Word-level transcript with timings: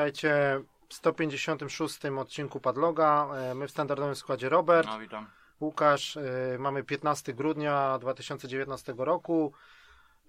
witajcie 0.00 0.60
w 0.88 0.94
156 0.94 2.04
odcinku 2.18 2.60
Padloga. 2.60 3.28
E, 3.34 3.54
my 3.54 3.66
w 3.66 3.70
standardowym 3.70 4.14
składzie 4.14 4.48
Robert, 4.48 4.88
No, 4.88 4.98
witam. 4.98 5.26
Łukasz. 5.60 6.16
e, 6.16 6.22
Mamy 6.58 6.84
15 6.84 7.34
grudnia 7.34 7.98
2019 7.98 8.94
roku. 8.98 9.52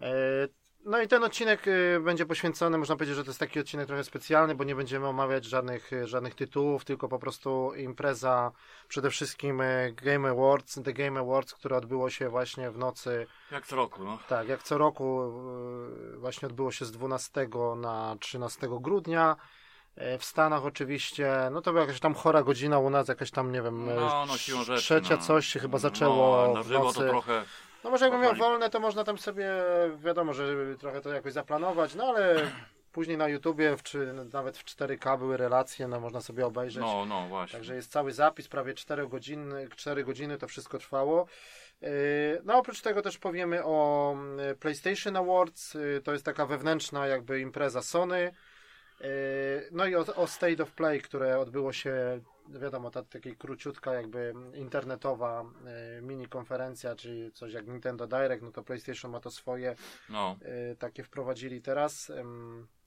E, 0.02 0.08
No 0.86 1.02
i 1.02 1.08
ten 1.08 1.24
odcinek 1.24 1.66
będzie 2.02 2.26
poświęcony, 2.26 2.78
można 2.78 2.96
powiedzieć, 2.96 3.16
że 3.16 3.24
to 3.24 3.30
jest 3.30 3.40
taki 3.40 3.60
odcinek 3.60 3.88
trochę 3.88 4.04
specjalny, 4.04 4.56
bo 4.56 4.64
nie 4.64 4.76
będziemy 4.76 5.08
omawiać 5.08 5.46
żadnych, 5.46 5.92
żadnych 6.04 6.36
tytułów, 6.36 6.86
tylko 6.86 7.08
po 7.08 7.20
prostu 7.20 7.74
impreza, 7.76 8.52
przede 8.88 9.10
wszystkim 9.10 9.62
Game 9.94 10.30
Awards, 10.30 10.80
The 10.84 10.94
Game 10.94 11.20
Awards, 11.20 11.54
które 11.54 11.78
odbyło 11.78 12.10
się 12.10 12.30
właśnie 12.30 12.72
w 12.72 12.78
nocy 12.78 13.28
Jak 13.52 13.66
co 13.66 13.76
roku, 13.76 14.04
no. 14.04 14.20
tak, 14.30 14.48
jak 14.48 14.64
co 14.64 14.78
roku 14.78 15.34
właśnie 16.18 16.48
odbyło 16.48 16.72
się 16.72 16.86
z 16.86 16.92
12 16.92 17.48
na 17.76 18.16
13 18.20 18.68
grudnia. 18.82 19.36
E, 19.98 20.18
W 20.18 20.26
Stanach 20.26 20.66
oczywiście, 20.66 21.34
no 21.52 21.62
to 21.62 21.72
była 21.72 21.84
jakaś 21.86 22.00
tam 22.00 22.14
chora 22.14 22.44
godzina 22.44 22.80
u 22.80 22.90
nas, 22.90 23.08
jakaś 23.08 23.32
tam, 23.32 23.52
nie 23.52 23.62
wiem, 23.62 23.90
e, 23.90 23.94
No, 23.96 24.26
no 24.28 24.38
siłą 24.38 24.64
rzeczy. 24.64 24.82
trzecia 24.82 25.16
no. 25.16 25.22
coś 25.22 25.48
się 25.48 25.60
chyba 25.60 25.78
zaczęło 25.78 26.48
No, 26.48 26.54
na 26.54 26.64
w 26.64 26.70
nocy. 26.70 27.00
to 27.00 27.08
trochę... 27.08 27.44
No 27.84 27.90
może 27.90 28.06
jakbym 28.06 28.22
miał 28.22 28.36
wolne, 28.36 28.70
to 28.70 28.80
można 28.80 29.04
tam 29.04 29.18
sobie, 29.18 29.50
wiadomo, 29.98 30.34
że 30.34 30.76
trochę 30.80 31.02
to 31.02 31.10
jakoś 31.10 31.34
zaplanować, 31.34 31.96
no 31.96 32.04
ale 32.04 32.52
później 32.92 33.18
na 33.18 33.28
YouTubie, 33.28 33.78
w, 33.78 33.84
czy 33.84 34.14
nawet 34.34 34.58
w 34.58 34.66
4K 34.66 35.18
były 35.20 35.38
relacje, 35.38 35.88
no 35.88 36.00
można 36.00 36.22
sobie 36.22 36.46
obejrzeć. 36.46 36.82
No, 36.82 37.06
no, 37.06 37.28
właśnie. 37.28 37.58
Także 37.58 37.76
jest 37.76 37.92
cały 37.92 38.12
zapis, 38.12 38.48
prawie 38.48 38.74
4 38.74 39.08
godziny, 39.08 39.68
4 39.76 40.04
godziny 40.04 40.38
to 40.38 40.48
wszystko 40.48 40.78
trwało. 40.78 41.26
Yy, 41.82 41.90
No 42.46 42.58
oprócz 42.58 42.82
tego 42.82 43.02
też 43.02 43.18
powiemy 43.18 43.64
o 43.66 44.12
mm, 44.14 44.56
PlayStation 44.56 45.16
Awards, 45.16 45.78
to 46.04 46.12
jest 46.14 46.26
taka 46.26 46.46
wewnętrzna 46.46 47.08
jakby 47.08 47.40
impreza 47.40 47.82
Sony. 47.82 48.32
Yy, 49.02 49.08
No 49.72 49.86
i 49.86 49.96
o, 49.96 50.06
o 50.16 50.28
State 50.28 50.64
of 50.64 50.72
Play, 50.72 51.02
które 51.02 51.40
odbyło 51.40 51.74
się, 51.74 52.22
wiadomo, 52.50 52.92
ta 52.92 53.04
taka 53.04 53.30
króciutka 53.38 53.94
jakby 53.94 54.34
internetowa 54.54 55.44
yy, 55.96 56.02
mini 56.02 56.28
konferencja, 56.28 56.96
czyli 56.96 57.32
coś 57.32 57.54
jak 57.54 57.68
Nintendo 57.68 58.08
Direct, 58.08 58.44
no 58.44 58.52
to 58.52 58.64
PlayStation 58.64 59.12
ma 59.12 59.20
to 59.20 59.32
swoje, 59.32 59.76
No, 60.10 60.38
yy, 60.42 60.76
takie 60.76 61.04
wprowadzili 61.04 61.62
teraz. 61.62 62.12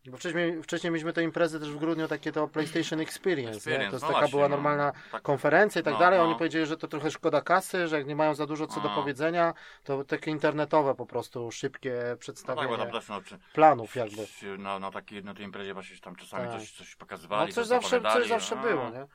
Bo 0.06 0.16
wcześniej, 0.16 0.62
wcześniej 0.62 0.90
mieliśmy 0.90 1.12
te 1.12 1.22
imprezy 1.22 1.60
też 1.60 1.70
w 1.70 1.76
grudniu, 1.78 2.08
takie 2.08 2.32
to 2.32 2.48
PlayStation 2.48 3.00
Experience, 3.00 3.50
nie? 3.52 3.56
Experience, 3.56 3.90
to 3.90 3.94
jest 3.96 4.02
no 4.02 4.08
taka 4.08 4.20
właśnie, 4.20 4.30
była 4.30 4.48
no. 4.48 4.56
normalna 4.56 4.92
Tak. 5.12 5.22
konferencja 5.22 5.80
i 5.80 5.84
tak 5.84 5.92
No, 5.94 5.98
dalej. 6.00 6.18
no. 6.18 6.24
Oni 6.24 6.34
powiedzieli, 6.34 6.66
że 6.66 6.76
to 6.76 6.88
trochę 6.88 7.10
szkoda 7.10 7.40
kasy, 7.40 7.88
że 7.88 7.98
jak 7.98 8.06
nie 8.06 8.16
mają 8.16 8.34
za 8.34 8.46
dużo 8.46 8.66
co 8.66 8.80
do 8.80 8.88
No. 8.88 8.94
powiedzenia, 8.94 9.54
to 9.84 10.04
takie 10.04 10.30
internetowe 10.30 10.94
po 10.94 11.06
prostu, 11.06 11.50
szybkie 11.50 11.94
no 12.04 12.10
tak, 12.10 12.18
przedstawienie 12.18 12.68
bo 12.68 12.76
tam 12.78 12.90
też 12.90 13.08
no, 13.08 13.22
czy, 13.22 13.38
planów 13.52 13.96
jakby. 13.96 14.26
na, 14.58 14.78
na, 14.78 14.90
takiej, 14.90 15.24
na 15.24 15.34
tej 15.34 15.44
imprezie 15.44 15.74
właśnie 15.74 15.96
tam 15.98 16.16
czasami 16.16 16.48
Tak. 16.48 16.60
coś, 16.60 16.72
coś 16.72 16.96
pokazywali, 16.96 17.48
No 17.48 17.54
coś 17.54 17.66
zawsze, 17.66 18.00
coś 18.00 18.28
zawsze 18.28 18.56
no. 18.56 18.62
było, 18.62 18.90
nie? 18.90 19.06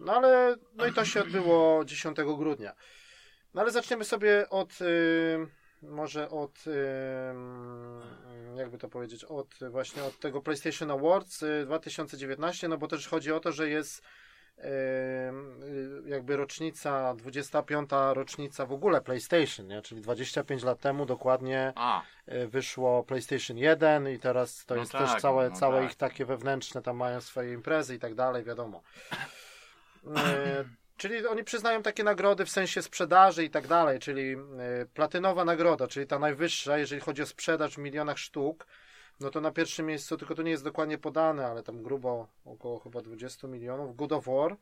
No 0.00 0.12
ale, 0.16 0.56
no 0.74 0.86
i 0.86 0.92
to 0.92 1.04
się 1.04 1.20
odbyło 1.22 1.84
10 1.84 2.16
grudnia. 2.38 2.72
No 3.54 3.60
ale 3.62 3.70
zaczniemy 3.70 4.04
sobie 4.04 4.50
od, 4.50 4.80
y, 4.80 5.46
może 5.82 6.30
od, 6.30 6.66
y, 6.66 6.72
jakby 8.56 8.78
to 8.78 8.88
powiedzieć, 8.88 9.24
od 9.24 9.54
właśnie 9.70 10.04
od 10.04 10.18
tego 10.18 10.42
PlayStation 10.42 10.90
Awards 10.90 11.42
y, 11.42 11.64
2019, 11.66 12.68
no 12.68 12.78
bo 12.78 12.88
też 12.88 13.08
chodzi 13.08 13.32
o 13.32 13.40
to, 13.40 13.52
że 13.52 13.68
jest 13.68 14.02
y, 14.58 14.62
y, 14.62 16.02
jakby 16.06 16.36
rocznica, 16.36 17.14
25. 17.14 17.90
rocznica 18.12 18.66
w 18.66 18.72
ogóle 18.72 19.00
PlayStation, 19.00 19.66
nie? 19.66 19.82
Czyli 19.82 20.00
25 20.00 20.62
lat 20.62 20.80
temu 20.80 21.06
dokładnie 21.06 21.72
A, 21.76 22.02
y, 22.28 22.48
wyszło 22.48 23.04
PlayStation 23.04 23.58
1 23.58 24.08
i 24.08 24.18
teraz 24.18 24.64
to 24.64 24.74
No 24.74 24.80
jest 24.80 24.92
tak, 24.92 25.00
też 25.12 25.22
całe, 25.22 25.50
no 25.50 25.56
całe 25.56 25.80
tak. 25.80 25.90
ich 25.90 25.96
takie 25.96 26.24
wewnętrzne, 26.24 26.82
tam 26.82 26.96
mają 26.96 27.20
swoje 27.20 27.52
imprezy 27.52 27.94
i 27.94 27.98
tak 27.98 28.14
dalej, 28.14 28.44
wiadomo. 28.44 28.82
Czyli 30.98 31.26
oni 31.26 31.44
przyznają 31.44 31.82
takie 31.82 32.04
nagrody 32.04 32.44
w 32.44 32.50
sensie 32.50 32.82
sprzedaży 32.82 33.44
i 33.44 33.50
tak 33.50 33.66
dalej, 33.66 33.98
czyli 33.98 34.32
e, 34.32 34.36
platynowa 34.94 35.44
nagroda, 35.44 35.86
czyli 35.86 36.06
ta 36.06 36.18
najwyższa, 36.18 36.78
jeżeli 36.78 37.00
chodzi 37.00 37.22
o 37.22 37.26
sprzedaż 37.26 37.74
w 37.74 37.78
milionach 37.78 38.18
sztuk, 38.18 38.66
no 39.20 39.30
to 39.30 39.40
na 39.40 39.50
pierwszym 39.50 39.86
miejscu, 39.86 40.16
tylko 40.16 40.34
to 40.34 40.42
nie 40.42 40.50
jest 40.50 40.64
dokładnie 40.64 40.98
podane, 40.98 41.46
ale 41.46 41.62
tam 41.62 41.82
grubo 41.82 42.28
około 42.44 42.78
chyba 42.78 43.00
20 43.00 43.48
milionów, 43.48 43.96
Good 43.96 44.12
of 44.12 44.26
War. 44.26 44.56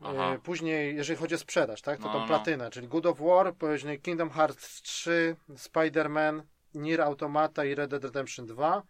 Aha. 0.00 0.34
E, 0.34 0.38
Później, 0.38 0.96
jeżeli 0.96 1.18
chodzi 1.18 1.34
o 1.34 1.38
sprzedaż, 1.38 1.82
tak, 1.82 1.98
to 1.98 2.06
No, 2.06 2.12
tą 2.12 2.18
no. 2.20 2.26
platynę, 2.26 2.70
czyli 2.70 2.88
Good 2.88 3.06
of 3.06 3.18
War, 3.20 3.54
później 3.54 4.00
Kingdom 4.00 4.30
Hearts 4.30 4.82
3, 4.82 5.36
Spider-Man, 5.50 6.42
Nier 6.74 7.00
Automata 7.00 7.64
i 7.64 7.74
Red 7.74 7.90
Dead 7.90 8.04
Redemption 8.04 8.46
2. 8.46 8.82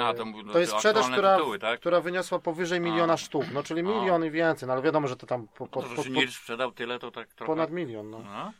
A, 0.00 0.14
to 0.14 0.24
to 0.52 0.58
jest 0.58 0.72
sprzedaż, 0.72 1.10
która, 1.10 1.36
tytuły, 1.36 1.58
tak? 1.58 1.80
która 1.80 2.00
wyniosła 2.00 2.38
powyżej 2.38 2.80
miliona 2.80 3.12
A. 3.12 3.16
sztuk, 3.16 3.44
no 3.52 3.62
czyli 3.62 3.80
A. 3.80 3.84
milion 3.84 4.24
i 4.24 4.30
więcej, 4.30 4.66
no 4.66 4.72
ale 4.72 4.82
wiadomo, 4.82 5.08
że 5.08 5.16
to 5.16 5.26
tam 5.26 5.48
po, 5.48 5.66
po, 5.66 5.82
To, 5.82 5.88
po, 5.88 6.02
po, 6.02 6.32
sprzedał 6.32 6.72
tyle, 6.72 6.98
to 6.98 7.10
tak 7.10 7.28
trochę... 7.28 7.52
ponad 7.52 7.70
milion. 7.70 8.10
No. 8.10 8.18
No, 8.18 8.52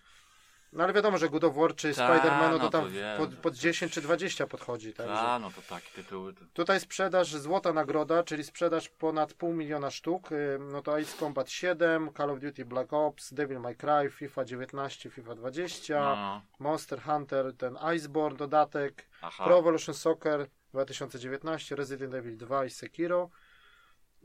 no 0.73 0.85
ale 0.85 0.93
wiadomo, 0.93 1.19
że 1.19 1.29
God 1.29 1.45
of 1.45 1.55
War 1.57 1.75
czy 1.75 1.93
Spider-Man, 1.93 2.51
no 2.51 2.59
to 2.59 2.65
no 2.65 2.71
tam 2.71 2.85
to 2.85 3.27
pod, 3.27 3.35
pod 3.35 3.55
10 3.55 3.93
czy 3.93 4.01
20 4.01 4.47
podchodzi. 4.47 4.93
Także. 4.93 5.19
A, 5.19 5.39
no 5.39 5.51
to 5.51 5.63
takie 5.63 5.91
tytuły. 5.95 6.35
To... 6.35 6.41
Tutaj 6.53 6.81
sprzedaż 6.81 7.29
złota 7.29 7.73
nagroda, 7.73 8.23
czyli 8.23 8.45
sprzedaż 8.45 8.89
ponad 8.89 9.35
pół 9.35 9.55
miliona 9.55 9.91
sztuk. 9.91 10.33
y, 10.33 10.59
No 10.73 10.83
to 10.83 10.97
Ace 10.97 11.19
Combat 11.19 11.51
7, 11.51 12.11
Call 12.17 12.31
of 12.31 12.41
Duty 12.41 12.65
Black 12.65 12.93
Ops, 12.93 13.35
Devil 13.35 13.61
May 13.61 13.77
Cry, 13.77 14.11
FIFA 14.11 14.45
19, 14.45 15.11
FIFA 15.11 15.35
20, 15.35 16.01
No, 16.01 16.43
Monster 16.59 17.01
Hunter, 17.03 17.57
ten 17.57 17.79
Iceborne 17.97 18.37
dodatek, 18.37 19.09
aha. 19.23 19.45
Pro 19.45 19.59
Evolution 19.59 19.95
Soccer 19.95 20.47
2019, 20.73 21.77
Resident 21.77 22.15
Evil 22.15 22.37
2 22.37 22.65
i 22.65 22.71
Sekiro. 22.71 23.31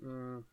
Mm, 0.01 0.43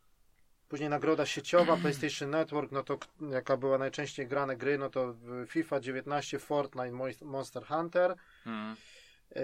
Później 0.68 0.88
nagroda 0.90 1.26
sieciowa 1.26 1.76
PlayStation 1.82 2.30
Network, 2.30 2.72
no 2.72 2.82
to 2.82 2.98
jaka 3.30 3.56
była 3.56 3.78
najczęściej 3.78 4.26
grane 4.26 4.56
gry, 4.56 4.78
no 4.78 4.90
to 4.90 5.14
FIFA 5.46 5.80
19, 5.80 6.38
Fortnite, 6.38 6.92
Mo- 6.92 7.04
Monster 7.22 7.64
Hunter. 7.66 8.14
Mm. 8.46 8.76
Yy, 9.36 9.42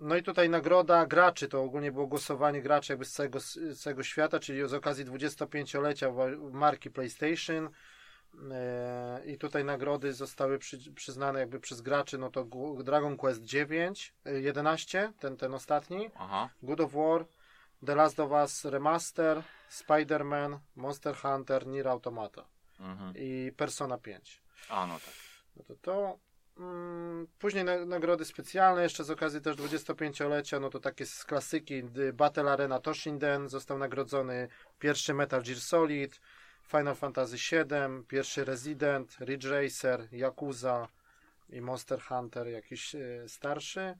No 0.00 0.16
i 0.16 0.22
tutaj 0.22 0.48
nagroda 0.50 1.06
graczy, 1.06 1.48
to 1.48 1.62
ogólnie 1.62 1.92
było 1.92 2.06
głosowanie 2.06 2.62
graczy 2.62 2.92
jakby 2.92 3.04
z 3.04 3.12
całego, 3.12 3.40
z 3.40 3.80
całego 3.80 4.02
świata, 4.02 4.38
czyli 4.40 4.68
z 4.68 4.74
okazji 4.74 5.04
25-lecia 5.04 6.10
wa- 6.10 6.50
marki 6.52 6.90
PlayStation. 6.90 7.68
Yy, 8.34 9.32
I 9.32 9.38
tutaj 9.38 9.64
nagrody 9.64 10.12
zostały 10.12 10.58
przy, 10.58 10.92
przyznane 10.92 11.40
jakby 11.40 11.60
przez 11.60 11.80
graczy, 11.80 12.18
no 12.18 12.30
to 12.30 12.46
Dragon 12.84 13.16
Quest 13.16 13.42
9, 13.42 14.14
yy, 14.24 14.40
11, 14.40 15.12
ten, 15.18 15.36
ten 15.36 15.54
ostatni, 15.54 16.10
Aha. 16.14 16.48
God 16.62 16.80
of 16.80 16.92
War, 16.92 17.24
The 17.86 17.94
Last 17.94 18.20
of 18.20 18.30
Us 18.30 18.64
Remaster, 18.64 19.42
Spider-Man, 19.70 20.58
Monster 20.76 21.14
Hunter, 21.16 21.66
Nier 21.66 21.88
Automata 21.88 22.44
Mhm. 22.80 23.12
i 23.16 23.52
Persona 23.56 23.98
5. 23.98 24.42
A, 24.68 24.86
no 24.86 24.94
tak. 24.94 25.14
No 25.56 25.64
to 25.64 25.74
to. 25.82 26.18
Mm, 26.58 27.26
później 27.38 27.64
na, 27.64 27.84
nagrody 27.84 28.24
specjalne, 28.24 28.82
jeszcze 28.82 29.04
z 29.04 29.10
okazji 29.10 29.40
też 29.40 29.56
25-lecia, 29.56 30.60
no 30.60 30.70
to 30.70 30.80
takie 30.80 31.06
z 31.06 31.24
klasyki 31.24 31.82
The 31.82 32.12
Battle 32.12 32.52
Arena 32.52 32.80
Toshinden 32.80 33.48
został 33.48 33.78
nagrodzony 33.78 34.48
pierwszy 34.78 35.14
Metal 35.14 35.42
Gear 35.42 35.60
Solid, 35.60 36.20
Final 36.72 36.94
Fantasy 36.94 37.36
VII, 37.36 38.04
pierwszy 38.08 38.44
Resident, 38.44 39.16
Ridge 39.20 39.44
Racer, 39.44 40.08
Yakuza 40.12 40.88
i 41.48 41.60
Monster 41.60 42.00
Hunter 42.00 42.46
jakiś 42.46 42.94
e, 42.94 43.28
starszy. 43.28 43.98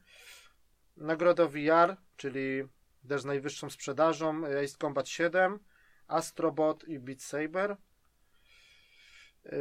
Nagroda 0.96 1.46
VR, 1.46 1.96
czyli 2.16 2.62
też 3.08 3.24
najwyższą 3.24 3.70
sprzedażą, 3.70 4.46
Ace 4.46 4.76
Combat 4.80 5.08
7, 5.08 5.58
Astrobot 6.08 6.88
i 6.88 6.98
Beat 6.98 7.22
Saber. 7.22 7.76
Yy, 9.44 9.52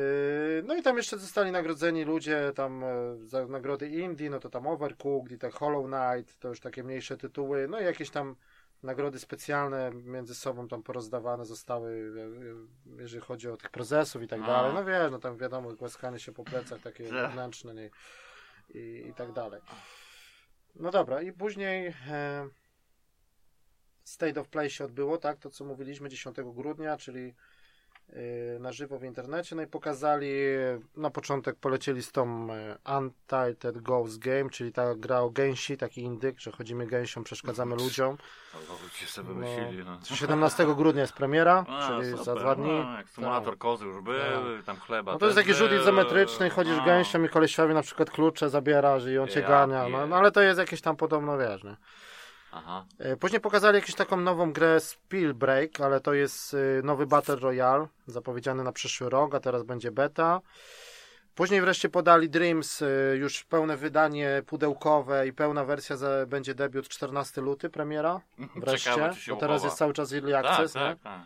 No 0.65 0.75
i 0.75 0.81
tam 0.81 0.97
jeszcze 0.97 1.17
zostali 1.17 1.51
nagrodzeni 1.51 2.03
ludzie 2.03 2.51
tam 2.55 2.83
e, 2.83 3.17
za 3.25 3.47
nagrody 3.47 3.87
indie, 3.89 4.29
no 4.29 4.39
to 4.39 4.49
tam 4.49 4.67
Overcooked 4.67 5.31
i 5.31 5.37
tak 5.37 5.53
Hollow 5.53 5.85
Knight, 5.85 6.39
to 6.39 6.47
już 6.47 6.59
takie 6.59 6.83
mniejsze 6.83 7.17
tytuły, 7.17 7.67
no 7.67 7.79
i 7.79 7.83
jakieś 7.83 8.09
tam 8.09 8.35
nagrody 8.83 9.19
specjalne 9.19 9.91
między 9.93 10.35
sobą 10.35 10.67
tam 10.67 10.83
porozdawane 10.83 11.45
zostały, 11.45 12.13
jeżeli 12.99 13.21
chodzi 13.21 13.49
o 13.49 13.57
tych 13.57 13.69
prezesów 13.69 14.23
i 14.23 14.27
tak 14.27 14.41
A. 14.41 14.47
dalej. 14.47 14.73
No 14.73 14.85
wiesz, 14.85 15.11
no 15.11 15.19
tam 15.19 15.37
wiadomo, 15.37 15.73
głaskanie 15.73 16.19
się 16.19 16.31
po 16.31 16.43
plecach 16.43 16.81
takie 16.81 17.03
wewnętrzne 17.03 17.73
nie, 17.73 17.89
i, 18.69 19.07
i 19.09 19.13
tak 19.13 19.31
dalej. 19.31 19.61
No 20.75 20.91
dobra, 20.91 21.21
i 21.21 21.31
później 21.31 21.93
e, 22.09 22.47
State 24.03 24.41
of 24.41 24.47
Play 24.47 24.69
się 24.69 24.85
odbyło, 24.85 25.17
tak, 25.17 25.39
to 25.39 25.49
co 25.49 25.65
mówiliśmy 25.65 26.09
10 26.09 26.37
grudnia, 26.41 26.97
czyli 26.97 27.33
na 28.59 28.71
żywo 28.71 28.99
w 28.99 29.03
internecie, 29.03 29.55
no 29.55 29.61
i 29.61 29.67
pokazali, 29.67 30.31
na 30.97 31.09
początek 31.09 31.55
polecieli 31.55 32.03
z 32.03 32.11
tą 32.11 32.47
y, 32.53 32.97
Untitled 32.97 33.77
Ghost 33.81 34.19
Game, 34.19 34.49
czyli 34.49 34.71
ta 34.71 34.95
gra 34.95 35.19
o 35.19 35.29
gęsi, 35.29 35.77
taki 35.77 36.01
indyk, 36.01 36.39
że 36.39 36.51
chodzimy 36.51 36.87
gęsią, 36.87 37.23
przeszkadzamy 37.23 37.75
ludziom. 37.75 38.17
No, 38.53 38.59
ci 38.93 39.05
sobie 39.05 39.29
No, 39.29 39.33
wymyślili. 39.35 39.85
17 40.03 40.75
grudnia 40.75 41.01
jest 41.01 41.13
premiera, 41.13 41.65
A, 41.67 41.87
czyli 41.87 42.09
super. 42.09 42.25
za 42.25 42.35
dwa 42.35 42.55
dni. 42.55 42.71
No, 42.71 42.97
jak 42.97 43.09
symulator 43.09 43.57
kozy 43.57 43.85
już 43.85 44.01
był, 44.01 44.13
tam 44.65 44.77
chleba 44.77 45.13
No 45.13 45.19
to 45.19 45.25
jest 45.25 45.37
taki 45.37 45.53
rzut 45.53 45.71
izometryczny, 45.81 46.49
chodzisz 46.49 46.77
No. 46.77 46.85
gęsią 46.85 47.23
i 47.23 47.29
kolesiowi 47.29 47.73
na 47.73 47.81
przykład 47.81 48.11
klucze 48.11 48.49
zabierasz 48.49 49.05
i 49.05 49.17
on 49.17 49.27
cię 49.27 49.41
gania, 49.41 49.89
no, 49.89 50.07
no 50.07 50.15
ale 50.15 50.31
to 50.31 50.41
jest 50.41 50.59
jakieś 50.59 50.81
tam 50.81 50.95
podobno, 50.95 51.37
wiesz, 51.37 51.63
nie? 51.63 51.75
Aha. 52.51 52.85
E, 52.99 53.17
Później 53.17 53.41
pokazali 53.41 53.75
jakąś 53.75 53.95
taką 53.95 54.17
nową 54.17 54.53
grę 54.53 54.79
Spillbreak, 54.79 55.79
ale 55.81 55.99
to 56.01 56.13
jest 56.13 56.53
e, 56.53 56.57
nowy 56.83 57.05
Battle 57.07 57.35
Royale, 57.35 57.87
zapowiedziany 58.07 58.63
na 58.63 58.71
przyszły 58.71 59.09
rok, 59.09 59.35
a 59.35 59.39
teraz 59.39 59.63
będzie 59.63 59.91
beta. 59.91 60.41
Później 61.35 61.61
wreszcie 61.61 61.89
podali 61.89 62.29
Dreams, 62.29 62.81
e, 62.81 62.85
już 63.15 63.43
pełne 63.43 63.77
wydanie 63.77 64.43
pudełkowe 64.47 65.27
i 65.27 65.33
pełna 65.33 65.65
wersja 65.65 65.97
za, 65.97 66.25
będzie 66.27 66.55
debiut 66.55 66.87
14 66.87 67.41
luty, 67.41 67.69
premiera. 67.69 68.21
Wreszcie, 68.55 68.91
Ciekawe, 68.91 69.15
bo 69.29 69.35
teraz 69.35 69.63
jest 69.63 69.77
cały 69.77 69.93
czas 69.93 70.13
Early 70.13 70.31
Tak, 70.31 70.45
Access. 70.45 70.73
tak, 70.73 70.99
tak. 71.03 71.21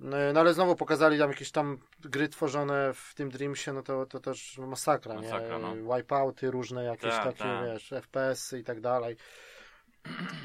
No, 0.00 0.16
no 0.34 0.40
ale 0.40 0.54
znowu 0.54 0.76
pokazali 0.76 1.18
tam 1.18 1.30
jakieś 1.30 1.50
tam 1.50 1.78
gry 2.00 2.28
tworzone 2.28 2.94
w 2.94 3.14
tym 3.14 3.30
Dreamsie, 3.30 3.72
no 3.72 3.82
to, 3.82 4.06
to 4.06 4.20
też 4.20 4.58
masakra, 4.58 5.14
Masakra, 5.14 5.58
nie? 5.58 5.62
no. 5.82 5.96
Wipeouty 5.96 6.50
różne, 6.50 6.84
jakieś 6.84 7.10
Tak, 7.14 7.24
takie, 7.24 7.38
tak. 7.38 7.64
wiesz, 7.64 7.90
FPS-y 7.90 8.58
i 8.58 8.64
tak 8.64 8.80
dalej. 8.80 9.16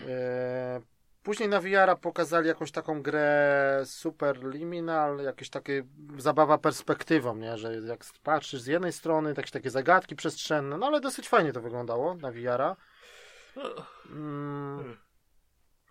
E, 0.08 0.82
Później 1.24 1.50
na 1.50 1.62
VR 1.62 2.00
pokazali 2.02 2.48
jakąś 2.48 2.72
taką 2.72 3.02
grę 3.02 3.82
Super 3.86 4.44
Liminal, 4.44 5.18
jakieś 5.18 5.50
takie 5.50 5.84
zabawa 6.18 6.58
perspektywą, 6.58 7.36
nie? 7.36 7.58
Że 7.58 7.76
jak 7.76 8.06
patrzysz 8.24 8.62
z 8.62 8.68
jednej 8.68 8.94
strony, 8.94 9.34
jakieś 9.38 9.52
takie 9.52 9.70
zagadki 9.70 10.16
przestrzenne, 10.16 10.78
no 10.78 10.86
ale 10.88 11.02
dosyć 11.02 11.30
fajnie 11.30 11.54
to 11.54 11.62
wyglądało 11.62 12.16
na 12.16 12.32
VR-a. 12.32 12.76
Mm. 14.06 14.98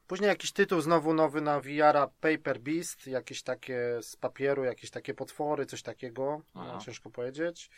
Później 0.07 0.29
jakiś 0.29 0.53
tytuł 0.53 0.81
znowu 0.81 1.15
nowy 1.15 1.41
na 1.41 1.61
VR-a 1.61 2.07
Paper 2.21 2.59
Beast, 2.59 3.07
jakieś 3.07 3.43
takie 3.43 3.99
z 4.03 4.17
papieru, 4.17 4.65
jakieś 4.65 4.91
takie 4.91 5.15
potwory, 5.15 5.67
coś 5.67 5.83
takiego, 5.83 6.43
no, 6.55 6.79
ciężko 6.79 7.11
powiedzieć. 7.11 7.71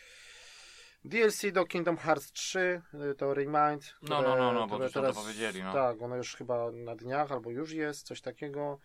DLC 1.05 1.51
do 1.51 1.65
Kingdom 1.65 1.97
Hearts 1.97 2.31
3, 2.31 2.81
y, 3.11 3.15
to 3.15 3.33
Remind. 3.33 3.95
No, 4.01 4.21
no, 4.21 4.35
no, 4.35 4.51
no, 4.51 4.67
bo 4.67 4.83
już 4.83 4.95
nam 4.95 5.05
to 5.05 5.13
powiedzieli, 5.13 5.63
no. 5.63 5.73
Tak, 5.73 6.01
ono 6.01 6.15
już 6.15 6.35
chyba 6.35 6.71
na 6.71 6.95
dniach 6.95 7.31
albo 7.31 7.51
już 7.51 7.71
jest, 7.71 8.07
coś 8.07 8.21
takiego. 8.21 8.79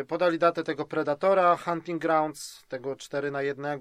Y, 0.00 0.04
Podali 0.04 0.38
datę 0.38 0.62
tego 0.64 0.84
Predatora, 0.84 1.56
Hunting 1.56 2.02
Grounds, 2.02 2.64
tego 2.68 2.96
4 2.96 3.30
na 3.30 3.42
1. 3.42 3.80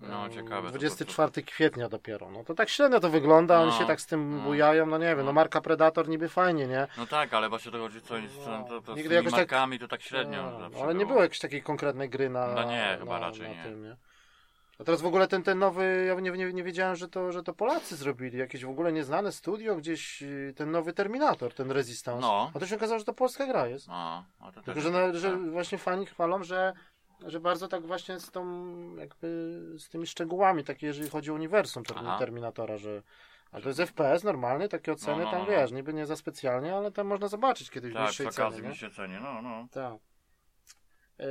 No, 0.00 0.28
ciekawe, 0.28 0.70
to- 0.72 0.78
24 0.78 1.42
kwietnia 1.42 1.88
dopiero. 1.88 2.30
No 2.30 2.44
to 2.44 2.54
tak 2.54 2.68
średnio 2.68 3.00
to 3.00 3.10
wygląda, 3.10 3.60
oni 3.60 3.70
No, 3.70 3.78
się 3.78 3.86
tak 3.86 4.00
z 4.00 4.06
tym 4.06 4.36
no. 4.36 4.42
bujają, 4.44 4.86
no 4.86 4.98
nie 4.98 5.06
wiem, 5.06 5.18
no 5.18 5.24
No. 5.24 5.32
marka 5.32 5.60
Predator 5.60 6.08
niby 6.08 6.28
fajnie, 6.28 6.66
nie? 6.66 6.86
No 6.98 7.06
tak, 7.06 7.34
ale 7.34 7.48
właśnie 7.48 7.72
to 7.72 7.78
chodzi 7.78 8.00
co, 8.00 8.14
co 8.44 8.64
to, 8.68 8.80
to 8.80 8.92
z 8.92 8.96
Nigdy 8.96 9.02
tymi 9.02 9.14
jakoś 9.14 9.30
tak- 9.32 9.40
markami 9.40 9.78
to 9.78 9.88
tak 9.88 10.02
średnio 10.02 10.58
No, 10.72 10.82
ale 10.82 10.94
nie 10.94 11.06
było 11.06 11.22
jakiejś 11.22 11.38
takiej 11.40 11.62
konkretnej 11.62 12.10
gry 12.10 12.30
na. 12.30 12.46
No 12.54 12.64
nie, 12.64 12.96
chyba 13.00 13.20
na, 13.20 13.26
raczej 13.26 13.42
na 13.48 13.54
nie. 13.54 13.62
Tym, 13.62 13.82
nie? 13.82 13.96
A 14.78 14.84
teraz 14.84 15.00
w 15.00 15.06
ogóle 15.06 15.28
ten, 15.28 15.42
ten 15.42 15.58
nowy, 15.58 16.04
ja 16.08 16.20
nie, 16.20 16.30
nie, 16.30 16.52
nie 16.52 16.64
wiedziałem, 16.64 16.96
że 16.96 17.08
to, 17.08 17.32
że 17.32 17.42
to 17.42 17.54
Polacy 17.54 17.96
zrobili. 17.96 18.38
Jakieś 18.38 18.64
w 18.64 18.68
ogóle 18.68 18.92
nieznane 18.92 19.32
studio, 19.32 19.76
gdzieś 19.76 20.22
y, 20.22 20.54
ten 20.56 20.70
nowy 20.70 20.92
Terminator, 20.92 21.54
ten 21.54 21.70
Resistance. 21.70 22.20
No. 22.20 22.50
A 22.54 22.58
to 22.58 22.66
się 22.66 22.76
okazało, 22.76 22.98
że 22.98 23.04
to 23.04 23.12
polska 23.14 23.46
gra 23.46 23.66
jest. 23.66 23.88
No, 23.88 24.24
a 24.40 24.52
to 24.52 24.62
Tylko, 24.62 24.80
że, 24.80 24.90
na, 24.90 25.12
że 25.14 25.30
tak. 25.30 25.50
właśnie 25.50 25.78
fani 25.78 26.06
chwalą, 26.06 26.42
że, 26.42 26.72
że 27.26 27.40
bardzo 27.40 27.68
tak 27.68 27.86
właśnie 27.86 28.20
z 28.20 28.30
tą, 28.30 28.46
jakby 28.96 29.26
z 29.78 29.88
tymi 29.88 30.06
szczegółami, 30.06 30.64
takie 30.64 30.86
jeżeli 30.86 31.10
chodzi 31.10 31.30
o 31.30 31.34
uniwersum 31.34 31.82
Aha. 31.96 32.16
Terminatora, 32.18 32.76
że 32.76 33.02
ale 33.54 33.62
to 33.62 33.68
jest 33.68 33.80
FPS 33.80 34.24
normalny, 34.24 34.68
takie 34.68 34.92
oceny 34.92 35.18
No, 35.18 35.24
no, 35.24 35.30
tam 35.30 35.40
no, 35.40 35.46
no. 35.46 35.50
wiesz, 35.52 35.72
niby 35.72 35.94
nie 35.94 36.06
za 36.06 36.16
specjalnie, 36.16 36.74
ale 36.74 36.92
tam 36.92 37.06
można 37.06 37.28
zobaczyć 37.28 37.70
kiedyś 37.70 37.90
w 37.90 37.94
Tak, 37.94 38.06
niższej 38.06 38.26
przy 38.28 38.42
okazji 38.42 38.60
cenie. 38.60 38.68
mi 38.68 38.76
się 38.76 38.90
ceni, 38.90 39.14
no, 39.22 39.42
no. 39.42 39.68
Tak. 39.70 39.94
Yy, 41.18 41.26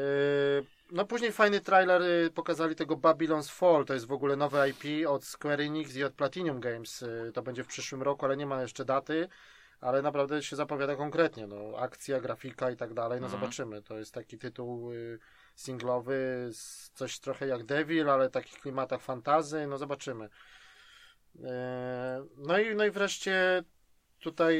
No 0.93 1.05
później 1.05 1.31
fajny 1.31 1.61
trailer 1.61 2.01
y, 2.01 2.31
pokazali 2.35 2.75
tego 2.75 2.95
Babylon's 2.97 3.49
Fall, 3.51 3.85
to 3.85 3.93
jest 3.93 4.05
w 4.05 4.11
ogóle 4.11 4.35
nowe 4.35 4.69
IP 4.69 5.07
od 5.07 5.25
Square 5.25 5.61
Enix 5.61 5.95
i 5.95 6.03
od 6.03 6.13
Platinum 6.13 6.59
Games. 6.59 7.01
Y, 7.01 7.31
To 7.33 7.41
będzie 7.41 7.63
w 7.63 7.67
przyszłym 7.67 8.01
roku, 8.01 8.25
ale 8.25 8.37
nie 8.37 8.45
ma 8.45 8.61
jeszcze 8.61 8.85
daty, 8.85 9.27
ale 9.81 10.01
naprawdę 10.01 10.43
się 10.43 10.55
zapowiada 10.55 10.95
konkretnie. 10.95 11.47
No, 11.47 11.77
akcja, 11.77 12.19
grafika 12.21 12.71
i 12.71 12.75
tak 12.77 12.93
dalej, 12.93 13.21
no 13.21 13.25
Mhm. 13.27 13.41
zobaczymy. 13.41 13.81
To 13.81 13.97
jest 13.97 14.13
taki 14.13 14.37
tytuł 14.37 14.91
y, 14.91 15.19
singlowy, 15.55 16.49
coś 16.93 17.19
trochę 17.19 17.47
jak 17.47 17.63
Devil, 17.65 18.09
ale 18.09 18.29
w 18.29 18.31
takich 18.31 18.59
klimatach 18.59 19.01
fantazy, 19.01 19.67
no 19.67 19.77
zobaczymy. 19.77 20.29
No 22.37 22.59
i, 22.59 22.75
no 22.75 22.85
i 22.85 22.91
wreszcie 22.91 23.63
tutaj 24.23 24.57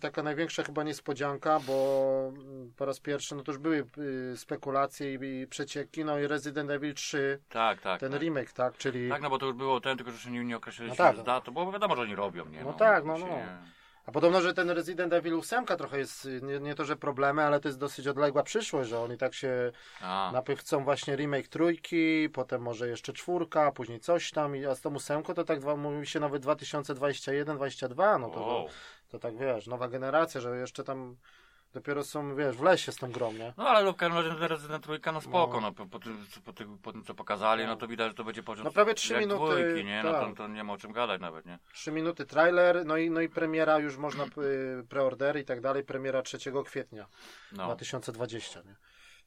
taka 0.00 0.22
największa 0.22 0.62
chyba 0.62 0.82
niespodzianka, 0.82 1.60
bo 1.66 2.32
mm, 2.36 2.72
po 2.76 2.84
raz 2.84 3.00
pierwszy 3.00 3.34
no 3.34 3.42
to 3.42 3.52
już 3.52 3.58
były 3.60 3.84
y, 4.32 4.36
spekulacje 4.36 5.14
i, 5.14 5.46
przecieki, 5.46 6.04
no 6.04 6.18
i 6.18 6.26
Resident 6.26 6.70
Evil 6.70 6.94
3, 6.94 7.38
Tak, 7.48 7.80
tak. 7.80 8.00
ten 8.00 8.12
tak. 8.12 8.20
remake, 8.20 8.52
tak, 8.52 8.76
czyli 8.76 9.08
Tak, 9.08 9.22
no 9.22 9.30
bo 9.30 9.38
to 9.38 9.46
już 9.46 9.54
było 9.54 9.80
ten, 9.80 9.96
tylko 9.96 10.10
że 10.10 10.14
jeszcze 10.16 10.30
nie, 10.30 10.44
nie 10.44 10.56
określiliśmy 10.56 11.04
No 11.04 11.10
tak. 11.12 11.16
z 11.22 11.24
datą, 11.24 11.52
bo 11.52 11.72
wiadomo, 11.72 11.96
że 11.96 12.02
oni 12.02 12.14
robią, 12.14 12.44
nie? 12.46 12.64
No 12.64 12.72
tak, 12.72 13.04
no, 13.04 13.16
Się 13.18 13.22
no. 13.24 13.28
nie- 13.36 13.74
a 14.06 14.12
podobno, 14.12 14.40
że 14.40 14.54
ten 14.54 14.70
Resident 14.70 15.12
Evil 15.12 15.34
8 15.34 15.66
trochę 15.66 15.98
jest, 15.98 16.24
y, 16.26 16.40
nie, 16.42 16.60
nie 16.60 16.74
to, 16.74 16.84
że 16.84 16.96
problemy, 16.96 17.42
ale 17.42 17.60
to 17.60 17.68
jest 17.68 17.78
dosyć 17.78 18.06
odległa 18.08 18.42
przyszłość, 18.42 18.90
że 18.90 19.00
oni 19.00 19.16
tak 19.18 19.34
się 19.34 19.72
A, 20.00 20.32
właśnie 20.80 21.16
remake 21.16 21.48
trójki, 21.48 22.28
potem 22.32 22.62
może 22.62 22.88
jeszcze 22.88 23.12
czwórka, 23.12 23.72
później 23.72 24.00
coś 24.00 24.30
tam, 24.30 24.52
a 24.70 24.74
z 24.74 24.80
tą 24.80 24.94
ósemką 24.94 25.34
to 25.34 25.44
tak 25.44 25.60
dwa- 25.60 25.76
mówi 25.76 26.06
się 26.06 26.20
nawet 26.20 26.42
2021-2022, 26.42 28.18
no 28.20 28.30
to, 28.30 28.40
wow. 28.40 28.68
To 29.14 29.18
tak 29.18 29.38
wiesz, 29.38 29.66
nowa 29.66 29.88
generacja, 29.88 30.40
że 30.40 30.56
jeszcze 30.56 30.84
tam 30.84 31.16
dopiero 31.72 32.04
są, 32.04 32.36
wiesz, 32.36 32.56
w 32.56 32.62
lesie 32.62 32.92
z 32.92 32.96
tą 32.96 33.12
grą, 33.12 33.32
nie? 33.32 33.52
No 33.56 33.68
ale 33.68 33.94
ten 33.94 34.12
Resident 34.40 34.84
Trójka, 34.84 35.12
no 35.12 35.20
spoko, 35.20 35.54
No. 35.54 35.60
no, 35.60 35.72
po, 35.72 35.86
po, 35.86 35.98
po, 36.44 36.52
tym, 36.52 36.78
po 36.78 36.92
tym 36.92 37.04
co 37.04 37.14
pokazali, 37.14 37.66
no 37.66 37.76
to 37.76 37.86
widać, 37.88 38.08
że 38.08 38.14
to 38.14 38.24
będzie 38.24 38.42
poziom 38.42 38.64
No 38.64 38.70
prawie 38.72 38.94
trzy 38.94 39.12
jak 39.12 39.22
minuty, 39.22 39.44
dwójki, 39.64 39.84
nie? 39.84 40.02
No 40.02 40.12
tak. 40.12 40.28
to, 40.28 40.34
to 40.36 40.48
nie 40.48 40.64
ma 40.64 40.72
o 40.72 40.76
czym 40.76 40.92
gadać 40.92 41.20
nawet, 41.20 41.46
nie? 41.46 41.58
3 41.72 41.92
minuty 41.92 42.26
trailer, 42.26 42.86
no 42.86 42.96
i, 42.96 43.10
no 43.10 43.20
i 43.20 43.28
premiera 43.28 43.78
już 43.78 43.96
można, 43.96 44.24
y, 44.24 44.86
preordery 44.88 45.40
i 45.40 45.44
tak 45.44 45.60
dalej, 45.60 45.84
premiera 45.84 46.22
3 46.22 46.38
kwietnia 46.64 47.06
No. 47.52 47.64
2020, 47.66 48.60
nie? 48.62 48.76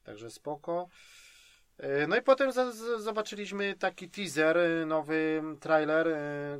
Także 0.04 0.30
spoko. 0.30 0.88
Y, 1.80 2.06
No 2.08 2.16
i 2.16 2.22
potem 2.22 2.52
za, 2.52 2.72
z, 2.72 3.02
zobaczyliśmy 3.02 3.74
taki 3.74 4.10
teaser, 4.10 4.56
y, 4.58 4.86
nowy 4.86 5.42
trailer 5.60 6.06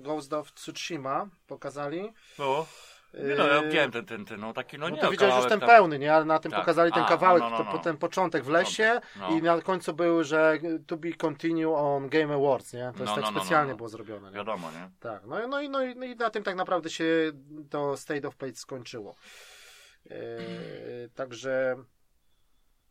Ghost 0.01 0.33
of 0.33 0.53
Tsushima 0.53 1.29
pokazali. 1.47 2.13
No. 2.39 2.67
Nie 3.15 3.35
no, 3.35 3.47
ja 3.47 3.63
Y, 3.63 3.67
widziałem 3.67 3.91
ten, 3.91 4.07
ten, 4.07 4.25
ten, 4.25 4.41
no 4.41 4.53
taki, 4.53 4.79
no 4.79 4.89
No 4.89 4.97
nie, 4.97 5.03
to 5.03 5.11
widziałeś 5.11 5.35
już 5.37 5.47
ten 5.49 5.61
tam- 5.61 5.69
pełny, 5.69 5.99
nie? 5.99 6.15
Ale 6.15 6.25
na 6.25 6.39
tym 6.39 6.51
Tak. 6.53 6.61
pokazali 6.61 6.93
ten 6.93 7.03
A, 7.03 7.09
kawałek, 7.09 7.43
no, 7.43 7.51
no, 7.51 7.59
no, 7.59 7.65
To, 7.65 7.73
no. 7.73 7.79
ten 7.79 7.97
początek 7.97 8.45
w 8.45 8.49
lesie 8.49 9.01
No. 9.17 9.29
i 9.31 9.43
na 9.43 9.61
końcu 9.63 9.93
był, 9.95 10.25
że 10.25 10.59
to 10.87 10.97
be 10.97 11.13
continue 11.13 11.75
on 11.77 12.09
Game 12.09 12.35
Awards, 12.35 12.73
nie? 12.73 12.81
To 12.81 12.87
jest 12.87 12.99
No, 12.99 13.15
tak 13.15 13.25
no, 13.25 13.31
no, 13.31 13.41
specjalnie 13.41 13.67
no, 13.69 13.73
no. 13.73 13.77
było 13.77 13.89
zrobione, 13.89 14.29
nie? 14.31 14.37
Wiadomo, 14.37 14.71
nie? 14.71 14.91
Tak, 15.01 15.27
no, 15.27 15.49
no, 15.49 15.61
i- 15.61 15.69
no, 15.71 15.83
i- 15.83 15.97
no 15.97 16.05
i 16.07 16.17
na 16.17 16.31
tym 16.31 16.43
tak 16.43 16.57
naprawdę 16.57 16.91
się 16.91 17.05
to 17.71 17.97
State 17.97 18.29
of 18.29 18.37
Play 18.37 18.55
skończyło. 18.57 19.15
Eee, 20.11 21.11
także, 21.15 21.77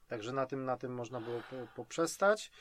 także 0.07 0.33
na 0.33 0.45
tym, 0.45 0.65
na 0.65 0.77
tym 0.77 0.93
można 0.93 1.21
było 1.21 1.39
po, 1.49 1.55
poprzestać. 1.75 2.51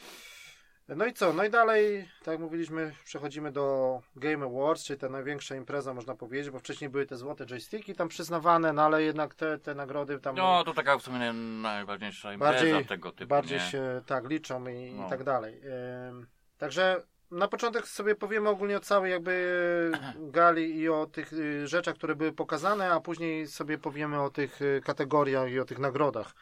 No 0.89 1.07
i 1.07 1.13
co? 1.13 1.33
No 1.33 1.45
i 1.45 1.51
dalej, 1.51 2.09
tak 2.19 2.33
jak 2.33 2.41
mówiliśmy, 2.41 2.93
przechodzimy 3.05 3.53
do 3.53 4.01
Game 4.17 4.47
Awards, 4.47 4.85
czyli 4.85 4.99
ta 4.99 5.09
największa 5.09 5.57
impreza, 5.57 5.95
można 5.95 6.15
powiedzieć, 6.15 6.51
bo 6.51 6.59
wcześniej 6.59 6.91
były 6.91 7.07
te 7.07 7.17
złote 7.17 7.47
joysticki 7.47 7.95
tam 7.95 8.09
przyznawane, 8.09 8.73
no 8.73 8.83
ale 8.83 9.03
jednak 9.03 9.35
te, 9.35 9.59
te 9.59 9.75
nagrody 9.75 10.19
tam 10.21 10.37
No, 10.37 10.65
to 10.65 10.75
taka 10.75 10.99
w 10.99 11.03
sumie 11.03 11.19
naj- 11.19 11.61
najważniejsza 11.63 12.33
impreza 12.33 12.53
bardziej, 12.53 12.87
tego 12.87 13.13
typu, 13.13 13.29
bardziej 13.29 13.59
nie? 13.59 13.65
się 13.65 14.03
tak 14.07 14.29
liczą 14.29 14.67
i, 14.67 14.93
No. 14.95 15.07
i 15.07 15.11
tak 15.11 15.25
dalej. 15.25 15.61
Ym, 16.09 16.27
Także 16.59 17.03
na 17.31 17.49
początek 17.49 17.87
sobie 17.89 18.15
powiemy 18.15 18.49
ogólnie 18.49 18.77
o 18.77 18.81
całej 18.81 19.13
jakby 19.13 19.93
gali 20.19 20.77
i 20.79 20.89
o 20.89 21.07
tych 21.07 21.33
y, 21.33 21.67
rzeczach, 21.67 21.95
które 21.95 22.15
były 22.17 22.33
pokazane, 22.33 22.93
a 22.93 23.01
później 23.01 23.47
sobie 23.47 23.79
powiemy 23.79 24.21
o 24.23 24.31
tych 24.31 24.63
y, 24.63 24.81
kategoriach 24.85 25.51
i 25.51 25.61
o 25.61 25.65
tych 25.65 25.79
nagrodach. 25.79 26.35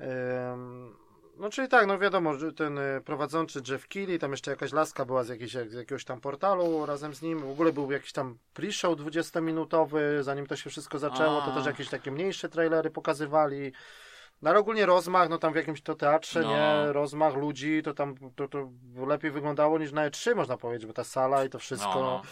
Ym, 0.00 0.96
No 1.36 1.50
czyli 1.50 1.68
tak, 1.68 1.86
no 1.86 1.98
wiadomo, 1.98 2.32
ten 2.56 2.78
y, 2.78 3.00
prowadzący 3.04 3.60
Jeff 3.68 3.88
Keighley, 3.88 4.18
tam 4.18 4.30
jeszcze 4.30 4.50
jakaś 4.50 4.72
laska 4.72 5.04
była 5.04 5.24
z, 5.24 5.28
jakiejś, 5.28 5.52
z 5.52 5.72
jakiegoś 5.72 6.04
tam 6.04 6.20
portalu 6.20 6.86
razem 6.86 7.14
z 7.14 7.22
nim, 7.22 7.38
w 7.40 7.50
ogóle 7.50 7.72
był 7.72 7.92
jakiś 7.92 8.12
tam 8.12 8.38
pre-show 8.54 8.96
20-minutowy, 8.96 10.22
zanim 10.22 10.46
to 10.46 10.56
się 10.56 10.70
wszystko 10.70 10.98
zaczęło, 10.98 11.40
to 11.40 11.52
A. 11.52 11.54
też 11.54 11.66
jakieś 11.66 11.88
takie 11.88 12.10
mniejsze 12.10 12.48
trailery 12.48 12.90
pokazywali. 12.90 13.72
No 14.42 14.50
ale 14.50 14.58
ogólnie 14.58 14.86
rozmach, 14.86 15.28
no 15.28 15.38
tam 15.38 15.52
w 15.52 15.56
jakimś 15.56 15.82
to 15.82 15.94
teatrze, 15.94 16.40
No. 16.42 16.48
nie, 16.48 16.92
rozmach 16.92 17.34
ludzi, 17.34 17.82
to 17.84 17.94
tam 17.94 18.14
to, 18.36 18.48
to 18.48 18.68
lepiej 19.06 19.30
wyglądało 19.30 19.78
niż 19.78 19.92
na 19.92 20.10
E3 20.10 20.34
można 20.36 20.56
powiedzieć, 20.56 20.86
bo 20.86 20.92
ta 20.92 21.04
sala 21.04 21.44
i 21.44 21.48
to 21.50 21.58
wszystko. 21.58 21.94
No, 22.00 22.22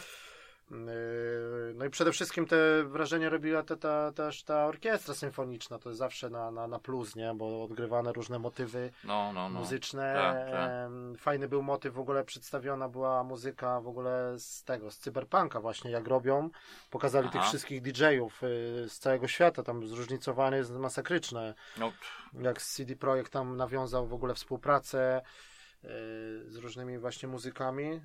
no. 0.70 0.92
Yy, 0.92 1.60
No 1.74 1.84
i 1.84 1.90
przede 1.90 2.12
wszystkim 2.12 2.46
te 2.46 2.84
wrażenie 2.84 3.30
robiła 3.30 3.62
te, 3.62 3.76
ta, 3.76 4.12
też 4.12 4.42
ta 4.42 4.66
orkiestra 4.66 5.14
symfoniczna, 5.14 5.78
to 5.78 5.88
jest 5.88 5.98
zawsze 5.98 6.30
na, 6.30 6.50
na, 6.50 6.66
na 6.66 6.78
plus, 6.78 7.16
nie, 7.16 7.34
bo 7.34 7.64
odgrywane 7.64 8.12
różne 8.12 8.38
motywy 8.38 8.92
No, 9.04 9.32
no, 9.32 9.48
no. 9.48 9.60
muzyczne. 9.60 10.14
Tak, 10.14 10.50
tak. 10.50 10.70
Fajny 11.18 11.48
był 11.48 11.62
motyw, 11.62 11.94
w 11.94 11.98
ogóle 11.98 12.24
przedstawiona 12.24 12.88
była 12.88 13.24
muzyka 13.24 13.80
w 13.80 13.88
ogóle 13.88 14.34
z 14.38 14.64
tego, 14.64 14.90
z 14.90 14.98
cyberpunka 14.98 15.60
właśnie, 15.60 15.90
jak 15.90 16.08
robią. 16.08 16.50
Pokazali 16.90 17.28
Aha. 17.30 17.38
tych 17.38 17.48
wszystkich 17.48 17.82
DJ-ów 17.82 18.42
y, 18.42 18.46
z 18.88 18.98
całego 18.98 19.28
świata, 19.28 19.62
tam 19.62 19.86
zróżnicowane 19.86 20.56
jest 20.56 20.72
masakryczne 20.72 21.54
no 21.76 21.92
jak 22.34 22.62
CD 22.62 22.96
Projekt 22.96 23.32
tam 23.32 23.56
nawiązał 23.56 24.06
w 24.06 24.14
ogóle 24.14 24.34
współpracę. 24.34 25.22
Z 26.46 26.56
różnymi 26.56 26.98
właśnie 26.98 27.28
muzykami. 27.28 27.84
e, 27.84 28.00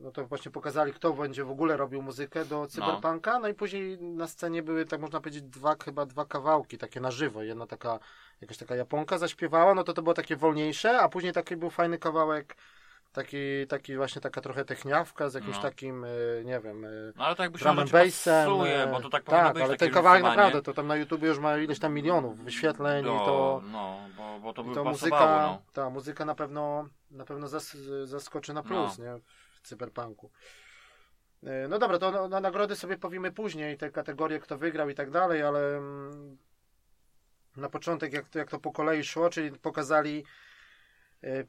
No 0.00 0.10
to 0.10 0.26
właśnie 0.26 0.50
pokazali, 0.50 0.92
kto 0.92 1.12
będzie 1.12 1.44
w 1.44 1.50
ogóle 1.50 1.76
robił 1.76 2.02
muzykę 2.02 2.44
do 2.44 2.66
Cyberpunka. 2.66 3.38
No 3.38 3.48
i 3.48 3.54
później 3.54 3.98
na 4.00 4.26
scenie 4.26 4.62
były, 4.62 4.84
tak 4.84 5.00
można 5.00 5.20
powiedzieć, 5.20 5.42
dwa, 5.42 5.76
chyba 5.84 6.06
dwa 6.06 6.24
kawałki 6.24 6.78
takie 6.78 7.00
na 7.00 7.10
żywo. 7.10 7.42
Jedna 7.42 7.66
taka, 7.66 7.98
jakaś 8.40 8.56
taka 8.58 8.76
Japonka 8.76 9.18
zaśpiewała, 9.18 9.74
no 9.74 9.84
to 9.84 9.92
to 9.92 10.02
było 10.02 10.14
takie 10.14 10.36
wolniejsze, 10.36 10.98
a 10.98 11.08
później 11.08 11.32
taki 11.32 11.56
był 11.56 11.70
fajny 11.70 11.98
kawałek, 11.98 12.56
taki, 13.14 13.66
taki 13.68 13.96
właśnie 13.96 14.20
taka 14.20 14.40
trochę 14.40 14.64
techniawka 14.64 15.28
z 15.28 15.34
jakimś 15.34 15.56
No. 15.56 15.62
takim, 15.62 16.04
e, 16.04 16.08
nie 16.44 16.60
wiem, 16.60 16.84
e, 16.84 16.88
No 17.16 17.24
ale 17.24 17.36
tak 17.36 17.50
by 17.50 17.58
się 17.58 17.64
drum 17.64 17.78
and 17.78 17.90
bassem. 17.90 18.46
pasuje, 18.46 18.82
e, 18.82 18.86
bo 18.86 19.00
to 19.00 19.10
tak 19.10 19.24
tak, 19.24 19.56
ale 19.56 19.76
ten 19.76 19.90
kawałek 19.90 20.22
naprawdę, 20.22 20.62
to 20.62 20.72
tam 20.74 20.86
na 20.86 20.96
YouTubie 20.96 21.28
już 21.28 21.38
ma 21.38 21.58
ileś 21.58 21.78
tam 21.78 21.94
milionów 21.94 22.44
wyświetleń 22.44 23.04
no, 23.04 23.14
i 23.14 23.18
to... 23.18 23.62
No, 23.64 23.98
bo, 24.16 24.40
bo 24.40 24.52
to 24.52 24.64
by 24.64 24.74
to 24.74 24.84
muzyka, 24.84 25.46
no. 25.46 25.62
ta 25.72 25.90
muzyka 25.90 26.24
na 26.24 26.34
pewno, 26.34 26.88
na 27.10 27.24
pewno 27.24 27.48
zas, 27.48 27.76
zaskoczy 28.04 28.54
na 28.54 28.62
plus, 28.62 28.98
nie? 28.98 29.18
W 29.52 29.60
cyberpunku. 29.68 30.30
No 31.68 31.78
dobra, 31.78 31.98
to 31.98 32.10
na, 32.10 32.28
na 32.28 32.40
nagrody 32.40 32.76
sobie 32.76 32.98
powiemy 32.98 33.32
później, 33.32 33.76
te 33.76 33.90
kategorie, 33.90 34.38
kto 34.38 34.58
wygrał 34.58 34.88
i 34.88 34.94
tak 34.94 35.10
dalej, 35.10 35.42
ale 35.42 35.76
mm, 35.76 36.38
na 37.56 37.68
początek, 37.68 38.12
jak 38.12 38.28
to, 38.28 38.38
jak 38.38 38.50
to 38.50 38.58
po 38.58 38.72
kolei 38.72 39.04
szło, 39.04 39.30
czyli 39.30 39.50
pokazali 39.50 40.24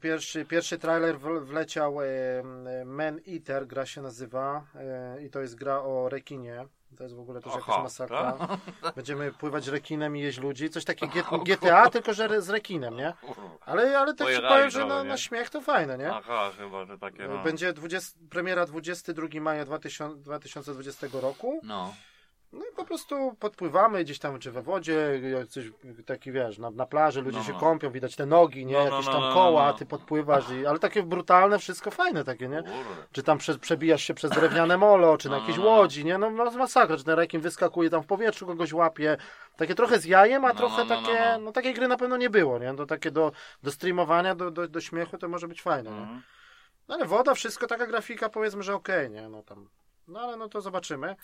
pierwszy, 0.00 0.44
pierwszy 0.44 0.78
trailer 0.78 1.18
wleciał 1.20 2.02
e, 2.02 2.06
Man 2.84 3.20
Eater, 3.28 3.66
gra 3.66 3.86
się 3.86 4.02
nazywa 4.02 4.64
e, 4.74 5.22
i 5.24 5.30
to 5.30 5.40
jest 5.40 5.54
gra 5.54 5.82
o 5.82 6.08
rekinie. 6.08 6.66
To 6.96 7.02
jest 7.02 7.16
w 7.16 7.20
ogóle 7.20 7.40
też 7.40 7.52
jakaś 7.52 7.68
Aha, 7.68 7.82
masakra. 7.82 8.32
tak? 8.32 8.94
Będziemy 8.96 9.32
pływać 9.32 9.68
rekinem 9.68 10.16
i 10.16 10.20
jeść 10.20 10.38
ludzi. 10.38 10.70
Coś 10.70 10.84
takiego 10.84 11.38
GTA, 11.38 11.90
tylko 11.90 12.14
że 12.14 12.42
z 12.42 12.50
rekinem, 12.50 12.96
nie? 12.96 13.12
Ale, 13.60 13.98
ale 13.98 14.14
tak 14.14 14.26
Pojechali 14.26 14.48
powiem, 14.48 14.70
że 14.70 14.86
na, 14.86 15.04
na 15.04 15.16
śmiech 15.16 15.50
to 15.50 15.60
fajne, 15.60 15.98
nie? 15.98 16.12
Aha, 16.12 16.50
chyba, 16.58 16.84
że 16.84 16.98
takie, 16.98 17.28
no. 17.28 17.42
Będzie 17.42 17.72
20, 17.72 18.18
premiera 18.30 18.66
22 18.66 19.40
maja 19.40 19.64
2000, 19.64 20.16
2020 20.16 21.06
roku. 21.12 21.60
No, 21.62 21.94
No 22.56 22.64
i 22.72 22.74
po 22.76 22.84
prostu 22.84 23.36
podpływamy 23.40 24.04
gdzieś 24.04 24.18
tam, 24.18 24.38
czy 24.38 24.52
we 24.52 24.62
wodzie, 24.62 25.20
coś 25.48 25.64
taki 26.06 26.32
wiesz, 26.32 26.58
na, 26.58 26.70
na 26.70 26.86
plaży 26.86 27.22
ludzie 27.22 27.38
No, 27.38 27.44
się 27.44 27.52
no. 27.52 27.60
kąpią, 27.60 27.90
widać 27.90 28.16
te 28.16 28.26
nogi, 28.26 28.66
nie? 28.66 28.74
No, 28.74 28.84
no, 28.84 28.90
Jakieś 28.90 29.06
no, 29.06 29.12
tam 29.12 29.22
no, 29.22 29.34
koła, 29.34 29.72
ty 29.72 29.86
podpływasz, 29.86 30.50
i, 30.50 30.66
ale 30.66 30.78
takie 30.78 31.02
brutalne, 31.02 31.58
wszystko 31.58 31.90
fajne 31.90 32.24
takie, 32.24 32.48
nie? 32.48 32.56
kurde. 32.56 33.06
Czy 33.12 33.22
tam 33.22 33.38
prze, 33.38 33.58
przebijasz 33.58 34.02
się 34.02 34.14
przez 34.14 34.30
drewniane 34.30 34.76
molo, 34.78 35.18
czy 35.18 35.28
na 35.28 35.38
jakiejś 35.38 35.58
łodzi, 35.58 36.04
nie? 36.04 36.18
No, 36.18 36.30
no 36.30 36.50
masakra, 36.50 36.96
czy 36.96 37.04
ten 37.04 37.14
rekin 37.14 37.40
wyskakuje 37.40 37.90
tam 37.90 38.02
w 38.02 38.06
powietrzu, 38.06 38.46
kogoś 38.46 38.72
łapie. 38.72 39.16
Takie 39.56 39.74
trochę 39.74 39.98
z 39.98 40.04
jajem, 40.04 40.44
a 40.44 40.54
trochę 40.54 40.86
takie, 40.86 41.38
no, 41.40 41.52
takiej 41.52 41.74
gry 41.74 41.88
na 41.88 41.96
pewno 41.96 42.16
nie 42.16 42.30
było, 42.30 42.58
nie? 42.58 42.74
To 42.76 42.86
takie 42.86 43.10
do, 43.10 43.32
do 43.62 43.70
streamowania, 43.70 44.34
do, 44.34 44.50
do, 44.50 44.68
do 44.68 44.80
śmiechu 44.80 45.18
to 45.18 45.28
może 45.28 45.48
być 45.48 45.62
fajne, 45.62 45.90
nie? 45.90 46.00
Mhm. 46.00 46.22
No 46.88 46.94
ale 46.94 47.04
woda, 47.04 47.34
wszystko, 47.34 47.66
taka 47.66 47.86
grafika 47.86 48.28
powiedzmy, 48.28 48.62
że 48.62 48.74
okej, 48.74 49.10
nie? 49.10 49.28
No 49.28 49.42
tam. 49.42 49.68
No 50.08 50.20
ale 50.20 50.36
no 50.36 50.48
to 50.48 50.60
zobaczymy. 50.60 51.16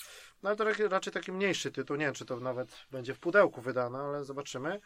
No 0.43 0.51
ale 0.51 0.57
to 0.57 0.89
raczej 0.89 1.13
taki 1.13 1.33
mniejszy 1.33 1.73
tytuł, 1.73 1.97
nie 1.97 2.05
wiem 2.05 2.15
czy 2.15 2.25
to 2.25 2.41
nawet 2.41 2.87
będzie 2.91 3.15
w 3.15 3.19
pudełku 3.19 3.61
wydane, 3.61 3.99
ale 3.99 4.25
zobaczymy. 4.25 4.81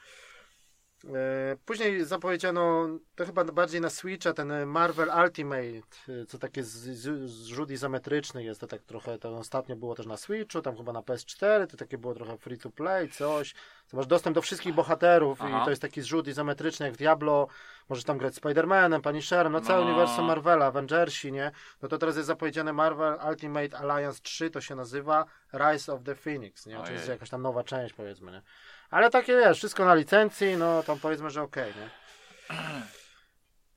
E, 1.14 1.56
Później 1.64 2.04
zapowiedziano, 2.04 2.88
to 3.16 3.26
chyba 3.26 3.44
bardziej 3.44 3.80
na 3.80 3.90
Switcha, 3.90 4.32
ten 4.32 4.66
Marvel 4.66 5.10
Ultimate, 5.24 5.86
e, 6.22 6.26
co 6.28 6.38
takie 6.38 6.62
zrzut 6.64 7.70
izometryczny 7.70 8.44
jest, 8.44 8.60
to 8.60 8.66
tak 8.66 8.82
trochę, 8.82 9.18
to 9.18 9.36
ostatnio 9.38 9.76
było 9.76 9.94
też 9.94 10.06
na 10.06 10.16
Switchu, 10.16 10.62
tam 10.62 10.76
chyba 10.76 10.92
na 10.92 11.00
PS4, 11.00 11.66
to 11.66 11.76
takie 11.76 11.98
było 11.98 12.14
trochę 12.14 12.38
free 12.38 12.58
to 12.58 12.70
play, 12.70 13.08
coś. 13.08 13.54
To 13.90 13.96
masz 13.96 14.06
dostęp 14.06 14.34
do 14.34 14.42
wszystkich 14.42 14.74
bohaterów 14.74 15.38
Aha. 15.42 15.60
i 15.62 15.64
to 15.64 15.70
jest 15.70 15.82
taki 15.82 16.02
zrzut 16.02 16.28
izometryczny 16.28 16.86
jak 16.86 16.94
w 16.94 16.98
Diablo, 16.98 17.46
możesz 17.88 18.04
tam 18.04 18.18
grać 18.18 18.34
Spider-Manem, 18.34 19.00
Punisherem, 19.00 19.52
no 19.52 19.60
całe 19.60 19.80
No. 19.84 19.86
uniwersum 19.86 20.24
Marvela, 20.24 20.66
Avengersi, 20.66 21.32
nie? 21.32 21.50
No 21.82 21.88
to 21.88 21.98
teraz 21.98 22.16
jest 22.16 22.26
zapowiedziane 22.26 22.72
Marvel 22.72 23.18
Ultimate 23.28 23.78
Alliance 23.78 24.20
3, 24.22 24.50
to 24.50 24.60
się 24.60 24.74
nazywa 24.74 25.24
Rise 25.54 25.92
of 25.92 26.02
the 26.02 26.14
Phoenix, 26.14 26.66
nie? 26.66 26.76
To 26.76 26.92
jest 26.92 27.08
jakaś 27.08 27.30
tam 27.30 27.42
nowa 27.42 27.64
część, 27.64 27.94
powiedzmy, 27.94 28.32
nie? 28.32 28.42
Ale 28.90 29.10
takie, 29.10 29.36
wiesz, 29.36 29.58
wszystko 29.58 29.84
na 29.84 29.94
licencji, 29.94 30.56
no 30.56 30.82
tam 30.82 30.98
powiedzmy, 30.98 31.30
że 31.30 31.42
okej, 31.42 31.72
nie? 31.76 31.90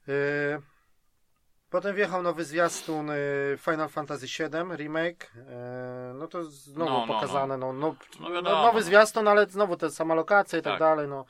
Yy, 0.07 0.61
Potem 1.69 1.95
wjechał 1.95 2.21
nowy 2.23 2.43
zwiastun 2.45 3.07
yy, 3.07 3.57
Final 3.57 3.89
Fantasy 3.89 4.25
VII 4.25 4.75
Remake. 4.77 5.31
Yy, 5.35 5.43
No 6.13 6.27
to 6.27 6.43
znowu 6.43 6.91
No, 6.91 7.05
no, 7.07 7.13
pokazane, 7.13 7.57
no, 7.57 7.73
no, 7.73 7.95
No 8.19 8.29
no, 8.29 8.41
nowy 8.41 8.83
zwiastun, 8.83 9.27
ale 9.27 9.45
znowu 9.49 9.77
te 9.77 9.89
sama 9.91 10.15
lokacja 10.15 10.59
i 10.59 10.61
tak, 10.61 10.73
Tak. 10.73 10.79
dalej, 10.79 11.07
no. 11.07 11.25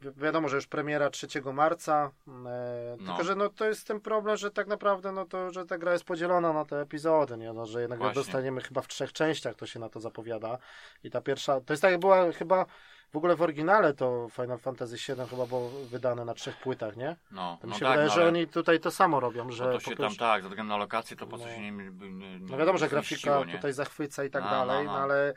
Wi- 0.00 0.12
Wiadomo, 0.16 0.48
że 0.48 0.56
już 0.56 0.66
premiera 0.66 1.10
3 1.10 1.52
marca, 1.52 2.10
e, 2.28 2.96
No. 3.00 3.06
tylko 3.06 3.24
że 3.24 3.34
no, 3.34 3.48
to 3.48 3.64
jest 3.64 3.86
ten 3.86 4.00
problem, 4.00 4.36
że 4.36 4.50
tak 4.50 4.66
naprawdę 4.66 5.12
no, 5.12 5.24
to, 5.26 5.50
że 5.50 5.66
ta 5.66 5.78
gra 5.78 5.92
jest 5.92 6.04
podzielona 6.04 6.52
na 6.52 6.64
te 6.64 6.80
epizody, 6.80 7.36
nie? 7.36 7.52
No, 7.52 7.66
że 7.66 7.80
jednak 7.80 7.98
Właśnie. 7.98 8.14
dostaniemy 8.22 8.60
chyba 8.60 8.80
w 8.80 8.88
trzech 8.88 9.12
częściach, 9.12 9.54
to 9.54 9.66
się 9.66 9.80
na 9.80 9.88
to 9.88 10.00
zapowiada. 10.00 10.58
I 11.04 11.10
ta 11.10 11.20
pierwsza, 11.20 11.60
to 11.60 11.72
jest 11.72 11.82
tak 11.82 11.90
jak 11.90 12.00
była 12.00 12.32
chyba 12.32 12.66
w 13.12 13.16
ogóle 13.16 13.36
w 13.36 13.42
oryginale 13.42 13.94
to 13.94 14.28
Final 14.32 14.58
Fantasy 14.58 14.96
VII 14.96 15.26
chyba 15.30 15.46
było 15.46 15.70
wydane 15.90 16.24
na 16.24 16.34
trzech 16.34 16.56
płytach, 16.56 16.96
nie? 16.96 17.16
No, 17.30 17.58
To 17.60 17.66
mi 17.66 17.70
no 17.72 17.78
się 17.78 17.84
tak, 17.84 17.90
wydaje, 17.90 18.08
no, 18.08 18.14
że 18.14 18.20
ale 18.20 18.28
oni 18.28 18.46
tutaj 18.46 18.80
to 18.80 18.90
samo 18.90 19.20
robią, 19.20 19.50
że 19.50 19.64
bo 19.64 19.72
to 19.72 19.80
się 19.80 19.86
tam 19.90 19.96
prostu... 19.96 20.18
tak, 20.18 20.42
ze 20.42 20.48
względu 20.48 20.68
na 20.72 20.76
lokację, 20.76 21.16
to 21.16 21.26
po 21.26 21.38
co 21.38 21.44
No. 21.44 21.50
się 21.50 21.60
nie, 21.60 21.70
nie, 21.72 21.90
nie 22.18 22.38
No 22.50 22.56
wiadomo, 22.56 22.78
że 22.78 22.88
grafika 22.88 23.44
nie? 23.44 23.52
tutaj 23.54 23.72
zachwyca 23.72 24.24
i 24.24 24.30
tak 24.30 24.44
No, 24.44 24.50
dalej, 24.50 24.86
no, 24.86 24.92
no, 24.92 24.98
no. 24.98 25.04
ale 25.04 25.34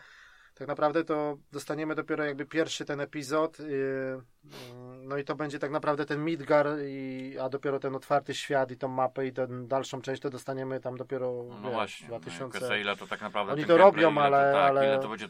tak 0.56 0.68
naprawdę 0.68 1.04
to 1.04 1.38
dostaniemy 1.52 1.96
dopiero 1.96 2.24
jakby 2.26 2.46
pierwszy 2.46 2.86
ten 2.86 3.00
epizod, 3.02 3.60
yy, 3.60 3.66
yy, 3.68 4.52
no 5.04 5.18
i 5.18 5.24
to 5.24 5.36
będzie 5.36 5.60
tak 5.60 5.72
naprawdę 5.72 6.06
ten 6.06 6.24
Midgar, 6.26 6.68
i, 6.88 7.38
a 7.42 7.50
dopiero 7.50 7.80
ten 7.80 7.96
otwarty 7.96 8.34
świat 8.36 8.72
i 8.72 8.78
tą 8.78 8.88
mapę 8.88 9.28
i 9.28 9.34
tę 9.34 9.48
dalszą 9.68 10.02
część 10.02 10.22
to 10.22 10.30
dostaniemy 10.30 10.80
tam 10.80 10.98
dopiero 10.98 11.44
No 11.50 11.62
wiesz, 11.64 11.72
właśnie, 11.74 12.08
2000... 12.08 12.46
2000... 12.50 12.82
ile 12.82 12.98
to 12.98 13.08
tak 13.08 13.22
naprawdę 13.22 13.54
Oni 13.54 13.62
to 13.66 13.78
gameplay, 13.78 14.04
robią, 14.04 14.16
to, 14.16 14.22
ale- 14.24 14.54
tak, 14.54 14.62
ale- 14.70 14.86
Ile 14.88 15.00
to 15.00 15.10
będzie, 15.10 15.28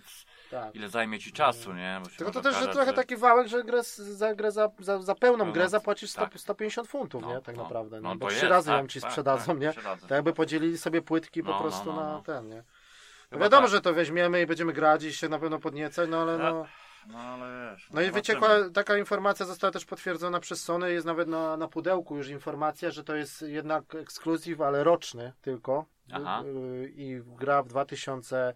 Tak. 0.53 0.75
ile 0.75 0.89
zajmie 0.89 1.19
ci 1.19 1.31
czasu, 1.31 1.73
nie? 1.73 1.99
Bo 2.03 2.09
się 2.09 2.17
Tylko 2.17 2.31
to 2.31 2.41
też, 2.41 2.55
że 2.55 2.67
trochę 2.67 2.93
taki 2.93 3.17
wałek, 3.17 3.47
że 3.47 3.63
grę, 3.63 3.83
za 3.97 4.35
grę 4.35 4.51
za, 4.51 4.69
za, 4.79 5.01
za 5.01 5.15
pełną 5.15 5.45
No, 5.45 5.51
grę 5.51 5.63
no, 5.63 5.69
zapłacisz 5.69 6.09
100, 6.09 6.21
tak. 6.21 6.39
150 6.39 6.87
funtów, 6.87 7.21
No, 7.21 7.35
nie? 7.35 7.41
Tak 7.41 7.55
no. 7.57 7.63
naprawdę, 7.63 8.01
No 8.01 8.09
nie? 8.09 8.15
Bo 8.15 8.25
to 8.25 8.31
trzy 8.31 8.39
jest, 8.39 8.49
razy 8.49 8.67
tak, 8.69 8.81
ją 8.81 8.87
ci 8.87 9.01
tak, 9.01 9.11
sprzedadzą, 9.11 9.45
tak, 9.45 9.59
nie? 9.59 9.71
trzy. 9.71 9.81
Tak 10.01 10.11
jakby 10.11 10.33
podzielili 10.33 10.77
sobie 10.77 11.01
płytki 11.01 11.43
po 11.43 11.51
No, 11.51 11.59
prostu 11.61 11.85
no, 11.85 11.95
no, 11.95 12.01
na 12.01 12.11
no. 12.13 12.21
ten, 12.21 12.49
nie? 12.49 12.63
No 13.31 13.39
wiadomo, 13.39 13.61
tak. 13.61 13.71
że 13.71 13.81
to 13.81 13.93
weźmiemy 13.93 14.41
i 14.41 14.45
będziemy 14.45 14.73
grać 14.73 15.03
i 15.03 15.13
się 15.13 15.29
na 15.29 15.39
pewno 15.39 15.59
podniecać, 15.59 16.09
no 16.09 16.21
ale 16.21 16.37
no... 16.37 16.65
No 17.07 17.19
ale 17.19 17.71
wiesz. 17.71 17.89
No 17.93 18.01
i 18.01 18.05
zobaczymy. 18.05 18.11
wyciekła, 18.11 18.49
taka 18.73 18.97
informacja 18.97 19.45
została 19.45 19.71
też 19.71 19.85
potwierdzona 19.85 20.39
przez 20.39 20.63
Sony, 20.63 20.91
jest 20.91 21.05
nawet 21.05 21.27
na, 21.27 21.57
na 21.57 21.67
pudełku 21.67 22.17
już 22.17 22.27
informacja, 22.29 22.91
że 22.91 23.03
to 23.03 23.15
jest 23.15 23.41
jednak 23.41 23.95
ekskluzyw, 23.95 24.61
ale 24.61 24.83
roczny 24.83 25.33
tylko. 25.41 25.85
Aha. 26.11 26.43
Y, 26.45 26.93
I 26.95 27.21
gra 27.25 27.63
w 27.63 27.67
2000, 27.67 28.53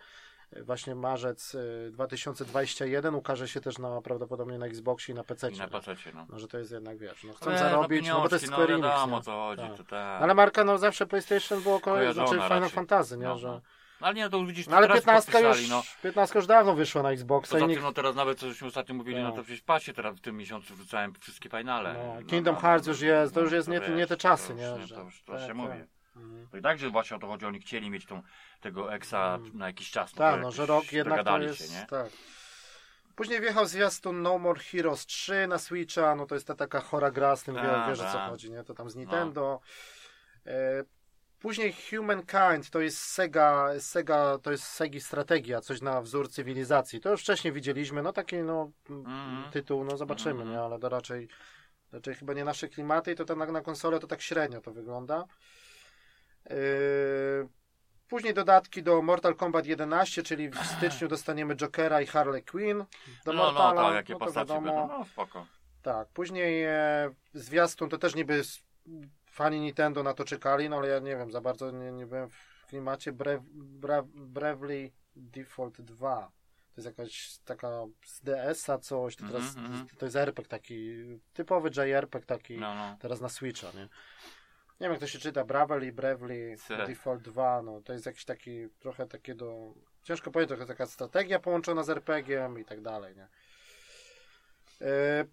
właśnie 0.63 0.95
marzec 0.95 1.55
y, 1.55 1.89
2021 1.91 3.15
ukaże 3.15 3.47
się 3.47 3.61
też 3.61 3.77
na, 3.77 4.01
prawdopodobnie 4.01 4.57
na 4.57 4.65
Xboxie 4.65 5.13
i 5.13 5.15
na 5.15 5.23
PC. 5.23 5.51
I 5.51 5.57
na 5.57 5.67
pacecie, 5.67 6.11
no. 6.15 6.25
No, 6.29 6.39
że 6.39 6.47
to 6.47 6.57
jest 6.57 6.71
jednak, 6.71 6.97
wiesz, 6.97 7.23
no 7.23 7.33
chcą 7.33 7.49
Ale 7.49 7.59
zarobić, 7.59 8.07
no 8.07 8.21
bo 8.21 8.29
to 8.29 8.35
jest 8.35 8.45
pieniążki, 8.45 8.63
Square 8.65 8.69
no, 8.69 8.87
Enix, 8.87 8.99
wiadomo 8.99 9.21
co 9.21 9.31
chodzi, 9.31 9.61
Tak. 9.61 9.77
to 9.77 9.83
tak. 9.83 10.21
Ale 10.21 10.33
marka, 10.35 10.63
no 10.63 10.77
zawsze 10.77 11.05
PlayStation 11.05 11.61
było, 11.61 11.79
ko- 11.79 11.91
Kojarzona 11.91 12.27
znaczy 12.27 12.43
Final 12.43 12.59
raczej. 12.59 12.75
Fantasy, 12.75 13.17
nie? 13.17 13.25
No, 13.25 13.37
że... 13.37 13.47
no. 13.47 13.61
Ale 14.01 14.13
nie, 14.13 14.23
no 14.23 14.29
to 14.29 14.37
już 14.37 14.47
widzisz, 14.47 14.67
No 14.67 14.77
ale 14.77 14.87
teraz 14.87 15.01
15 15.01 15.41
już, 15.41 15.69
no. 15.69 15.83
15 16.03 16.39
już 16.39 16.47
dawno 16.47 16.73
wyszła 16.75 17.03
na 17.03 17.11
Xboxa 17.11 17.51
Poza 17.51 17.59
tym, 17.59 17.69
nikt... 17.69 17.81
no 17.83 17.91
teraz 17.93 18.15
nawet, 18.15 18.39
co 18.39 18.47
żeśmy 18.47 18.67
ostatnio 18.67 18.95
mówili, 18.95 19.21
no 19.21 19.29
No. 19.29 19.35
to 19.35 19.43
przecież 19.43 19.61
patrzcie, 19.61 19.93
teraz 19.93 20.15
w 20.15 20.21
tym 20.21 20.37
miesiącu 20.37 20.75
wrzucałem 20.75 21.13
wszystkie 21.19 21.49
finale. 21.49 21.93
No, 21.93 22.25
Kingdom 22.27 22.55
Hearts 22.55 22.87
już 22.87 23.01
jest, 23.01 23.33
to 23.33 23.41
już 23.41 23.51
jest 23.51 23.67
nie- 23.67 23.79
nie 23.95 24.07
te 24.07 24.17
czasy, 24.17 24.47
to 24.47 24.53
nie, 24.53 24.69
to 24.69 24.77
już 24.79 25.23
to 25.23 25.31
tak, 25.31 25.41
się 25.41 25.47
tak. 25.47 25.55
mówi. 25.55 25.73
Mhm. 26.17 26.47
To 26.51 26.57
i 26.57 26.61
tak, 26.61 26.79
że 26.79 26.89
właśnie 26.89 27.17
o 27.17 27.19
to 27.19 27.27
chodzi, 27.27 27.45
oni 27.45 27.59
chcieli 27.59 27.89
mieć 27.89 28.05
tą, 28.05 28.21
tego 28.61 28.93
Exa 28.93 29.35
Mm. 29.35 29.57
na 29.57 29.67
jakiś 29.67 29.91
czas. 29.91 30.13
Tak, 30.13 30.35
to 30.35 30.41
no, 30.41 30.51
że 30.51 30.65
rok 30.65 30.91
jednak 30.91 31.25
to 31.25 31.39
jest, 31.39 31.71
się, 31.73 31.79
nie? 31.79 31.85
tak. 31.85 32.09
Później 33.15 33.41
wjechał 33.41 33.65
zwiastun 33.65 34.21
No 34.21 34.37
More 34.37 34.59
Heroes 34.59 35.05
3 35.05 35.47
na 35.47 35.57
Switcha, 35.57 36.15
no 36.15 36.25
to 36.25 36.35
jest 36.35 36.47
ta 36.47 36.55
taka 36.55 36.79
chora 36.81 37.11
gra 37.11 37.35
z 37.35 37.43
tym, 37.43 37.55
wie, 37.55 37.61
Tak, 37.61 37.89
wiesz 37.89 37.99
o 37.99 38.03
co 38.03 38.11
tak. 38.13 38.29
chodzi, 38.29 38.51
nie? 38.51 38.63
To 38.63 38.73
tam 38.73 38.89
z 38.89 38.95
Nintendo. 38.95 39.59
E, 40.45 40.83
później 41.39 41.75
Humankind, 41.89 42.69
to 42.69 42.79
jest 42.79 42.97
Sega, 42.97 43.69
Sega, 43.79 44.37
to 44.43 44.51
jest 44.51 44.63
Segi 44.63 45.01
strategia, 45.01 45.61
coś 45.61 45.81
na 45.81 46.01
wzór 46.01 46.29
cywilizacji. 46.29 46.99
To 46.99 47.11
już 47.11 47.21
wcześniej 47.21 47.53
widzieliśmy, 47.53 48.01
no 48.03 48.13
taki 48.13 48.35
no 48.37 48.71
m, 48.89 48.97
Mhm. 49.07 49.51
tytuł, 49.51 49.83
no 49.83 49.97
zobaczymy, 49.97 50.31
Mhm. 50.41 50.51
nie? 50.51 50.61
Ale 50.61 50.79
to 50.79 50.89
raczej, 50.89 51.27
raczej 51.91 52.15
chyba 52.15 52.33
nie 52.33 52.43
nasze 52.43 52.67
klimaty 52.67 53.11
i 53.11 53.15
to 53.15 53.25
tam 53.25 53.39
na, 53.39 53.45
na 53.45 53.61
konsolę 53.61 53.99
to 53.99 54.07
tak 54.07 54.21
średnio 54.21 54.61
to 54.61 54.71
wygląda. 54.73 55.25
E, 56.49 56.53
Później 58.09 58.33
dodatki 58.33 58.83
do 58.83 59.01
Mortal 59.01 59.35
Kombat 59.35 59.65
11, 59.65 60.23
czyli 60.23 60.49
w 60.49 60.57
styczniu 60.65 61.07
dostaniemy 61.15 61.55
Jokera 61.55 62.01
i 62.01 62.05
Harley 62.05 62.43
Quinn. 62.43 62.77
Do 63.25 63.33
No, 63.33 63.33
no, 63.33 63.43
Mortala, 63.43 63.83
tak, 63.83 63.95
jakie 63.95 64.13
no 64.13 64.19
postacie 64.19 64.47
wiadomo. 64.53 64.61
będą, 64.61 64.87
no 64.99 65.05
spoko. 65.05 65.45
Tak, 65.81 66.07
później 66.07 66.63
e, 66.63 67.09
zwiastun 67.33 67.89
to 67.89 67.97
też 67.97 68.15
niby 68.15 68.41
fani 69.31 69.59
Nintendo 69.59 70.03
na 70.03 70.13
to 70.13 70.23
czekali, 70.25 70.69
no 70.69 70.77
ale 70.77 70.87
ja 70.87 70.99
nie 70.99 71.15
wiem, 71.17 71.31
za 71.31 71.41
bardzo 71.41 71.71
nie, 71.71 71.91
nie 71.91 72.05
byłem 72.05 72.29
w 72.29 72.65
klimacie. 72.67 73.11
Brev, 73.11 73.43
Bravely 74.13 74.91
Default 75.15 75.81
2. 75.81 76.31
To 76.75 76.81
jest 76.81 76.85
jakaś 76.97 77.37
taka 77.45 77.67
z 78.05 78.21
DS-a 78.21 78.77
coś, 78.77 79.15
to, 79.15 79.25
teraz, 79.27 79.43
Mhm, 79.57 79.65
mhm. 79.65 79.87
to 79.97 80.05
jest 80.05 80.15
RPG 80.15 80.49
taki, 80.49 80.89
typowy 81.33 81.69
JRPG 81.75 82.25
taki, 82.25 82.57
No, 82.57 82.75
no. 82.75 82.97
teraz 82.99 83.21
na 83.21 83.29
Switcha, 83.29 83.67
nie? 83.71 83.87
Nie 84.79 84.85
wiem 84.85 84.91
jak 84.91 84.99
to 84.99 85.07
się 85.07 85.19
czyta, 85.19 85.43
Bravely, 85.43 85.91
Bravely. 85.91 86.55
Default 86.87 87.21
2, 87.21 87.61
no 87.61 87.81
to 87.81 87.93
jest 87.93 88.05
jakiś 88.05 88.25
taki, 88.25 88.69
trochę 88.79 89.07
takie 89.07 89.35
do, 89.35 89.73
ciężko 90.03 90.31
powiedzieć, 90.31 90.49
trochę 90.49 90.65
taka 90.65 90.85
strategia 90.85 91.39
połączona 91.39 91.83
z 91.83 91.89
RPG-iem 91.89 92.59
i 92.59 92.65
tak 92.65 92.81
dalej, 92.81 93.15
nie. 93.15 93.27
E, 94.87 95.25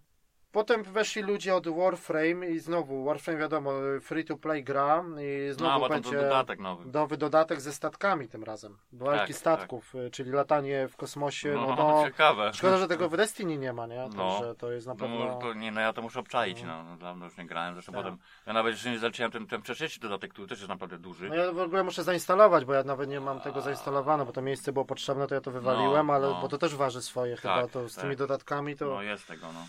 Potem 0.55 0.83
weszli 0.83 1.23
ludzie 1.23 1.55
od 1.55 1.69
Warframe 1.69 2.47
i 2.51 2.59
znowu, 2.59 3.05
Warframe 3.05 3.39
wiadomo, 3.41 3.71
free 4.03 4.25
to 4.25 4.37
play 4.37 4.65
gra 4.65 5.05
i 5.21 5.49
No, 5.49 5.55
znowu 5.55 5.81
to 5.83 5.89
będzie 5.89 6.11
dodatek 6.17 6.61
nowy. 6.61 6.91
nowy 6.93 7.17
dodatek 7.17 7.61
ze 7.61 7.73
statkami 7.73 8.29
tym 8.29 8.45
razem. 8.45 8.79
Walki 8.93 9.27
Tak, 9.33 9.37
statków, 9.37 9.95
y, 9.95 10.11
czyli 10.11 10.31
latanie 10.31 10.89
w 10.89 10.97
kosmosie, 10.97 11.53
no, 11.55 11.67
No, 11.67 11.75
no 11.77 12.05
ciekawe. 12.05 12.51
Szkoda, 12.55 12.79
że 12.79 12.89
tego 12.89 13.09
w 13.09 13.17
Destiny 13.17 13.59
nie 13.59 13.73
ma, 13.73 13.87
nie? 13.87 14.09
No. 14.17 14.31
Także 14.39 14.55
to 14.55 14.73
jest 14.73 14.87
na 14.87 14.93
No, 14.95 14.99
pewno... 15.01 15.39
to 15.39 15.55
nie, 15.55 15.73
no 15.73 15.81
ja 15.81 15.93
to 15.93 16.03
muszę 16.03 16.21
obczaić, 16.21 16.63
no, 16.63 16.85
no 16.85 16.97
dawno 16.97 17.25
już 17.25 17.37
nie 17.37 17.47
grałem, 17.47 17.75
zresztą 17.75 17.93
Tak. 17.93 18.03
potem, 18.03 18.19
ja 18.47 18.53
nawet 18.53 18.73
jeszcze 18.75 18.91
nie 18.91 18.99
zaliczyłem 18.99 19.31
ten, 19.31 19.47
ten 19.47 19.63
wcześniejszy 19.63 20.01
dodatek, 20.01 20.31
który 20.33 20.49
też 20.49 20.59
jest 20.59 20.69
naprawdę 20.69 20.99
duży. 20.99 21.29
No 21.29 21.35
ja 21.35 21.53
w 21.53 21.59
ogóle 21.59 21.83
muszę 21.85 22.05
zainstalować, 22.05 22.65
bo 22.65 22.75
ja 22.75 22.83
nawet 22.85 23.11
nie 23.11 23.21
mam 23.21 23.41
tego 23.41 23.61
zainstalowane, 23.61 24.25
bo 24.25 24.33
to 24.33 24.43
miejsce 24.43 24.73
było 24.73 24.85
potrzebne, 24.85 25.27
to 25.27 25.35
ja 25.35 25.41
to 25.41 25.51
wywaliłem, 25.51 26.07
No, 26.07 26.13
ale 26.13 26.29
no. 26.29 26.39
bo 26.43 26.49
to 26.49 26.59
też 26.59 26.75
waży 26.77 27.03
swoje 27.03 27.37
chyba, 27.37 27.63
Tak, 27.63 27.71
to 27.71 27.89
z 27.89 27.95
tak. 27.95 28.05
tymi 28.05 28.17
dodatkami 28.17 28.77
to... 28.77 28.85
No 28.87 29.03
jest 29.03 29.27
tego, 29.27 29.47
no. 29.53 29.61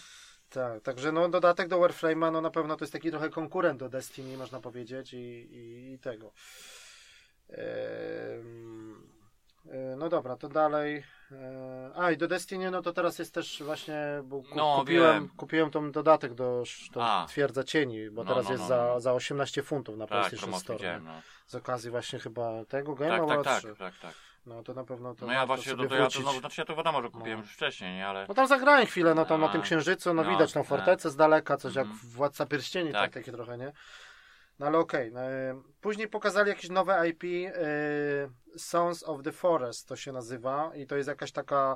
Tak, 0.56 0.82
także 0.84 1.12
no 1.12 1.30
dodatek 1.30 1.68
do 1.68 1.80
Warframe'a, 1.80 2.32
no 2.32 2.42
na 2.42 2.50
pewno 2.50 2.76
to 2.76 2.84
jest 2.84 2.94
taki 2.94 3.12
trochę 3.12 3.30
konkurent 3.30 3.80
do 3.80 3.90
Destiny, 3.90 4.38
można 4.38 4.60
powiedzieć, 4.62 5.14
i, 5.14 5.18
i, 5.18 5.94
i 5.94 6.00
tego. 6.00 6.32
Ehm, 7.50 8.96
e, 9.72 9.96
no 9.96 10.10
dobra, 10.10 10.36
to 10.36 10.50
dalej. 10.50 11.04
E, 11.32 11.92
A 11.96 12.12
i 12.12 12.18
do 12.18 12.28
Destiny, 12.28 12.72
no 12.72 12.82
to 12.82 12.94
teraz 12.94 13.20
jest 13.20 13.34
też 13.34 13.64
właśnie, 13.66 13.98
bo 14.24 14.42
ku, 14.44 14.56
No, 14.56 14.76
kupiłem, 14.80 15.14
wiem. 15.14 15.30
kupiłem 15.38 15.72
tą 15.72 15.92
dodatek 15.92 16.34
do 16.34 16.64
A. 16.96 17.26
Twierdza 17.30 17.64
Cieni, 17.64 18.10
bo 18.10 18.24
No, 18.24 18.30
teraz 18.30 18.46
no, 18.46 18.52
jest 18.52 18.62
no, 18.64 18.68
za, 18.68 18.78
no. 18.94 19.00
za 19.00 19.14
18 19.14 19.64
funtów 19.64 19.98
na 19.98 20.08
Tak, 20.08 20.20
PlayStation 20.20 20.60
Store. 20.60 21.00
no. 21.00 21.22
Z 21.48 21.56
okazji 21.56 21.92
właśnie 21.92 22.20
chyba 22.20 22.66
tego 22.66 22.96
Game 22.96 23.28
Tak, 23.28 23.44
tak, 23.44 23.64
tak, 23.64 23.78
tak, 23.78 23.94
tak. 24.02 24.14
No 24.46 24.64
to 24.64 24.74
na 24.74 24.84
pewno 24.84 25.16
to 25.16 25.25
No 25.25 25.34
ja 25.34 25.46
właśnie, 25.46 25.72
sobie 25.72 25.84
no 25.84 25.90
to 25.90 25.96
ja 25.96 26.08
to 26.10 26.22
znowu, 26.22 26.40
znaczy 26.40 26.62
ja 26.62 26.66
to 26.66 26.75
wiadomo, 26.75 27.02
że 27.02 27.10
kupiłem 27.10 27.40
No. 27.40 27.46
już 27.46 27.54
wcześniej, 27.54 27.96
nie, 27.96 28.08
ale... 28.08 28.25
No 28.28 28.34
tam 28.34 28.48
zagrałem 28.48 28.86
chwilę, 28.86 29.16
no 29.16 29.25
tam 29.25 29.42
na 29.42 29.50
tym 29.50 29.62
księżycu, 29.62 30.14
no, 30.14 30.24
no, 30.24 30.30
widać 30.30 30.54
tą 30.54 30.60
tak. 30.60 30.70
fortecę 30.70 31.10
z 31.10 31.16
daleka, 31.16 31.58
coś 31.58 31.75
jak 31.75 31.86
Mhm. 31.86 32.12
Władca 32.12 32.46
Pierścieni, 32.46 32.92
tak. 32.92 33.02
Tak. 33.02 33.14
takie 33.14 33.32
trochę, 33.32 33.58
nie? 33.58 33.72
No 34.60 34.66
ale 34.66 34.78
okej. 34.78 35.12
no, 35.12 35.22
e, 35.22 35.62
później 35.82 36.08
pokazali 36.08 36.50
jakieś 36.50 36.70
nowe 36.70 37.10
IP, 37.10 37.24
e, 37.24 37.52
Sons 38.58 39.04
of 39.04 39.24
the 39.24 39.32
Forest 39.32 39.88
to 39.88 39.96
się 39.96 40.12
nazywa 40.12 40.72
i 40.75 40.88
to 40.88 40.96
jest 40.96 41.10
jakaś 41.10 41.32
taka, 41.32 41.75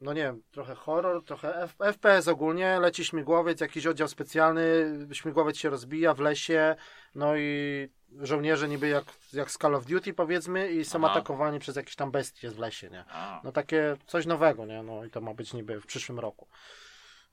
no 0.00 0.12
nie 0.12 0.22
wiem, 0.22 0.42
trochę 0.50 0.74
horror, 0.74 1.24
trochę 1.24 1.62
F 1.62 1.74
FPS 1.78 2.28
ogólnie, 2.28 2.78
leci 2.80 3.04
śmigłowiec, 3.04 3.60
jakiś 3.60 3.86
oddział 3.86 4.08
specjalny, 4.08 4.98
śmigłowiec 5.12 5.56
się 5.58 5.70
rozbija 5.70 6.14
w 6.14 6.20
lesie, 6.20 6.76
no 7.14 7.36
i 7.36 7.88
żołnierze 8.20 8.68
niby 8.68 8.88
jak, 8.88 9.04
jak 9.32 9.50
z 9.50 9.58
Call 9.58 9.74
of 9.74 9.86
Duty 9.86 10.14
powiedzmy 10.14 10.70
i 10.72 10.84
są 10.84 10.98
Aha. 11.04 11.10
atakowani 11.12 11.58
przez 11.58 11.76
jakieś 11.76 11.96
tam 11.96 12.10
bestie 12.10 12.50
w 12.50 12.58
lesie, 12.58 12.90
nie? 12.90 13.04
A, 13.08 13.40
No 13.44 13.52
takie 13.52 13.96
coś 14.06 14.26
nowego, 14.26 14.66
nie? 14.66 14.82
No 14.82 15.04
i 15.04 15.10
to 15.10 15.20
ma 15.20 15.34
być 15.34 15.52
niby 15.52 15.80
w 15.80 15.86
przyszłym 15.86 16.18
roku. 16.18 16.48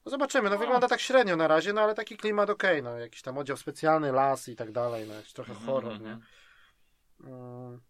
No 0.05 0.09
zobaczymy, 0.09 0.49
no 0.49 0.55
No. 0.55 0.59
wygląda 0.59 0.87
tak 0.87 0.99
średnio 0.99 1.35
na 1.35 1.47
razie, 1.47 1.73
no 1.73 1.81
ale 1.81 1.95
taki 1.95 2.17
klimat 2.17 2.49
okej, 2.49 2.83
no 2.83 2.97
jakiś 2.99 3.21
tam 3.21 3.37
oddział 3.37 3.57
specjalny, 3.57 4.11
las 4.11 4.49
i 4.49 4.55
tak 4.55 4.71
dalej, 4.71 5.07
no 5.07 5.13
jakiś 5.13 5.33
trochę 5.33 5.51
Mhm, 5.51 5.67
horror, 5.69 5.93
mhm. 5.93 6.09
nie? 6.09 7.27
Mm. 7.29 7.81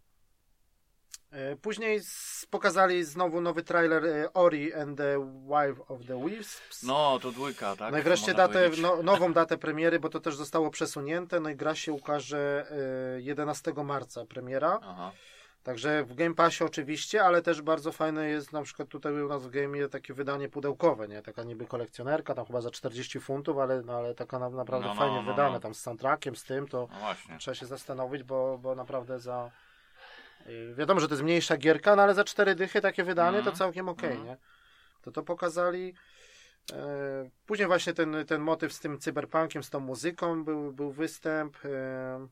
E, 1.32 1.56
Później 1.56 2.02
pokazali 2.50 3.04
znowu 3.04 3.42
nowy 3.42 3.64
trailer 3.64 4.06
e, 4.06 4.34
Ori 4.34 4.74
and 4.74 4.98
the 4.98 5.20
Wife 5.46 5.88
of 5.88 6.06
the 6.08 6.26
Wisps. 6.26 6.84
No, 6.84 7.20
to 7.22 7.32
dwójka, 7.32 7.76
tak? 7.76 7.92
No 7.92 8.00
i 8.00 8.02
wreszcie 8.02 8.34
datę, 8.34 8.70
no, 8.82 9.04
nową 9.04 9.34
datę 9.34 9.58
premiery, 9.58 10.00
bo 10.00 10.10
to 10.10 10.20
też 10.20 10.36
zostało 10.36 10.70
przesunięte. 10.70 11.40
No 11.40 11.50
i 11.50 11.56
gra 11.56 11.76
się 11.76 11.94
ukaże 11.94 12.68
e, 13.18 13.22
11 13.22 13.74
marca 13.84 14.26
premiera. 14.26 14.80
Aha. 14.84 15.12
Także 15.64 16.04
w 16.04 16.16
Game 16.16 16.36
Passie 16.36 16.64
oczywiście, 16.64 17.24
ale 17.24 17.42
też 17.42 17.62
bardzo 17.62 17.92
fajne 17.92 18.30
jest 18.30 18.54
na 18.54 18.62
przykład 18.62 18.90
tutaj 18.90 19.22
u 19.22 19.28
nas 19.28 19.44
w 19.44 19.50
Game 19.50 19.88
takie 19.90 20.14
wydanie 20.14 20.50
pudełkowe, 20.50 21.08
nie? 21.08 21.22
Taka 21.22 21.44
niby 21.44 21.66
kolekcjonerka, 21.66 22.34
tam 22.34 22.46
chyba 22.46 22.62
za 22.62 22.72
40 22.72 23.20
funtów, 23.20 23.58
ale, 23.58 23.82
no, 23.82 23.94
ale 23.94 24.16
taka 24.16 24.40
na, 24.40 24.50
naprawdę 24.50 24.88
No, 24.88 24.94
no, 24.94 25.00
fajnie 25.00 25.22
no, 25.22 25.32
wydane, 25.32 25.54
no. 25.54 25.60
tam 25.60 25.74
z 25.74 25.82
soundtrackiem, 25.82 26.36
z 26.36 26.44
tym, 26.44 26.68
to 26.68 26.88
No 27.30 27.38
trzeba 27.38 27.56
się 27.56 27.66
zastanowić, 27.66 28.24
bo, 28.24 28.58
bo 28.58 28.76
naprawdę 28.76 29.20
za... 29.20 29.52
yy, 30.46 30.76
Wiadomo, 30.76 31.00
że 31.00 31.08
to 31.08 31.14
jest 31.14 31.24
mniejsza 31.24 31.58
gierka, 31.58 31.96
no 31.96 32.04
ale 32.04 32.14
za 32.14 32.24
cztery 32.24 32.56
dychy 32.56 32.82
takie 32.82 33.04
wydanie 33.04 33.38
to 33.38 33.40
Mhm. 33.40 33.56
całkiem 33.56 33.90
okej, 33.90 34.10
Mhm. 34.10 34.28
nie? 34.28 34.38
To 35.02 35.12
to 35.12 35.24
pokazali. 35.24 35.94
E, 36.74 37.30
Później 37.46 37.68
właśnie 37.68 37.94
ten, 37.94 38.16
ten 38.28 38.42
motyw 38.42 38.74
z 38.74 38.80
tym 38.80 39.00
cyberpunkiem, 39.00 39.64
z 39.64 39.70
tą 39.70 39.80
muzyką 39.80 40.44
był, 40.44 40.74
był 40.74 40.92
występ. 40.92 41.58
e, 41.66 42.28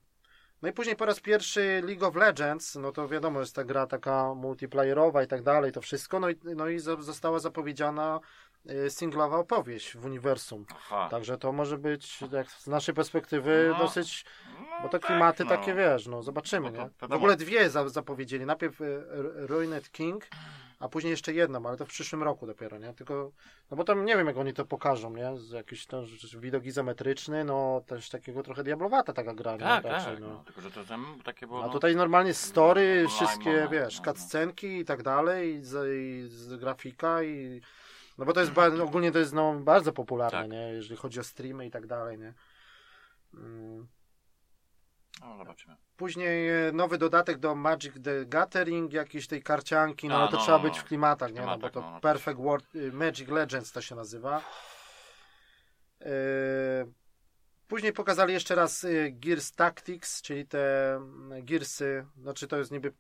No 0.62 0.70
i 0.70 0.74
później 0.74 0.96
po 0.96 1.06
raz 1.06 1.20
pierwszy 1.20 1.82
League 1.86 2.06
of 2.08 2.16
Legends, 2.16 2.76
no 2.76 2.92
to 2.92 3.08
wiadomo, 3.08 3.40
jest 3.40 3.56
ta 3.56 3.64
gra 3.64 3.88
taka 3.88 4.34
multiplayerowa 4.34 5.24
i 5.24 5.28
tak 5.28 5.42
dalej, 5.44 5.72
to 5.72 5.82
wszystko. 5.82 6.20
No 6.20 6.30
i, 6.30 6.36
no 6.56 6.68
i 6.68 6.80
została 6.80 7.40
zapowiedziana 7.40 8.20
singlowa 8.90 9.38
opowieść 9.38 9.98
w 9.98 10.06
uniwersum. 10.06 10.66
Aha. 10.76 11.08
Także 11.12 11.38
to 11.38 11.52
może 11.52 11.78
być, 11.78 12.22
jak 12.32 12.52
z 12.52 12.68
naszej 12.68 12.96
perspektywy, 12.96 13.70
No, 13.74 13.80
dosyć 13.80 14.26
No, 14.60 14.78
bo 14.84 14.90
te 14.90 15.00
tak, 15.00 15.08
klimaty 15.08 15.44
no. 15.44 15.50
takie, 15.50 15.74
wiesz, 15.74 16.08
no 16.08 16.24
zobaczymy, 16.24 16.72
No 16.72 16.78
to 16.78 16.84
nie? 16.84 16.90
W 16.90 17.02
wiadomo. 17.02 17.16
ogóle 17.18 17.36
dwie 17.36 17.70
za, 17.70 17.90
zapowiedzieli. 17.90 18.46
Najpierw 18.46 18.82
R- 18.82 19.06
Ruined 19.36 19.92
King, 19.92 20.28
a 20.80 20.90
później 20.90 21.12
jeszcze 21.12 21.34
jedną, 21.34 21.66
ale 21.66 21.78
to 21.78 21.86
w 21.86 21.90
przyszłym 21.90 22.24
roku 22.24 22.48
dopiero, 22.48 22.78
nie? 22.78 22.94
Tylko, 22.94 23.32
no 23.72 23.78
bo 23.78 23.84
tam 23.84 24.06
nie 24.06 24.18
wiem, 24.18 24.28
jak 24.28 24.38
oni 24.38 24.54
to 24.54 24.66
pokażą, 24.66 25.16
nie? 25.16 25.38
Z 25.38 25.52
jakiś 25.52 25.86
ten 25.86 26.06
widok 26.40 26.66
izometryczny, 26.66 27.44
no 27.44 27.82
też 27.88 28.10
takiego 28.10 28.44
trochę 28.44 28.64
diablowata 28.64 29.14
taka 29.14 29.34
gra, 29.34 29.52
nie? 29.54 29.60
Tak, 29.60 29.84
Raczej, 29.84 30.14
tak. 30.14 30.20
no. 30.22 30.28
No. 30.28 30.44
Tylko, 30.46 30.62
że 30.62 30.72
to 30.72 30.86
tam 30.86 31.06
takie 31.26 31.48
było. 31.48 31.64
A 31.64 31.68
no, 31.68 31.74
tutaj 31.74 31.96
normalnie 31.96 32.34
story, 32.34 33.00
No, 33.04 33.10
wszystkie, 33.10 33.54
no, 33.54 33.64
no, 33.64 33.70
wiesz, 33.70 34.00
no, 34.00 34.04
no. 34.06 34.14
cutscenki 34.14 34.68
i 34.80 34.86
tak 34.86 35.04
dalej, 35.04 35.56
i 35.56 35.64
z, 35.64 35.88
i 35.90 36.28
z 36.36 36.56
grafika 36.60 37.24
i... 37.24 37.62
No 38.20 38.26
bo 38.26 38.34
to 38.34 38.40
jest, 38.40 38.52
ba- 38.52 38.84
ogólnie 38.84 39.12
to 39.12 39.20
jest 39.20 39.34
no, 39.34 39.54
bardzo 39.54 39.94
popularne, 39.94 40.40
Tak. 40.42 40.52
nie? 40.52 40.58
Jeżeli 40.74 40.96
chodzi 40.98 41.20
o 41.20 41.24
streamy 41.24 41.66
i 41.66 41.72
tak 41.72 41.88
dalej, 41.88 42.18
nie? 42.18 42.34
Mm. 43.34 43.88
No, 45.22 45.38
zobaczymy. 45.38 45.76
Później 45.98 46.50
e, 46.50 46.72
nowy 46.72 46.98
dodatek 46.98 47.38
do 47.38 47.56
Magic 47.56 47.94
the 48.04 48.26
Gathering, 48.26 48.94
jakiejś 48.94 49.28
tej 49.28 49.44
karcianki, 49.44 50.08
no 50.08 50.16
A, 50.16 50.20
ale 50.20 50.30
to 50.30 50.38
no, 50.38 50.44
trzeba 50.44 50.58
no, 50.58 50.64
być 50.64 50.76
no. 50.76 50.82
w 50.82 50.86
klimatach, 50.86 51.34
nie? 51.34 51.42
No, 51.42 51.58
bo 51.58 51.70
to 51.70 51.82
no, 51.82 51.92
no. 51.92 52.00
Perfect 52.00 52.40
World, 52.40 52.76
y, 52.76 52.92
Magic 52.92 53.30
Legends 53.30 53.72
to 53.72 53.82
się 53.82 53.96
nazywa. 53.96 54.42
E, 56.02 56.12
Później 57.68 57.94
pokazali 57.94 58.34
jeszcze 58.34 58.56
raz 58.56 58.84
y, 58.84 59.12
Gears 59.20 59.52
Tactics, 59.52 60.22
czyli 60.22 60.48
te 60.48 60.96
mm, 60.96 61.46
Gearsy, 61.46 62.06
znaczy 62.18 62.48
to 62.48 62.58
jest 62.58 62.72
niby 62.72 62.94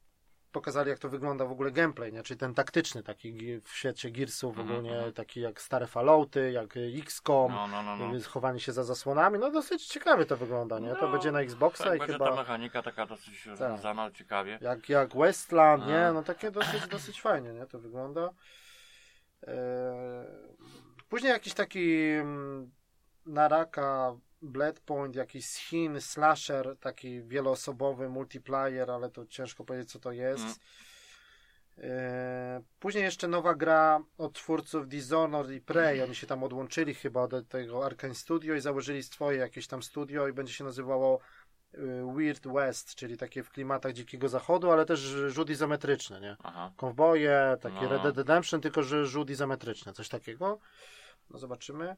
pokazali 0.52 0.90
jak 0.90 1.00
to 1.00 1.10
wygląda 1.10 1.46
w 1.46 1.52
ogóle 1.52 1.72
gameplay, 1.72 2.14
nie? 2.14 2.24
czyli 2.24 2.38
ten 2.38 2.54
taktyczny 2.54 3.04
taki 3.04 3.60
w 3.62 3.70
świecie 3.70 4.12
Gearsów 4.12 4.58
Mhm, 4.58 4.70
ogólnie, 4.70 4.96
mhm. 4.96 5.14
taki 5.14 5.42
jak 5.42 5.62
stare 5.62 5.88
Fallouty, 5.88 6.52
jak 6.52 6.74
XCOM, 7.06 7.52
No, 7.52 7.68
no, 7.68 7.84
no. 7.84 7.96
no. 7.96 8.16
y, 8.16 8.22
chowanie 8.24 8.60
się 8.60 8.72
za 8.72 8.84
zasłonami, 8.84 9.40
no 9.40 9.52
dosyć 9.52 9.88
ciekawie 9.88 10.26
to 10.26 10.38
wygląda, 10.38 10.80
nie? 10.80 10.96
To 10.96 11.06
No, 11.06 11.12
będzie 11.12 11.32
na 11.32 11.42
Xboxa 11.42 11.84
Tak, 11.84 11.96
i 11.96 12.00
będzie 12.00 12.14
chyba... 12.14 12.30
ta 12.30 12.36
mechanika 12.36 12.82
taka 12.84 13.06
dosyć 13.06 13.46
rozwiązana, 13.46 14.12
ciekawie. 14.12 14.58
Jak, 14.62 14.90
jak 14.90 15.16
Westland, 15.16 15.88
nie? 15.88 16.12
No 16.14 16.24
takie 16.24 16.52
dosyć, 16.52 16.88
dosyć 16.88 17.22
fajnie, 17.22 17.54
nie? 17.54 17.66
To 17.66 17.80
wygląda. 17.80 18.30
Eee, 19.48 19.56
Później 21.10 21.32
jakiś 21.32 21.54
taki 21.54 21.96
mm, 22.22 22.72
Naraka, 24.42 24.52
Bloodpoint, 24.52 25.16
jakiś 25.16 25.46
z 25.46 25.56
Chin, 25.56 26.02
slasher, 26.02 26.78
taki 26.80 27.22
wieloosobowy 27.22 28.10
multiplayer, 28.10 28.92
ale 28.92 29.10
to 29.10 29.26
ciężko 29.26 29.64
powiedzieć 29.64 29.92
co 29.92 30.00
to 30.00 30.12
jest. 30.12 30.60
Mm. 31.78 32.64
Później 32.80 33.04
jeszcze 33.04 33.28
nowa 33.28 33.56
gra 33.56 34.00
od 34.18 34.34
twórców 34.34 34.88
Dishonored 34.88 35.52
i 35.52 35.62
Prey. 35.62 36.02
Oni 36.02 36.16
się 36.16 36.28
tam 36.28 36.44
odłączyli 36.44 36.94
chyba 36.94 37.22
od 37.22 37.48
tego 37.50 37.86
Arkane 37.86 38.16
Studio 38.16 38.56
i 38.56 38.62
założyli 38.62 39.04
swoje 39.04 39.38
jakieś 39.38 39.68
tam 39.68 39.84
studio 39.84 40.28
i 40.28 40.34
będzie 40.34 40.54
się 40.54 40.64
nazywało 40.64 41.20
y, 41.74 41.80
Weird 42.16 42.48
West, 42.48 42.96
czyli 42.96 43.18
takie 43.18 43.44
w 43.44 43.50
klimatach 43.50 43.94
dzikiego 43.94 44.30
zachodu, 44.30 44.72
ale 44.72 44.86
też 44.86 45.00
rzut 45.00 45.50
izometryczny, 45.50 46.22
nie? 46.22 46.36
Aha. 46.44 46.72
Kowboje, 46.78 47.58
takie 47.62 47.82
No. 47.82 47.90
Red 47.90 48.02
Dead 48.02 48.18
Redemption, 48.18 48.62
tylko 48.62 48.84
że 48.84 49.06
rzut 49.06 49.30
izometryczny, 49.30 49.94
coś 49.94 50.10
takiego. 50.10 50.60
No 51.30 51.40
zobaczymy. 51.40 51.96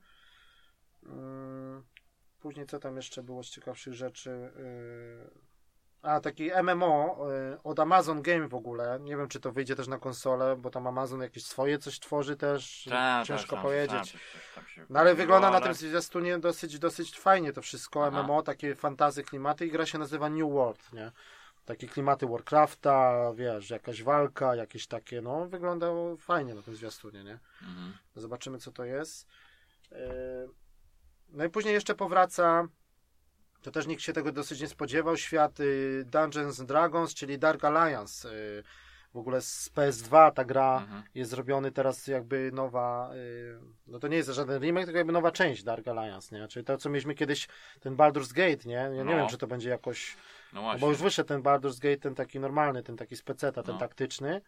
Później 2.41 2.65
co 2.65 2.79
tam 2.79 2.95
jeszcze 2.95 3.23
było 3.23 3.43
z 3.43 3.49
ciekawszych 3.49 3.93
rzeczy? 3.93 4.29
Y, 4.29 5.29
A, 6.01 6.19
taki 6.19 6.51
MMO 6.63 7.17
y, 7.53 7.63
od 7.63 7.79
Amazon 7.79 8.21
Game 8.21 8.47
w 8.47 8.55
ogóle. 8.55 8.99
Nie 8.99 9.17
wiem, 9.17 9.27
czy 9.27 9.39
to 9.39 9.51
wyjdzie 9.51 9.75
też 9.75 9.87
na 9.87 9.97
konsolę, 9.97 10.55
bo 10.55 10.69
tam 10.69 10.87
Amazon 10.87 11.21
jakieś 11.21 11.45
swoje 11.45 11.77
coś 11.77 11.99
tworzy 11.99 12.35
też. 12.37 12.87
Tak, 12.89 13.27
Ciężko 13.27 13.55
tak, 13.55 13.63
powiedzieć. 13.65 14.11
Tam, 14.55 14.63
tam 14.75 14.85
No 14.89 14.99
ale 14.99 15.15
wygląda 15.15 15.49
na 15.49 15.57
ale- 15.57 15.65
tym 15.65 15.73
zwiastunie 15.73 16.37
dosyć, 16.39 16.79
dosyć 16.79 17.19
fajnie 17.19 17.53
to 17.53 17.61
wszystko. 17.61 18.05
Aha. 18.07 18.23
MMO, 18.23 18.41
takie 18.43 18.75
fantazy, 18.75 19.23
klimaty 19.23 19.65
i 19.65 19.71
gra 19.71 19.85
się 19.85 19.97
nazywa 19.97 20.29
New 20.29 20.51
World, 20.51 20.93
nie? 20.93 21.11
Takie 21.65 21.87
klimaty 21.87 22.27
Warcrafta, 22.27 23.31
wiesz, 23.35 23.69
jakaś 23.69 24.03
walka, 24.03 24.55
jakieś 24.55 24.87
takie, 24.87 25.21
no 25.21 25.45
wygląda 25.45 25.87
fajnie 26.19 26.55
na 26.55 26.61
tym 26.61 26.75
zwiastunie, 26.75 27.23
nie? 27.23 27.39
Mhm. 27.61 27.93
Zobaczymy 28.15 28.57
co 28.57 28.71
to 28.71 28.83
jest. 28.85 29.27
Yy, 29.91 29.97
No 31.31 31.45
i 31.45 31.49
później 31.49 31.73
jeszcze 31.73 31.95
powraca 31.95 32.67
To 33.61 33.71
też 33.71 33.87
nikt 33.87 34.01
się 34.01 34.13
tego 34.13 34.31
dosyć 34.31 34.61
nie 34.61 34.67
spodziewał. 34.67 35.17
Świat 35.17 35.59
y, 35.59 36.03
Dungeons 36.05 36.59
and 36.59 36.69
Dragons, 36.69 37.13
czyli 37.13 37.39
Dark 37.39 37.63
Alliance. 37.65 38.29
Y, 38.29 38.63
w 39.13 39.17
ogóle 39.17 39.41
z 39.41 39.69
PS2 39.75 40.31
ta 40.31 40.45
gra 40.45 40.77
Mhm. 40.81 41.03
jest 41.15 41.31
zrobiony 41.31 41.71
teraz 41.71 42.07
jakby 42.07 42.51
nowa, 42.53 43.11
y, 43.15 43.57
no 43.87 43.99
to 43.99 44.07
nie 44.07 44.17
jest 44.17 44.29
żaden 44.29 44.61
remake, 44.61 44.85
tylko 44.85 44.97
jakby 44.97 45.13
nowa 45.13 45.31
część 45.31 45.63
Dark 45.63 45.87
Alliance, 45.87 46.35
nie? 46.39 46.47
Czyli 46.47 46.65
to, 46.65 46.77
co 46.77 46.89
mieliśmy 46.89 47.15
kiedyś, 47.15 47.47
ten 47.79 47.95
Baldur's 47.95 48.33
Gate, 48.33 48.69
nie? 48.69 48.73
Ja 48.73 48.89
nie 48.89 49.03
No. 49.03 49.11
wiem, 49.17 49.27
czy 49.27 49.37
to 49.37 49.47
będzie 49.47 49.69
jakoś, 49.69 50.15
No 50.15 50.59
no 50.59 50.61
właśnie. 50.61 50.81
bo 50.81 50.89
już 50.89 51.01
wyszedł 51.01 51.27
ten 51.27 51.41
Baldur's 51.41 51.79
Gate, 51.79 51.97
ten 51.97 52.15
taki 52.15 52.39
normalny, 52.39 52.83
ten 52.83 52.97
taki 52.97 53.15
speceta, 53.15 53.63
ten 53.63 53.73
No. 53.73 53.79
taktyczny, 53.79 54.41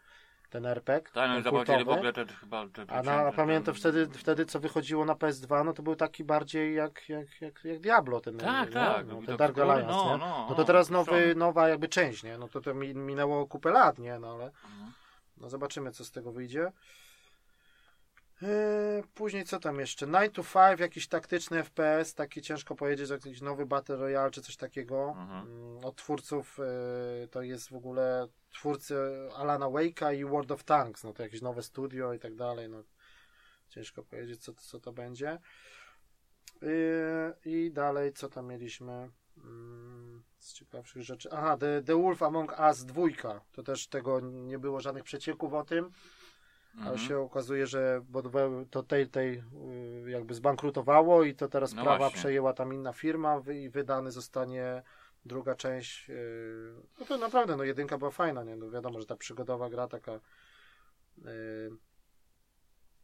ten 0.54 0.66
RPG, 0.66 1.10
Tak, 1.12 1.28
no 1.28 1.34
i 1.34 1.36
ten 1.36 1.42
zapowiedzieli 1.44 1.84
w 1.84 1.88
ogóle 1.88 2.12
te 2.12 2.26
chyba... 2.26 2.64
A 2.88 3.02
na, 3.02 3.30
te, 3.30 3.36
pamiętam 3.36 3.74
ten- 3.74 3.80
wtedy, 3.80 4.08
wtedy, 4.18 4.46
co 4.46 4.60
wychodziło 4.60 5.04
na 5.04 5.14
PS2, 5.14 5.64
no 5.64 5.72
to 5.72 5.82
był 5.82 5.96
taki 5.96 6.24
bardziej 6.24 6.74
jak, 6.74 7.08
jak, 7.08 7.40
jak, 7.40 7.64
jak 7.64 7.78
Diablo, 7.80 8.20
ten, 8.20 8.36
Tak, 8.38 8.66
nie? 8.68 8.72
tak, 8.74 9.06
No, 9.06 9.12
widok 9.14 9.26
ten 9.26 9.36
Dark 9.36 9.58
Alliance, 9.58 9.86
no, 9.94 10.12
nie? 10.12 10.18
no, 10.18 10.46
No 10.50 10.54
to 10.54 10.64
teraz 10.64 10.90
nowy, 10.90 11.04
strony. 11.04 11.34
nowa 11.34 11.68
jakby 11.68 11.88
część, 11.88 12.22
nie? 12.22 12.38
No 12.38 12.48
to 12.48 12.60
to 12.60 12.74
mi- 12.74 12.94
minęło 12.94 13.46
kupę 13.46 13.70
lat, 13.70 13.98
nie? 13.98 14.18
No 14.18 14.32
ale 14.34 14.44
Mhm. 14.44 14.92
no 15.36 15.48
zobaczymy, 15.48 15.90
co 15.92 16.04
z 16.04 16.10
tego 16.10 16.32
wyjdzie. 16.32 16.72
Eee, 18.42 19.02
Później 19.14 19.44
co 19.44 19.60
tam 19.60 19.80
jeszcze? 19.80 20.06
9 20.06 20.34
to 20.34 20.42
5, 20.44 20.80
jakiś 20.80 21.08
taktyczny 21.08 21.64
FPS, 21.64 22.14
taki 22.14 22.42
ciężko 22.42 22.74
powiedzieć, 22.74 23.08
że 23.08 23.14
jakiś 23.14 23.40
nowy 23.40 23.66
Battle 23.66 23.96
Royale 23.96 24.30
czy 24.30 24.42
coś 24.42 24.56
takiego. 24.56 25.14
Mhm. 25.18 25.46
Mm, 25.46 25.84
Od 25.84 25.96
twórców 25.96 26.58
e, 27.24 27.28
to 27.28 27.42
jest 27.42 27.68
w 27.68 27.74
ogóle 27.76 28.28
twórcy 28.52 28.96
Alana 29.36 29.66
Wake'a 29.66 30.14
i 30.16 30.24
World 30.24 30.50
of 30.50 30.64
Tanks, 30.64 31.04
no 31.04 31.12
to 31.12 31.22
jakieś 31.22 31.42
nowe 31.42 31.62
studio 31.62 32.12
i 32.12 32.18
tak 32.18 32.34
dalej, 32.34 32.68
no 32.68 32.82
ciężko 33.68 34.02
powiedzieć 34.02 34.42
co, 34.44 34.52
co 34.54 34.80
to 34.80 34.92
będzie. 34.92 35.38
Eee, 36.62 37.32
I 37.44 37.70
dalej 37.72 38.12
co 38.12 38.28
tam 38.28 38.46
mieliśmy? 38.46 39.10
Mm, 39.44 40.22
Z 40.38 40.52
ciekawszych 40.52 41.02
rzeczy. 41.02 41.28
Aha, 41.32 41.56
The, 41.56 41.82
The 41.82 42.02
Wolf 42.02 42.22
Among 42.22 42.58
Us 42.60 42.84
2. 42.84 43.40
To 43.52 43.62
też 43.62 43.88
tego 43.88 44.20
nie 44.20 44.58
było 44.58 44.80
żadnych 44.80 45.04
przecieków 45.04 45.54
o 45.54 45.64
tym. 45.64 45.90
Ale 46.80 46.90
Mhm. 46.90 47.08
się 47.08 47.18
okazuje, 47.18 47.66
że 47.66 48.00
bo 48.08 48.22
to 48.70 48.82
Telltale 48.82 49.26
y, 49.26 49.42
jakby 50.10 50.34
zbankrutowało 50.34 51.24
i 51.24 51.34
to 51.34 51.48
teraz 51.48 51.72
No 51.74 51.82
prawa 51.82 51.98
właśnie. 51.98 52.18
przejęła 52.18 52.52
tam 52.52 52.74
inna 52.74 52.92
firma 52.92 53.42
i 53.54 53.68
wydany 53.70 54.10
zostanie 54.12 54.82
druga 55.24 55.54
część. 55.54 56.10
y, 56.10 56.74
No 57.00 57.06
to 57.06 57.18
naprawdę, 57.18 57.56
no 57.56 57.64
jedynka 57.64 57.98
była 57.98 58.10
fajna, 58.10 58.44
nie? 58.44 58.56
No 58.56 58.70
wiadomo, 58.70 59.00
że 59.00 59.06
ta 59.06 59.16
przygodowa 59.16 59.70
gra 59.70 59.88
taka 59.88 60.12
y, 61.18 61.70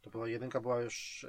to 0.03 0.11
była 0.11 0.29
jedynka 0.29 0.61
była 0.61 0.81
już 0.81 1.27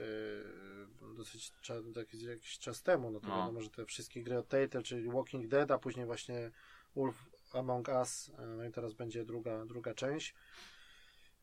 dosyć 1.15 1.51
cza- 1.63 1.97
jakiś, 1.97 2.21
jakiś 2.23 2.59
czas 2.59 2.83
temu, 2.83 3.11
no 3.11 3.19
to 3.19 3.27
No. 3.27 3.37
wiadomo, 3.37 3.61
że 3.61 3.69
te 3.69 3.85
wszystkie 3.85 4.23
gry 4.23 4.37
od 4.37 4.47
Telltale, 4.47 4.83
czyli 4.83 5.09
Walking 5.09 5.47
Dead, 5.47 5.71
a 5.71 5.77
później 5.77 6.05
właśnie 6.05 6.51
Wolf 6.95 7.25
Among 7.53 7.87
Us, 7.87 8.31
no 8.57 8.65
i 8.65 8.71
teraz 8.71 8.93
będzie 8.93 9.25
druga, 9.25 9.65
druga 9.65 9.93
część. 9.93 10.35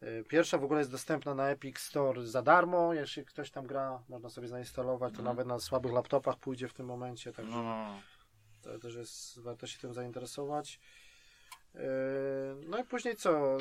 Y, 0.03 0.25
Pierwsza 0.29 0.59
w 0.59 0.65
ogóle 0.65 0.79
jest 0.81 0.91
dostępna 0.91 1.35
na 1.35 1.49
Epic 1.51 1.79
Store 1.79 2.27
za 2.27 2.43
darmo. 2.43 2.95
Jeśli 2.95 3.25
ktoś 3.25 3.51
tam 3.51 3.67
gra, 3.67 4.03
można 4.09 4.31
sobie 4.31 4.49
zainstalować. 4.49 5.13
To 5.13 5.19
Mhm. 5.19 5.25
nawet 5.37 5.47
na 5.47 5.59
słabych 5.59 5.93
laptopach 5.93 6.37
pójdzie 6.37 6.69
w 6.69 6.75
tym 6.75 6.87
momencie. 6.87 7.33
Także 7.33 7.53
No, 7.63 8.01
to 8.63 8.79
też 8.79 8.95
jest, 8.95 9.41
warto 9.41 9.67
się 9.67 9.79
tym 9.79 9.95
zainteresować. 9.95 10.81
Yy, 11.75 11.81
No 12.67 12.79
i 12.79 12.85
później 12.85 13.17
co? 13.17 13.59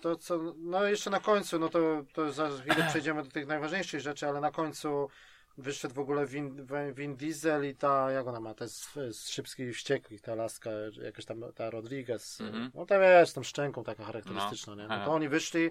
To 0.00 0.16
co, 0.16 0.38
no 0.56 0.84
jeszcze 0.84 1.10
na 1.10 1.20
końcu, 1.20 1.58
no 1.58 1.68
to, 1.68 2.04
to 2.14 2.32
za 2.32 2.48
chwilę 2.50 2.86
przejdziemy 2.90 3.22
do 3.22 3.30
tych 3.30 3.46
najważniejszych 3.46 4.00
rzeczy, 4.00 4.28
ale 4.28 4.40
na 4.40 4.50
końcu 4.50 5.08
wyszedł 5.58 5.94
w 5.94 5.98
ogóle 5.98 6.26
Vin, 6.26 6.66
Vin 6.94 7.16
Diesel 7.16 7.68
i 7.70 7.74
ta, 7.74 8.10
jak 8.10 8.26
ona 8.26 8.40
ma, 8.40 8.54
to 8.54 8.64
jest 8.64 8.92
z, 9.10 9.28
Szybkich 9.28 9.68
i 9.68 9.72
Wściekłych, 9.72 10.20
ta 10.20 10.34
laska, 10.34 10.70
jakaś 11.02 11.24
tam, 11.24 11.44
ta 11.54 11.70
Rodriguez, 11.70 12.40
Mhm. 12.40 12.70
no 12.74 12.86
ta 12.86 12.98
wiesz, 12.98 13.28
z 13.28 13.32
tą 13.32 13.42
szczęką 13.42 13.84
taka 13.84 14.04
charakterystyczna, 14.04 14.74
nie? 14.74 14.88
No 14.88 15.04
to 15.04 15.12
oni 15.12 15.28
wyszli 15.28 15.70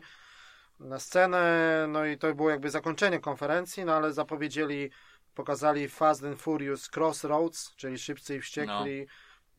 na 0.79 0.99
scenę, 0.99 1.85
no 1.89 2.05
i 2.05 2.17
to 2.17 2.35
było 2.35 2.49
jakby 2.49 2.69
zakończenie 2.69 3.19
konferencji, 3.19 3.85
no 3.85 3.93
ale 3.93 4.13
zapowiedzieli, 4.13 4.91
pokazali 5.35 5.89
Fast 5.89 6.23
and 6.23 6.41
Furious 6.41 6.89
Crossroads, 6.95 7.75
czyli 7.75 7.97
Szybcy 7.99 8.35
i 8.35 8.41
Wściekli 8.41 9.07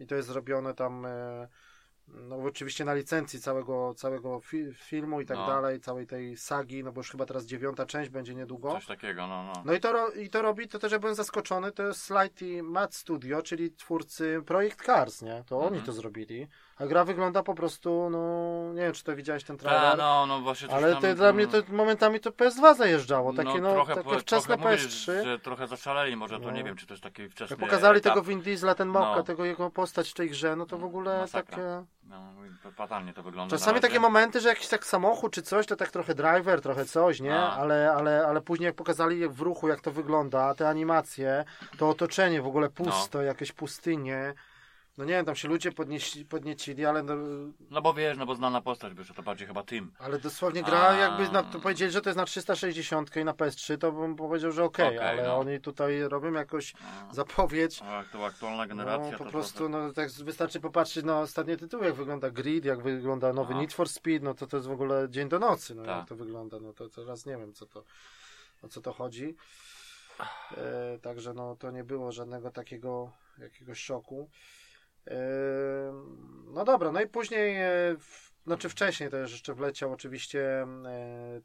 i 0.00 0.06
to 0.06 0.14
jest 0.14 0.28
zrobione 0.28 0.74
tam 0.74 1.06
e, 1.06 1.48
no 2.08 2.36
oczywiście 2.36 2.84
na 2.84 2.94
licencji 2.94 3.40
całego, 3.40 3.94
całego 3.94 4.40
fi 4.40 4.72
filmu 4.74 5.20
i 5.20 5.26
tak 5.26 5.36
No. 5.36 5.46
dalej, 5.46 5.80
całej 5.80 6.06
tej 6.06 6.36
sagi, 6.36 6.84
no 6.84 6.92
bo 6.92 7.00
już 7.00 7.10
chyba 7.10 7.26
teraz 7.26 7.44
dziewiąta 7.46 7.86
część 7.86 8.10
będzie 8.10 8.34
niedługo. 8.34 8.72
Coś 8.72 8.86
takiego, 8.86 9.26
no, 9.26 9.42
no. 9.44 9.52
No 9.64 9.72
i 9.72 9.80
to, 9.80 10.10
i 10.10 10.28
to 10.30 10.42
robi, 10.42 10.68
to 10.68 10.78
też 10.78 10.92
ja 10.92 10.98
byłem 10.98 11.14
zaskoczony, 11.14 11.72
to 11.72 11.82
jest 11.82 12.02
Slightly 12.02 12.62
Mad 12.62 12.94
Studio, 12.94 13.42
czyli 13.42 13.72
twórcy 13.72 14.42
Projekt 14.46 14.82
Cars, 14.86 15.22
nie? 15.22 15.44
To 15.46 15.58
oni 15.58 15.66
Mhm. 15.66 15.84
to 15.86 15.92
zrobili. 15.92 16.48
A 16.82 16.86
gra 16.86 17.04
wygląda 17.04 17.42
po 17.42 17.54
prostu, 17.54 18.08
no 18.10 18.18
nie 18.74 18.80
wiem, 18.82 18.92
czy 18.92 19.04
to 19.04 19.16
widziałeś 19.16 19.44
ten 19.44 19.56
Ta, 19.58 19.62
trailer. 19.68 19.98
no, 19.98 20.26
no 20.26 20.40
właśnie 20.40 20.68
Ale 20.74 20.92
tam, 20.92 21.02
to 21.02 21.14
dla 21.14 21.32
mnie 21.32 21.46
to 21.46 21.58
momentami 21.68 22.20
to 22.20 22.30
PS2 22.30 22.74
zajeżdżało, 22.76 23.32
takie 23.32 23.60
no, 23.60 23.72
trochę, 23.72 23.94
takie 23.94 24.10
po- 24.10 24.18
wczesne 24.18 24.56
trochę 24.56 24.70
mówię, 24.76 24.84
PS3. 24.88 25.24
Że 25.24 25.38
trochę 25.38 25.66
zaszaleli, 25.66 26.16
może 26.16 26.40
to 26.40 26.46
No. 26.46 26.50
nie 26.50 26.64
wiem, 26.64 26.76
czy 26.76 26.86
to 26.86 26.94
jest 26.94 27.02
taki 27.04 27.28
wczesny 27.28 27.54
Jak 27.54 27.60
pokazali 27.60 27.98
etap. 27.98 28.12
tego 28.14 28.22
Vin 28.26 28.40
Diesla, 28.40 28.74
ten 28.74 28.88
mopka, 28.88 29.16
No. 29.16 29.22
tego 29.22 29.44
jego 29.44 29.70
postać 29.70 30.10
w 30.10 30.14
tej 30.14 30.30
grze, 30.30 30.56
no 30.56 30.66
to 30.66 30.78
w 30.78 30.84
ogóle 30.84 31.18
Masakra. 31.18 31.56
takie... 31.56 31.84
No, 32.04 32.32
fatalnie 32.76 33.12
to 33.12 33.22
wygląda. 33.22 33.56
Czasami 33.58 33.80
takie 33.80 34.00
momenty, 34.00 34.40
że 34.40 34.48
jakiś 34.48 34.68
tak 34.68 34.86
samochód 34.86 35.32
czy 35.32 35.42
coś, 35.42 35.66
to 35.66 35.76
tak 35.76 35.90
trochę 35.90 36.14
driver, 36.14 36.60
trochę 36.60 36.84
coś, 36.84 37.20
nie? 37.20 37.30
No. 37.30 37.52
Ale, 37.52 37.92
ale, 37.96 38.26
ale 38.26 38.40
później 38.40 38.66
jak 38.66 38.74
pokazali 38.74 39.28
w 39.28 39.40
ruchu, 39.40 39.68
jak 39.68 39.80
to 39.80 39.90
wygląda, 39.90 40.54
te 40.54 40.68
animacje, 40.68 41.44
to 41.78 41.88
otoczenie 41.88 42.42
w 42.42 42.46
ogóle 42.46 42.68
pusto, 42.70 43.22
jakieś 43.22 43.52
pustynie. 43.52 44.34
No 44.98 45.04
nie 45.04 45.10
wiem, 45.12 45.26
tam 45.26 45.34
się 45.36 45.48
ludzie 45.48 45.72
podnieśli, 45.72 46.24
podniecili, 46.24 46.86
ale, 46.86 47.02
no, 47.02 47.14
No 47.70 47.82
bo 47.82 47.94
wiesz, 47.94 48.18
no 48.18 48.26
bo 48.26 48.34
znana 48.34 48.60
postać 48.60 48.94
wyszła, 48.94 49.14
to 49.16 49.22
bardziej 49.22 49.46
chyba 49.48 49.62
tym. 49.62 49.92
ale 49.98 50.18
dosłownie 50.18 50.62
gra 50.62 50.80
A. 50.88 50.96
jakby, 50.96 51.28
na, 51.28 51.42
to 51.42 51.60
powiedzieli, 51.60 51.90
że 51.92 52.00
to 52.00 52.08
jest 52.10 52.16
na 52.16 52.24
360 52.24 53.16
i 53.16 53.24
na 53.24 53.32
PS3, 53.32 53.78
to 53.78 53.92
bym 53.92 54.16
powiedział, 54.16 54.52
że 54.52 54.64
okej, 54.64 54.86
Okej, 54.86 54.98
ale 55.08 55.22
no. 55.22 55.36
oni 55.38 55.60
tutaj 55.60 56.02
robią 56.02 56.32
jakąś 56.32 56.74
No. 57.08 57.14
zapowiedź. 57.14 57.80
A 57.82 58.04
to 58.12 58.26
aktualna 58.26 58.66
generacja, 58.66 59.12
No, 59.12 59.18
po 59.18 59.24
to 59.24 59.30
prostu 59.30 59.68
no, 59.68 59.92
tak 59.92 60.10
wystarczy 60.10 60.60
popatrzeć 60.60 61.04
na 61.04 61.20
ostatnie 61.20 61.56
tytuły, 61.56 61.84
jak 61.86 61.94
wygląda 61.94 62.30
Grid, 62.30 62.64
jak 62.64 62.82
wygląda 62.82 63.32
nowy 63.32 63.54
No. 63.54 63.60
Need 63.60 63.72
for 63.72 63.88
Speed, 63.88 64.24
no 64.24 64.34
to 64.34 64.46
to 64.46 64.56
jest 64.56 64.68
w 64.68 64.72
ogóle 64.72 65.06
dzień 65.10 65.28
do 65.28 65.38
nocy, 65.38 65.74
no 65.74 65.82
Tak. 65.84 65.96
jak 65.98 66.08
to 66.08 66.16
wygląda, 66.16 66.60
no 66.60 66.72
to 66.72 66.88
teraz 66.88 67.26
nie 67.26 67.36
wiem, 67.36 67.52
co 67.52 67.66
to, 67.66 67.84
o 68.62 68.68
co 68.68 68.80
to 68.80 68.92
chodzi. 68.92 69.36
E, 70.56 70.98
także 70.98 71.34
no 71.34 71.56
to 71.56 71.70
nie 71.70 71.84
było 71.84 72.12
żadnego 72.12 72.50
takiego 72.50 73.10
jakiegoś 73.38 73.78
szoku. 73.80 74.28
No 76.46 76.64
dobra, 76.64 76.92
no 76.92 77.00
i 77.00 77.06
później, 77.06 77.56
e, 77.56 77.96
znaczy 78.46 78.68
wcześniej 78.68 79.10
to 79.10 79.16
już 79.16 79.32
jeszcze 79.32 79.54
wleciał 79.54 79.92
oczywiście 79.92 80.62
e, 80.62 80.66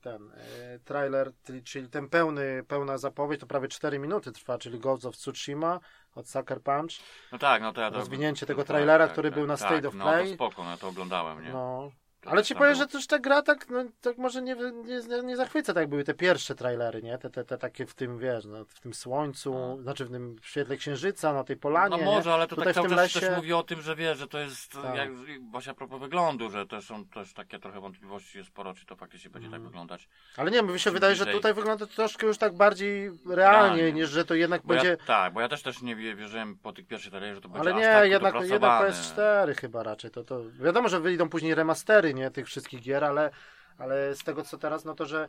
ten 0.01 0.31
e, 0.31 0.79
trailer, 0.79 1.31
czyli, 1.63 1.89
ten 1.89 2.09
pełny, 2.09 2.63
pełna 2.67 2.97
zapowiedź, 2.97 3.39
to 3.39 3.47
prawie 3.47 3.67
4 3.67 3.99
minuty 3.99 4.31
trwa, 4.31 4.57
czyli 4.57 4.79
Ghost 4.79 5.05
of 5.05 5.17
Tsushima 5.17 5.79
od 6.15 6.29
Sucker 6.29 6.61
Punch. 6.61 6.91
No 7.31 7.37
tak, 7.37 7.61
no 7.61 7.73
to 7.73 7.81
ja 7.81 7.91
to... 7.91 7.97
Rozwinięcie 7.97 8.45
tego 8.45 8.61
tak, 8.61 8.67
trailera, 8.67 9.05
tak, 9.05 9.13
który 9.13 9.29
tak, 9.29 9.39
był 9.39 9.47
na 9.47 9.57
tak, 9.57 9.69
State 9.69 9.87
of 9.87 9.93
no, 9.93 10.05
Play. 10.05 10.27
to 10.27 10.33
spoko, 10.33 10.63
no 10.63 10.77
to 10.77 10.87
oglądałem, 10.87 11.43
nie? 11.43 11.51
No. 11.51 11.91
To 12.27 12.31
Ale 12.31 12.43
ci 12.43 12.55
powiem, 12.55 12.75
że 12.75 12.87
też 12.87 13.07
ta 13.07 13.19
gra 13.19 13.41
tak, 13.41 13.69
no, 13.69 13.83
tak 14.01 14.17
może 14.17 14.41
nie, 14.41 14.55
nie, 14.85 15.23
nie, 15.23 15.35
zachwyca, 15.37 15.73
tak 15.73 15.81
jak 15.81 15.89
były 15.89 16.03
te 16.03 16.13
pierwsze 16.13 16.55
trailery, 16.55 17.03
nie? 17.03 17.17
Te, 17.17 17.29
te, 17.29 17.43
te 17.45 17.57
takie 17.57 17.85
w 17.85 17.93
tym, 17.95 18.17
wiesz, 18.19 18.45
no, 18.45 18.65
w 18.65 18.79
tym 18.79 18.93
słońcu, 18.93 19.53
No. 19.53 19.77
znaczy 19.81 20.05
w 20.05 20.11
tym 20.11 20.35
świetle 20.41 20.77
księżyca, 20.77 21.33
na 21.33 21.43
tej 21.43 21.57
polanie, 21.57 21.97
No 21.97 22.03
może, 22.11 22.29
nie? 22.29 22.33
ale 22.35 22.47
to 22.47 22.55
Tutaj 22.55 22.65
tak 22.65 22.75
cały 22.75 22.89
czas 22.89 22.97
lesie... 22.97 23.19
też 23.19 23.35
mówi 23.35 23.53
o 23.53 23.63
tym, 23.63 23.81
że 23.81 23.95
wie, 23.95 24.15
że 24.15 24.27
to 24.27 24.39
jest, 24.39 24.71
Tak. 24.71 24.95
jak, 24.95 25.09
właśnie 25.51 25.71
a 25.71 25.75
propos 25.75 25.99
wyglądu, 25.99 26.49
że 26.49 26.65
też 26.67 26.85
są 26.85 27.05
też 27.05 27.33
takie 27.33 27.59
trochę 27.59 27.79
wątpliwości 27.81 28.37
jest 28.37 28.49
sporo, 28.49 28.73
czy 28.73 28.85
to 28.85 28.95
faktycznie 28.95 29.29
będzie 29.29 29.45
Mhm. 29.45 29.63
tak 29.63 29.67
wyglądać. 29.71 30.09
Ale 30.37 30.51
nie, 30.51 30.61
mi 30.63 30.79
się 30.79 30.91
wydaje, 30.91 31.15
że 31.15 31.23
bliżej. 31.23 31.39
tutaj 31.39 31.53
wygląda 31.53 31.85
to 31.85 31.93
troszkę 31.93 32.27
już 32.27 32.37
tak 32.37 32.53
bardziej 32.55 33.07
realnie, 33.07 33.35
Realnie. 33.35 33.93
niż 33.93 34.09
że 34.09 34.25
to 34.25 34.33
jednak 34.35 34.61
Bo 34.61 34.67
będzie... 34.73 34.87
ja, 34.89 34.97
tak, 35.07 35.33
bo 35.33 35.41
ja 35.41 35.47
też 35.49 35.61
też 35.63 35.81
nie 35.81 35.95
wie- 35.95 36.15
wierzyłem 36.15 36.57
po 36.57 36.73
tych 36.73 36.87
pierwszych 36.87 37.11
trailerach, 37.11 37.35
że 37.35 37.41
to 37.41 37.49
będzie 37.49 37.61
Ale 37.69 37.75
aż 37.75 37.81
nie, 37.81 37.87
tak 38.01 38.09
jednak, 38.11 38.33
jednak 38.35 38.51
dopracowane. 38.51 38.89
PS4 38.89 39.55
chyba 39.61 39.83
raczej. 39.83 40.11
To, 40.11 40.23
to 40.23 40.41
wiadomo, 40.59 40.89
że 40.89 40.99
wyjdą 40.99 41.29
później 41.29 41.55
remastery, 41.55 42.13
nie, 42.17 42.31
tych 42.31 42.47
wszystkich 42.47 42.81
gier, 42.81 43.03
ale, 43.03 43.31
ale 43.77 44.15
z 44.15 44.23
tego 44.23 44.43
co 44.43 44.57
teraz, 44.57 44.85
no 44.85 44.93
to, 44.93 45.05
że 45.05 45.27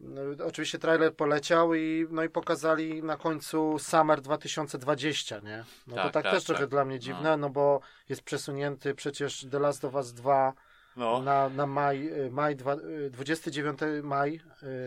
no, 0.00 0.20
oczywiście 0.46 0.78
trailer 0.78 1.16
poleciał 1.16 1.74
i 1.74 2.06
no 2.10 2.22
i 2.24 2.28
pokazali 2.28 3.02
na 3.02 3.16
końcu 3.16 3.78
Summer 3.78 4.20
2020, 4.20 5.38
nie? 5.40 5.64
No 5.86 5.96
to 5.96 6.02
Tak, 6.02 6.12
tak, 6.12 6.22
tak, 6.24 6.32
też 6.32 6.44
trochę 6.44 6.60
tak. 6.60 6.70
dla 6.70 6.84
mnie 6.84 6.98
dziwne, 6.98 7.36
no. 7.36 7.50
bo 7.50 7.80
jest 8.08 8.22
przesunięty 8.22 8.94
przecież 8.94 9.46
The 9.50 9.58
Last 9.58 9.84
of 9.84 9.94
Us 9.94 10.12
2 10.12 10.52
No, 10.96 11.22
na, 11.22 11.48
na 11.48 11.66
maj, 11.66 12.08
y, 12.08 12.30
maj 12.30 12.56
dwa, 12.56 12.74
y, 12.74 13.10
29 13.10 13.78
maj 14.02 14.40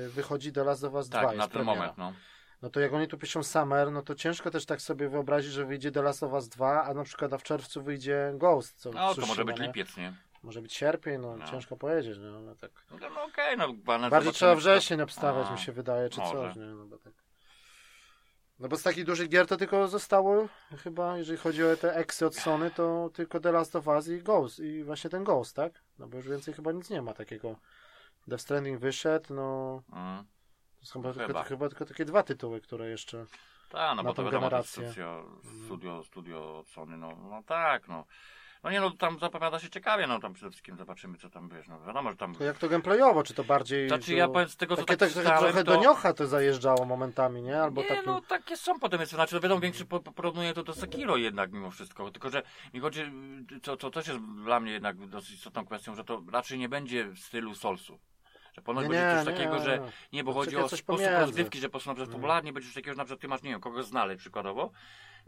y, 0.05 0.09
wychodzi 0.09 0.51
The 0.51 0.63
Last 0.63 0.83
of 0.83 0.93
Us 0.93 1.09
2 1.09 1.21
tak, 1.21 1.37
na 1.37 1.43
ten 1.43 1.51
premiera. 1.51 1.75
moment, 1.79 1.97
no. 1.97 2.13
No 2.61 2.69
to 2.69 2.79
jak 2.79 2.93
oni 2.93 3.07
tu 3.07 3.17
piszą 3.17 3.43
Summer, 3.43 3.91
no 3.91 4.01
to 4.01 4.15
ciężko 4.15 4.51
też 4.51 4.65
tak 4.65 4.81
sobie 4.81 5.09
wyobrazić, 5.09 5.51
że 5.51 5.65
wyjdzie 5.65 5.91
The 5.91 6.01
Last 6.01 6.23
of 6.23 6.33
Us 6.33 6.47
2, 6.47 6.83
a 6.83 6.93
na 6.93 7.03
przykład 7.03 7.33
a 7.33 7.37
w 7.37 7.43
czerwcu 7.43 7.83
wyjdzie 7.83 8.31
Ghost. 8.35 8.79
Co 8.79 8.91
No, 8.91 9.15
to 9.15 9.25
może 9.25 9.45
być 9.45 9.59
nie? 9.59 9.67
lipiec, 9.67 9.97
nie? 9.97 10.13
Może 10.43 10.61
być 10.61 10.73
sierpień, 10.73 11.21
no, 11.21 11.37
No. 11.37 11.47
ciężko 11.47 11.77
powiedzieć, 11.77 12.17
no, 12.21 12.37
ale 12.37 12.55
tak. 12.55 12.71
No, 12.91 13.09
no 13.15 13.23
okej, 13.23 13.57
no, 13.57 13.75
ale 13.93 14.09
Bardziej 14.09 14.33
trzeba 14.33 14.55
wrzesień 14.55 15.01
obstawiać, 15.01 15.47
A, 15.49 15.51
mi 15.53 15.59
się 15.59 15.71
wydaje, 15.71 16.09
czy 16.09 16.19
może. 16.19 16.31
coś, 16.33 16.55
nie, 16.55 16.65
no 16.65 16.85
bo 16.85 16.97
tak. 16.97 17.13
No 18.59 18.67
bo 18.67 18.77
z 18.77 18.83
takich 18.83 19.05
dużych 19.05 19.29
gier 19.29 19.47
to 19.47 19.57
tylko 19.57 19.87
zostało 19.87 20.47
chyba, 20.83 21.17
jeżeli 21.17 21.37
chodzi 21.37 21.63
o 21.63 21.75
te 21.77 21.95
eksy 21.95 22.25
od 22.25 22.35
Sony, 22.35 22.71
to 22.71 23.09
tylko 23.13 23.39
The 23.39 23.51
Last 23.51 23.75
of 23.75 23.87
Us 23.87 24.07
i 24.07 24.19
Ghost. 24.23 24.59
I 24.59 24.83
właśnie 24.83 25.09
ten 25.09 25.23
Ghost, 25.23 25.55
tak? 25.55 25.73
No 25.99 26.07
bo 26.07 26.17
już 26.17 26.27
więcej 26.27 26.53
chyba 26.53 26.71
nic 26.71 26.89
nie 26.89 27.01
ma 27.01 27.13
takiego. 27.13 27.55
Death 28.27 28.43
Stranding 28.43 28.79
wyszedł, 28.79 29.33
no... 29.33 29.81
Mm. 29.93 30.23
To 30.79 30.85
są 30.85 31.01
chyba, 31.01 31.13
Chyba. 31.13 31.25
Tylko, 31.25 31.43
chyba 31.43 31.69
tylko 31.69 31.85
takie 31.85 32.05
dwa 32.05 32.23
tytuły, 32.23 32.61
które 32.61 32.89
jeszcze... 32.89 33.25
Tak, 33.69 33.89
no 33.89 33.95
Na 33.95 34.03
bo 34.03 34.13
to 34.13 34.23
wiadomo, 34.23 34.31
to 34.41 34.49
generację. 34.49 34.87
studio, 34.91 35.25
studio, 35.65 36.03
studio 36.03 36.59
od 36.59 36.67
Sony, 36.69 36.97
no, 36.97 37.15
no 37.29 37.43
tak, 37.43 37.87
no. 37.87 38.05
No 38.63 38.71
nie 38.71 38.81
no, 38.81 38.91
tam 38.91 39.19
zapowiada 39.19 39.59
się 39.59 39.69
ciekawie, 39.69 40.07
no 40.07 40.19
tam 40.19 40.33
przede 40.33 40.51
wszystkim 40.51 40.77
zobaczymy, 40.77 41.17
co 41.17 41.29
tam 41.29 41.49
wiesz, 41.49 41.67
no 41.67 41.81
wiadomo, 41.81 42.11
że 42.11 42.17
tam... 42.17 42.35
To 42.35 42.43
jak 42.43 42.57
to 42.57 42.69
gameplayowo, 42.69 43.23
czy 43.23 43.33
to 43.33 43.43
bardziej... 43.43 43.87
Znaczy 43.87 44.13
ja 44.13 44.27
powiem 44.27 44.49
z 44.49 44.57
tego, 44.57 44.75
co 44.75 44.83
Takie 44.83 44.97
tak 44.97 45.09
czytałem, 45.09 45.39
trochę 45.39 45.63
to... 45.63 45.71
do 45.71 45.81
niocha 45.81 46.13
to 46.13 46.27
zajeżdżało 46.27 46.85
momentami, 46.85 47.41
nie? 47.41 47.61
Albo 47.61 47.81
nie, 47.81 47.87
takim... 47.87 48.05
no 48.05 48.21
takie 48.21 48.57
są 48.57 48.79
potem 48.79 48.99
jest, 48.99 49.11
znaczy 49.11 49.35
no 49.35 49.41
wiadomo, 49.41 49.61
większy 49.61 49.85
po, 49.85 49.99
po- 49.99 50.11
porównuję 50.11 50.53
to 50.53 50.63
do 50.63 50.73
Sekiro 50.73 51.17
jednak 51.17 51.51
mimo 51.51 51.71
wszystko, 51.71 52.11
tylko 52.11 52.29
że 52.29 52.43
mi 52.73 52.79
chodzi, 52.79 53.11
co, 53.63 53.77
co 53.77 53.91
też 53.91 54.07
jest 54.07 54.19
dla 54.43 54.59
mnie 54.59 54.71
jednak 54.71 55.07
dosyć 55.07 55.31
istotną 55.31 55.65
kwestią, 55.65 55.95
że 55.95 56.03
to 56.03 56.23
raczej 56.31 56.59
nie 56.59 56.69
będzie 56.69 57.05
w 57.05 57.19
stylu 57.19 57.55
Soulsu. 57.55 57.99
Że 58.61 58.65
ponoć 58.65 58.83
Nie, 58.83 58.89
będzie 58.89 59.05
nie, 59.05 59.15
coś 59.15 59.25
nie, 59.25 59.31
takiego, 59.33 59.59
że 59.63 59.79
nie. 59.79 59.85
nie, 60.13 60.23
bo 60.23 60.33
To 60.33 60.39
chodzi 60.39 60.57
o 60.57 60.67
sposób 60.67 60.85
pomiędzy. 60.85 61.17
rozgrywki, 61.19 61.59
że 61.59 61.67
po 61.67 61.71
prostu 61.71 61.89
na 61.89 61.95
przykład 61.95 62.13
fabularnie 62.15 62.53
będzie 62.53 62.67
coś 62.69 62.75
takiego, 62.75 62.93
że 62.93 62.97
na 62.97 63.03
przykład 63.05 63.21
ty 63.21 63.27
masz, 63.27 63.41
nie 63.43 63.49
wiem, 63.49 63.61
kogoś 63.61 63.85
znaleźć 63.85 64.19
przykładowo, 64.19 64.71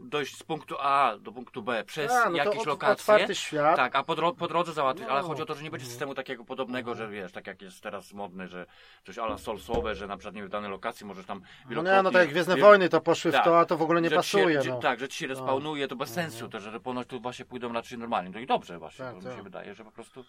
dojść 0.00 0.36
z 0.36 0.42
punktu 0.42 0.76
A 0.80 1.12
do 1.20 1.32
punktu 1.32 1.62
B 1.62 1.84
przez 1.84 2.12
A, 2.12 2.24
no 2.24 2.30
to 2.30 2.36
jakieś 2.36 2.60
od- 2.60 2.66
lokacje. 2.66 2.92
otwarty 2.92 3.34
świat. 3.34 3.76
Tak, 3.76 3.96
a 3.96 4.02
po, 4.02 4.12
dro- 4.14 4.34
po 4.36 4.48
drodze 4.48 4.72
załatwić, 4.72 5.06
ale 5.08 5.22
No. 5.22 5.28
chodzi 5.28 5.42
o 5.42 5.46
to, 5.46 5.54
że 5.54 5.62
nie 5.62 5.70
będzie 5.70 5.86
systemu 5.86 6.14
takiego 6.14 6.44
podobnego, 6.44 6.94
że 6.94 7.08
wiesz, 7.08 7.32
tak 7.32 7.46
jak 7.46 7.62
jest 7.62 7.80
teraz 7.82 8.12
modne, 8.12 8.48
że 8.48 8.66
coś 9.06 9.18
ala 9.18 9.38
solsowe, 9.38 9.94
że 9.94 10.06
na 10.06 10.16
przykład 10.16 10.34
nie 10.34 10.40
wiem, 10.40 10.48
w 10.48 10.52
danej 10.52 10.70
lokacji 10.70 11.06
możesz 11.06 11.26
tam 11.26 11.42
No 11.70 11.82
nie, 11.82 12.02
no 12.02 12.10
tak 12.10 12.20
jak 12.20 12.28
Gwiezdne 12.28 12.56
wie- 12.56 12.62
Wojny 12.62 12.88
to 12.88 13.00
poszły 13.00 13.30
w 13.30 13.34
tak, 13.34 13.44
to, 13.44 13.58
a 13.60 13.64
to 13.64 13.76
w 13.76 13.82
ogóle 13.82 14.00
nie 14.02 14.10
się- 14.10 14.16
pasuje, 14.16 14.62
że- 14.62 14.70
no. 14.70 14.78
Tak, 14.78 15.00
że 15.00 15.08
ci 15.08 15.18
się 15.18 15.26
respawnuje, 15.26 15.88
to 15.88 15.96
bez 15.96 16.10
sensu 16.10 16.48
też, 16.48 16.62
że 16.62 16.80
ponoć 16.80 17.08
tu 17.08 17.20
właśnie 17.20 17.44
pójdą 17.44 17.72
raczej 17.72 17.98
normalnie. 17.98 18.30
No 18.30 18.38
i 18.40 18.46
dobrze 18.46 18.78
właśnie, 18.78 19.04
Tak, 19.04 19.14
bo 19.14 19.20
tak. 19.22 19.30
mi 19.30 19.36
się 19.36 19.42
wydaje, 19.42 19.74
że 19.74 19.84
po 19.84 19.90
prostu 19.92 20.24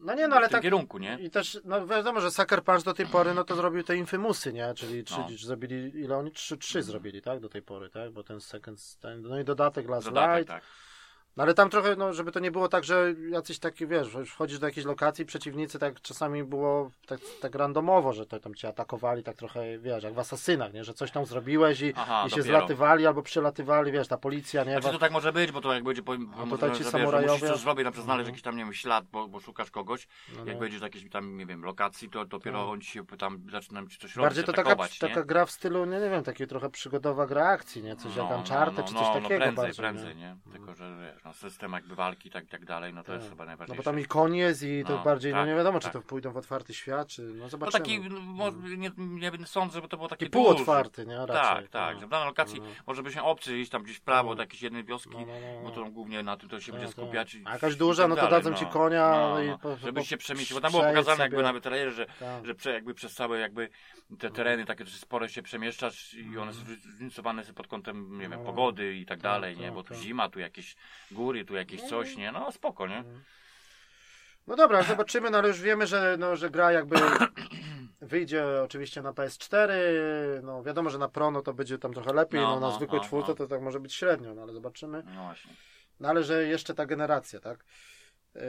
No 0.00 0.14
nie, 0.14 0.28
no 0.28 0.36
ale 0.36 0.46
w 0.46 0.50
tym 0.50 0.56
tak... 0.56 0.62
kierunku, 0.62 0.98
nie? 0.98 1.18
I 1.20 1.30
też, 1.30 1.60
no 1.64 1.86
wiadomo, 1.86 2.20
że 2.20 2.30
Sucker 2.30 2.64
Punch 2.64 2.84
do 2.84 2.94
tej 2.94 3.06
pory, 3.06 3.34
no 3.34 3.44
to 3.44 3.54
zrobił 3.56 3.82
te 3.82 3.96
Infimusy, 3.96 4.52
nie? 4.52 4.74
Czyli 4.74 5.04
trzy, 5.04 5.18
No. 5.18 5.28
Zrobili, 5.38 6.00
ile 6.00 6.16
oni? 6.16 6.32
Trzy, 6.32 6.56
trzy 6.58 6.82
zrobili, 6.82 7.22
tak? 7.22 7.40
Do 7.40 7.48
tej 7.48 7.62
pory, 7.62 7.90
tak? 7.90 8.10
Bo 8.12 8.22
ten 8.22 8.40
Second 8.40 8.80
Stand, 8.80 9.24
no 9.24 9.40
i 9.40 9.44
dodatek 9.44 9.88
Last 9.88 10.06
Dodatek, 10.06 10.36
Light. 10.36 10.48
tak. 10.48 10.62
No 11.36 11.42
ale 11.42 11.54
tam 11.54 11.70
trochę, 11.70 11.96
no 11.96 12.12
żeby 12.12 12.32
to 12.32 12.40
nie 12.40 12.50
było 12.50 12.68
tak, 12.68 12.84
że 12.84 13.14
jacyś 13.30 13.58
taki, 13.58 13.86
wiesz, 13.86 14.08
wchodzisz 14.26 14.58
do 14.58 14.66
jakiejś 14.66 14.86
lokacji, 14.86 15.24
przeciwnicy 15.26 15.78
tak 15.78 16.00
czasami 16.00 16.44
było 16.44 16.90
tak, 17.06 17.20
tak 17.40 17.54
randomowo, 17.54 18.12
że 18.12 18.26
to 18.26 18.40
tam 18.40 18.54
cię 18.54 18.68
atakowali, 18.68 19.22
tak 19.22 19.36
trochę, 19.36 19.78
wiesz, 19.78 20.04
jak 20.04 20.14
w 20.14 20.18
Asasynach, 20.18 20.72
nie? 20.72 20.84
Że 20.84 20.94
coś 20.94 21.10
tam 21.10 21.26
zrobiłeś 21.26 21.80
i, 21.80 21.92
Aha, 21.96 22.24
i 22.26 22.30
się 22.30 22.36
dopiero. 22.36 22.58
zlatywali 22.58 23.06
albo 23.06 23.22
przylatywali, 23.22 23.92
wiesz, 23.92 24.08
ta 24.08 24.18
policja, 24.18 24.64
nie? 24.64 24.72
Znaczy 24.72 24.90
to 24.92 24.98
tak 24.98 25.12
może 25.12 25.32
być, 25.32 25.52
bo 25.52 25.60
to 25.60 25.74
jak 25.74 25.84
będzie 25.84 26.02
po, 26.02 26.16
tutaj 26.50 26.68
może, 26.68 26.84
ci 26.84 26.90
samurajowie- 26.90 27.32
musisz 27.32 27.48
coś 27.48 27.58
zrobić, 27.60 27.84
na 27.84 27.90
przykład 27.90 28.04
znaleźć 28.04 28.20
Mhm. 28.20 28.26
jakiś 28.32 28.42
tam, 28.42 28.56
nie 28.56 28.64
wiem, 28.64 28.72
ślad, 28.72 29.04
bo, 29.12 29.28
bo 29.28 29.40
szukasz 29.40 29.70
kogoś, 29.70 30.08
No, 30.36 30.44
jak 30.44 30.54
no. 30.54 30.60
będziesz 30.60 30.80
w 30.80 30.82
jakiejś 30.82 31.10
tam, 31.10 31.36
nie 31.36 31.46
wiem, 31.46 31.64
lokacji, 31.64 32.10
to 32.10 32.24
dopiero 32.24 32.58
Tak. 32.60 32.68
oni 32.68 32.82
ci 32.82 32.90
się 32.90 33.04
tam 33.18 33.42
zaczynają 33.52 33.86
ci 33.88 33.98
coś 33.98 34.14
Bardziej 34.16 34.42
robić, 34.42 34.56
to 34.56 34.62
taka, 34.64 34.84
nie? 34.84 35.08
taka 35.14 35.24
gra 35.24 35.46
w 35.46 35.50
stylu, 35.50 35.84
nie, 35.84 36.00
nie 36.00 36.10
wiem, 36.10 36.24
takiej 36.24 36.46
trochę 36.46 36.70
przygodowa 36.70 37.26
gra 37.26 37.48
akcji, 37.48 37.82
nie? 37.82 37.96
Coś 37.96 38.16
jak 38.16 38.30
Uncharted, 38.30 38.86
czy 38.86 38.92
coś 38.92 39.02
no, 39.02 39.08
takiego 39.14 39.28
prędzej, 39.28 39.54
bardziej, 39.54 39.74
prędzej, 39.76 40.16
nie? 40.16 40.36
nie? 40.46 40.52
Tylko, 40.52 40.74
że 40.74 40.96
wiesz, 41.00 41.19
no, 41.24 41.32
system 41.32 41.72
jakby 41.72 41.94
walki 41.94 42.30
tak, 42.30 42.44
i 42.44 42.48
tak 42.48 42.64
dalej, 42.64 42.94
no 42.94 43.04
to 43.04 43.12
jest 43.12 43.24
Tak. 43.24 43.30
chyba 43.32 43.44
No 43.44 43.48
najważniejsze. 43.48 43.76
bo 43.76 43.82
tam 43.82 44.00
i 44.34 44.38
jest 44.38 44.62
i 44.62 44.84
to 44.86 44.96
No, 44.96 45.04
bardziej, 45.04 45.32
no 45.32 45.38
tak, 45.38 45.48
nie 45.48 45.54
wiadomo, 45.54 45.78
czy 45.80 45.84
tak. 45.84 45.92
to 45.92 46.00
pójdą 46.02 46.32
w 46.32 46.36
otwarty 46.36 46.74
świat, 46.74 47.08
czy, 47.08 47.22
no 47.22 47.34
No 47.44 47.48
zobaczymy. 47.48 47.84
taki, 47.84 48.00
no, 48.10 48.50
nie, 48.76 48.90
nie 48.98 49.46
sądzę, 49.46 49.74
żeby 49.74 49.88
to 49.88 49.96
było 49.96 50.08
takie 50.08 50.26
Taki 50.26 50.32
półotwarty, 50.32 51.06
nie? 51.06 51.16
Raczej. 51.16 51.34
Tak, 51.62 51.68
tak, 51.68 51.94
no. 51.94 52.00
że 52.00 52.06
w 52.06 52.10
danej 52.10 52.26
lokacji 52.26 52.60
No. 52.60 52.66
może 52.86 53.02
by 53.02 53.12
się 53.12 53.22
obcy 53.22 53.58
iść 53.58 53.70
tam 53.70 53.82
gdzieś 53.82 53.96
w 53.96 54.00
prawo 54.00 54.28
No. 54.30 54.34
do 54.34 54.42
jakiejś 54.42 54.62
jednej 54.62 54.84
wioski, 54.84 55.10
No, 55.12 55.18
no, 55.26 55.26
no, 55.26 55.62
bo 55.62 55.68
no. 55.68 55.74
to 55.74 55.84
głównie 55.90 56.22
na 56.22 56.36
tym 56.36 56.48
to 56.48 56.60
się 56.60 56.72
Tak, 56.72 56.80
będzie 56.80 56.94
tak. 56.94 57.04
skupiać. 57.04 57.34
i- 57.34 57.42
A 57.44 57.52
jakaś 57.52 57.74
i 57.74 57.76
duża, 57.76 58.02
tak 58.02 58.10
no 58.10 58.16
to 58.16 58.22
dalej, 58.22 58.42
dadzą 58.44 58.56
ci 58.56 58.64
no. 58.64 58.70
konia 58.70 59.10
No, 59.10 59.42
i 59.42 59.48
no. 59.48 59.58
po- 59.58 59.76
Żebyś 59.76 60.08
się 60.08 60.16
przemieścił, 60.16 60.56
bo 60.56 60.60
tam 60.60 60.70
było 60.70 60.84
pokazane 60.84 61.22
jakby 61.24 61.42
nawet 61.42 61.62
trailerze, 61.62 61.96
że, 61.96 62.06
Tak. 62.06 62.46
że 62.46 62.54
prze, 62.54 62.72
jakby 62.72 62.94
przez 62.94 63.14
całe 63.14 63.38
jakby 63.38 63.68
te 64.18 64.30
tereny 64.30 64.64
takie 64.64 64.86
spore 64.86 65.28
się 65.28 65.42
przemieszczasz 65.42 66.14
i 66.14 66.38
one 66.38 66.52
są 66.52 66.60
zróżnicowane 66.64 67.44
pod 67.44 67.66
kątem, 67.66 68.12
nie 68.12 68.28
wiem, 68.28 68.30
No. 68.40 68.44
pogody 68.44 68.94
i 68.96 69.06
tak 69.06 69.18
Tak, 69.18 69.22
dalej, 69.22 69.56
nie? 69.56 69.64
tak, 69.64 69.74
Bo 69.74 69.82
tu 69.82 69.88
tak. 69.94 69.98
zima, 70.02 70.28
tu 70.28 70.40
jakieś 70.40 70.76
góry, 71.12 71.44
tu 71.44 71.54
jakieś 71.54 71.82
coś, 71.82 72.16
nie? 72.16 72.32
No 72.32 72.52
spoko, 72.52 72.86
nie? 72.86 73.04
No 74.46 74.56
dobra, 74.56 74.82
zobaczymy, 74.82 75.30
no 75.30 75.38
ale 75.38 75.48
już 75.48 75.60
wiemy, 75.60 75.86
że, 75.86 76.16
no, 76.18 76.36
że 76.36 76.50
gra 76.50 76.72
jakby 76.72 76.96
wyjdzie 78.00 78.44
oczywiście 78.64 79.02
na 79.02 79.12
PS4, 79.12 79.68
no 80.42 80.62
wiadomo, 80.62 80.90
że 80.90 80.98
na 80.98 81.08
Pro 81.08 81.30
no 81.30 81.42
to 81.42 81.54
będzie 81.54 81.78
tam 81.78 81.92
trochę 81.94 82.12
lepiej, 82.12 82.40
No, 82.40 82.46
no, 82.46 82.60
na 82.60 82.66
no, 82.66 82.76
zwykłej 82.76 83.00
no, 83.00 83.06
czwórce 83.06 83.28
no. 83.28 83.34
to 83.34 83.46
tak 83.46 83.62
może 83.62 83.80
być 83.80 83.94
średnio, 83.94 84.34
no 84.34 84.42
ale 84.42 84.52
zobaczymy. 84.52 85.02
No 85.14 85.24
właśnie. 85.24 85.52
No 86.00 86.08
ale 86.08 86.24
że 86.24 86.44
jeszcze 86.44 86.74
ta 86.74 86.86
generacja, 86.86 87.40
tak? 87.40 87.64
Yy, 88.34 88.42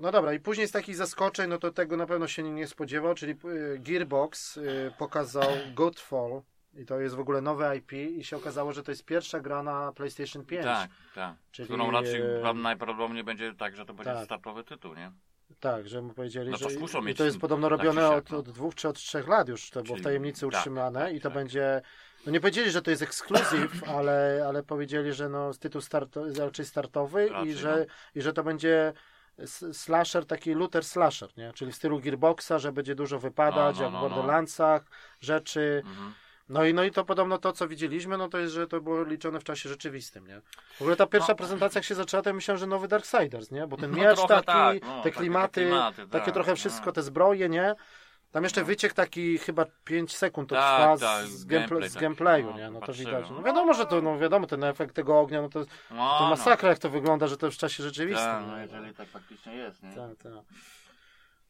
No 0.00 0.12
dobra, 0.12 0.32
i 0.32 0.40
później 0.40 0.68
z 0.68 0.72
takich 0.72 0.96
zaskoczeń, 0.96 1.50
no 1.50 1.58
to 1.58 1.72
tego 1.72 1.96
na 1.96 2.06
pewno 2.06 2.28
się 2.28 2.42
nie 2.42 2.66
spodziewał, 2.66 3.14
czyli 3.14 3.34
yy, 3.44 3.78
Gearbox 3.78 4.56
yy, 4.56 4.92
pokazał 4.98 5.50
Godfall 5.74 6.42
i 6.74 6.86
to 6.86 7.00
jest 7.00 7.14
w 7.14 7.20
ogóle 7.20 7.40
nowe 7.40 7.76
IP 7.76 7.92
i 7.92 8.24
się 8.24 8.36
okazało, 8.36 8.72
że 8.72 8.82
to 8.82 8.90
jest 8.90 9.04
pierwsza 9.04 9.40
gra 9.40 9.62
na 9.62 9.92
PlayStation 9.92 10.44
5. 10.44 10.64
Tak, 10.64 10.90
tak. 11.14 11.34
Czyli, 11.50 11.68
Którą 11.68 11.90
raczej 11.90 12.20
e, 12.20 12.54
najprawdopodobniej 12.54 13.24
będzie 13.24 13.54
tak, 13.54 13.76
że 13.76 13.86
to 13.86 13.94
będzie 13.94 14.14
tak. 14.14 14.24
startowy 14.24 14.64
tytuł, 14.64 14.94
nie? 14.94 15.12
Tak, 15.60 15.88
że 15.88 16.02
mu 16.02 16.14
powiedzieli, 16.14 16.50
No 16.50 16.58
to 16.58 16.70
że 16.70 16.78
muszą 16.78 17.06
i 17.06 17.14
to 17.14 17.24
jest 17.24 17.38
podobno 17.38 17.68
robione 17.68 18.08
od, 18.08 18.30
no. 18.30 18.38
od 18.38 18.50
dwóch 18.50 18.74
czy 18.74 18.88
od 18.88 18.96
trzech 18.96 19.28
lat 19.28 19.48
już, 19.48 19.70
to 19.70 19.82
było 19.82 19.96
w 19.96 20.02
tajemnicy 20.02 20.40
tak, 20.40 20.48
utrzymane 20.48 21.00
tak, 21.00 21.14
i 21.14 21.20
to 21.20 21.28
tak. 21.28 21.34
będzie, 21.34 21.82
no 22.26 22.32
nie 22.32 22.40
powiedzieli, 22.40 22.70
że 22.70 22.82
to 22.82 22.90
jest 22.90 23.02
ekskluzyw, 23.02 23.84
ale, 23.96 24.44
ale 24.48 24.62
powiedzieli, 24.62 25.12
że 25.12 25.28
no 25.28 25.50
tytuł 25.54 25.80
starto, 25.80 26.24
raczej 26.38 26.64
startowy 26.64 27.28
Raczej, 27.28 27.50
i, 27.50 27.54
że, 27.54 27.86
i 28.14 28.22
że 28.22 28.32
to 28.32 28.44
będzie 28.44 28.92
slasher, 29.72 30.26
taki 30.26 30.54
looter 30.54 30.84
slasher, 30.84 31.30
nie? 31.36 31.52
czyli 31.52 31.72
w 31.72 31.76
stylu 31.76 32.00
Gearboxa, 32.00 32.52
że 32.58 32.72
będzie 32.72 32.94
dużo 32.94 33.18
wypadać, 33.18 33.76
No, 33.78 33.80
no, 33.80 33.82
jak 33.82 33.90
w 33.90 33.94
no, 33.94 34.02
no. 34.02 34.08
Borderlandsach, 34.08 34.84
rzeczy, 35.20 35.82
Mhm. 35.86 36.12
No 36.52 36.64
i, 36.64 36.74
no 36.74 36.84
i 36.84 36.90
to 36.90 37.04
podobno 37.04 37.38
to, 37.38 37.52
co 37.52 37.68
widzieliśmy, 37.68 38.18
no 38.18 38.28
to 38.28 38.38
jest, 38.38 38.52
że 38.54 38.66
to 38.66 38.80
było 38.80 39.04
liczone 39.04 39.40
w 39.40 39.44
czasie 39.44 39.68
rzeczywistym, 39.68 40.26
nie? 40.26 40.40
W 40.78 40.80
ogóle 40.82 40.96
ta 40.96 41.06
pierwsza 41.06 41.32
No. 41.32 41.36
prezentacja, 41.36 41.78
jak 41.78 41.84
się 41.84 41.94
zaczęła, 41.94 42.22
to 42.22 42.30
ja 42.30 42.34
myślałem, 42.34 42.58
że 42.58 42.66
nowy 42.66 42.88
Darksiders, 42.88 43.50
nie? 43.50 43.66
Bo 43.66 43.76
ten 43.76 43.90
No 43.90 43.96
miecz 43.96 44.26
taki, 44.28 44.46
tak, 44.46 44.82
no, 44.82 44.88
te 44.88 45.02
takie- 45.02 45.10
klimaty, 45.16 45.60
te 45.60 45.60
klimaty, 45.66 46.06
takie 46.08 46.24
tak, 46.24 46.34
trochę 46.34 46.56
wszystko, 46.56 46.86
no. 46.86 46.92
te 46.92 47.02
zbroje, 47.02 47.48
nie? 47.48 47.74
Tam 48.32 48.44
jeszcze 48.44 48.60
No. 48.60 48.66
wyciek 48.66 48.92
taki 48.92 49.38
chyba 49.38 49.66
5 49.84 50.16
sekund 50.16 50.48
to 50.48 50.54
Tak, 50.54 50.98
trwa 50.98 51.06
tak, 51.08 51.26
z, 51.26 51.44
gameplay 51.44 51.88
z 51.88 51.94
gameplayu, 51.94 52.50
no, 52.50 52.58
nie? 52.58 52.70
No 52.70 52.80
to 52.80 52.92
widać. 52.92 53.30
No 53.30 53.42
wiadomo, 53.42 53.74
że 53.74 53.86
to, 53.86 54.02
no 54.02 54.18
wiadomo, 54.18 54.46
ten 54.46 54.64
efekt 54.64 54.94
tego 54.94 55.20
ognia, 55.20 55.42
no 55.42 55.48
to, 55.48 55.58
No, 55.58 56.18
to 56.18 56.24
no. 56.24 56.30
masakra 56.30 56.68
jak 56.68 56.78
to 56.78 56.90
wygląda, 56.90 57.26
że 57.26 57.36
to 57.36 57.50
w 57.50 57.56
czasie 57.56 57.82
rzeczywistym. 57.82 58.26
Tak, 58.30 58.46
no 58.46 58.58
jeżeli 58.58 58.94
tak 58.94 59.08
faktycznie 59.08 59.54
jest, 59.54 59.82
nie? 59.82 59.92
Tak, 59.94 60.16
tak. 60.22 60.32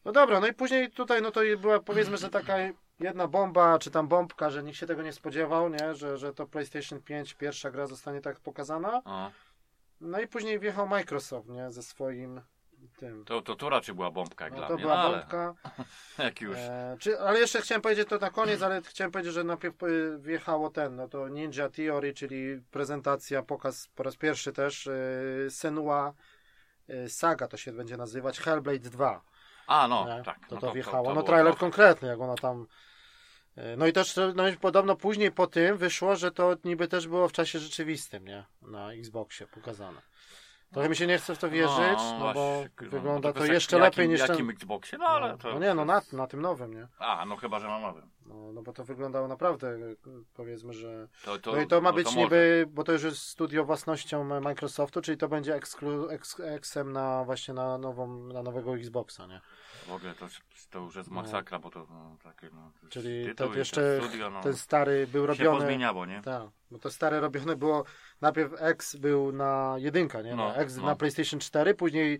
No 0.04 0.12
dobra, 0.12 0.40
no 0.40 0.46
i 0.46 0.52
później 0.52 0.90
tutaj, 0.90 1.22
no 1.22 1.30
to 1.30 1.40
była 1.58 1.80
powiedzmy, 1.80 2.16
że 2.16 2.30
taka 2.30 2.54
jedna 3.02 3.28
bomba, 3.28 3.78
czy 3.78 3.90
tam 3.90 4.08
bombka, 4.08 4.50
że 4.50 4.62
nikt 4.62 4.78
się 4.78 4.86
tego 4.86 5.02
nie 5.02 5.12
spodziewał, 5.12 5.68
nie? 5.68 5.94
Że, 5.94 6.18
że 6.18 6.34
to 6.34 6.46
PlayStation 6.46 7.02
5 7.02 7.34
pierwsza 7.34 7.70
gra 7.70 7.86
zostanie 7.86 8.20
tak 8.20 8.40
pokazana. 8.40 9.02
O, 9.04 9.30
No 10.00 10.20
i 10.20 10.26
później 10.28 10.58
wjechał 10.58 10.88
Microsoft, 10.88 11.48
nie? 11.48 11.70
Ze 11.70 11.82
swoim 11.82 12.40
tym. 12.96 13.24
to, 13.24 13.42
to, 13.42 13.54
to 13.54 13.68
raczej 13.68 13.94
była 13.94 14.10
bombka 14.10 14.44
jak 14.44 14.52
No 14.54 14.58
dla 14.58 14.68
to 14.68 14.74
mnie, 14.74 14.82
była 14.82 14.94
no, 14.94 15.00
ale 15.00 15.18
bombka. 15.18 15.54
jak 16.24 16.40
już. 16.40 16.56
E, 16.56 16.96
czy, 17.00 17.20
ale 17.20 17.40
jeszcze 17.40 17.60
chciałem 17.60 17.82
powiedzieć 17.82 18.08
to 18.08 18.18
na 18.18 18.30
koniec, 18.30 18.62
ale 18.62 18.82
chciałem 18.82 19.10
powiedzieć, 19.10 19.34
że 19.34 19.44
najpierw 19.44 19.82
y, 19.82 20.18
wjechało 20.18 20.70
ten, 20.70 20.96
no 20.96 21.08
to 21.08 21.28
Ninja 21.28 21.68
Theory, 21.68 22.14
czyli 22.14 22.60
prezentacja, 22.70 23.42
pokaz 23.42 23.88
po 23.94 24.02
raz 24.02 24.16
pierwszy 24.16 24.52
też 24.52 24.86
y, 24.86 25.46
Senua 25.50 26.12
y, 26.90 27.08
Saga 27.08 27.48
to 27.48 27.56
się 27.56 27.72
będzie 27.72 27.96
nazywać, 27.96 28.40
Hellblade 28.40 28.90
2. 28.90 29.22
A, 29.66 29.88
no, 29.88 30.16
nie? 30.16 30.22
tak. 30.24 30.38
To 30.48 30.54
no 30.54 30.60
to, 30.60 30.72
wjechało. 30.72 31.08
to 31.08 31.14
no 31.14 31.22
trailer 31.22 31.52
to. 31.54 31.60
konkretny, 31.60 32.08
jak 32.08 32.20
ona 32.20 32.34
tam. 32.34 32.66
Y, 33.58 33.76
No 33.76 33.86
i 33.86 33.92
też 33.92 34.20
no 34.34 34.48
i 34.48 34.56
podobno 34.56 34.96
później 34.96 35.32
po 35.32 35.46
tym 35.46 35.76
wyszło, 35.76 36.16
że 36.16 36.30
to 36.30 36.56
niby 36.64 36.88
też 36.88 37.08
było 37.08 37.28
w 37.28 37.32
czasie 37.32 37.58
rzeczywistym, 37.58 38.24
nie? 38.24 38.44
Na 38.62 38.92
Xboxie 38.92 39.46
pokazane. 39.46 40.02
Trochę 40.72 40.88
mi 40.88 40.96
się 40.96 41.06
nie 41.06 41.18
chce 41.18 41.34
w 41.34 41.38
to 41.38 41.50
wierzyć, 41.50 41.98
no, 41.98 42.18
bo 42.18 42.32
właśnie, 42.32 42.70
wygląda 42.78 43.28
no 43.28 43.32
to 43.32 43.32
kwestia, 43.32 43.54
jeszcze 43.54 43.76
jakim, 43.76 43.84
lepiej 43.84 44.08
niż 44.08 44.20
jakim 44.20 44.36
ten. 44.36 44.50
Xboxie, 44.50 44.98
no 44.98 45.06
ale 45.06 45.38
to... 45.38 45.52
No 45.52 45.58
nie, 45.58 45.74
no 45.74 45.84
na, 45.84 46.02
na 46.12 46.26
tym 46.26 46.40
nowym, 46.40 46.74
nie? 46.74 46.86
A, 46.98 47.24
no 47.26 47.36
chyba, 47.36 47.60
że 47.60 47.68
na 47.68 47.78
nowym. 47.78 48.10
No, 48.26 48.52
no 48.52 48.62
bo 48.62 48.72
to 48.72 48.84
wyglądało 48.84 49.28
naprawdę, 49.28 49.78
powiedzmy, 50.34 50.72
że. 50.72 51.08
To, 51.24 51.38
to, 51.38 51.52
No 51.52 51.60
i 51.60 51.66
to 51.66 51.80
ma 51.80 51.90
no 51.90 51.96
być 51.96 52.06
może. 52.06 52.18
niby, 52.18 52.64
bo 52.68 52.84
to 52.84 52.92
już 52.92 53.02
jest 53.02 53.22
studio 53.22 53.64
własnością 53.64 54.40
Microsoftu, 54.40 55.00
czyli 55.00 55.18
to 55.18 55.28
będzie 55.28 55.54
eksklu, 55.54 56.08
eks, 56.10 56.40
eksem 56.40 56.92
na 56.92 57.24
właśnie 57.24 57.54
na 57.54 57.78
nową, 57.78 58.16
na 58.16 58.42
nowego 58.42 58.76
Xboxa, 58.76 59.26
nie? 59.26 59.40
W 59.86 59.92
ogóle 59.92 60.14
to, 60.14 60.26
to 60.70 60.78
już 60.78 60.96
jest 60.96 61.10
masakra, 61.10 61.58
bo 61.58 61.70
to 61.70 61.86
no, 61.90 62.16
takie, 62.22 62.50
no... 62.54 62.72
to 62.80 62.88
Czyli 62.88 63.34
to 63.34 63.54
jeszcze 63.54 64.00
studio, 64.00 64.30
no, 64.30 64.42
ten 64.42 64.56
stary 64.56 65.06
był 65.06 65.22
się 65.22 65.26
robiony. 65.26 65.58
pozmieniało, 65.58 66.06
nie? 66.06 66.22
Tak, 66.22 66.42
bo 66.70 66.78
to 66.78 66.90
stare 66.90 67.20
robione 67.20 67.56
było, 67.56 67.84
najpierw 68.20 68.52
X 68.58 68.96
był 68.96 69.32
na 69.32 69.74
jedynka, 69.78 70.22
nie? 70.22 70.34
No, 70.36 70.56
X 70.56 70.76
no. 70.76 70.86
na 70.86 70.96
PlayStation 70.96 71.40
4, 71.40 71.74
później 71.74 72.18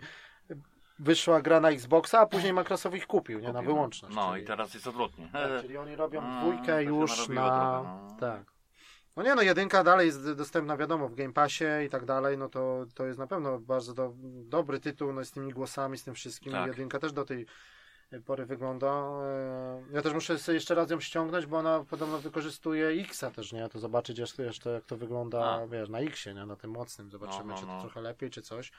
wyszła 0.99 1.41
gra 1.41 1.59
na 1.59 1.69
Xboxa, 1.69 2.19
a 2.19 2.25
później 2.25 2.53
Microsoft 2.53 2.95
ich 2.95 3.07
kupił, 3.07 3.39
nie? 3.39 3.47
Na 3.47 3.53
Kupił, 3.53 3.73
wyłączność. 3.73 4.15
No 4.15 4.31
czyli, 4.31 4.43
i 4.43 4.47
teraz 4.47 4.73
jest 4.73 4.87
odwrotnie. 4.87 5.29
tak, 5.33 5.61
czyli 5.61 5.77
oni 5.77 5.95
robią 5.95 6.21
to 6.25 6.39
dwójkę 6.39 6.83
się 6.83 6.89
już 6.89 7.29
na... 7.29 7.49
trochę, 7.49 7.83
no. 7.83 8.17
Tak. 8.19 8.52
No 9.15 9.23
nie 9.23 9.35
no, 9.35 9.41
jedynka 9.41 9.83
dalej 9.83 10.05
jest 10.07 10.31
dostępna, 10.33 10.77
wiadomo, 10.77 11.09
w 11.09 11.15
Game 11.15 11.33
Passie 11.33 11.65
i 11.85 11.89
tak 11.89 12.05
dalej, 12.05 12.37
no 12.37 12.49
to, 12.49 12.85
to 12.95 13.05
jest 13.05 13.19
na 13.19 13.27
pewno 13.27 13.59
bardzo 13.59 13.93
do, 13.93 14.13
dobry 14.43 14.79
tytuł, 14.79 15.13
no 15.13 15.25
z 15.25 15.31
tymi 15.31 15.51
głosami, 15.53 15.97
z 15.97 16.03
tym 16.03 16.13
wszystkim. 16.13 16.51
Tak. 16.51 16.67
Jedynka 16.67 16.99
też 16.99 17.13
do 17.13 17.25
tej 17.25 17.45
pory 18.25 18.45
wygląda. 18.45 18.87
e, 18.87 19.83
Ja 19.91 20.01
też 20.01 20.13
muszę 20.13 20.39
sobie 20.39 20.55
jeszcze 20.55 20.75
raz 20.75 20.89
ją 20.91 20.99
ściągnąć, 20.99 21.45
bo 21.45 21.57
ona 21.57 21.83
podobno 21.89 22.17
wykorzystuje 22.19 22.87
X-a 22.87 23.31
też, 23.31 23.53
nie? 23.53 23.69
To 23.69 23.79
zobaczyć 23.79 24.17
jeszcze, 24.19 24.43
jeszcze 24.43 24.69
jak 24.69 24.85
to 24.85 24.97
wygląda, 24.97 25.45
A. 25.45 25.67
wiesz, 25.67 25.89
na 25.89 25.99
X-ie, 25.99 26.35
nie? 26.35 26.45
Na 26.45 26.55
tym 26.55 26.71
mocnym. 26.71 27.09
Zobaczymy, 27.11 27.43
No, 27.45 27.53
no, 27.53 27.59
czy 27.59 27.65
to 27.65 27.73
no. 27.73 27.81
trochę 27.81 28.01
lepiej, 28.01 28.29
czy 28.29 28.41
coś. 28.41 28.71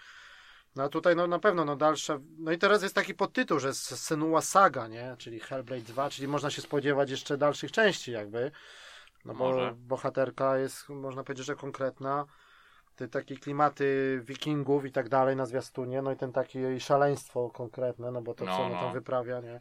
No 0.76 0.82
a 0.82 0.88
tutaj 0.88 1.16
no 1.16 1.26
na 1.26 1.38
pewno 1.38 1.64
no 1.64 1.76
dalsza. 1.76 2.18
No 2.38 2.52
i 2.52 2.58
teraz 2.58 2.82
jest 2.82 2.94
taki 2.94 3.14
podtytuł, 3.14 3.58
że 3.60 3.74
Senua 3.74 4.40
Saga, 4.40 4.88
nie? 4.88 5.14
Czyli 5.18 5.40
Hellblade 5.40 5.82
2, 5.82 6.10
czyli 6.10 6.28
można 6.28 6.50
się 6.50 6.62
spodziewać 6.62 7.10
jeszcze 7.10 7.38
dalszych 7.38 7.72
części 7.72 8.12
jakby. 8.12 8.50
No 9.24 9.34
bo 9.34 9.44
Może. 9.44 9.74
bohaterka 9.78 10.58
jest, 10.58 10.88
można 10.88 11.24
powiedzieć, 11.24 11.46
że 11.46 11.54
konkretna. 11.56 12.24
Te 12.96 13.08
takie 13.08 13.36
klimaty 13.36 14.20
wikingów 14.24 14.84
i 14.84 14.92
tak 14.92 15.08
dalej 15.08 15.36
na 15.36 15.46
zwiastunie, 15.46 16.02
no 16.02 16.12
i 16.12 16.16
ten 16.16 16.32
taki 16.32 16.58
jej 16.58 16.80
szaleństwo 16.80 17.50
konkretne, 17.50 18.10
no 18.10 18.22
bo 18.22 18.34
to 18.34 18.44
No, 18.44 18.56
co 18.56 18.62
ona 18.62 18.74
no. 18.74 18.80
tam 18.80 18.92
wyprawia, 18.92 19.40
nie? 19.40 19.60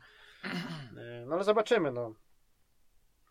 E, 0.98 1.26
No 1.26 1.36
ale 1.36 1.44
zobaczymy, 1.44 1.92
no. 1.92 2.14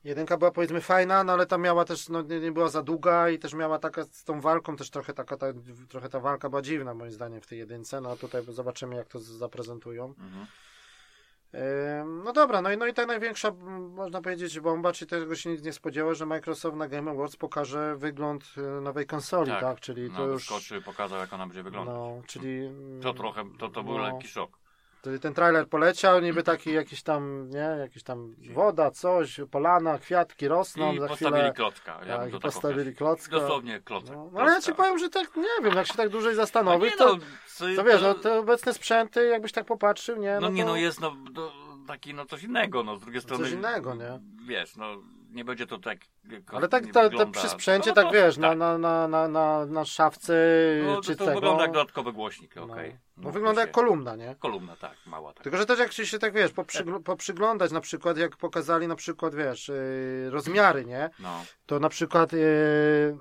Jedynka 0.05 0.37
była 0.37 0.51
powiedzmy 0.51 0.81
fajna, 0.81 1.25
no 1.25 1.33
ale 1.33 1.47
tam 1.47 1.62
miała 1.62 1.85
też, 1.85 2.09
no 2.09 2.23
nie, 2.23 2.40
nie 2.40 2.53
była 2.53 2.68
za 2.68 2.83
długa 2.83 3.29
i 3.31 3.38
też 3.38 3.55
miała 3.55 3.79
taka 3.79 4.05
z 4.05 4.25
tą 4.25 4.40
walką 4.40 4.77
też 4.77 4.90
trochę 4.90 5.14
taka, 5.14 5.37
ta, 5.37 5.47
trochę 5.88 6.09
ta 6.09 6.21
walka 6.21 6.49
była 6.49 6.62
dziwna 6.62 6.95
moim 6.95 7.11
zdaniem 7.12 7.40
w 7.40 7.47
tej 7.47 7.59
jedynce, 7.59 8.01
no 8.01 8.11
a 8.11 8.16
tutaj 8.16 8.42
zobaczymy 8.49 8.97
jak 8.97 9.09
to 9.09 9.21
zaprezentują. 9.21 10.05
Mhm. 10.05 10.47
No 12.25 12.33
dobra, 12.33 12.62
no 12.62 12.73
i, 12.73 12.77
no 12.77 12.87
i 12.87 12.95
ta 12.95 13.07
największa, 13.07 13.51
można 13.97 14.23
powiedzieć, 14.23 14.61
bomba, 14.61 14.93
czy 14.93 15.07
tego 15.07 15.37
się 15.37 15.51
nikt 15.51 15.65
nie 15.65 15.73
spodziewał, 15.73 16.15
że 16.15 16.27
Microsoft 16.27 16.77
na 16.77 16.88
Game 16.88 17.11
Awards 17.11 17.37
pokaże 17.37 17.97
wygląd 17.97 18.45
y, 18.59 18.81
nowej 18.81 19.07
konsoli, 19.07 19.51
tak? 19.51 19.61
Tak. 19.61 19.81
Czyli 19.81 20.11
to 20.11 20.19
No, 20.19 20.25
już. 20.25 20.35
wyskoczy, 20.43 20.83
pokazał 20.83 21.19
jak 21.19 21.33
ona 21.33 21.47
będzie 21.47 21.62
wyglądać. 21.62 21.95
No, 21.95 22.23
czyli. 22.27 22.67
mm, 22.67 23.01
To 23.03 23.15
trochę, 23.15 23.45
to, 23.59 23.69
to 23.69 23.83
był 23.83 23.99
no, 23.99 24.03
lekki 24.05 24.29
szok. 24.29 24.62
To 25.03 25.19
Ten 25.21 25.35
trailer 25.35 25.69
poleciał, 25.69 26.21
niby 26.21 26.43
taki 26.43 26.73
jakiś 26.73 27.03
tam, 27.03 27.51
nie, 27.51 27.77
jakiś 27.81 28.03
tam 28.03 28.35
woda, 28.55 28.91
coś, 28.91 29.41
polana, 29.51 29.99
kwiatki 29.99 30.49
rosną, 30.49 30.93
I 30.93 31.01
za 31.01 31.09
postawili 31.09 31.38
chwilę. 31.38 31.53
klocka. 31.53 32.01
Ja 32.07 32.19
Tak, 32.19 32.33
tak 32.33 32.41
postawili 32.41 32.81
określił. 32.81 32.97
klocka. 32.97 33.41
Dosłownie 33.41 33.81
klocka. 33.81 34.15
No, 34.15 34.31
no, 34.33 34.41
ale 34.41 34.53
ja 34.53 34.61
ci 34.61 34.75
powiem, 34.75 34.99
że 34.99 35.09
tak, 35.09 35.37
nie 35.37 35.65
wiem, 35.65 35.75
jak 35.75 35.87
się 35.87 35.95
tak 35.95 36.09
dłużej 36.09 36.31
no 36.31 36.37
zastanowić, 36.37 36.91
nie, 36.91 36.97
to, 36.97 37.17
no, 37.61 37.67
to 37.77 37.85
wiesz, 37.85 38.03
no 38.03 38.15
te 38.15 38.38
obecne 38.38 38.75
sprzęty, 38.75 39.27
jakbyś 39.27 39.53
tak 39.53 39.67
popatrzył, 39.67 40.17
nie? 40.17 40.38
No 40.41 40.49
nie, 40.49 40.62
to... 40.62 40.69
no 40.69 40.77
jest 40.77 41.01
no, 41.01 41.17
do, 41.33 41.53
taki 41.87 42.15
no 42.15 42.27
coś 42.27 42.43
innego, 42.43 42.83
no 42.83 42.97
z 42.97 43.01
drugiej 43.01 43.21
strony. 43.21 43.51
innego, 43.51 43.95
nie? 43.95 44.21
Wiesz, 44.47 44.77
no 44.77 44.87
nie 45.33 45.45
będzie 45.45 45.66
to 45.66 45.79
tak. 45.79 45.99
Ale 46.47 46.68
tak 46.68 46.87
to 46.92 47.03
wygląda. 47.03 47.38
przy 47.40 47.49
sprzęcie, 47.49 47.90
No, 47.90 47.95
tak 47.95 48.12
wiesz, 48.12 48.37
na, 48.37 48.49
tak. 48.49 48.59
na, 48.59 48.79
na, 48.79 49.09
na, 49.09 49.29
na, 49.29 49.66
na 49.66 49.85
szafce 49.85 50.35
No, 50.87 51.01
czy 51.01 51.16
to, 51.16 51.27
to 51.27 51.35
wygląda 51.35 51.62
jak 51.62 51.73
dodatkowy 51.73 52.12
głośnik, 52.12 52.57
no, 52.57 52.62
okej. 52.62 52.97
no, 53.16 53.31
wygląda 53.31 53.61
jak 53.61 53.71
kolumna, 53.71 54.16
nie? 54.16 54.37
kolumna, 54.38 54.77
tak, 54.77 54.97
mała 55.07 55.33
tak. 55.33 55.42
Tylko, 55.42 55.59
że 55.59 55.66
też 55.66 55.79
jak 55.79 55.92
się, 55.92 56.07
się 56.07 56.18
tak 56.18 56.33
wiesz, 56.35 56.53
poprzygl- 56.53 57.03
poprzyglądać 57.03 57.73
na 57.73 57.81
przykład, 57.81 58.18
jak 58.18 58.37
pokazali 58.37 58.88
na 58.88 58.97
przykład, 58.97 59.35
wiesz, 59.35 59.68
yy, 59.68 60.31
rozmiary, 60.31 60.85
nie? 60.85 61.11
No, 61.18 61.45
To 61.66 61.81
na 61.81 61.88
przykład, 61.88 62.33
yy, 62.33 62.38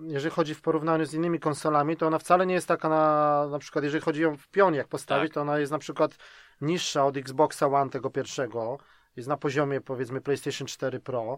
jeżeli 0.03 0.31
chodzi 0.35 0.55
w 0.55 0.61
porównaniu 0.61 1.05
z 1.05 1.13
innymi 1.13 1.39
konsolami, 1.39 1.97
to 1.97 2.07
ona 2.07 2.19
wcale 2.19 2.45
nie 2.45 2.53
jest 2.53 2.67
taka 2.67 2.89
na, 2.89 3.47
na 3.51 3.59
przykład, 3.59 3.83
jeżeli 3.83 4.03
chodzi 4.03 4.21
ją 4.21 4.37
w 4.37 4.47
pionie, 4.47 4.77
jak 4.77 4.87
postawić, 4.87 5.29
Tak. 5.29 5.33
to 5.33 5.41
ona 5.41 5.59
jest 5.59 5.71
na 5.71 5.79
przykład 5.79 6.17
niższa 6.61 7.05
od 7.05 7.17
Xboxa 7.17 7.67
One 7.67 7.89
tego 7.89 8.09
pierwszego, 8.09 8.77
jest 9.15 9.29
na 9.29 9.37
poziomie 9.37 9.81
powiedzmy 9.81 10.21
PlayStation 10.21 10.67
4 10.67 10.99
Pro 10.99 11.37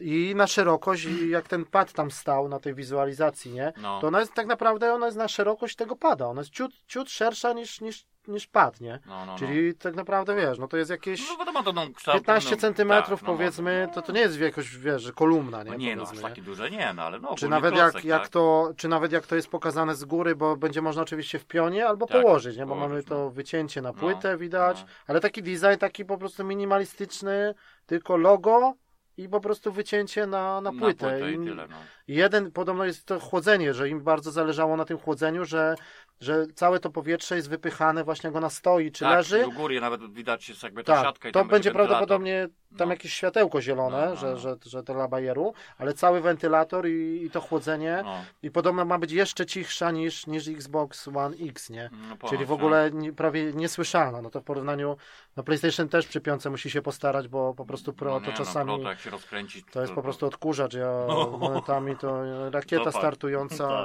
i 0.00 0.32
na 0.36 0.46
szerokość, 0.46 1.04
i 1.04 1.30
jak 1.30 1.48
ten 1.48 1.64
pad 1.64 1.92
tam 1.92 2.10
stał 2.10 2.48
na 2.48 2.60
tej 2.60 2.74
wizualizacji, 2.74 3.52
nie? 3.52 3.72
no. 3.82 4.00
To 4.00 4.06
ona 4.06 4.20
jest 4.20 4.34
tak 4.34 4.46
naprawdę, 4.46 4.94
ona 4.94 5.06
jest 5.06 5.18
na 5.18 5.28
szerokość 5.28 5.76
tego 5.76 5.96
pada, 5.96 6.26
ona 6.26 6.40
jest 6.40 6.50
ciut, 6.50 6.72
ciut 6.86 7.10
szersza 7.10 7.52
niż, 7.52 7.80
niż, 7.80 8.06
niż 8.28 8.46
pad, 8.46 8.80
nie? 8.80 8.98
no, 9.06 9.26
no, 9.26 9.38
Czyli 9.38 9.74
tak 9.74 9.94
naprawdę, 9.94 10.36
wiesz, 10.36 10.58
no 10.58 10.68
to 10.68 10.76
jest 10.76 10.90
jakieś... 10.90 11.20
no. 11.20 11.26
No 11.32 11.38
wiadomo, 11.38 11.62
to 11.62 11.72
no, 11.72 11.86
kształt, 11.94 12.16
15 12.18 12.50
no, 12.50 12.56
centymetrów 12.56 13.20
tak, 13.20 13.28
no, 13.28 13.34
powiedzmy, 13.34 13.84
no, 13.88 13.94
to 13.94 14.02
to 14.02 14.12
nie 14.12 14.20
jest 14.20 14.36
wielkość, 14.36 14.76
wiesz, 14.76 15.02
że 15.02 15.12
kolumna, 15.12 15.62
nie? 15.62 15.70
No 15.70 15.76
nie, 15.76 15.96
no 15.96 16.02
aż 16.02 16.08
powiedzmy, 16.08 16.28
takie 16.28 16.42
duże 16.42 16.70
nie, 16.70 16.92
no 16.94 17.02
ale 17.02 17.18
no 17.18 17.34
Czy 17.34 17.48
nawet, 17.48 17.74
klocek, 17.74 17.94
jak, 17.94 18.04
jak 18.04 18.22
tak? 18.22 18.28
to, 18.30 18.72
czy 18.76 18.88
nawet 18.88 19.12
jak 19.12 19.26
to 19.26 19.36
jest 19.36 19.48
pokazane 19.48 19.94
z 19.94 20.04
góry, 20.04 20.36
bo 20.36 20.56
będzie 20.56 20.82
można 20.82 21.02
oczywiście 21.02 21.38
w 21.38 21.46
pionie 21.46 21.86
albo 21.86 22.06
Tak, 22.06 22.22
położyć, 22.22 22.56
nie? 22.56 22.66
bo 22.66 22.74
położyć, 22.74 22.90
mamy 22.90 23.02
to 23.02 23.14
no. 23.14 23.30
wycięcie 23.30 23.82
na 23.82 23.88
No, 23.88 23.94
płytę, 23.94 24.36
widać, 24.36 24.80
no. 24.80 24.86
ale 25.06 25.20
taki 25.20 25.42
design 25.42 25.78
taki 25.78 26.04
po 26.04 26.18
prostu 26.18 26.44
minimalistyczny, 26.44 27.54
tylko 27.86 28.16
logo 28.16 28.74
i 29.16 29.28
po 29.28 29.40
prostu 29.40 29.72
wycięcie 29.72 30.26
na, 30.26 30.60
na 30.60 30.70
płytę. 30.72 31.06
Na 31.06 31.12
płytę 31.12 31.32
i 31.32 31.44
tyle, 31.44 31.66
no. 31.68 31.76
Jeden, 32.08 32.52
podobno 32.52 32.84
jest 32.84 33.04
to 33.06 33.20
chłodzenie, 33.20 33.74
że 33.74 33.88
im 33.88 34.00
bardzo 34.00 34.30
zależało 34.30 34.76
na 34.76 34.84
tym 34.84 34.98
chłodzeniu, 34.98 35.44
że, 35.44 35.74
że 36.20 36.46
całe 36.54 36.80
to 36.80 36.90
powietrze 36.90 37.36
jest 37.36 37.48
wypychane 37.50 38.04
właśnie 38.04 38.28
jak 38.28 38.36
ona 38.36 38.50
stoi 38.50 38.92
czy 38.92 39.04
tak, 39.04 39.16
leży. 39.16 39.40
i 39.40 39.44
u 39.44 39.52
góry 39.52 39.80
nawet 39.80 40.12
widać 40.12 40.48
jest 40.48 40.62
jakby 40.62 40.84
ta 40.84 40.94
Tak, 40.94 41.04
siatka 41.04 41.28
i 41.28 41.32
to 41.32 41.44
będzie 41.44 41.70
wentylator. 41.70 41.88
prawdopodobnie 41.88 42.48
tam 42.78 42.88
No. 42.88 42.94
jakieś 42.94 43.12
światełko 43.14 43.60
zielone, 43.60 44.04
No, 44.04 44.10
no, 44.10 44.16
że. 44.16 44.36
Że, 44.38 44.56
że 44.66 44.82
to 44.82 44.94
dla 44.94 45.08
bajeru, 45.08 45.54
ale 45.78 45.94
cały 45.94 46.20
wentylator 46.20 46.88
i, 46.88 47.24
i 47.24 47.30
to 47.30 47.40
chłodzenie 47.40 48.00
No, 48.04 48.24
i 48.42 48.50
podobno 48.50 48.84
ma 48.84 48.98
być 48.98 49.12
jeszcze 49.12 49.46
cichsza 49.46 49.90
niż, 49.90 50.26
niż 50.26 50.48
Xbox 50.48 51.08
One 51.08 51.36
X, 51.40 51.70
nie? 51.70 51.90
no 52.22 52.28
Czyli 52.28 52.44
w 52.44 52.52
ogóle 52.52 52.90
nie, 52.92 53.12
prawie 53.12 53.52
niesłyszalna. 53.52 54.22
No 54.22 54.30
to 54.30 54.40
w 54.40 54.44
porównaniu, 54.44 54.96
no 55.36 55.42
PlayStation 55.42 55.88
też 55.88 56.06
przy 56.06 56.20
piące 56.20 56.50
musi 56.50 56.70
się 56.70 56.82
postarać, 56.82 57.28
bo 57.28 57.54
po 57.54 57.64
prostu 57.64 57.92
Pro 57.92 58.10
no, 58.10 58.20
to 58.20 58.26
nie, 58.26 58.32
czasami 58.36 58.70
No, 58.70 58.78
pro, 58.78 58.90
to 59.04 59.10
rozkręci, 59.10 59.64
to 59.64 59.80
jest 59.80 59.92
po 59.92 60.02
prostu 60.02 60.26
odkurzacz, 60.26 60.74
ja 60.74 60.90
momentami 61.40 61.96
to 61.96 62.22
rakieta 62.50 62.84
Zobacz. 62.84 62.96
startująca. 62.96 63.84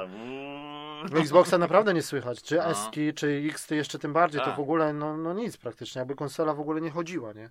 Tak. 1.00 1.18
Xboxa 1.20 1.58
naprawdę 1.58 1.94
nie 1.94 2.02
słychać, 2.02 2.42
czy 2.42 2.56
No. 2.56 2.64
Eski, 2.64 3.14
czy 3.14 3.42
X, 3.50 3.66
to 3.66 3.74
jeszcze 3.74 3.98
tym 3.98 4.12
bardziej, 4.12 4.40
to 4.40 4.46
Tak. 4.46 4.56
w 4.56 4.60
ogóle 4.60 4.92
no, 4.92 5.16
no 5.16 5.32
nic 5.32 5.56
praktycznie, 5.56 5.98
jakby 5.98 6.14
konsola 6.14 6.54
w 6.54 6.60
ogóle 6.60 6.80
nie 6.80 6.90
chodziła, 6.90 7.32
nie? 7.32 7.50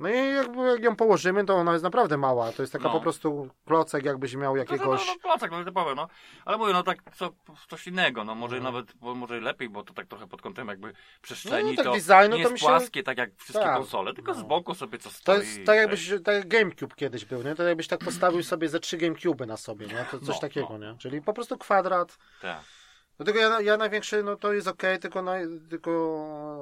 No 0.00 0.08
i 0.08 0.34
jakby 0.34 0.68
jak 0.68 0.82
ją 0.82 0.96
położymy, 0.96 1.44
to 1.44 1.54
ona 1.54 1.72
jest 1.72 1.84
naprawdę 1.84 2.16
mała, 2.16 2.52
to 2.52 2.62
jest 2.62 2.72
taka 2.72 2.84
No. 2.84 2.90
po 2.90 3.00
prostu 3.00 3.48
klocek, 3.66 4.04
jakbyś 4.04 4.34
miał 4.34 4.52
No, 4.54 4.58
jakiegoś... 4.58 5.06
no, 5.06 5.12
no, 5.14 5.20
klocek, 5.22 5.50
no 5.50 5.64
typowy, 5.64 5.94
no. 5.94 6.08
Ale 6.44 6.58
mówię, 6.58 6.72
no 6.72 6.82
tak 6.82 6.98
co, 7.14 7.30
coś 7.68 7.86
innego, 7.86 8.24
no 8.24 8.34
może 8.34 8.56
No. 8.56 8.62
nawet, 8.62 8.92
bo 8.96 9.14
może 9.14 9.40
lepiej, 9.40 9.68
bo 9.68 9.82
to 9.82 9.94
tak 9.94 10.06
trochę 10.06 10.26
pod 10.26 10.42
kątem 10.42 10.68
jakby 10.68 10.86
No, 10.88 10.94
przestrzeni, 11.22 11.76
tak 11.76 11.84
to 11.84 11.92
designu 11.92 12.36
nie 12.36 12.44
to 12.44 12.50
jest 12.50 12.62
się- 12.62 12.66
płaskie, 12.68 13.02
tak 13.02 13.18
jak 13.18 13.30
wszystkie 13.36 13.64
Tak. 13.64 13.76
konsole, 13.76 14.14
tylko 14.14 14.32
No. 14.32 14.38
z 14.40 14.42
boku 14.42 14.74
sobie 14.74 14.98
co 14.98 15.08
To 15.10 15.14
stoi. 15.14 15.38
jest 15.38 15.60
tak 15.66 15.76
jakbyś, 15.76 16.10
tak 16.24 16.34
jak 16.34 16.48
GameCube 16.48 16.94
kiedyś 16.94 17.24
był, 17.24 17.42
nie? 17.42 17.54
To 17.54 17.62
jakbyś 17.62 17.88
tak 17.88 18.00
postawił 18.00 18.42
sobie 18.42 18.68
ze 18.68 18.80
trzy 18.80 18.96
GameCube 18.96 19.46
na 19.46 19.56
sobie, 19.56 19.86
nie? 19.86 20.06
To 20.10 20.18
coś 20.18 20.28
No, 20.28 20.40
takiego, 20.40 20.78
no. 20.78 20.92
nie? 20.92 20.98
Czyli 20.98 21.22
po 21.22 21.32
prostu 21.32 21.58
kwadrat. 21.58 22.18
Tak. 22.42 22.60
Dlatego 23.20 23.38
ja, 23.38 23.60
ja 23.60 23.76
największy, 23.76 24.22
no 24.22 24.36
to 24.36 24.52
jest 24.52 24.68
okej, 24.68 24.98
tylko, 24.98 25.22
no, 25.22 25.32
tylko 25.70 25.90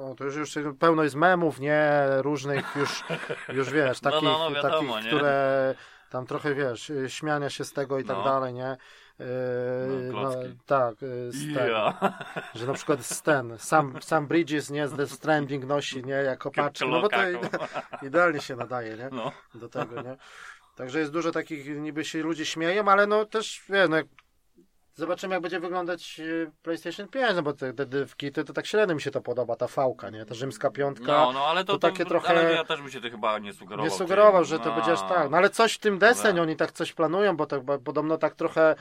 no, 0.07 0.15
to 0.15 0.23
już, 0.23 0.35
już 0.35 0.57
pełno 0.79 1.03
jest 1.03 1.15
memów, 1.15 1.59
nie? 1.59 1.91
Różnych 2.17 2.75
już, 2.75 3.03
już 3.49 3.71
wiesz, 3.71 4.01
No, 4.01 4.11
takich, 4.11 4.29
no, 4.29 4.49
no, 4.49 4.55
wiadomo, 4.55 4.93
takich 4.93 5.07
które 5.07 5.75
tam 6.09 6.25
trochę, 6.25 6.55
wiesz, 6.55 6.91
śmiania 7.07 7.49
się 7.49 7.63
z 7.63 7.73
tego 7.73 7.99
i 7.99 8.03
tak 8.03 8.17
No. 8.17 8.23
dalej, 8.23 8.53
nie? 8.53 8.77
Yy, 9.19 9.25
No, 10.13 10.21
no, 10.21 10.31
tak, 10.65 10.95
z. 11.29 11.45
Ja. 11.45 12.13
że 12.55 12.67
na 12.67 12.73
przykład 12.73 13.05
z 13.05 13.21
ten, 13.21 13.57
sam, 13.57 13.93
sam 14.01 14.27
Bridges, 14.27 14.69
nie, 14.69 14.87
z 14.87 14.95
The 14.95 15.07
Stranding 15.07 15.65
nosi, 15.65 16.03
nie, 16.03 16.13
jako 16.13 16.51
paczkę, 16.51 16.87
no 16.87 17.01
bo 17.01 17.09
to 17.09 17.17
idealnie 18.01 18.41
się 18.41 18.55
nadaje, 18.55 18.97
nie? 18.97 19.09
No. 19.11 19.31
do 19.55 19.69
tego, 19.69 20.01
nie? 20.01 20.15
Także 20.75 20.99
jest 20.99 21.11
dużo 21.11 21.31
takich, 21.31 21.79
niby 21.79 22.05
się 22.05 22.21
ludzie 22.21 22.45
śmieją, 22.45 22.87
ale 22.87 23.07
no 23.07 23.25
też, 23.25 23.63
wiesz, 23.69 23.89
no 23.89 23.97
zobaczymy 24.99 25.33
jak 25.35 25.41
będzie 25.41 25.59
wyglądać 25.59 26.19
e, 26.19 26.51
PlayStation 26.63 27.07
5, 27.07 27.31
no 27.35 27.41
bo 27.43 27.53
te, 27.53 27.73
te 27.73 27.85
dywki, 27.85 28.31
to, 28.31 28.43
to 28.43 28.53
tak 28.53 28.65
średnio 28.65 28.95
mi 28.95 29.01
się 29.01 29.11
to 29.11 29.21
podoba, 29.21 29.55
ta 29.55 29.67
fałka, 29.67 30.09
nie? 30.09 30.25
Ta 30.25 30.33
rzymska 30.35 30.69
piątka. 30.69 31.05
No, 31.07 31.31
no, 31.31 31.45
ale 31.45 31.63
to, 31.65 31.73
to 31.73 31.79
to 31.79 31.87
takie 31.91 32.05
trochę- 32.05 32.27
Ale 32.29 32.53
ja 32.53 32.63
też 32.65 32.81
bym 32.81 32.91
się 32.91 33.01
to 33.01 33.09
chyba 33.09 33.39
nie 33.39 33.53
sugerował. 33.53 33.85
nie 33.85 33.91
sugerował, 33.91 34.43
że 34.45 34.59
to 34.59 34.69
No. 34.69 34.75
będzie 34.75 34.91
aż 34.91 35.01
tak. 35.01 35.29
No 35.31 35.37
ale 35.37 35.49
coś 35.49 35.73
w 35.73 35.79
tym 35.79 35.99
deseń, 35.99 36.25
Dobra. 36.27 36.43
oni 36.43 36.55
tak 36.55 36.71
coś 36.71 36.93
planują, 36.93 37.37
bo 37.37 37.45
to 37.45 37.61
bo 37.61 37.79
podobno 37.79 38.17
tak 38.17 38.35
trochę 38.35 38.75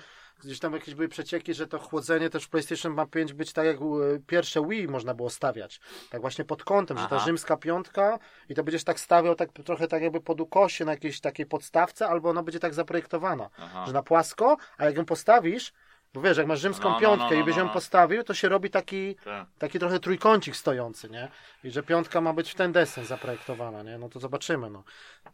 gdzieś 0.45 0.59
tam 0.59 0.73
jakieś 0.73 0.95
były 0.95 1.09
przecieki, 1.09 1.55
że 1.55 1.67
to 1.67 1.79
chłodzenie 1.79 2.31
też 2.31 2.45
w 2.45 2.49
PlayStation 2.49 2.93
ma 2.95 3.07
5 3.07 3.33
być 3.33 3.53
tak 3.53 3.67
jak 3.67 3.77
e, 3.77 3.81
pierwsze 4.27 4.67
Wii 4.69 4.89
można 4.89 5.15
było 5.15 5.31
stawiać. 5.31 5.81
Tak 6.11 6.21
właśnie 6.21 6.45
pod 6.45 6.65
kątem, 6.65 6.99
że 6.99 7.07
ta 7.09 7.17
Aha. 7.17 7.25
rzymska 7.25 7.57
piątka 7.57 8.19
i 8.49 8.55
to 8.55 8.65
będziesz 8.65 8.85
tak 8.85 9.01
stawiał 9.01 9.35
tak 9.35 9.51
trochę 9.65 9.89
tak 9.89 10.03
jakby 10.03 10.21
pod 10.21 10.41
ukosie 10.41 10.85
na 10.85 10.93
jakiejś 10.93 11.21
takiej 11.21 11.47
podstawce, 11.47 12.09
albo 12.09 12.31
ona 12.31 12.43
będzie 12.43 12.61
tak 12.61 12.75
zaprojektowana, 12.75 13.51
Aha. 13.59 13.85
że 13.87 13.93
na 13.93 14.03
płasko, 14.03 14.57
a 14.79 14.85
jak 14.85 14.97
ją 14.97 15.05
postawisz, 15.05 15.73
bo 16.15 16.21
wiesz, 16.21 16.39
jak 16.39 16.47
masz 16.47 16.61
rzymską 16.61 16.89
No, 16.89 16.95
no, 16.95 17.01
piątkę 17.01 17.25
no, 17.31 17.35
no, 17.37 17.41
i 17.41 17.45
byś 17.45 17.55
no, 17.55 17.61
ją 17.61 17.67
no. 17.67 17.73
postawił, 17.73 18.23
to 18.25 18.35
się 18.35 18.49
robi 18.49 18.71
taki 18.71 19.15
Tak. 19.25 19.47
taki 19.59 19.79
trochę 19.79 20.01
trójkącik 20.01 20.57
stojący, 20.57 21.11
nie? 21.11 21.29
I 21.65 21.71
że 21.71 21.83
piątka 21.83 22.21
ma 22.21 22.33
być 22.33 22.51
w 22.51 22.55
ten 22.55 22.73
desen 22.73 23.05
zaprojektowana, 23.05 23.83
nie? 23.83 23.99
No 23.99 24.09
to 24.09 24.21
zobaczymy, 24.21 24.71
no. 24.71 24.85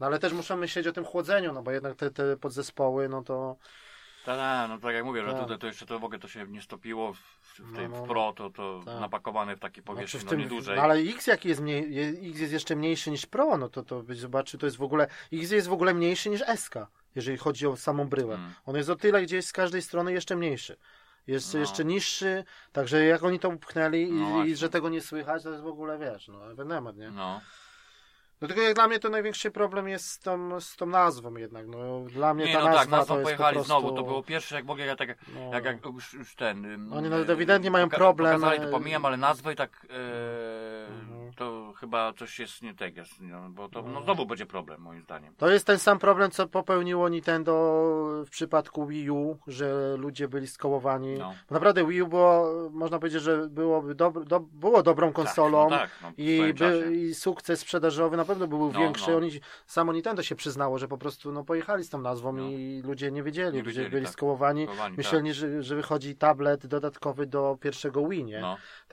no 0.00 0.06
ale 0.06 0.18
też 0.18 0.32
muszę 0.32 0.56
myśleć 0.56 0.86
o 0.86 0.92
tym 0.92 1.04
chłodzeniu, 1.04 1.52
no 1.52 1.62
bo 1.62 1.70
jednak 1.70 1.96
te, 1.96 2.10
te 2.10 2.36
podzespoły, 2.36 3.08
no 3.08 3.22
to 3.22 3.56
Tak, 4.24 4.36
tak, 4.38 4.68
no 4.68 4.78
tak 4.78 4.94
jak 4.94 5.04
mówię, 5.04 5.24
że 5.24 5.32
Tak. 5.32 5.42
tutaj 5.42 5.58
to 5.58 5.66
jeszcze 5.66 5.86
to 5.86 5.98
w 5.98 6.04
ogóle 6.04 6.18
to 6.18 6.28
się 6.28 6.46
nie 6.46 6.62
stopiło 6.62 7.12
w, 7.12 7.18
w, 7.18 7.60
w, 7.60 7.70
No, 7.72 7.76
tej, 7.78 7.88
no, 7.88 8.04
w 8.04 8.08
Pro, 8.08 8.32
to, 8.36 8.50
to 8.50 8.82
tak. 8.86 9.00
napakowane 9.00 9.56
w 9.56 9.60
takiej 9.60 9.82
znaczy 9.84 9.96
powierzchni, 9.96 10.20
w 10.20 10.24
no, 10.24 10.30
tym, 10.30 10.48
dłużej. 10.48 10.76
no 10.76 10.82
ale 10.82 10.94
X 10.94 11.26
jaki 11.26 11.48
jest 11.48 11.60
mniej, 11.60 11.98
X 12.30 12.40
jest 12.40 12.52
jeszcze 12.52 12.76
mniejszy 12.76 13.10
niż 13.10 13.26
Pro, 13.26 13.56
no 13.58 13.68
to 13.68 13.82
to 13.82 14.02
byś 14.02 14.18
zobaczył, 14.18 14.60
to 14.60 14.66
jest 14.66 14.76
w 14.76 14.82
ogóle, 14.82 15.06
X 15.32 15.50
jest 15.50 15.68
w 15.68 15.72
ogóle 15.72 15.94
mniejszy 15.94 16.30
niż 16.30 16.42
SK. 16.56 16.74
Jeżeli 17.14 17.38
chodzi 17.38 17.66
o 17.66 17.76
samą 17.76 18.08
bryłę. 18.08 18.34
Mm. 18.34 18.52
On 18.66 18.76
jest 18.76 18.90
o 18.90 18.96
tyle 18.96 19.22
gdzieś 19.22 19.46
z 19.46 19.52
każdej 19.52 19.82
strony 19.82 20.12
jeszcze 20.12 20.36
mniejszy. 20.36 20.76
Jest 21.26 21.54
No. 21.54 21.60
jeszcze 21.60 21.84
niższy, 21.84 22.44
także 22.72 23.04
jak 23.04 23.22
oni 23.22 23.38
to 23.38 23.48
upchnęli 23.48 24.12
No 24.12 24.44
i, 24.44 24.56
że 24.56 24.68
tego 24.68 24.88
nie 24.88 25.00
słychać, 25.00 25.42
to 25.42 25.50
jest 25.50 25.62
w 25.62 25.66
ogóle, 25.66 25.98
wiesz, 25.98 26.28
no, 26.28 26.50
ewenement, 26.50 26.98
nie? 26.98 27.10
No. 27.10 27.40
No 28.40 28.48
tylko 28.48 28.62
jak 28.62 28.74
dla 28.74 28.88
mnie 28.88 28.98
to 28.98 29.08
największy 29.08 29.50
problem 29.50 29.88
jest 29.88 30.10
z 30.10 30.18
tą, 30.18 30.60
z 30.60 30.76
tą 30.76 30.86
nazwą 30.86 31.34
jednak, 31.34 31.66
no 31.66 32.00
dla 32.00 32.34
mnie 32.34 32.44
Nie, 32.44 32.52
ta 32.52 32.58
no 32.58 32.64
nazwa 32.64 32.80
tak, 32.80 32.90
nazwą 32.90 33.14
to 33.14 33.20
jest 33.20 33.24
pojechali 33.24 33.54
po 33.54 33.64
prostu... 33.64 33.80
znowu. 33.80 33.96
To 33.96 34.02
było 34.02 34.22
pierwsze, 34.22 34.56
jak 34.56 34.64
mogę, 34.64 34.84
ja 34.86 34.96
tak, 34.96 35.08
no, 35.34 35.52
jak, 35.52 35.64
jak 35.64 35.84
już, 35.84 36.12
już 36.12 36.34
ten. 36.34 36.92
Oni 36.92 37.08
nawet 37.10 37.30
ewidentnie 37.30 37.70
mają 37.70 37.86
poka- 37.86 37.96
problem, 37.96 38.34
Pokazali, 38.40 38.60
to 38.60 38.68
e, 38.68 38.70
pomijam, 38.70 39.04
ale 39.04 39.16
nazwę 39.16 39.52
i 39.52 39.56
tak. 39.56 39.86
Mhm. 40.88 41.13
To 41.36 41.72
chyba 41.80 42.12
coś 42.12 42.38
jest 42.38 42.62
nie 42.62 42.74
tak, 42.74 42.96
jest, 42.96 43.12
no, 43.20 43.48
bo 43.50 43.68
to 43.68 43.82
no, 43.82 43.88
No. 43.90 44.02
znowu 44.02 44.26
będzie 44.26 44.46
problem, 44.46 44.80
moim 44.80 45.02
zdaniem. 45.02 45.34
To 45.36 45.50
jest 45.50 45.66
ten 45.66 45.78
sam 45.78 45.98
problem, 45.98 46.30
co 46.30 46.48
popełniło 46.48 47.08
Nintendo 47.08 47.52
w 48.26 48.30
przypadku 48.30 48.86
Wii 48.86 49.10
U, 49.10 49.38
że 49.46 49.96
ludzie 49.98 50.28
byli 50.28 50.46
skołowani. 50.46 51.14
No. 51.18 51.34
Bo 51.48 51.54
naprawdę 51.54 51.86
Wii 51.86 52.02
U 52.02 52.06
było, 52.08 52.50
można 52.72 52.98
powiedzieć, 52.98 53.22
że 53.22 53.48
byłoby 53.48 53.94
do, 53.94 54.10
było 54.52 54.82
dobrą 54.82 55.12
konsolą. 55.12 55.70
Tak, 55.70 55.70
no 55.70 55.78
tak, 55.78 55.90
no, 56.02 56.10
w 56.10 56.18
I, 56.18 56.54
by. 56.54 56.96
I 56.96 57.14
sukces 57.14 57.60
sprzedażowy 57.60 58.16
na 58.16 58.24
pewno 58.24 58.46
był 58.46 58.70
większy. 58.70 59.16
Oni, 59.16 59.30
samo 59.66 59.92
Nintendo 59.92 60.22
się 60.22 60.34
przyznało, 60.34 60.78
że 60.78 60.88
po 60.88 60.98
prostu 60.98 61.32
no, 61.32 61.44
pojechali 61.44 61.84
z 61.84 61.90
tą 61.90 62.00
nazwą 62.00 62.36
i 62.36 62.82
ludzie 62.84 63.10
nie 63.12 63.22
wiedzieli, 63.22 63.56
Nie 63.56 63.62
ludzie 63.62 63.70
wiedzieli, 63.70 63.90
byli 63.90 64.04
tak. 64.04 64.12
skołowani. 64.12 64.66
Chowani, 64.66 64.96
Myśleli, 64.96 65.32
że, 65.32 65.62
że 65.62 65.76
wychodzi 65.76 66.16
tablet 66.16 66.66
dodatkowy 66.66 67.26
do 67.26 67.58
pierwszego 67.60 68.08
Wii, 68.08 68.24
nie? 68.24 68.40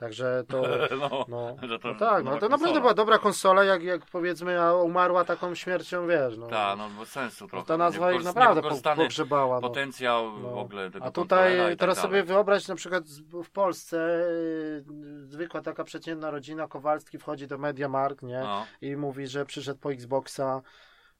Także 0.02 0.44
to. 0.48 0.62
no, 1.00 1.24
No, 1.28 1.56
to 1.78 1.88
no 1.88 1.94
tak, 1.98 2.24
no 2.24 2.30
to 2.30 2.48
naprawdę 2.48 2.48
konsola. 2.58 2.80
była 2.80 2.94
dobra 2.94 3.18
konsola, 3.18 3.64
jak, 3.64 3.82
jak 3.82 4.06
powiedzmy, 4.06 4.60
a 4.62 4.72
umarła 4.74 5.24
taką 5.24 5.54
śmiercią, 5.54 6.06
wiesz. 6.06 6.38
No, 6.38 6.46
Tak, 6.46 6.78
no 6.78 6.88
bez 7.00 7.08
sensu 7.08 7.48
trochę. 7.48 7.66
ta 7.66 7.76
nazwa 7.76 8.12
ich 8.12 8.24
naprawdę 8.24 8.62
pogrzebała. 8.96 9.54
No. 9.60 9.68
Potencjał 9.68 10.32
No. 10.32 10.48
w 10.50 10.58
ogóle 10.58 10.90
tego 10.90 11.04
A 11.04 11.10
tutaj 11.10 11.72
i 11.72 11.76
teraz 11.76 11.96
tak 11.96 12.02
sobie 12.02 12.12
dalej. 12.18 12.28
wyobraź 12.28 12.68
na 12.68 12.74
przykład 12.74 13.04
w 13.44 13.50
Polsce 13.50 13.96
y, 14.30 14.84
zwykła 15.26 15.60
taka 15.60 15.84
przeciętna 15.84 16.30
rodzina 16.30 16.68
Kowalski 16.68 17.18
wchodzi 17.18 17.46
do 17.46 17.58
Mediamarkt, 17.58 18.22
nie? 18.22 18.40
No, 18.40 18.66
I 18.80 18.96
mówi, 18.96 19.26
że 19.26 19.46
przyszedł 19.46 19.80
po 19.80 19.92
Xboxa 19.92 20.62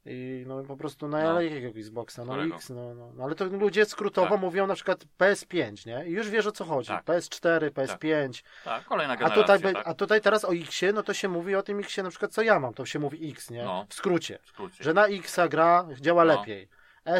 i 0.07 0.45
no 0.47 0.63
po 0.63 0.77
prostu 0.77 1.09
no, 1.09 1.19
No. 1.23 1.41
jakiego 1.41 1.69
Xboxa? 1.79 2.25
No 2.25 2.33
Którego? 2.33 2.57
X, 2.57 2.71
no, 2.71 2.95
no. 2.95 3.13
no 3.17 3.25
ale 3.25 3.35
to 3.35 3.45
ludzie 3.45 3.85
skrótowo 3.85 4.29
Tak. 4.31 4.41
mówią 4.41 4.67
na 4.67 4.75
przykład 4.75 5.05
PS5, 5.19 5.87
nie? 5.87 6.07
I 6.09 6.11
już 6.13 6.31
wiesz 6.31 6.47
o 6.47 6.53
co 6.53 6.65
chodzi. 6.65 6.89
Tak. 6.89 7.05
PS4, 7.05 7.71
PS5. 7.71 8.43
tak, 8.65 8.85
kolejna 8.85 9.15
A 9.15 9.17
generacja. 9.17 9.43
tutaj, 9.43 9.59
be- 9.59 9.73
tak, 9.73 9.89
a 9.89 9.95
tutaj 9.95 10.21
teraz 10.21 10.45
o 10.45 10.55
Xie, 10.55 10.93
no 10.93 11.03
to 11.03 11.15
się 11.15 11.29
mówi 11.29 11.55
o 11.55 11.63
tym 11.63 11.79
Xie 11.81 12.03
na 12.03 12.11
przykład 12.11 12.33
co 12.33 12.43
ja 12.43 12.61
mam, 12.61 12.75
to 12.75 12.87
się 12.87 12.99
mówi 12.99 13.31
X, 13.31 13.51
nie? 13.51 13.65
No. 13.65 13.87
W 13.89 13.95
skrócie. 13.95 14.39
w 14.43 14.49
skrócie. 14.49 14.85
Że 14.85 14.95
na 14.95 15.07
Xa 15.07 15.49
gra 15.49 15.87
działa 16.01 16.25
No. 16.25 16.35
lepiej. 16.41 16.69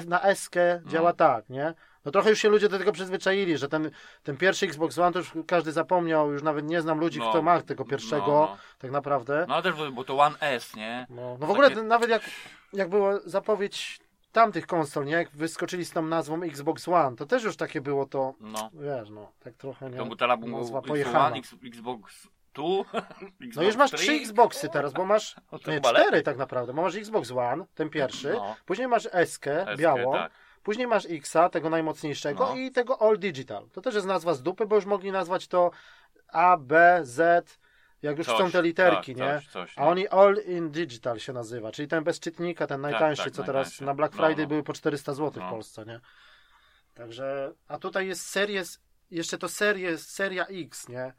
Na 0.07 0.23
S 0.23 0.51
działa 0.87 1.11
No. 1.11 1.17
tak, 1.17 1.49
nie? 1.49 1.75
No 2.05 2.11
trochę 2.13 2.31
już 2.31 2.39
się 2.39 2.49
ludzie 2.49 2.69
do 2.69 2.79
tego 2.79 2.93
przyzwyczaili, 2.93 3.59
że 3.59 3.69
ten, 3.69 3.91
ten 4.23 4.37
pierwszy 4.37 4.67
Xbox 4.67 4.99
One 4.99 5.13
to 5.13 5.19
już 5.19 5.33
każdy 5.47 5.73
zapomniał, 5.73 6.33
już 6.33 6.43
nawet 6.43 6.65
nie 6.69 6.83
znam 6.83 6.99
ludzi, 7.01 7.19
No. 7.19 7.31
kto 7.31 7.43
ma 7.43 7.61
tego 7.63 7.85
pierwszego, 7.85 8.27
No, 8.27 8.33
no. 8.51 8.57
tak 8.79 8.91
naprawdę. 8.91 9.45
no 9.49 9.55
ale 9.55 9.63
też, 9.63 9.75
bo 9.93 10.05
to 10.05 10.19
One 10.19 10.37
S, 10.41 10.77
nie? 10.77 11.07
No, 11.11 11.37
no 11.41 11.47
w 11.47 11.51
ogóle 11.51 11.69
Takie- 11.71 11.83
nawet 11.83 12.11
jak, 12.11 12.23
jak 12.73 12.89
była 12.89 13.19
zapowiedź 13.25 14.01
tamtych 14.33 14.67
konsol, 14.67 15.05
nie? 15.05 15.13
Jak 15.13 15.31
wyskoczyli 15.31 15.85
z 15.85 15.91
tą 15.91 16.03
nazwą 16.03 16.43
Xbox 16.43 16.89
One, 16.89 17.17
to 17.17 17.27
też 17.27 17.45
już 17.45 17.57
takie 17.57 17.81
było 17.81 18.07
to, 18.07 18.35
No. 18.41 18.71
wiesz, 18.75 19.11
no, 19.11 19.33
tak 19.45 19.55
trochę, 19.55 19.91
nie? 19.91 19.97
To 19.97 20.05
był 20.05 20.17
teraz 20.17 20.41
był 20.41 20.49
Nazwa 20.49 20.79
X1, 20.79 20.89
pojechana. 20.89 21.37
X, 21.37 21.55
Xbox 21.65 22.29
2, 22.55 22.65
Xbox 23.41 23.57
No 23.57 23.63
już 23.63 23.77
masz 23.77 23.91
3. 23.91 23.97
trzy 24.03 24.13
Xboxy 24.13 24.69
teraz, 24.69 24.93
bo 24.93 25.05
masz 25.05 25.37
No 25.67 25.73
nie, 25.73 25.81
cztery 25.81 26.23
tak 26.23 26.37
naprawdę, 26.37 26.73
bo 26.73 26.83
masz 26.83 26.97
Xbox 26.97 27.31
One, 27.31 27.65
ten 27.75 27.91
pierwszy, 27.91 28.33
No. 28.33 28.57
później 28.67 28.89
masz 28.89 29.09
Eskę, 29.13 29.67
białą, 29.79 30.13
tak. 30.13 30.33
Później 30.63 30.87
masz 30.87 31.07
Xa, 31.07 31.49
tego 31.49 31.71
najmocniejszego 31.71 32.47
No. 32.47 32.57
i 32.57 32.71
tego 32.71 33.03
All 33.03 33.19
Digital. 33.19 33.69
To 33.73 33.81
też 33.81 33.95
jest 33.95 34.07
nazwa 34.07 34.35
z 34.35 34.43
dupy, 34.43 34.67
bo 34.67 34.77
już 34.77 34.85
mogli 34.87 35.13
nazwać 35.13 35.49
to 35.49 35.71
A, 36.29 36.57
B, 36.57 37.01
Z, 37.03 37.59
jak 38.03 38.19
już 38.19 38.27
Coś, 38.27 38.37
chcą 38.37 38.51
te 38.51 38.63
literki, 38.63 39.15
tak, 39.15 39.27
nie? 39.27 39.35
Coś, 39.35 39.47
coś, 39.47 39.79
A 39.79 39.87
oni 39.89 40.09
All 40.09 40.37
in 40.47 40.71
Digital 40.71 41.19
się 41.19 41.33
nazywa, 41.33 41.73
czyli 41.73 41.89
ten 41.89 42.05
bez 42.05 42.21
czytnika, 42.21 42.67
ten 42.67 42.81
najtańszy, 42.81 43.25
tak, 43.25 43.33
co 43.33 43.43
teraz 43.43 43.55
najtańszy. 43.67 43.85
na 43.85 43.95
Black 43.95 44.15
No, 44.15 44.27
Friday 44.27 44.45
no. 44.45 44.49
były 44.49 44.63
po 44.63 44.73
400 44.73 45.15
zł 45.15 45.31
w 45.31 45.37
No. 45.37 45.51
Polsce, 45.51 45.85
nie? 45.87 46.01
Także, 46.95 47.53
a 47.69 47.79
tutaj 47.79 48.07
jest 48.07 48.27
serie, 48.27 48.63
jeszcze 49.11 49.39
to 49.39 49.49
serie, 49.49 49.99
seria 49.99 50.47
X, 50.47 50.89
nie? 50.89 51.13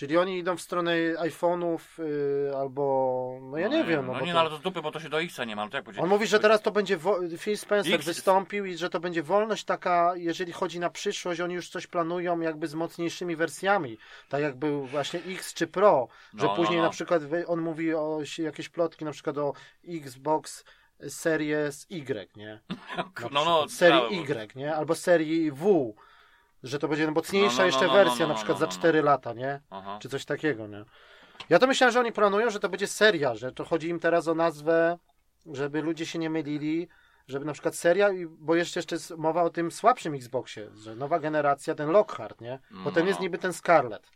Czyli 0.00 0.16
oni 0.18 0.38
idą 0.38 0.56
w 0.56 0.60
stronę 0.60 0.92
iPhone'ów 1.18 1.78
yy, 1.98 2.52
albo, 2.56 3.38
no 3.42 3.58
ja 3.58 3.68
nie 3.68 3.84
wiem. 3.84 4.06
No, 4.06 4.12
No, 4.12 4.20
nie, 4.20 4.26
to- 4.26 4.32
no 4.34 4.40
ale 4.40 4.50
to 4.50 4.56
z 4.56 4.60
dupy, 4.60 4.82
bo 4.82 4.90
to 4.90 5.00
się 5.00 5.08
do 5.08 5.20
Xa 5.22 5.44
nie 5.44 5.56
ma, 5.56 5.64
no 5.64 5.70
to 5.70 5.76
jak 5.76 5.84
powiedzieć? 5.84 6.02
on 6.04 6.08
mówi, 6.10 6.26
że 6.26 6.40
teraz 6.40 6.62
to 6.62 6.70
będzie. 6.70 6.96
Wo- 6.96 7.18
Phil 7.38 7.58
Spencer 7.58 7.94
X- 7.94 8.06
wystąpił 8.06 8.64
i 8.64 8.76
że 8.76 8.90
to 8.90 9.00
będzie 9.00 9.22
wolność 9.22 9.64
taka, 9.64 10.12
jeżeli 10.16 10.52
chodzi 10.52 10.80
na 10.80 10.90
przyszłość. 10.90 11.40
Oni 11.40 11.54
już 11.54 11.68
coś 11.68 11.86
planują 11.86 12.40
jakby 12.40 12.68
z 12.68 12.74
mocniejszymi 12.74 13.36
wersjami. 13.36 13.98
Tak 14.28 14.42
jak 14.42 14.56
był 14.56 14.86
właśnie 14.86 15.20
X 15.26 15.54
czy 15.54 15.66
Pro, 15.66 16.08
że 16.34 16.46
No, 16.46 16.50
no, 16.50 16.56
później 16.56 16.76
no. 16.78 16.84
na 16.84 16.90
przykład 16.90 17.22
on 17.46 17.60
mówi 17.60 17.94
o 17.94 18.18
jakieś 18.38 18.68
plotki, 18.68 19.04
na 19.04 19.12
przykład 19.12 19.38
o 19.38 19.52
Xbox 19.88 20.64
Series 21.08 21.86
Y, 21.90 22.28
nie? 22.36 22.60
No, 23.32 23.44
no, 23.44 23.68
serii. 23.68 24.20
Y, 24.20 24.48
nie? 24.54 24.74
Albo 24.74 24.94
serii 24.94 25.50
W. 25.52 25.94
Że 26.62 26.78
to 26.78 26.88
będzie 26.88 27.10
mocniejsza 27.10 27.50
No, 27.50 27.56
no, 27.56 27.62
no, 27.62 27.66
jeszcze 27.66 27.86
no, 27.86 27.92
wersja, 27.92 28.20
no, 28.20 28.26
na 28.26 28.28
no, 28.28 28.34
przykład 28.34 28.56
no, 28.56 28.60
za 28.60 28.66
no. 28.66 28.72
4 28.72 29.02
lata, 29.02 29.32
nie? 29.32 29.60
Aha. 29.70 29.98
czy 30.02 30.08
coś 30.08 30.24
takiego, 30.24 30.66
nie? 30.66 30.84
Ja 31.50 31.58
to 31.58 31.66
myślałem, 31.66 31.92
że 31.92 32.00
oni 32.00 32.12
planują, 32.12 32.50
że 32.50 32.60
to 32.60 32.68
będzie 32.68 32.86
seria, 32.86 33.34
że 33.34 33.52
to 33.52 33.64
chodzi 33.64 33.88
im 33.88 34.00
teraz 34.00 34.28
o 34.28 34.34
nazwę, 34.34 34.98
żeby 35.46 35.82
ludzie 35.82 36.06
się 36.06 36.18
nie 36.18 36.30
mylili, 36.30 36.88
żeby 37.28 37.44
na 37.44 37.52
przykład 37.52 37.74
seria, 37.74 38.08
bo 38.28 38.54
jeszcze, 38.54 38.80
jeszcze 38.80 38.94
jest 38.96 39.10
mowa 39.16 39.42
o 39.42 39.50
tym 39.50 39.70
słabszym 39.70 40.14
Xboxie, 40.14 40.70
że 40.74 40.96
nowa 40.96 41.18
generacja, 41.18 41.74
ten 41.74 41.90
Lockhart, 41.90 42.40
nie? 42.40 42.58
Bo 42.70 42.92
ten 42.92 43.02
No. 43.04 43.08
jest 43.08 43.20
niby 43.20 43.38
ten 43.38 43.52
Scarlet, 43.52 44.10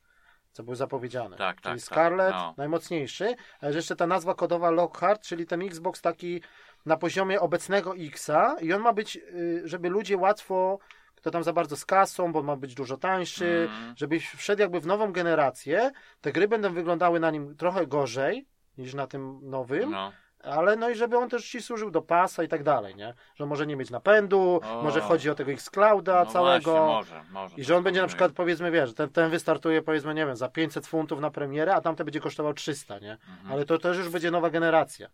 co 0.53 0.63
był 0.63 0.75
zapowiedziany. 0.75 1.37
Tak, 1.37 1.61
czyli 1.61 1.75
tak, 1.75 1.83
Scarlet, 1.85 2.31
tak, 2.33 2.41
no. 2.41 2.55
najmocniejszy, 2.57 3.35
ale 3.61 3.75
jeszcze 3.75 3.97
ta 3.97 4.07
nazwa 4.07 4.35
kodowa 4.35 4.71
Lockhart, 4.71 5.23
czyli 5.23 5.47
ten 5.47 5.63
Xbox 5.63 6.01
taki 6.03 6.43
na 6.87 6.97
poziomie 6.97 7.41
obecnego 7.41 7.95
Xa 7.97 8.57
i 8.61 8.73
on 8.73 8.83
ma 8.83 8.93
być, 8.93 9.17
y, 9.17 9.63
żeby 9.65 9.89
ludzie 9.89 10.17
łatwo 10.17 10.79
kto 11.25 11.31
tam 11.31 11.43
za 11.43 11.53
bardzo 11.53 11.77
z 11.77 11.85
kasą, 11.87 12.33
bo 12.33 12.43
ma 12.43 12.57
być 12.57 12.75
dużo 12.75 12.97
tańszy, 12.97 13.69
Mm. 13.71 13.95
żebyś 13.97 14.29
wszedł 14.31 14.61
jakby 14.63 14.81
w 14.81 14.87
nową 14.87 15.13
generację, 15.13 15.91
te 16.21 16.33
gry 16.33 16.49
będą 16.49 16.73
wyglądały 16.73 17.21
na 17.21 17.31
nim 17.31 17.57
trochę 17.57 17.87
gorzej 17.87 18.47
niż 18.79 18.95
na 18.95 19.07
tym 19.07 19.39
nowym, 19.43 19.91
No. 19.91 20.13
ale 20.43 20.77
no 20.77 20.91
i 20.91 20.95
żeby 20.95 21.19
on 21.19 21.29
też 21.29 21.49
ci 21.49 21.63
służył 21.63 21.91
do 21.91 22.03
pasa 22.03 22.43
i 22.43 22.49
tak 22.49 22.63
dalej, 22.63 22.97
nie? 22.97 23.15
Że 23.35 23.47
może 23.47 23.67
nie 23.67 23.77
mieć 23.77 23.91
napędu, 23.91 24.61
O. 24.65 24.83
może 24.83 25.01
chodzi 25.01 25.31
o 25.31 25.35
tego 25.35 25.53
Xclouda 25.53 26.25
No 26.25 26.31
całego. 26.31 26.73
Właśnie, 26.73 27.15
może, 27.15 27.25
może. 27.33 27.57
I 27.57 27.65
że 27.65 27.77
on 27.77 27.83
będzie 27.85 28.01
na 28.03 28.07
przykład, 28.09 28.33
powiedzmy, 28.33 28.71
wiesz, 28.71 28.95
ten, 28.95 29.09
ten 29.09 29.31
wystartuje, 29.31 29.83
powiedzmy, 29.83 30.15
nie 30.15 30.27
wiem, 30.27 30.37
za 30.37 30.49
500 30.49 30.87
funtów 30.87 31.21
na 31.21 31.31
premierę, 31.31 31.75
a 31.75 31.81
tamten 31.81 32.05
będzie 32.07 32.21
kosztował 32.21 32.55
300, 32.55 32.99
nie? 32.99 33.13
Mhm. 33.13 33.53
Ale 33.53 33.65
to 33.65 33.79
też 33.79 33.99
już 33.99 34.09
będzie 34.09 34.31
nowa 34.31 34.51
generacja. 34.51 35.09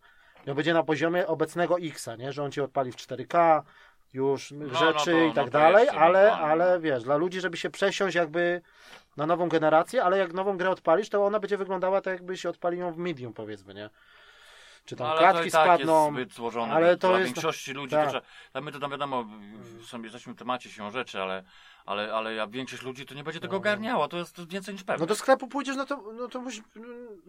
I 0.47 0.49
on 0.49 0.55
będzie 0.55 0.73
na 0.73 0.83
poziomie 0.83 1.27
obecnego 1.27 1.77
Xa, 1.79 2.15
nie? 2.15 2.31
Że 2.31 2.43
on 2.43 2.51
ci 2.51 2.61
odpali 2.61 2.91
w 2.91 2.95
4K, 2.95 3.61
już 4.13 4.51
no 4.51 4.79
rzeczy 4.79 5.11
to- 5.11 5.19
i 5.25 5.33
tak 5.33 5.45
no 5.45 5.51
dalej, 5.51 5.89
ale, 5.89 6.33
ale 6.33 6.73
no. 6.73 6.79
wiesz, 6.79 7.03
dla 7.03 7.17
ludzi, 7.17 7.41
żeby 7.41 7.57
się 7.57 7.69
przesiąść 7.69 8.15
jakby 8.15 8.61
na 9.17 9.25
nową 9.25 9.49
generację, 9.49 10.03
ale 10.03 10.17
jak 10.17 10.33
nową 10.33 10.57
grę 10.57 10.69
odpalisz, 10.69 11.09
to 11.09 11.25
ona 11.25 11.39
będzie 11.39 11.57
wyglądała 11.57 12.01
tak, 12.01 12.13
jakbyś 12.13 12.45
odpalił 12.45 12.79
ją 12.79 12.91
w 12.91 12.97
medium, 12.97 13.33
powiedzmy, 13.33 13.73
nie? 13.73 13.89
Czy 14.85 14.95
tam 14.95 15.07
No, 15.07 15.17
klatki 15.17 15.51
tak 15.51 15.63
spadną. 15.63 16.03
jest 16.05 16.13
zbyt 16.13 16.33
złożone. 16.33 16.73
ale 16.73 16.97
to 16.97 17.07
Dla 17.07 17.19
jest- 17.19 17.33
większości 17.33 17.73
ludzi 17.73 17.91
tak. 17.95 18.05
to 18.05 18.09
trzeba, 18.11 18.25
a 18.53 18.61
my 18.61 18.71
to 18.71 18.79
tam 18.79 18.91
wiadomo, 18.91 19.23
w- 19.23 19.85
sobie 19.85 20.03
jesteśmy 20.03 20.33
w 20.33 20.37
temacie 20.37 20.69
siłą 20.69 20.91
rzeczy, 20.91 21.21
ale, 21.21 21.43
ale, 21.85 22.13
ale 22.13 22.33
ja, 22.33 22.47
większość 22.47 22.83
ludzi 22.83 23.05
to 23.05 23.15
nie 23.15 23.23
będzie 23.23 23.39
tego 23.39 23.51
No. 23.53 23.57
ogarniało, 23.57 24.07
to 24.07 24.17
jest 24.17 24.49
więcej 24.49 24.73
niż 24.73 24.83
pewne. 24.83 24.99
No 25.03 25.07
do 25.07 25.15
sklepu 25.15 25.47
pójdziesz, 25.47 25.75
no 25.75 25.85
to, 25.85 26.03
no 26.13 26.27
to 26.27 26.41
musi, 26.41 26.61
A 26.75 26.79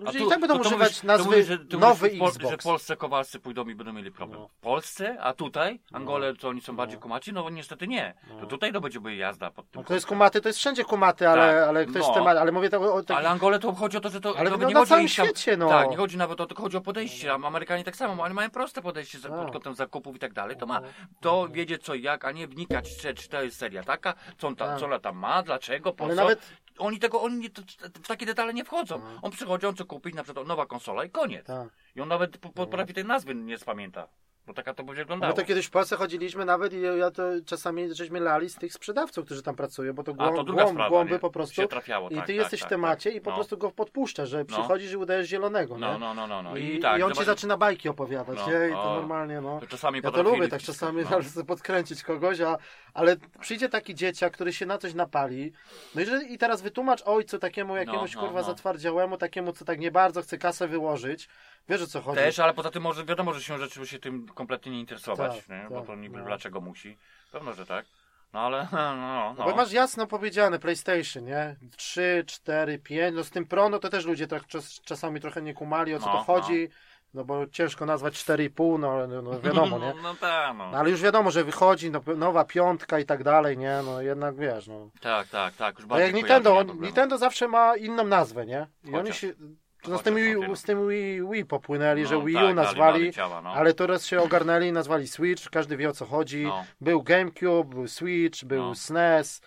ludzie 0.05 0.19
tu- 0.19 0.27
i 0.27 0.29
tak 0.29 0.41
będą 0.41 0.55
to- 0.59 0.63
to 0.63 0.69
używać 0.69 0.89
mówisz- 0.89 1.01
to 1.01 1.07
nazwy 1.07 1.31
mówisz, 1.31 1.47
że- 1.47 1.59
to 1.59 1.79
nowy 1.79 2.07
mówisz, 2.07 2.19
że 2.21 2.27
Xbox. 2.27 2.51
Że 2.51 2.57
w 2.57 2.63
Polsce 2.63 2.97
Kowalscy 2.97 3.41
pójdą 3.41 3.69
i 3.69 3.75
będą 3.75 3.93
mieli 3.93 4.13
problem. 4.13 4.41
No. 4.41 4.49
W 4.49 4.61
Polsce, 4.61 5.17
a 5.21 5.33
tutaj, 5.33 5.81
Angole, 5.93 6.35
to 6.35 6.49
oni 6.49 6.61
są 6.61 6.73
No. 6.73 6.77
bardziej 6.77 6.99
kumaci? 6.99 7.33
No 7.33 7.51
niestety 7.51 7.89
nie. 7.89 8.15
No. 8.29 8.41
To 8.41 8.47
tutaj 8.47 8.73
to 8.73 8.81
będzie 8.81 9.17
jazda 9.17 9.51
pod 9.51 9.71
tym. 9.71 9.81
No 9.83 9.89
to 9.89 9.95
jest 9.95 10.07
kumaty, 10.07 10.41
to 10.41 10.49
jest 10.49 10.59
wszędzie 10.59 10.85
kumaty, 10.85 11.29
ale, 11.29 11.55
Tak, 11.61 11.69
ale 11.69 11.87
to 11.87 11.99
jest 11.99 12.09
no. 12.09 12.15
temat, 12.15 12.37
ale 12.39 12.53
mówię 12.53 12.71
tak 12.71 12.81
o, 12.81 13.03
tak, 13.03 13.17
Ale 13.17 13.29
Angole 13.29 13.59
to 13.59 13.73
chodzi 13.73 13.97
o 13.97 14.01
to, 14.01 14.09
że 14.11 14.21
to, 14.21 14.39
Ale 14.39 14.51
to 14.51 14.57
no 14.57 14.69
nie 14.69 14.75
na 14.75 14.81
chodzi 14.81 14.89
całym 14.89 15.05
tam, 15.05 15.09
świecie, 15.09 15.57
no. 15.57 15.69
Tak, 15.69 15.91
nie 15.91 15.97
chodzi 15.97 16.17
nawet 16.17 16.33
o 16.41 16.43
to, 16.45 16.47
tylko 16.47 16.63
chodzi 16.63 16.77
o 16.77 16.81
podejście. 16.81 17.33
A 17.33 17.35
Amerykanie 17.35 17.85
tak 17.85 17.97
samo, 17.97 18.23
oni 18.23 18.35
mają 18.35 18.51
proste 18.51 18.83
podejście 18.83 19.19
Tak. 19.19 19.33
pod 19.33 19.51
kątem 19.53 19.75
zakupów 19.75 20.17
i 20.17 20.19
tak 20.19 20.33
dalej. 20.33 20.57
To 20.57 20.67
ma 20.67 20.81
to 21.21 21.49
wiedzieć 21.49 21.83
co 21.83 21.95
i 21.95 22.03
jak, 22.03 22.25
a 22.25 22.33
nie 22.33 22.47
wnikać, 22.49 22.97
czy, 22.97 23.15
czy 23.15 23.29
to 23.29 23.43
jest 23.43 23.59
seria 23.59 23.83
taka, 23.83 24.15
co, 24.43 24.49
on 24.49 24.57
ta, 24.57 24.67
Tak. 24.67 24.79
co 24.79 24.85
ona 24.87 24.99
tam 24.99 25.17
ma, 25.17 25.43
dlaczego, 25.43 25.93
po 25.93 26.05
ale 26.05 26.15
co. 26.17 26.23
nawet, 26.23 26.41
Oni 26.79 26.99
tego, 26.99 27.23
oni 27.23 27.37
nie, 27.39 27.51
to, 27.51 27.63
w 28.05 28.09
takie 28.09 28.27
detale 28.27 28.55
nie 28.55 28.65
wchodzą. 28.65 29.01
Tak. 29.01 29.09
On 29.23 29.31
przychodzi, 29.31 29.67
on 29.67 29.75
chce 29.75 29.85
kupić 29.85 30.15
na 30.15 30.23
przykład 30.25 30.47
nowa 30.47 30.67
konsola 30.67 31.05
i 31.05 31.11
koniec. 31.11 31.47
tak. 31.47 31.69
I 31.97 32.01
on 32.01 32.09
nawet 32.09 32.39
po, 32.39 32.49
potrafi 32.49 32.95
tej 32.95 33.05
nazwy 33.05 33.35
nie 33.35 33.59
spamięta. 33.59 34.09
To 34.47 34.53
taka 34.55 34.75
to 34.75 34.85
będzie 34.85 35.01
My 35.01 35.05
wyglądało. 35.05 35.33
to 35.33 35.45
kiedyś 35.45 35.67
w 35.67 35.71
Polsce 35.71 35.97
chodziliśmy 35.97 36.45
nawet 36.45 36.73
i 36.73 36.81
ja 36.99 37.11
to 37.11 37.23
czasami 37.47 37.95
żeśmy 37.95 38.21
lali 38.21 38.51
z 38.51 38.55
tych 38.55 38.73
sprzedawców, 38.73 39.25
którzy 39.25 39.43
tam 39.43 39.55
pracują, 39.55 39.93
bo 39.93 40.03
to, 40.03 40.13
A, 40.13 40.15
głąb, 40.15 40.37
to 40.37 40.53
głąb, 40.53 40.71
sprawa, 40.71 40.89
głąby 40.89 41.13
nie? 41.13 41.19
po 41.19 41.31
prostu. 41.31 41.55
Się 41.55 41.69
trafiało, 41.69 42.09
I 42.11 42.15
tak, 42.15 42.27
ty 42.27 42.33
tak, 42.33 42.37
jesteś 42.37 42.61
tak, 42.61 42.69
w 42.69 42.71
temacie 42.71 43.11
tak. 43.11 43.17
i 43.17 43.21
po 43.21 43.31
No. 43.31 43.37
prostu 43.37 43.59
go 43.59 43.71
podpuszczasz, 43.71 44.29
że 44.29 44.45
przychodzisz 44.45 44.93
i 44.93 44.97
udajesz 44.97 45.29
zielonego, 45.29 45.75
nie? 45.75 45.81
No, 45.81 45.99
no, 45.99 46.15
no, 46.15 46.27
no, 46.27 46.43
no. 46.43 46.57
I, 46.57 46.65
I, 46.75 46.79
tak, 46.79 47.01
I 47.01 47.03
on 47.03 47.11
ci 47.13 47.17
zobacz- 47.19 47.25
zaczyna 47.27 47.57
bajki 47.57 47.89
opowiadać, 47.89 48.39
No, 48.39 48.47
nie? 48.53 48.69
I 48.69 48.73
to 48.73 48.83
o. 48.83 48.95
normalnie, 48.95 49.41
no. 49.41 49.61
to 49.61 49.67
czasami 49.67 50.01
Ja 50.05 50.11
to 50.11 50.23
lubię 50.23 50.49
tak 50.49 50.63
czasami 50.63 51.03
no. 51.11 51.19
no. 51.37 51.45
podkręcić 51.45 52.03
kogoś, 52.03 52.41
a, 52.41 52.59
ale 52.95 53.17
przyjdzie 53.41 53.69
taki 53.69 53.95
dzieciak, 53.95 54.33
który 54.33 54.53
się 54.53 54.67
na 54.67 54.79
coś 54.79 54.95
napali, 54.95 55.53
no 55.95 56.01
i, 56.01 56.07
że, 56.07 56.25
i 56.25 56.39
teraz 56.39 56.63
wytłumacz 56.63 57.03
ojcu 57.03 57.39
takiemu 57.39 57.77
jakiemuś 57.77 58.15
no, 58.15 58.21
kurwa 58.21 58.41
no. 58.41 58.47
zatwardziałemu, 58.47 59.17
takiemu 59.17 59.53
co 59.53 59.65
tak 59.65 59.79
nie 59.79 59.91
bardzo 59.91 60.23
chce 60.23 60.39
kasę 60.39 60.69
wyłożyć, 60.69 61.29
wiesz 61.69 61.83
o 61.83 61.87
co 61.87 62.01
chodzi. 62.01 62.19
Też, 62.19 62.39
ale 62.39 62.55
poza 62.55 62.71
tym 62.71 62.83
może 62.83 63.05
wiadomo, 63.05 63.33
że 63.35 63.43
się 63.43 63.59
rzeczy 63.59 63.87
się 63.87 63.99
tym 63.99 64.29
kompletnie 64.29 64.73
nie 64.73 64.81
interesować, 64.81 65.37
Tak, 65.37 65.49
nie? 65.49 65.61
tak, 65.63 65.69
bo 65.69 65.81
to 65.81 65.97
niby 65.97 66.19
no. 66.19 66.25
dlaczego 66.25 66.61
musi. 66.61 66.99
Pewno, 67.33 67.53
że 67.53 67.67
tak. 67.67 67.87
No 68.33 68.41
ale 68.41 68.69
no, 68.73 68.97
no, 68.97 68.97
No. 68.97 69.35
no. 69.39 69.45
Bo 69.45 69.57
masz 69.57 69.73
jasno 69.73 70.07
powiedziane 70.07 70.59
PlayStation, 70.59 71.25
nie? 71.25 71.57
3, 71.77 72.25
4, 72.27 72.79
5, 72.79 73.17
no 73.17 73.25
z 73.25 73.31
tym 73.31 73.47
Pro, 73.47 73.69
no 73.69 73.79
to 73.79 73.89
też 73.89 74.05
ludzie 74.05 74.27
tak 74.27 74.47
czas, 74.47 74.81
czasami 74.81 75.21
trochę 75.21 75.43
nie 75.43 75.55
kumali 75.55 75.95
o 75.95 75.99
co 75.99 76.07
No, 76.07 76.13
to 76.13 76.19
chodzi, 76.25 76.69
no. 76.71 76.75
Bo 77.15 77.47
ciężko 77.47 77.87
nazwać 77.87 78.15
4,5, 78.25 78.79
no, 78.79 79.07
no, 79.07 79.23
no 79.23 79.41
wiadomo, 79.41 79.79
nie? 79.85 79.95
No, 79.95 80.03
no 80.03 80.15
tak, 80.15 80.57
no. 80.57 80.71
No, 80.71 80.79
ale 80.79 80.91
już 80.91 81.03
wiadomo, 81.03 81.31
że 81.31 81.45
wychodzi 81.45 81.91
no, 81.91 82.01
nowa 82.17 82.45
piątka 82.45 82.99
i 82.99 83.05
tak 83.05 83.25
dalej, 83.25 83.59
nie? 83.59 83.81
No 83.85 84.03
jednak 84.03 84.37
wiesz, 84.37 84.67
no. 84.67 84.91
Tak, 85.01 85.29
tak, 85.29 85.55
tak. 85.55 85.75
Już 85.77 85.85
A 85.85 85.89
bardziej 85.89 86.07
jak 86.07 86.15
Nintendo, 86.15 86.57
on. 86.59 86.81
Nintendo 86.81 87.19
zawsze 87.19 87.49
ma 87.49 87.77
inną 87.77 88.05
nazwę, 88.07 88.47
nie? 88.47 88.67
I 88.85 88.89
oni 88.89 88.97
Chociaż. 88.97 89.17
się. 89.21 89.33
No 89.89 89.99
z 89.99 90.03
tym, 90.03 90.15
no, 90.15 90.21
Wii, 90.47 90.57
z 90.57 90.63
tym 90.63 90.89
Wii, 90.89 91.23
Wii 91.31 91.45
popłynęli, 91.45 92.07
że 92.07 92.15
No, 92.15 92.23
Wii 92.23 92.37
U 92.37 92.41
tak, 92.41 92.55
nazwali, 92.55 93.13
ciała, 93.13 93.43
no. 93.43 93.51
ale 93.53 93.75
teraz 93.75 94.07
się 94.07 94.21
ogarnęli 94.23 94.67
i 94.69 94.73
nazwali 94.73 95.09
Switch, 95.09 95.51
każdy 95.51 95.77
wie 95.77 95.89
o 95.89 95.93
co 95.93 96.07
chodzi. 96.07 96.43
No. 96.45 96.65
Był 96.81 97.03
GameCube, 97.03 97.65
był 97.75 97.89
Switch, 97.89 98.45
był 98.45 98.63
No. 98.63 98.75
SNES, 98.75 99.41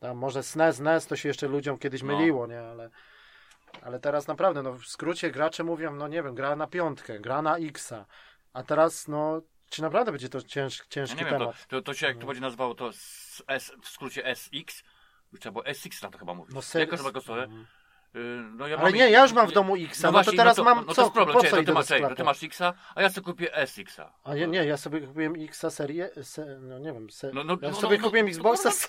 tam 0.00 0.16
może 0.16 0.42
SNES, 0.42 0.80
NES 0.80 1.06
to 1.06 1.16
się 1.16 1.28
jeszcze 1.28 1.48
ludziom 1.48 1.78
kiedyś 1.78 2.02
No. 2.02 2.16
myliło, 2.16 2.46
nie? 2.46 2.60
Ale, 2.60 2.90
ale 3.82 4.00
teraz 4.00 4.26
naprawdę, 4.26 4.62
no 4.62 4.72
w 4.72 4.86
skrócie 4.86 5.30
gracze 5.30 5.64
mówią, 5.64 5.94
no 5.94 6.08
nie 6.08 6.22
wiem, 6.22 6.34
gra 6.34 6.56
na 6.56 6.66
piątkę, 6.66 7.20
gra 7.20 7.42
na 7.42 7.56
Xa, 7.58 8.06
a 8.52 8.62
teraz 8.62 9.08
no, 9.08 9.40
czy 9.70 9.82
naprawdę 9.82 10.12
będzie 10.12 10.28
to 10.28 10.42
cięż, 10.42 10.78
Ja 10.78 10.84
ciężki 10.88 11.16
nie 11.18 11.24
wiem, 11.24 11.32
to, 11.34 11.38
temat? 11.38 11.66
to, 11.68 11.82
to 11.82 11.94
się 11.94 12.06
jak 12.06 12.16
No. 12.16 12.20
to 12.20 12.26
będzie 12.26 12.40
nazywało 12.40 12.74
to 12.74 12.88
s, 12.88 13.42
w 13.82 13.88
skrócie 13.88 14.26
SX, 14.36 14.82
trzeba 15.40 15.52
było 15.52 15.74
SX 15.74 16.02
na 16.02 16.10
to 16.10 16.18
chyba 16.18 16.34
mówić. 16.34 16.54
No 16.54 16.62
serio? 16.62 16.96
to 16.96 17.12
konsolę? 17.12 17.42
Mhm. 17.44 17.66
Yy, 18.16 18.22
No, 18.56 18.66
ja 18.66 18.76
Ale 18.76 18.92
nie, 18.92 19.10
ja 19.10 19.22
już 19.22 19.32
mam 19.32 19.46
w 19.46 19.52
domu 19.52 19.74
Xa, 19.76 20.02
no, 20.02 20.08
to 20.08 20.12
właśnie, 20.12 20.36
teraz 20.38 20.56
no 20.56 20.64
mam 20.64 20.78
no 20.78 20.84
co, 20.86 20.94
to 20.94 21.02
jest 21.02 21.14
problem, 21.14 21.36
po 21.38 21.42
co 21.44 21.56
to 21.56 21.62
ty 21.62 21.72
masz, 21.72 21.86
to 21.86 22.14
ty 22.16 22.24
masz 22.24 22.42
Xa, 22.42 22.74
a 22.94 23.02
ja 23.02 23.10
sobie 23.10 23.24
kupię 23.24 23.66
SX-a. 23.66 24.12
A 24.24 24.36
ja 24.36 24.46
nie, 24.46 24.64
ja 24.64 24.76
sobie 24.76 25.00
kupiłem 25.00 25.34
Xa 25.44 25.70
serię, 25.70 26.10
se, 26.22 26.58
no 26.60 26.78
nie 26.78 26.92
wiem, 26.92 27.10
se, 27.10 27.30
No, 27.34 27.44
no, 27.44 27.56
ja 27.62 27.68
no, 27.70 27.74
sobie 27.76 27.98
no, 27.98 28.04
kupiłem 28.04 28.26
no, 28.26 28.30
Xboxa 28.30 28.68
no, 28.68 28.74
se, 28.74 28.88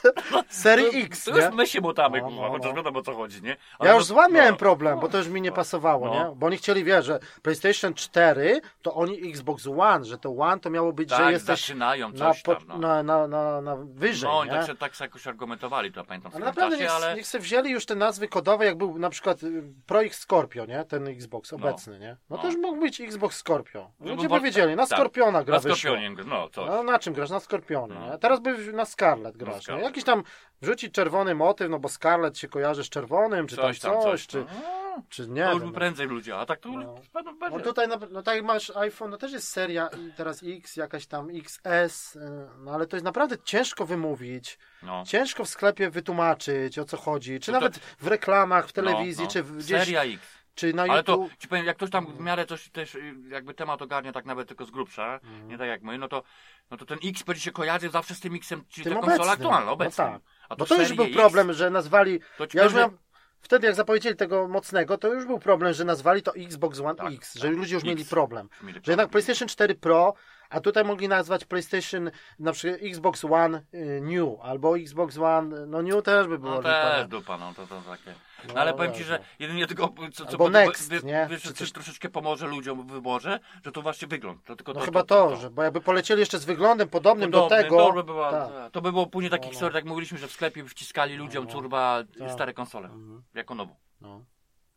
serii 0.49 0.91
To- 0.91 0.97
X, 0.97 1.23
To 1.23 1.31
nie? 1.37 1.41
już 1.45 1.53
my 1.53 1.67
się 1.67 1.81
motamy, 1.81 2.21
No, 2.21 2.27
kurwa, 2.27 2.41
no, 2.41 2.49
chociaż 2.49 2.69
no. 2.69 2.75
wiadomo 2.75 2.99
o 2.99 3.03
co 3.03 3.15
chodzi, 3.15 3.41
nie? 3.41 3.57
Ja 3.81 3.93
już 3.95 4.05
z 4.05 4.11
wami 4.11 4.33
no, 4.33 4.39
miałem 4.39 4.55
problem, 4.55 4.99
bo 4.99 5.09
to 5.09 5.17
już 5.17 5.27
mi 5.27 5.41
nie 5.41 5.49
no, 5.49 5.55
pasowało, 5.55 6.07
no. 6.07 6.13
nie? 6.29 6.35
Bo 6.35 6.47
oni 6.47 6.57
chcieli, 6.57 6.83
wiesz, 6.83 7.05
że 7.05 7.19
PlayStation 7.41 7.93
4 7.93 8.61
to 8.81 8.93
oni 8.93 9.29
Xbox 9.29 9.67
One, 9.77 10.05
że 10.05 10.17
to 10.17 10.35
One 10.37 10.59
to 10.59 10.69
miało 10.69 10.93
być, 10.93 11.09
że 11.09 11.17
Tak, 11.17 11.31
jesteś 11.31 11.59
zaczynają 11.61 12.09
na, 12.09 12.17
coś 12.33 12.41
po, 12.41 12.55
tam, 12.55 12.63
no. 12.67 12.77
na, 12.77 13.03
na, 13.03 13.27
na, 13.27 13.61
na 13.61 13.75
wyżej, 13.75 14.29
No, 14.29 14.37
oni 14.39 14.49
tak, 14.49 14.67
się- 14.67 14.75
tak 14.75 14.99
jakoś 14.99 15.27
argumentowali, 15.27 15.91
to 15.91 16.03
pamiętam 16.05 16.31
w 16.31 16.35
Ale 16.35 16.45
naprawdę 16.45 16.75
czasie, 16.77 16.83
niech, 16.83 16.95
ale... 17.03 17.15
niech 17.15 17.27
sobie 17.27 17.41
wzięli 17.43 17.71
już 17.71 17.85
te 17.85 17.95
nazwy 17.95 18.27
kodowe, 18.27 18.65
jak 18.65 18.77
był 18.77 18.99
na 18.99 19.09
przykład 19.09 19.16
y, 19.43 19.63
Projekt 19.85 20.15
Scorpio, 20.15 20.65
nie? 20.65 20.83
Ten 20.85 21.07
Xbox 21.07 21.53
obecny, 21.53 21.99
nie? 21.99 22.17
No 22.29 22.37
to 22.37 22.43
No. 22.43 22.49
już 22.49 22.57
mógł 22.57 22.79
być 22.79 23.01
Xbox 23.01 23.37
Scorpio. 23.37 23.91
No, 23.99 24.11
Ludzie 24.11 24.29
bo- 24.29 24.35
by 24.35 24.41
wiedzieli, 24.45 24.75
na 24.75 24.87
tak, 24.87 24.97
Skorpiona 24.99 25.43
gra 25.43 25.55
Na. 25.55 25.61
Skorpionie, 25.61 26.09
no, 26.25 26.49
coś. 26.49 26.67
No 26.67 26.83
na 26.83 26.99
czym 26.99 27.13
grasz? 27.13 27.29
Na 27.29 27.39
Skorpionie, 27.39 27.93
No. 27.93 28.11
nie? 28.11 28.17
Teraz 28.17 28.39
by 28.39 28.73
na 28.73 28.85
Scarlet 28.85 29.37
grasz, 29.37 29.67
nie? 29.67 29.75
Jakiś 29.79 30.03
tam 30.03 30.23
wrzucić 30.61 30.93
czerwony 30.93 31.35
motyw, 31.35 31.69
no 31.69 31.79
bo 31.79 31.89
Scarlet 31.89 32.37
się 32.37 32.47
kojarzy 32.47 32.83
z 32.83 32.89
czerwonym, 32.89 33.47
czy 33.47 33.55
coś 33.55 33.79
tam 33.79 33.91
tam, 33.93 34.01
coś, 34.01 34.25
coś. 34.25 34.27
czy, 34.27 34.45
No, 34.61 35.03
czy 35.09 35.27
nie 35.27 35.43
to 35.43 35.49
już 35.51 35.59
wiem, 35.59 35.59
by 35.59 35.65
no. 35.73 35.79
prędzej 35.79 36.07
ludzie, 36.07 36.37
a 36.37 36.45
tak 36.45 36.59
to 36.59 36.69
No. 36.69 36.79
no. 36.79 36.95
No 37.23 37.33
będzie. 37.33 37.59
tutaj, 37.59 37.87
no 38.11 38.23
tak 38.23 38.35
jak 38.35 38.45
masz 38.45 38.69
iPhone, 38.75 39.09
no 39.11 39.17
też 39.17 39.31
jest 39.31 39.47
seria 39.49 39.87
i 39.87 40.13
teraz 40.13 40.43
X, 40.43 40.75
jakaś 40.75 41.07
tam 41.07 41.27
XS, 41.33 42.15
y, 42.15 42.19
no 42.59 42.71
ale 42.71 42.87
to 42.87 42.95
jest 42.95 43.05
naprawdę 43.05 43.35
ciężko 43.43 43.85
wymówić, 43.85 44.57
No. 44.83 45.03
ciężko 45.07 45.45
w 45.45 45.49
sklepie 45.49 45.89
wytłumaczyć 45.89 46.79
o 46.79 46.85
co 46.85 46.97
chodzi, 46.97 47.39
czy 47.39 47.51
No 47.51 47.57
to- 47.57 47.61
nawet 47.65 47.77
w 47.99 48.07
reklamach, 48.07 48.67
w 48.67 48.73
telewizji, 48.73 49.23
no, 49.23 49.27
no. 49.27 49.31
czy 49.31 49.43
gdzieś, 49.43 49.79
Seria 49.79 50.03
X. 50.03 50.21
czy 50.55 50.73
na 50.73 50.83
Ale 50.83 51.03
to, 51.03 51.11
YouTube. 51.11 51.37
ci 51.37 51.47
powiem, 51.47 51.65
jak 51.65 51.77
ktoś 51.77 51.89
tam 51.89 52.05
w 52.05 52.19
miarę 52.19 52.45
coś 52.45 52.69
też 52.69 52.95
y, 52.95 53.15
jakby 53.27 53.53
temat 53.53 53.81
ogarnia 53.81 54.11
tak 54.13 54.25
nawet 54.25 54.47
tylko 54.47 54.65
z 54.65 54.71
grubsza, 54.71 55.13
Mhm. 55.23 55.47
nie 55.47 55.57
tak 55.57 55.67
jak 55.67 55.81
my, 55.81 55.97
no 55.97 56.07
to, 56.07 56.23
no 56.71 56.77
to 56.77 56.85
ten 56.85 56.97
X 57.03 57.23
będzie 57.23 57.41
się 57.41 57.51
kojarzył 57.51 57.91
zawsze 57.91 58.15
z 58.15 58.19
tym 58.19 58.35
X-em, 58.35 58.63
czyli 58.69 58.83
Tym 58.83 58.93
ta 58.93 58.99
konsola 59.01 59.31
aktualna, 59.31 59.65
No 59.65 59.71
obecna. 59.71 60.05
tak. 60.05 60.21
A 60.49 60.55
Bo 60.55 60.65
to 60.65 60.75
już 60.75 60.83
serię 60.83 60.95
był 60.95 61.05
X, 61.05 61.15
problem, 61.15 61.53
że 61.53 61.69
nazwali, 61.69 62.19
To 62.37 62.45
ja 62.53 62.63
już 62.63 62.73
miałem, 62.73 62.97
wtedy 63.41 63.67
jak 63.67 63.75
zapowiedzieli 63.75 64.15
tego 64.15 64.47
mocnego, 64.47 64.97
to 64.97 65.13
już 65.13 65.25
był 65.25 65.39
problem, 65.39 65.73
że 65.73 65.85
nazwali 65.85 66.21
to 66.21 66.35
Xbox 66.35 66.79
One 66.79 66.95
Tak, 66.95 67.13
X, 67.13 67.33
tak. 67.33 67.41
że 67.41 67.49
ludzie 67.49 67.75
już 67.75 67.83
mieli 67.83 68.01
X. 68.01 68.09
problem. 68.09 68.49
że 68.59 68.65
mieli 68.67 68.73
Że 68.83 68.91
jednak 68.91 69.07
problem. 69.07 69.09
PlayStation 69.09 69.47
4 69.47 69.75
Pro, 69.75 70.13
a 70.49 70.59
tutaj 70.61 70.83
mogli 70.83 71.07
nazwać 71.07 71.45
PlayStation 71.45 72.11
na 72.39 72.51
przykład 72.51 72.81
Xbox 72.83 73.25
One 73.25 73.61
y, 73.73 74.01
New, 74.03 74.29
albo 74.41 74.77
Xbox 74.77 75.17
One, 75.17 75.65
no 75.67 75.81
New 75.81 76.03
też 76.03 76.27
by 76.27 76.39
było 76.39 76.55
No 76.55 76.61
też 76.63 77.07
dupa, 77.07 77.37
no 77.37 77.53
to, 77.53 77.67
to 77.67 77.81
takie. 77.81 78.13
No, 78.47 78.53
No 78.53 78.61
ale 78.61 78.73
powiem 78.73 78.93
ci, 78.93 79.03
że 79.03 79.19
no. 79.19 79.25
jedynie 79.39 79.67
tylko, 79.67 79.93
co, 80.13 80.25
co 80.25 80.37
po- 80.37 80.49
Next, 80.49 80.89
wy- 80.89 81.03
nie? 81.03 81.27
Wiesz, 81.29 81.51
coś 81.51 81.71
troszeczkę 81.71 82.09
pomoże 82.09 82.47
ludziom 82.47 82.87
w 82.87 82.91
wyborze, 82.91 83.39
że 83.65 83.71
to 83.71 83.81
właśnie 83.81 84.07
wygląd. 84.07 84.43
To 84.43 84.55
tylko 84.55 84.73
No 84.73 84.79
to, 84.79 84.85
chyba 84.85 85.03
to, 85.03 85.35
że, 85.35 85.49
bo 85.49 85.63
jakby 85.63 85.81
polecieli 85.81 86.19
jeszcze 86.19 86.39
z 86.39 86.45
wyglądem 86.45 86.89
podobnym 86.89 87.31
do 87.31 87.41
Podobny, 87.41 87.63
tego, 87.63 87.77
To 87.77 87.93
by, 87.93 88.03
była, 88.03 88.31
tak. 88.31 88.71
to 88.71 88.81
by 88.81 88.91
było 88.91 89.07
później 89.07 89.31
No, 89.31 89.37
takich 89.37 89.47
no. 89.47 89.51
historii, 89.51 89.75
jak 89.75 89.85
mówiliśmy, 89.85 90.17
że 90.17 90.27
w 90.27 90.31
sklepie 90.31 90.65
wciskali 90.65 91.15
ludziom, 91.15 91.45
No. 91.45 91.51
curwa, 91.51 92.03
Tak. 92.19 92.31
stare 92.31 92.53
konsole, 92.53 92.87
Mhm. 92.87 93.23
jako 93.33 93.55
nową. 93.55 93.75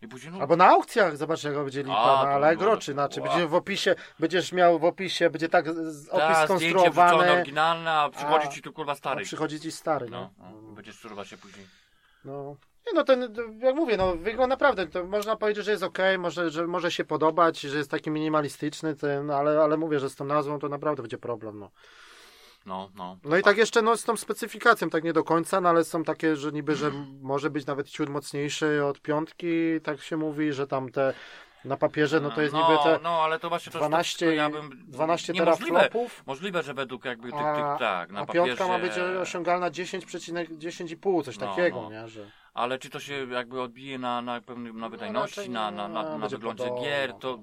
I 0.02 0.40
Albo 0.40 0.56
na 0.56 0.66
aukcjach, 0.68 1.16
zobacz 1.16 1.44
jak 1.44 1.54
będzie 1.54 1.82
lipa, 1.82 1.94
A, 1.98 2.16
na 2.16 2.22
to 2.22 2.28
Allegro, 2.34 2.76
czy 2.76 2.92
inaczej, 2.92 3.22
wow. 3.22 3.32
będzie 3.32 3.46
w 3.48 3.54
opisie, 3.54 3.94
będziesz 4.18 4.52
miał 4.52 4.78
w 4.78 4.84
opisie, 4.84 5.30
będzie 5.30 5.48
tak 5.48 5.72
z- 5.72 6.08
opis 6.08 6.20
Ta, 6.20 6.44
zdjęcie 6.46 6.66
wrzucone 6.66 6.80
skonstruowany, 6.84 7.32
oryginalne, 7.32 7.92
a 7.92 8.08
przychodzi 8.10 8.48
ci 8.48 8.62
tu 8.62 8.72
kurwa 8.72 8.92
a 8.92 8.94
stary. 8.94 9.24
przychodzi 9.24 9.60
ci 9.60 9.72
stary, 9.72 10.06
No, 10.10 10.30
no. 10.38 10.50
no, 10.62 10.72
będziesz 10.72 11.00
curwa 11.00 11.24
się 11.24 11.36
później. 11.36 11.66
No. 12.24 12.56
Nie 12.86 12.92
no, 12.94 13.04
ten, 13.04 13.34
jak 13.58 13.74
mówię, 13.76 13.96
no 13.96 14.16
wygląd 14.16 14.50
naprawdę, 14.50 14.86
to 14.86 15.04
można 15.04 15.36
powiedzieć, 15.36 15.64
że 15.64 15.70
jest 15.70 15.82
ok, 15.82 15.98
może, 16.18 16.50
że 16.50 16.66
może 16.66 16.90
się 16.90 17.04
podobać, 17.04 17.60
że 17.60 17.78
jest 17.78 17.90
taki 17.90 18.10
minimalistyczny, 18.10 18.96
ten, 18.96 19.30
ale, 19.30 19.60
ale 19.62 19.76
mówię, 19.76 20.00
że 20.00 20.10
z 20.10 20.16
tą 20.16 20.24
nazwą 20.24 20.58
to 20.58 20.68
naprawdę 20.68 21.02
będzie 21.02 21.18
problem, 21.18 21.58
no. 21.58 21.70
No, 22.70 22.90
no. 22.94 23.16
No 23.24 23.36
i 23.36 23.42
tak 23.42 23.56
jeszcze 23.56 23.82
no, 23.82 23.96
z 23.96 24.04
tą 24.04 24.16
specyfikacją, 24.16 24.90
tak 24.90 25.04
nie 25.04 25.12
do 25.12 25.24
końca, 25.24 25.60
no 25.60 25.68
ale 25.68 25.84
są 25.84 26.04
takie, 26.04 26.36
że 26.36 26.52
niby, 26.52 26.76
że 26.76 26.90
może 27.22 27.50
być 27.50 27.66
nawet 27.66 27.88
ciut 27.88 28.08
mocniejszy 28.08 28.84
od 28.84 29.00
piątki, 29.00 29.80
tak 29.84 30.00
się 30.02 30.16
mówi, 30.16 30.52
że 30.52 30.66
tam 30.66 30.90
te 30.92 31.14
na 31.64 31.76
papierze, 31.76 32.20
no 32.20 32.30
to 32.30 32.42
jest 32.42 32.54
no, 32.54 32.60
niby 32.70 32.82
te 32.82 32.98
No, 33.02 33.10
ale 33.22 33.38
to 33.38 33.48
właśnie 33.48 33.72
to 33.72 33.78
12, 33.78 34.26
to 34.26 34.32
ja 34.32 34.50
bym... 34.50 34.84
12 34.88 35.32
niemożliwe. 35.32 35.70
teraflopów, 35.80 36.22
Możliwe, 36.26 36.62
że 36.62 36.74
według 36.74 37.04
jakby 37.04 37.30
tych, 37.30 37.40
a, 37.40 37.54
tych 37.54 37.78
tak, 37.88 38.10
na 38.12 38.20
a 38.20 38.26
papierze... 38.26 38.46
piątka 38.46 38.68
ma 38.68 38.78
być 38.78 38.92
osiągalna 38.98 39.70
10,10,5, 39.70 41.24
coś 41.24 41.38
No, 41.38 41.46
takiego, 41.46 41.82
no. 41.82 41.90
nie, 41.90 42.08
że... 42.08 42.30
Ale 42.54 42.78
czy 42.78 42.90
to 42.90 43.00
się 43.00 43.26
jakby 43.30 43.60
odbije 43.62 43.98
na, 43.98 44.22
na 44.22 44.40
pewnym, 44.40 44.78
na 44.80 44.88
wydajności, 44.88 45.36
raczej 45.40 45.50
na, 45.50 45.70
na, 45.70 45.88
na, 45.88 46.02
na 46.02 46.18
będzie 46.18 46.36
wyglądzie 46.36 46.64
podobno. 46.64 46.84
gier, 46.84 47.12
to 47.14 47.38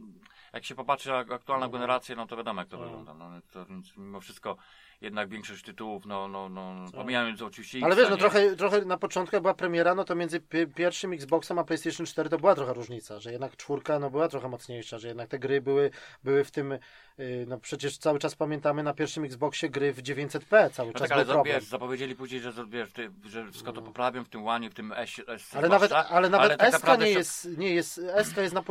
jak 0.54 0.66
się 0.66 0.76
popatrzy 0.76 1.10
na 1.10 1.18
aktualną 1.18 1.66
No. 1.66 1.72
generację, 1.72 2.16
no 2.16 2.28
to 2.28 2.38
wiadomo 2.38 2.62
jak 2.62 2.70
to 2.70 2.78
No. 2.78 2.84
wygląda. 2.84 3.14
No, 3.14 3.30
to, 3.54 3.66
mimo 3.98 4.20
wszystko 4.22 4.58
jednak 5.02 5.30
większość 5.30 5.64
tytułów, 5.66 6.06
no, 6.06 6.28
no, 6.28 6.50
no 6.50 6.86
Tak. 6.86 6.96
pomijając 6.96 7.42
oczywiście 7.42 7.80
Ale 7.84 7.96
wiesz, 7.96 8.10
no 8.10 8.18
trochę, 8.18 8.56
trochę 8.56 8.86
na 8.86 8.98
początku 8.98 9.36
jak 9.36 9.42
była 9.44 9.54
premiera, 9.54 9.96
no 9.96 10.04
to 10.04 10.16
między 10.16 10.40
pi- 10.40 10.68
pierwszym 10.68 11.14
Xboxem 11.14 11.60
a 11.60 11.64
PlayStation 11.64 12.06
4 12.06 12.30
to 12.30 12.38
była 12.38 12.56
trochę 12.56 12.74
różnica, 12.74 13.20
że 13.20 13.32
jednak 13.32 13.58
czwórka 13.58 14.00
no 14.00 14.10
była 14.10 14.28
trochę 14.28 14.50
mocniejsza, 14.50 14.98
że 15.00 15.08
jednak 15.08 15.30
te 15.30 15.40
gry 15.40 15.62
były, 15.62 15.92
były 16.24 16.44
w 16.44 16.52
tym, 16.52 16.80
yy, 17.18 17.46
no 17.48 17.58
przecież 17.60 17.98
cały 17.98 18.20
czas 18.20 18.36
pamiętamy 18.36 18.84
na 18.84 18.94
pierwszym 18.94 19.24
Xboxie 19.24 19.70
gry 19.70 19.94
w 19.94 20.02
900p, 20.04 20.70
cały 20.70 20.92
No 20.94 21.00
czas 21.00 21.10
tak, 21.10 21.12
ale 21.12 21.26
problem. 21.26 21.56
wiesz, 21.56 21.64
zapowiedzieli 21.64 22.16
później, 22.16 22.42
że, 22.42 22.54
wiesz, 22.70 22.92
ty, 22.92 23.12
że 23.26 23.52
wszystko 23.52 23.74
to 23.74 23.82
poprawią 23.82 24.24
w 24.24 24.30
tym 24.30 24.44
łanie, 24.44 24.70
w 24.70 24.74
tym 24.74 24.94
S, 24.96 25.22
S 25.28 25.56
Ale 25.56 25.70
nawet, 25.70 25.92
ale 25.92 26.30
nawet 26.30 26.60
tak 26.60 26.76
SK 26.76 26.88
nie 27.00 27.10
jest, 27.10 27.58
nie 27.58 27.74
jest, 27.74 28.02
SK 28.24 28.38
jest 28.38 28.54
na 28.54 28.64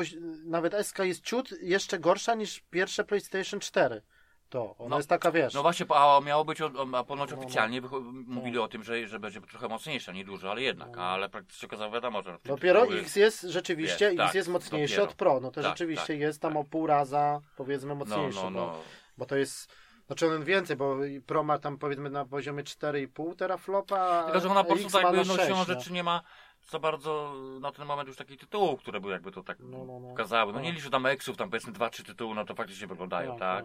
nawet 0.45 0.75
SK 0.87 0.99
jest 0.99 1.25
ciut 1.25 1.51
jeszcze 1.63 1.99
gorsza 1.99 2.35
niż 2.35 2.61
pierwsze 2.71 3.05
PlayStation 3.05 3.61
4. 3.61 4.03
To, 4.49 4.75
ona 4.79 4.89
No, 4.89 4.97
jest 4.97 5.09
taka, 5.09 5.33
wiesz, 5.33 5.55
No 5.55 5.63
właśnie, 5.63 5.87
a 5.95 6.21
miało 6.21 6.45
być, 6.45 6.59
a 6.95 7.05
ponoć 7.05 7.31
No, 7.31 7.37
no. 7.37 7.43
oficjalnie 7.43 7.83
wycho- 7.83 8.13
mówili 8.27 8.59
o 8.59 8.69
tym, 8.69 8.83
że, 8.85 9.07
że 9.09 9.19
będzie 9.19 9.41
trochę 9.41 9.69
mocniejsza, 9.69 10.13
nie 10.13 10.25
dużo, 10.25 10.51
ale 10.51 10.63
jednak, 10.63 10.97
No. 10.97 11.03
ale 11.03 11.29
praktycznie 11.29 11.67
okazało 11.67 11.91
wiadomo, 11.93 12.23
że... 12.23 12.39
Dopiero 12.45 12.83
X 12.87 13.17
jest 13.17 13.43
rzeczywiście, 13.43 14.05
Jest, 14.05 14.15
X 14.19 14.27
tak, 14.27 14.35
jest 14.35 14.49
mocniejszy 14.49 14.95
dopiero. 14.97 15.11
od 15.11 15.17
Pro, 15.17 15.41
no 15.41 15.51
to 15.51 15.63
Tak, 15.63 15.71
rzeczywiście 15.71 16.07
tak, 16.07 16.19
jest 16.21 16.43
tam 16.43 16.53
tak. 16.53 16.61
o 16.63 16.65
pół 16.65 16.87
raza, 16.87 17.41
powiedzmy, 17.57 17.89
No, 17.89 17.95
mocniejszy, 17.95 18.37
no, 18.39 18.43
Bo, 18.43 18.51
no. 18.51 18.79
bo 19.19 19.27
to 19.27 19.37
jest, 19.37 19.73
znaczy 20.07 20.27
on 20.27 20.45
więcej, 20.45 20.77
bo 20.77 20.97
Pro 21.27 21.43
ma 21.43 21.59
tam 21.59 21.79
powiedzmy 21.79 22.11
na 22.11 22.25
poziomie 22.25 22.63
4,5 22.65 23.37
teraflopa, 23.37 23.99
a 24.01 24.25
Tylko, 24.25 24.41
że 24.41 24.51
ona 24.51 24.65
po 24.65 24.77
prostu 24.77 24.99
jakby 25.01 25.17
no, 25.17 25.25
siłą 25.25 25.57
6, 25.57 25.67
rzeczy 25.67 25.93
nie 25.93 26.03
ma 26.03 26.21
za 26.71 26.79
bardzo 26.79 27.35
na 27.61 27.73
ten 27.73 27.87
moment 27.87 28.09
już 28.09 28.17
takich 28.17 28.41
tytułów, 28.41 28.81
które 28.81 29.01
by 29.01 29.11
jakby 29.11 29.33
to 29.33 29.43
tak 29.43 29.59
No, 29.61 29.85
no, 29.85 30.01
no. 30.01 30.09
pokazały. 30.09 30.53
No 30.53 30.59
No. 30.59 30.65
nie 30.65 30.73
liczę 30.73 30.91
tam 30.91 31.07
eksów, 31.07 31.37
tam 31.37 31.51
powiedzmy 31.51 31.73
dwa, 31.73 31.91
trzy 31.91 32.05
tytuły, 32.05 32.35
no 32.35 32.45
to 32.45 32.55
faktycznie 32.55 32.87
wyglądają, 32.87 33.33
No, 33.33 33.39
tak? 33.39 33.65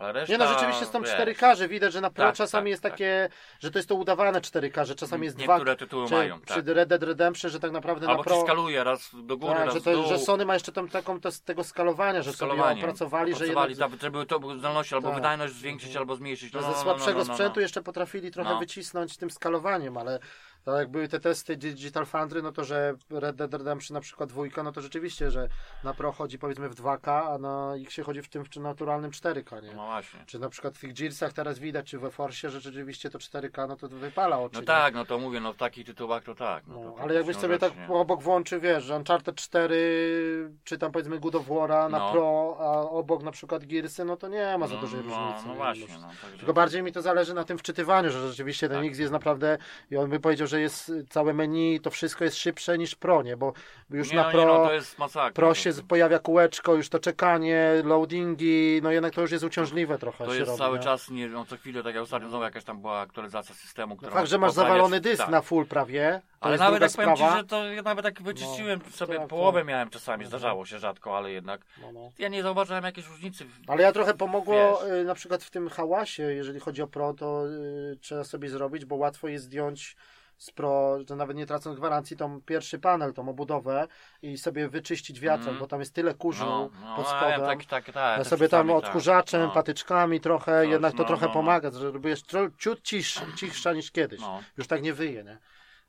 Ale 0.00 0.12
reszta, 0.12 0.32
Nie 0.32 0.38
no, 0.38 0.46
rzeczywiście 0.46 0.86
tą 0.86 1.02
wiesz, 1.02 1.10
4K, 1.10 1.56
że 1.56 1.68
widać, 1.68 1.92
że 1.92 2.00
na 2.00 2.10
Pro 2.10 2.24
Tak, 2.24 2.34
czasami 2.34 2.64
tak, 2.64 2.70
jest 2.70 2.82
tak. 2.82 2.92
takie, 2.92 3.28
że 3.60 3.70
to 3.70 3.78
jest 3.78 3.88
to 3.88 3.94
udawane 3.94 4.40
4K, 4.40 4.50
że 4.50 4.60
to 4.60 4.60
jest 4.60 4.68
to 4.68 4.74
udawane 4.74 4.80
4K, 4.80 4.84
że 4.84 4.86
że 4.86 4.94
to 4.94 5.04
jest 5.04 5.10
to 5.10 5.16
takie, 5.16 5.24
że 5.24 5.24
czasami 5.24 5.24
jest 5.24 5.36
2 5.36 5.42
Niektóre 5.42 5.58
Niektóre 5.58 5.76
tytuły 5.76 6.08
czy, 6.08 6.14
mają, 6.14 6.40
przy 6.40 6.54
tak. 6.62 6.66
Red 6.66 6.88
Dead 6.88 7.02
Redemption, 7.02 7.50
że 7.50 7.60
tak 7.60 7.72
naprawdę 7.72 8.08
Albo 8.08 8.18
na 8.18 8.24
Pro... 8.24 8.40
skaluje 8.40 8.84
raz 8.84 9.10
do 9.14 9.36
góry, 9.36 9.54
Tak, 9.54 9.64
raz 9.64 9.74
że, 9.74 9.80
to, 9.80 10.06
że 10.08 10.18
Sony 10.18 10.44
ma 10.44 10.54
jeszcze 10.54 10.72
tam 10.72 10.88
taką 10.88 11.20
to, 11.20 11.28
tego 11.44 11.64
skalowania, 11.64 12.22
że 12.22 12.32
sobie 12.32 12.36
skalowanie. 12.36 12.80
opracowali, 12.80 13.34
że 13.34 13.46
jednak, 13.46 13.76
tak, 13.78 14.00
żeby 14.00 14.26
to 14.26 14.40
zdolności 14.58 14.94
albo 14.94 15.12
wydajność 15.12 15.54
zwiększyć, 15.54 15.96
albo 15.96 16.16
zmniejszyć. 16.16 16.52
No, 16.52 16.60
no, 16.60 16.66
ze 16.66 16.72
no, 16.72 16.82
słabszego 16.82 17.18
no, 17.18 17.24
no, 17.24 17.28
no, 17.28 17.34
sprzętu 17.34 17.60
jeszcze 17.60 17.82
potrafili 17.82 18.30
trochę 18.30 18.58
wycisnąć 18.58 19.16
tym 19.16 19.30
skalowaniem, 19.30 19.96
ale 19.96 20.18
tak 20.64 20.74
jak 20.78 20.88
były 20.90 21.08
te 21.08 21.20
testy 21.20 21.56
Digital 21.56 22.06
Foundry, 22.06 22.42
no 22.42 22.52
to 22.52 22.64
że 22.64 22.94
Red 23.10 23.36
Dead 23.36 23.54
Redemption 23.54 23.94
na 23.94 24.00
przykład 24.00 24.28
dwójka, 24.28 24.62
no 24.62 24.72
to 24.72 24.80
rzeczywiście, 24.80 25.30
że 25.30 25.48
na 25.84 25.94
Pro 25.94 26.12
chodzi 26.12 26.38
powiedzmy 26.38 26.68
w 26.68 26.74
2K, 26.74 27.10
a 27.34 27.38
na 27.38 27.74
X 27.76 27.96
chodzi 28.04 28.22
w 28.22 28.28
tym 28.28 28.44
w 28.44 28.56
naturalnym 28.56 29.10
4K, 29.10 29.62
nie? 29.62 29.74
No 29.74 29.86
właśnie. 29.86 30.20
Czy 30.26 30.38
na 30.38 30.48
przykład 30.48 30.76
w 30.76 30.80
tych 30.80 30.94
Gearsach 30.94 31.32
teraz 31.32 31.58
widać, 31.58 31.86
czy 31.90 31.98
we 31.98 32.10
Forcie, 32.10 32.50
że 32.50 32.60
rzeczywiście 32.60 33.10
to 33.10 33.18
4K, 33.18 33.68
no 33.68 33.76
to 33.76 33.88
wypala 33.88 34.38
oczy. 34.38 34.54
No 34.54 34.60
nie? 34.60 34.66
tak, 34.66 34.94
no 34.94 35.04
to 35.04 35.18
mówię, 35.18 35.40
no 35.40 35.52
w 35.52 35.56
takich 35.56 35.86
tytułach 35.86 36.24
to 36.24 36.34
tak. 36.34 36.66
No, 36.66 36.74
No, 36.74 36.92
to, 36.92 37.02
ale 37.02 37.14
jakbyś 37.14 37.36
sobie 37.36 37.58
tak 37.58 37.76
nie? 37.76 37.88
obok 37.88 38.22
włączył, 38.22 38.60
wiesz, 38.60 38.84
że 38.84 38.96
Uncharted 38.96 39.36
4, 39.36 40.52
czy 40.64 40.78
tam 40.78 40.92
powiedzmy 40.92 41.20
God 41.20 41.34
of 41.34 41.46
War'a 41.48 41.90
na 41.90 41.98
No. 41.98 42.12
Pro, 42.12 42.56
a 42.60 42.80
obok 42.90 43.22
na 43.22 43.30
przykład 43.30 43.64
Gearsy, 43.66 44.04
no 44.04 44.16
to 44.16 44.28
nie 44.28 44.58
ma 44.58 44.66
za 44.66 44.74
no, 44.74 44.80
dużej 44.80 45.00
no, 45.00 45.06
różnicy. 45.06 45.46
No 45.46 45.52
nie? 45.52 45.56
właśnie, 45.56 45.98
no, 46.00 46.08
także... 46.22 46.36
Tylko 46.38 46.52
bardziej 46.52 46.82
mi 46.82 46.92
to 46.92 47.02
zależy 47.02 47.34
na 47.34 47.44
tym 47.44 47.58
wczytywaniu, 47.58 48.10
że 48.10 48.28
rzeczywiście 48.28 48.68
ten 48.68 48.78
Tak. 48.78 48.86
X 48.86 48.98
jest 48.98 49.12
naprawdę, 49.12 49.58
i 49.90 49.96
on 49.96 50.10
by 50.10 50.20
powiedział, 50.20 50.46
że 50.50 50.60
jest 50.60 50.92
całe 51.10 51.34
menu, 51.34 51.80
to 51.80 51.90
wszystko 51.90 52.24
jest 52.24 52.36
szybsze 52.36 52.78
niż 52.78 52.94
Pro, 52.94 53.22
nie? 53.22 53.36
Bo 53.36 53.52
już 53.90 54.10
nie, 54.10 54.16
na 54.16 54.22
no, 54.24 54.30
Pro, 54.30 54.40
nie, 54.40 54.46
no, 54.46 54.66
to 54.66 54.72
jest 54.72 54.98
masakra. 54.98 55.30
Pro 55.30 55.48
to- 55.48 55.54
się 55.54 55.70
pojawia 55.88 56.18
kółeczko, 56.18 56.74
już 56.74 56.88
to 56.88 56.98
czekanie, 56.98 57.82
loadingi, 57.84 58.80
no 58.82 58.90
jednak 58.90 59.14
to 59.14 59.20
już 59.20 59.30
jest 59.32 59.44
uciążliwe 59.44 59.98
trochę 59.98 60.24
To 60.24 60.34
jest 60.34 60.46
robi, 60.46 60.58
cały 60.58 60.78
nie? 60.78 60.84
czas, 60.84 61.10
nie, 61.10 61.28
no 61.28 61.44
co 61.44 61.56
chwilę, 61.56 61.82
tak 61.82 61.94
jak 61.94 62.04
ostatnio 62.04 62.28
znowu 62.28 62.44
jakaś 62.44 62.64
tam 62.64 62.80
była 62.80 63.00
aktualizacja 63.00 63.54
systemu, 63.54 63.96
która... 63.96 64.12
Fakt, 64.12 64.28
że 64.28 64.38
masz 64.38 64.52
zawalony 64.52 65.00
dysk 65.00 65.18
tak. 65.22 65.30
na 65.30 65.42
full 65.42 65.66
prawie, 65.66 66.20
to 66.40 66.46
Ale 66.46 66.56
nawet 66.56 66.72
druga 66.80 66.86
jak 66.86 66.92
powiem 66.96 67.16
sprawa. 67.16 67.32
Ci, 67.32 67.38
że 67.38 67.44
to 67.44 67.64
ja 67.72 67.82
nawet 67.82 68.04
tak 68.04 68.22
wyczyściłem 68.22 68.80
sobie, 68.90 69.18
tak, 69.18 69.28
połowę 69.28 69.60
tak. 69.60 69.68
miałem 69.68 69.90
czasami, 69.90 70.24
zdarzało 70.26 70.66
się 70.66 70.78
rzadko, 70.78 71.16
ale 71.16 71.30
jednak 71.32 71.60
No, 71.82 71.92
no. 71.92 72.12
ja 72.18 72.28
nie 72.28 72.42
zauważyłem 72.42 72.84
jakiejś 72.84 73.08
różnicy. 73.08 73.44
w- 73.44 73.70
Ale 73.70 73.82
ja 73.82 73.92
trochę 73.92 74.14
pomogło 74.14 74.80
Wiesz. 74.84 74.92
y, 74.92 75.04
na 75.04 75.14
przykład 75.14 75.44
w 75.44 75.50
tym 75.50 75.68
hałasie, 75.68 76.22
jeżeli 76.22 76.60
chodzi 76.60 76.82
o 76.82 76.86
Pro, 76.86 77.14
to 77.14 77.46
y, 77.92 77.96
trzeba 78.00 78.24
sobie 78.24 78.48
zrobić, 78.48 78.84
bo 78.84 78.96
łatwo 78.96 79.28
jest 79.28 79.44
zdjąć 79.44 79.96
z 80.40 80.50
Pro, 80.50 80.98
że 81.08 81.16
nawet 81.16 81.36
nie 81.36 81.46
tracąc 81.46 81.76
gwarancji, 81.76 82.16
tą 82.16 82.40
pierwszy 82.42 82.78
panel, 82.78 83.12
tą 83.12 83.28
obudowę 83.28 83.86
i 84.22 84.38
sobie 84.38 84.68
wyczyścić 84.68 85.20
wiatrak, 85.20 85.40
Mhm. 85.48 85.58
bo 85.58 85.66
tam 85.66 85.80
jest 85.80 85.94
tyle 85.94 86.14
kurzu 86.14 86.44
No, 86.44 86.70
no, 86.82 86.96
pod 86.96 87.04
ja 87.06 87.10
spodem. 87.10 87.30
wiem, 87.40 87.40
tak, 87.58 87.64
tak, 87.64 87.84
tak. 87.84 87.94
ja 87.94 88.18
też 88.18 88.28
sobie 88.28 88.48
tam 88.48 88.68
tak. 88.68 88.76
odkurzaczem, 88.76 89.40
No, 89.42 89.50
patyczkami 89.50 90.20
trochę, 90.20 90.62
Coś, 90.62 90.70
jednak 90.70 90.92
to 90.92 90.98
no, 90.98 91.04
trochę 91.04 91.22
no, 91.26 91.28
no. 91.28 91.34
pomaga, 91.34 91.70
jest 92.04 92.26
tro, 92.26 92.50
ciut 92.58 92.82
cisz, 92.82 93.20
cichsza 93.36 93.72
niż 93.72 93.90
kiedyś. 93.90 94.20
No. 94.20 94.42
Już 94.56 94.66
tak 94.68 94.82
nie 94.82 94.92
wyje, 94.94 95.24
nie? 95.24 95.38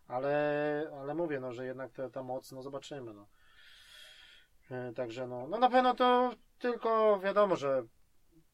Ale, 0.08 0.92
ale 1.02 1.16
mówię, 1.16 1.40
no, 1.40 1.54
że 1.54 1.66
jednak 1.66 1.92
ta, 1.92 2.10
ta 2.10 2.24
moc, 2.24 2.52
no 2.52 2.62
zobaczymy, 2.62 3.14
no. 3.14 3.28
E, 4.72 4.94
Także 4.94 5.28
no, 5.28 5.48
no 5.48 5.58
na 5.58 5.70
pewno 5.70 5.94
to 5.94 6.32
tylko 6.60 7.20
wiadomo, 7.20 7.56
że 7.56 7.84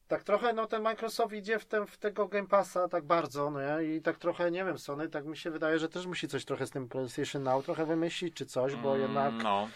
tak 0.07 0.23
trochę 0.23 0.53
no 0.53 0.65
ten 0.67 0.81
Microsoft 0.81 1.33
idzie 1.33 1.59
w, 1.59 1.65
ten, 1.65 1.85
w 1.87 1.97
tego 1.97 2.27
Game 2.27 2.47
Passa 2.47 2.87
tak 2.87 3.03
bardzo, 3.05 3.51
no 3.51 3.59
nie? 3.61 3.95
i 3.95 4.01
tak 4.01 4.17
trochę, 4.17 4.51
nie 4.51 4.65
wiem, 4.65 4.77
Sony 4.77 5.09
tak 5.09 5.25
mi 5.25 5.37
się 5.37 5.51
wydaje, 5.51 5.79
że 5.79 5.89
też 5.89 6.05
musi 6.05 6.27
coś 6.27 6.45
trochę 6.45 6.67
z 6.67 6.71
tym 6.71 6.89
PlayStation 6.89 7.43
Now 7.43 7.65
trochę 7.65 7.85
wymyślić, 7.85 8.33
czy 8.35 8.45
coś, 8.45 8.75
bo 8.75 8.89
Mm, 8.95 9.01
jednak 9.01 9.33
No. 9.43 9.69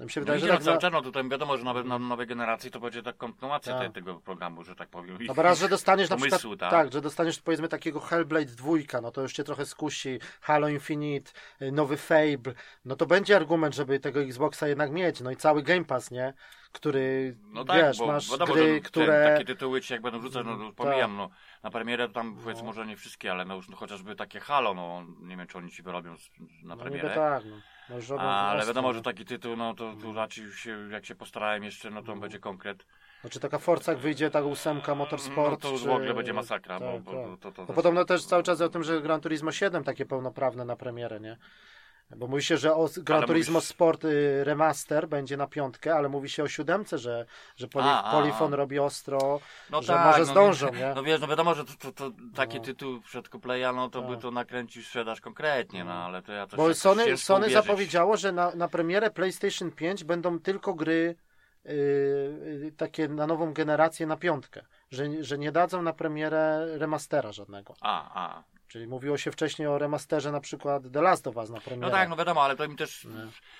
mi 0.00 0.10
się 0.10 0.20
No, 0.20 0.24
wydaje, 0.24 0.38
idzie 0.38 0.46
że 0.46 0.52
no, 0.52 0.58
tak 0.58 0.64
cały 0.64 0.76
za, 0.76 0.80
czas, 0.80 0.92
no 0.92 1.02
tutaj 1.02 1.28
wiadomo, 1.28 1.56
że 1.56 1.64
nawet 1.64 1.86
na 1.86 1.98
nowej 1.98 2.26
generacji 2.26 2.70
to 2.70 2.80
będzie 2.80 3.02
tak 3.02 3.16
kontynuacja 3.16 3.72
Tak. 3.78 3.86
te, 3.86 3.92
tego 3.92 4.14
programu, 4.14 4.64
że 4.64 4.74
tak 4.74 4.88
powiem. 4.88 5.18
No 5.26 5.34
bo 5.34 5.42
raz, 5.42 5.58
że 5.58 5.68
dostaniesz 5.68 6.10
na 6.10 6.16
przykład, 6.16 6.42
tak. 6.58 6.70
tak. 6.70 6.92
że 6.92 7.00
dostaniesz 7.00 7.40
powiedzmy 7.40 7.68
takiego 7.68 8.00
Hellblade 8.00 8.44
2, 8.46 9.00
no 9.02 9.10
to 9.10 9.22
już 9.22 9.32
cię 9.32 9.44
trochę 9.44 9.66
skusi, 9.66 10.20
Halo 10.40 10.68
Infinite, 10.68 11.30
y, 11.62 11.72
nowy 11.72 11.96
Fable, 11.96 12.54
no 12.84 12.96
to 12.96 13.06
będzie 13.06 13.36
argument, 13.36 13.74
żeby 13.74 14.00
tego 14.00 14.20
Xboxa 14.20 14.68
jednak 14.68 14.90
mieć, 14.90 15.20
no 15.20 15.30
i 15.30 15.36
cały 15.36 15.62
Game 15.62 15.84
Pass, 15.84 16.10
nie? 16.10 16.34
Który, 16.76 17.36
No 17.52 17.64
tak, 17.64 17.76
wiesz, 17.76 17.98
bo 17.98 18.06
masz 18.06 18.30
wiadomo, 18.30 18.54
gry, 18.54 18.74
że 18.74 18.80
które... 18.80 19.06
te, 19.06 19.32
takie 19.32 19.44
tytuły 19.44 19.80
ci 19.80 19.92
jak 19.92 20.02
będą 20.02 20.20
rzucać, 20.20 20.46
no 20.46 20.56
to 20.56 20.66
Tak. 20.66 20.74
pomijam, 20.74 21.16
no 21.16 21.30
na 21.62 21.70
premierę 21.70 22.08
tam 22.08 22.34
powiedzmy 22.36 22.62
No. 22.62 22.66
może 22.66 22.86
nie 22.86 22.96
wszystkie, 22.96 23.30
ale 23.32 23.44
no 23.44 23.54
już 23.54 23.68
no, 23.68 23.76
chociażby 23.76 24.16
takie 24.16 24.40
Halo, 24.40 24.74
no 24.74 25.04
nie 25.20 25.36
wiem 25.36 25.46
czy 25.46 25.58
oni 25.58 25.70
ci 25.70 25.82
wyrobią 25.82 26.10
na 26.10 26.16
no 26.62 26.76
premierę. 26.76 27.02
niby 27.02 27.14
tak, 27.14 27.44
no. 27.44 27.56
no 27.90 27.96
robią 28.08 28.22
ale 28.22 28.66
wiadomo, 28.66 28.88
no. 28.88 28.94
że 28.94 29.02
taki 29.02 29.24
tytuł, 29.24 29.56
no 29.56 29.74
to 29.74 29.94
tu 30.02 30.12
raczej 30.12 30.52
się, 30.52 30.88
jak 30.90 31.06
się 31.06 31.14
postarałem 31.14 31.64
jeszcze, 31.64 31.90
no 31.90 32.02
to 32.02 32.16
będzie 32.16 32.38
konkret. 32.38 32.86
Znaczy 33.20 33.40
taka 33.40 33.58
Forza 33.58 33.92
jak 33.92 34.00
wyjdzie, 34.00 34.30
ta 34.30 34.42
ósemka 34.42 34.94
Motorsport, 34.94 35.50
No 35.50 35.56
to 35.56 35.70
już 35.70 35.82
czy... 35.82 35.88
w 35.88 35.92
ogóle 35.92 36.14
będzie 36.14 36.32
masakra, 36.32 36.80
bo, 36.80 36.92
tak, 36.92 37.02
bo 37.02 37.12
tak. 37.12 37.40
to, 37.40 37.52
to, 37.52 37.62
No 37.62 37.66
to 37.66 37.72
podobno 37.72 38.04
też 38.04 38.24
cały 38.24 38.42
czas 38.42 38.60
o 38.60 38.68
tym, 38.68 38.82
że 38.82 39.02
Gran 39.02 39.20
Turismo 39.20 39.52
7 39.52 39.84
takie 39.84 40.06
pełnoprawne 40.06 40.64
na 40.64 40.76
premierę, 40.76 41.20
nie? 41.20 41.36
Bo 42.16 42.26
mówi 42.26 42.42
się, 42.42 42.56
że 42.56 42.74
o 42.74 42.88
Gran 42.96 43.18
Ale 43.18 43.26
Turismo 43.26 43.52
mówisz- 43.58 43.68
Sport 43.68 44.04
y, 44.04 44.44
Remaster 44.44 45.08
będzie 45.08 45.36
na 45.36 45.46
piątkę, 45.46 45.94
ale 45.94 46.08
mówi 46.08 46.28
się 46.28 46.42
o 46.42 46.48
siódemce, 46.48 46.98
że, 46.98 47.26
że 47.56 47.68
poli, 47.68 47.86
A, 47.88 48.04
a, 48.04 48.12
Polifon 48.12 48.54
robi 48.54 48.78
ostro, 48.78 49.40
No 49.70 49.82
że 49.82 49.92
tak, 49.92 50.06
może 50.06 50.18
no, 50.18 50.24
zdążą, 50.24 50.72
nie? 50.74 50.92
No 50.94 51.02
wiesz, 51.02 51.20
no 51.20 51.26
wiadomo, 51.26 51.54
że 51.54 51.64
to, 51.64 51.72
to, 51.78 51.92
to 51.92 52.10
taki 52.34 52.58
No. 52.58 52.64
tytuł 52.64 53.00
no 53.72 53.90
to 53.90 54.02
by 54.02 54.12
Tak. 54.12 54.22
to 54.22 54.30
nakręcił 54.30 54.82
sprzedaż 54.82 55.20
konkretnie, 55.20 55.84
no 55.84 55.94
No. 55.94 56.00
ale 56.04 56.22
to 56.22 56.32
ja 56.32 56.46
też 56.46 56.56
Bo 56.56 56.74
Sony, 56.74 57.16
Sony 57.16 57.46
uwierzyć. 57.46 57.64
zapowiedziało, 57.66 58.16
że 58.16 58.32
na, 58.32 58.54
na 58.54 58.68
premierę 58.68 59.10
PlayStation 59.10 59.70
5 59.70 60.04
będą 60.04 60.38
tylko 60.40 60.74
gry 60.74 61.14
yy, 61.64 62.72
takie 62.76 63.08
na 63.08 63.26
nową 63.26 63.52
generację 63.52 64.06
na 64.06 64.16
piątkę. 64.16 64.62
Że, 64.90 65.24
że 65.24 65.38
nie 65.38 65.52
dadzą 65.52 65.82
na 65.82 65.92
premierę 65.92 66.66
remastera 66.78 67.32
żadnego. 67.32 67.74
A, 67.80 68.26
a. 68.26 68.44
Czyli 68.68 68.86
mówiło 68.86 69.18
się 69.18 69.30
wcześniej 69.32 69.68
o 69.68 69.78
remasterze 69.78 70.32
na 70.32 70.40
przykład 70.40 70.82
The 70.92 71.02
Last 71.02 71.26
of 71.26 71.36
Us 71.36 71.50
na 71.50 71.60
premierę. 71.60 71.86
No 71.86 71.90
tak, 71.96 72.08
no 72.08 72.16
wiadomo, 72.16 72.42
ale 72.42 72.56
to 72.56 72.68
mi 72.68 72.76
też 72.76 73.04
Nie. 73.04 73.10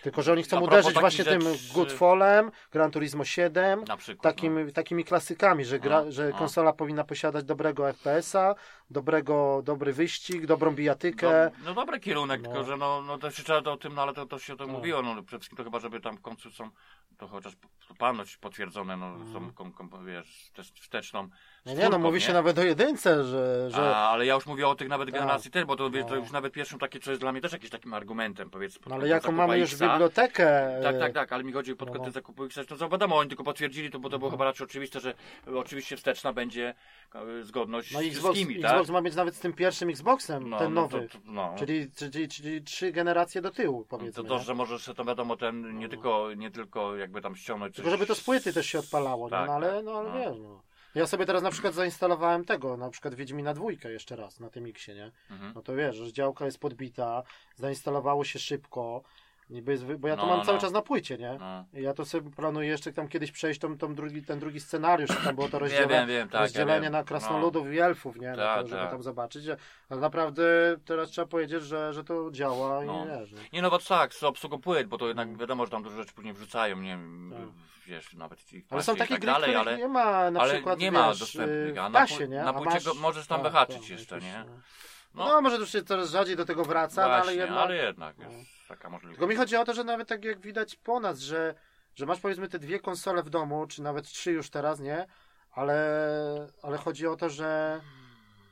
Tylko, 0.02 0.22
że 0.22 0.32
oni 0.32 0.42
chcą 0.42 0.60
uderzyć 0.60 0.94
właśnie 0.94 1.24
tym 1.24 1.40
rzeczy- 1.40 1.74
Goodfallem, 1.74 2.50
Gran 2.72 2.90
Turismo 2.90 3.24
7, 3.24 3.84
na 3.84 3.96
przykład. 3.96 4.24
no. 4.24 4.30
takimi, 4.30 4.72
takimi 4.72 5.04
klasykami, 5.04 5.64
że, 5.64 5.78
gra, 5.78 6.04
No, 6.04 6.12
że 6.12 6.28
no. 6.28 6.38
konsola 6.38 6.72
powinna 6.72 7.04
posiadać 7.04 7.44
dobrego 7.44 7.88
FPS-a, 7.88 8.54
dobrego, 8.90 9.60
dobry 9.64 9.92
wyścig, 9.92 10.46
dobrą 10.46 10.74
bijatykę. 10.74 11.50
No, 11.58 11.64
no 11.64 11.74
dobry 11.74 12.00
kierunek, 12.00 12.42
No. 12.42 12.48
tylko 12.48 12.64
że 12.64 12.76
no, 12.76 13.02
no 13.02 13.18
też 13.18 13.34
trzeba 13.34 13.62
to 13.62 13.72
o 13.72 13.76
tym, 13.76 13.94
no 13.94 14.02
ale 14.02 14.12
to, 14.14 14.26
to 14.26 14.38
się 14.38 14.52
o 14.52 14.56
tym 14.56 14.66
No. 14.66 14.72
mówiło, 14.72 15.02
no 15.02 15.22
przede 15.22 15.40
wszystkim 15.40 15.56
to 15.56 15.64
chyba, 15.64 15.78
żeby 15.80 16.00
tam 16.00 16.16
w 16.16 16.20
końcu 16.22 16.50
są, 16.50 16.70
to 17.18 17.28
chociaż 17.28 17.52
to 17.88 17.94
panoć 17.94 18.36
potwierdzone, 18.36 18.96
no 18.96 19.06
Mhm. 19.06 19.32
są, 19.32 19.52
kom, 19.52 19.72
kom, 19.72 20.06
wiesz, 20.06 20.50
też 20.54 20.72
wsteczną 20.72 21.28
No 21.66 21.74
nie, 21.74 21.88
no 21.88 21.98
mówi 21.98 22.20
się 22.20 22.32
nawet 22.32 22.58
o 22.58 22.62
jedynce, 22.62 23.24
że... 23.24 23.70
że 23.70 23.96
A, 23.96 24.08
ale 24.08 24.26
ja 24.26 24.34
już 24.34 24.46
mówię 24.46 24.68
o 24.68 24.74
tych 24.74 24.88
nawet 24.88 25.10
Tak. 25.10 25.14
generacji 25.20 25.50
też, 25.50 25.64
bo 25.64 25.76
to, 25.76 25.90
wiesz, 25.90 26.04
to 26.04 26.10
No. 26.10 26.16
już 26.16 26.30
nawet 26.30 26.52
pierwszym 26.52 26.78
takie, 26.78 27.00
co 27.00 27.10
jest 27.10 27.22
dla 27.22 27.32
mnie 27.32 27.40
też 27.40 27.52
jakimś 27.52 27.70
takim 27.70 27.94
argumentem, 27.94 28.50
powiedzmy. 28.50 28.80
no 28.86 28.94
ale 28.94 29.08
jaką 29.08 29.32
mamy 29.32 29.58
już 29.58 29.76
bibliotekę... 29.76 30.80
Tak, 30.82 30.94
e, 30.94 30.98
tak, 30.98 31.12
tak, 31.12 31.32
ale 31.32 31.44
mi 31.44 31.52
chodzi 31.52 31.76
pod 31.76 31.88
no, 31.88 31.92
kątem 31.92 32.08
no. 32.08 32.12
zakupu 32.12 32.44
X, 32.44 32.56
no 32.70 32.76
to 32.76 32.88
wiadomo, 32.88 33.16
oni 33.16 33.28
tylko 33.28 33.44
potwierdzili 33.44 33.90
to, 33.90 33.98
bo 33.98 34.08
to 34.10 34.18
było 34.18 34.30
chyba 34.30 34.44
raczej 34.44 34.64
oczywiste, 34.64 35.00
że 35.00 35.14
oczywiście 35.54 35.96
wsteczna 35.96 36.32
będzie 36.32 36.74
e, 37.14 37.44
zgodność 37.44 37.92
No 37.92 38.00
z 38.00 38.02
Xbox, 38.06 38.34
wszystkimi, 38.34 38.62
tak? 38.62 38.70
Xbox 38.72 38.90
ma 38.90 39.00
mieć 39.00 39.14
nawet 39.14 39.36
z 39.36 39.40
tym 39.40 39.52
pierwszym 39.52 39.88
Xboxem, 39.88 40.50
no, 40.50 40.58
ten 40.58 40.74
no, 40.74 40.80
nowy. 40.80 41.08
To, 41.08 41.18
to, 41.18 41.24
no. 41.24 41.54
Czyli, 41.58 41.90
czyli, 41.92 42.28
czyli 42.28 42.62
trzy 42.62 42.92
generacje 42.92 43.42
do 43.42 43.50
tyłu, 43.50 43.84
To, 43.84 43.98
powiedzmy. 43.98 44.24
to, 44.24 44.38
nie? 44.38 44.44
że 44.44 44.54
możesz 44.54 44.84
to 44.96 45.04
wiadomo 45.04 45.36
ten, 45.36 45.78
nie 45.78 45.88
tylko, 45.88 46.28
nie 46.36 46.50
tylko 46.50 46.96
jakby 46.96 47.20
tam 47.20 47.36
ściągnąć 47.36 47.76
Tylko 47.76 47.90
żeby 47.90 48.06
to 48.06 48.14
z 48.14 48.20
płyty 48.24 48.52
też 48.52 48.66
się 48.66 48.78
odpalało, 48.78 49.30
Tak, 49.30 49.40
nie? 49.40 49.46
no, 49.46 49.52
ale, 49.54 49.76
tak. 49.76 49.84
no, 49.84 49.92
ale 49.98 50.08
No. 50.08 50.18
wiesz, 50.18 50.38
no. 50.42 50.62
Ja 50.96 51.06
sobie 51.06 51.26
teraz 51.26 51.42
na 51.42 51.50
przykład 51.50 51.74
zainstalowałem 51.74 52.44
tego, 52.44 52.76
na 52.76 52.90
przykład 52.90 53.14
Wiedźmina 53.14 53.54
dwójkę 53.54 53.92
jeszcze 53.92 54.16
raz 54.16 54.40
na 54.40 54.50
tym 54.50 54.66
Xie, 54.66 54.94
nie? 54.94 55.12
Mhm. 55.30 55.52
No 55.54 55.62
to 55.62 55.74
wiesz, 55.74 55.96
że 55.96 56.12
działka 56.12 56.44
jest 56.44 56.58
podbita, 56.58 57.22
zainstalowało 57.56 58.24
się 58.24 58.38
szybko, 58.38 59.02
niby 59.50 59.72
jest, 59.72 59.84
bo 59.84 60.08
ja 60.08 60.16
to 60.16 60.22
No, 60.22 60.28
mam 60.28 60.38
no. 60.38 60.44
cały 60.44 60.58
czas 60.58 60.72
na 60.72 60.82
płycie, 60.82 61.18
nie? 61.18 61.36
No. 61.40 61.64
Ja 61.72 61.94
to 61.94 62.04
sobie 62.04 62.30
planuję 62.30 62.68
jeszcze 62.68 62.92
tam 62.92 63.08
kiedyś 63.08 63.32
przejść 63.32 63.60
tą, 63.60 63.78
tą 63.78 63.94
drugi, 63.94 64.22
ten 64.22 64.38
drugi 64.38 64.60
scenariusz, 64.60 65.10
tam 65.24 65.34
było 65.34 65.48
to 65.48 65.58
rozdzielenie, 65.58 65.88
wiem, 65.94 66.08
wiem, 66.08 66.28
tak, 66.28 66.34
ja 66.34 66.40
rozdzielenie 66.40 66.80
wiem. 66.80 66.92
na 66.92 67.04
krasnoludów 67.04 67.72
i 67.72 67.78
elfów, 67.80 68.16
nie? 68.16 68.30
No 68.30 68.36
Tak, 68.36 68.62
to, 68.62 68.68
żeby 68.68 68.80
tak. 68.82 68.90
tam 68.90 69.02
zobaczyć, 69.02 69.42
że- 69.44 69.56
ale 69.88 70.00
naprawdę 70.00 70.44
teraz 70.84 71.10
trzeba 71.10 71.26
powiedzieć, 71.26 71.62
że, 71.62 71.92
że 71.92 72.04
to 72.04 72.30
działa 72.30 72.84
No. 72.84 73.04
i 73.04 73.08
wiesz, 73.08 73.32
no. 73.32 73.38
Nie 73.52 73.62
no, 73.62 73.70
bo 73.70 73.78
tak, 73.78 74.14
z 74.14 74.22
obsługą 74.22 74.60
płyt, 74.60 74.86
bo 74.88 74.98
to 74.98 75.08
jednak 75.08 75.36
wiadomo, 75.36 75.64
że 75.64 75.70
tam 75.70 75.82
dużo 75.82 75.96
rzeczy 75.96 76.14
później 76.14 76.34
wrzucają, 76.34 76.76
nie 76.80 76.90
wiem, 76.90 77.32
Tak. 77.36 77.48
wiesz, 77.86 78.14
nawet 78.14 78.52
i 78.52 78.64
Ale 78.70 78.82
są 78.82 78.96
takie 78.96 79.14
tak 79.14 79.20
gry, 79.20 79.32
dalej, 79.32 79.56
ale... 79.56 79.76
nie 79.76 79.88
ma 79.88 80.30
na 80.30 80.40
ale 80.40 80.52
przykład, 80.54 80.78
nie 80.78 80.92
ma 80.92 81.08
wiesz, 81.08 81.18
dostępnych, 81.18 81.78
a 81.78 81.88
w 81.88 81.92
na 81.92 82.06
nie? 82.28 82.42
na 82.42 82.48
A 82.50 82.52
płycie 82.52 82.80
go 82.84 82.94
możesz 82.94 83.26
tam 83.26 83.42
wyhaczyć 83.42 83.90
jeszcze, 83.90 84.14
jakieś, 84.14 84.30
nie? 84.32 84.44
No, 85.14 85.24
No. 85.28 85.40
może 85.40 85.56
to 85.56 85.60
już 85.60 85.72
się 85.72 85.82
coraz 85.82 86.10
rzadziej 86.10 86.36
do 86.36 86.44
tego 86.44 86.64
wraca, 86.64 87.08
no, 87.08 87.14
ale 87.14 87.34
jednak... 87.34 87.58
ale 87.58 87.76
jednak 87.76 88.18
No. 88.18 88.24
jest 88.30 88.55
taka 88.68 88.90
możliwość. 88.90 89.18
Tylko 89.18 89.30
mi 89.30 89.36
chodzi 89.36 89.56
o 89.56 89.64
to, 89.64 89.74
że 89.74 89.84
nawet 89.84 90.08
tak 90.08 90.24
jak 90.24 90.40
widać 90.40 90.76
po 90.76 91.00
nas, 91.00 91.18
że, 91.18 91.54
że 91.94 92.06
masz 92.06 92.20
powiedzmy 92.20 92.48
te 92.48 92.58
dwie 92.58 92.80
konsole 92.80 93.22
w 93.22 93.30
domu, 93.30 93.66
czy 93.66 93.82
nawet 93.82 94.04
trzy 94.04 94.32
już 94.32 94.50
teraz, 94.50 94.80
nie? 94.80 95.06
Ale, 95.52 96.48
ale 96.62 96.78
chodzi 96.78 97.06
o 97.06 97.16
to, 97.16 97.28
że, 97.28 97.80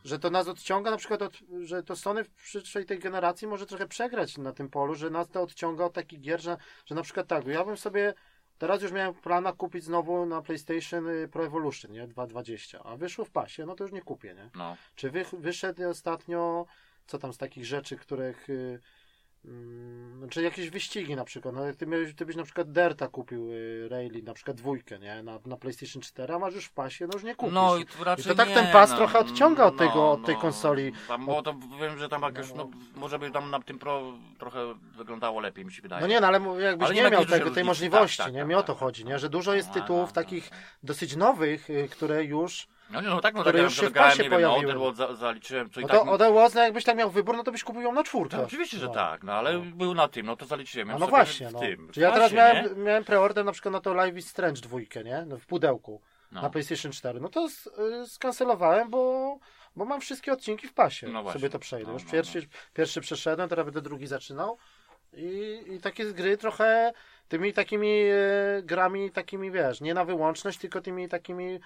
że 0.05 0.19
to 0.19 0.31
nas 0.31 0.49
odciąga 0.49 0.91
na 0.91 0.97
przykład, 0.97 1.23
od, 1.23 1.39
że 1.61 1.83
to 1.83 1.97
Sony 1.97 2.25
w 2.25 2.31
przyszłej 2.31 2.87
tej 2.87 2.99
generacji 2.99 3.49
może 3.49 3.67
trochę 3.67 3.87
przegrać 3.87 4.39
na 4.39 4.53
tym 4.53 4.69
polu, 4.69 4.95
że 4.95 5.11
nas 5.11 5.29
to 5.29 5.43
odciąga 5.43 5.85
od 5.85 5.93
takich 5.93 6.21
gier, 6.21 6.43
że, 6.43 6.57
że 6.87 6.95
na 6.95 7.03
przykład 7.03 7.27
tak, 7.27 7.47
ja 7.47 7.65
bym 7.65 7.77
sobie 7.77 8.15
teraz 8.59 8.83
już 8.83 8.93
miałem 8.93 9.15
w 9.15 9.21
planach 9.21 9.57
kupić 9.57 9.85
znowu 9.85 10.27
na 10.27 10.43
PlayStation 10.43 11.09
y, 11.09 11.29
Pro 11.29 11.45
Evolution, 11.45 11.93
nie? 11.93 12.09
2.20, 12.09 12.79
a 12.85 12.97
wyszło 12.97 13.25
w 13.25 13.31
pasie, 13.31 13.67
no 13.67 13.75
to 13.75 13.85
już 13.85 13.93
nie 13.93 14.03
kupię, 14.03 14.35
nie? 14.35 14.51
No. 14.55 14.77
Czy 14.95 15.11
wy, 15.11 15.25
wyszedł 15.33 15.89
ostatnio, 15.89 16.67
co 17.07 17.19
tam 17.19 17.33
z 17.33 17.39
takich 17.39 17.65
rzeczy, 17.65 17.97
których. 17.97 18.47
Mm, 19.45 20.29
czy 20.31 20.43
jakieś 20.43 20.71
wyścigi 20.71 21.17
na 21.17 21.25
przykład. 21.25 21.55
No, 21.55 21.65
jak 21.65 21.77
ty, 21.77 21.87
miałeś, 21.87 22.15
ty 22.15 22.27
byś 22.27 22.37
na 22.37 22.43
przykład 22.45 22.73
Derta 22.73 23.09
kupił 23.09 23.53
y, 23.53 23.89
Rally, 23.91 24.23
na 24.23 24.35
przykład 24.35 24.57
dwójkę, 24.57 24.99
nie? 24.99 25.23
Na, 25.23 25.39
na 25.47 25.57
PlayStation 25.57 26.03
4, 26.03 26.35
a 26.35 26.39
masz 26.39 26.55
już 26.55 26.65
w 26.65 26.73
pasie, 26.73 27.07
no 27.07 27.13
już 27.15 27.23
nie 27.23 27.35
kupisz. 27.35 27.55
No 27.55 27.77
i 27.77 27.87
to 27.87 28.05
raczej 28.05 28.25
I 28.25 28.29
to 28.29 28.35
tak 28.35 28.49
nie, 28.49 28.55
ten 28.55 28.67
pas 28.73 28.91
no, 28.91 28.97
trochę 28.97 29.19
odciąga 29.19 29.65
od 29.65 29.77
tego- 29.77 29.95
no, 29.95 30.13
od 30.13 30.25
tej 30.25 30.35
no. 30.35 30.41
konsoli. 30.41 30.93
Tam, 31.09 31.27
bo 31.27 31.43
to 31.43 31.55
wiem, 31.81 31.99
że 31.99 32.09
tam 32.09 32.23
jakoś, 32.23 32.55
no, 32.55 32.71
może 32.97 33.19
by 33.19 33.31
tam 33.31 33.51
na 33.51 33.61
tym 33.61 33.79
Pro 33.79 34.13
trochę 34.39 34.75
wyglądało 34.97 35.41
lepiej, 35.41 35.65
mi 35.65 35.73
się 35.73 35.83
wydaje. 35.83 36.03
No 36.03 36.07
nie, 36.09 36.21
no 36.21 36.27
ale 36.27 36.41
jakbyś 36.61 36.87
Ale 36.87 36.95
nie 36.95 37.03
nie 37.03 37.11
miał 37.11 37.27
tego, 37.27 37.51
tej 37.51 37.65
możliwości, 37.65 38.17
Tak, 38.17 38.27
tak, 38.27 38.35
nie? 38.35 38.41
tak, 38.41 38.49
Mi 38.49 38.55
o 38.55 38.59
tak, 38.59 38.67
to 38.67 38.73
tak. 38.73 38.81
chodzi, 38.81 39.05
nie? 39.05 39.19
Że 39.19 39.29
dużo 39.29 39.55
jest 39.55 39.69
No, 39.69 39.75
tytułów 39.75 40.09
no, 40.09 40.15
takich 40.15 40.51
no. 40.51 40.57
dosyć 40.83 41.17
nowych, 41.17 41.71
y, 41.71 41.89
które 41.91 42.25
już. 42.25 42.69
No 42.91 43.01
nie, 43.01 43.09
no 43.09 43.21
tak, 43.21 43.35
no 43.35 43.45
tak, 43.45 43.55
już 43.57 43.77
się 43.77 43.87
w 43.89 43.93
pasie 43.93 44.23
nie 44.23 44.31
wiem, 44.31 44.41
no, 44.41 44.49
pojawiły. 44.49 44.71
Otherworld 44.73 44.97
za, 44.97 45.15
zaliczyłem, 45.15 45.71
co 45.71 45.81
i 45.81 45.83
No 45.83 45.89
tak... 45.89 45.99
to 46.05 46.13
Other 46.13 46.33
Worlds, 46.33 46.55
no 46.55 46.63
jakbyś 46.63 46.85
tak 46.85 46.97
miał 46.97 47.11
wybór, 47.11 47.37
no 47.37 47.43
to 47.45 47.53
byś 47.53 47.65
kupił 47.65 47.83
ją 47.83 47.93
na 47.93 48.05
czwórkę. 48.05 48.37
to 48.37 48.43
oczywiście, 48.45 48.77
że 48.79 48.87
No. 48.87 48.93
tak, 48.93 49.23
no 49.23 49.33
ale 49.33 49.53
No. 49.59 49.65
był 49.77 49.95
na 49.95 50.09
tym, 50.09 50.27
no 50.27 50.37
to 50.37 50.47
zaliczyłem. 50.47 50.89
No 50.99 51.07
właśnie, 51.07 51.49
no. 51.53 51.59
tym. 51.61 51.91
ja 51.97 52.13
teraz 52.13 52.33
pasie, 52.33 52.37
miałem, 52.37 52.77
nie? 52.79 52.85
miałem 52.85 53.05
preorder 53.05 53.45
na 53.45 53.53
przykład 53.53 53.73
na 53.73 53.81
to 53.81 53.95
Live 53.95 54.17
is 54.17 54.29
Strange 54.29 54.61
dwójkę, 54.61 55.05
nie? 55.05 55.25
No, 55.27 55.39
w 55.39 55.47
pudełku 55.47 56.01
No. 56.33 56.43
na 56.43 56.51
PlayStation 56.51 56.93
4. 56.93 57.21
No 57.21 57.29
to 57.29 57.45
s- 57.45 57.71
y, 58.05 58.09
skancelowałem, 58.09 58.91
bo, 58.91 59.39
bo 59.77 59.85
mam 59.85 60.01
wszystkie 60.01 60.33
odcinki 60.33 60.67
w 60.69 60.75
pasie. 60.75 61.09
No 61.09 61.23
właśnie. 61.23 61.41
sobie 61.41 61.51
to 61.51 61.59
przejdę. 61.59 61.87
No, 61.87 61.93
Już 61.93 62.05
no, 62.05 62.11
pierwszy, 62.13 62.49
pierwszy 62.75 63.01
przeszedłem, 63.01 63.49
teraz 63.49 63.65
będę 63.65 63.83
drugi 63.83 64.07
zaczynał. 64.07 64.59
I, 65.17 65.63
I 65.67 65.81
takie 65.81 66.05
gry 66.13 66.37
trochę 66.37 66.93
tymi 67.29 67.53
takimi 67.53 68.01
e, 68.03 68.63
grami, 68.63 69.11
takimi 69.11 69.51
wiesz, 69.51 69.81
nie 69.81 69.95
na 69.95 70.05
wyłączność, 70.05 70.59
tylko 70.59 70.81
tymi 70.81 71.09
takimi 71.09 71.61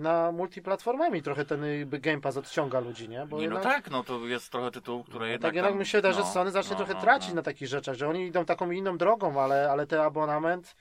na 0.00 0.32
multiplatformami 0.32 1.22
trochę 1.22 1.44
ten 1.44 1.62
Game 1.86 2.20
Pass 2.20 2.36
odciąga 2.36 2.80
ludzi, 2.80 3.08
nie? 3.08 3.26
Bo 3.26 3.40
Nie, 3.40 3.48
no 3.48 3.54
jednak- 3.54 3.74
tak, 3.74 3.90
no 3.90 4.04
to 4.04 4.26
jest 4.26 4.52
trochę 4.52 4.70
tytułów, 4.70 5.06
które 5.06 5.26
no, 5.26 5.32
jednak 5.32 5.48
tak 5.48 5.54
jednak 5.54 5.72
tam, 5.72 5.78
mi 5.78 5.86
się 5.86 6.00
że 6.02 6.20
no, 6.20 6.24
Sony 6.26 6.50
zacznie 6.50 6.70
no, 6.70 6.76
trochę 6.76 6.94
no, 6.94 7.00
tracić 7.00 7.28
no. 7.28 7.34
na 7.34 7.42
takich 7.42 7.68
rzeczach, 7.68 7.94
że 7.94 8.08
oni 8.08 8.26
idą 8.26 8.44
taką 8.44 8.70
inną 8.70 8.98
drogą, 8.98 9.40
ale, 9.42 9.70
ale 9.70 9.86
ten 9.86 10.00
abonament, 10.00 10.76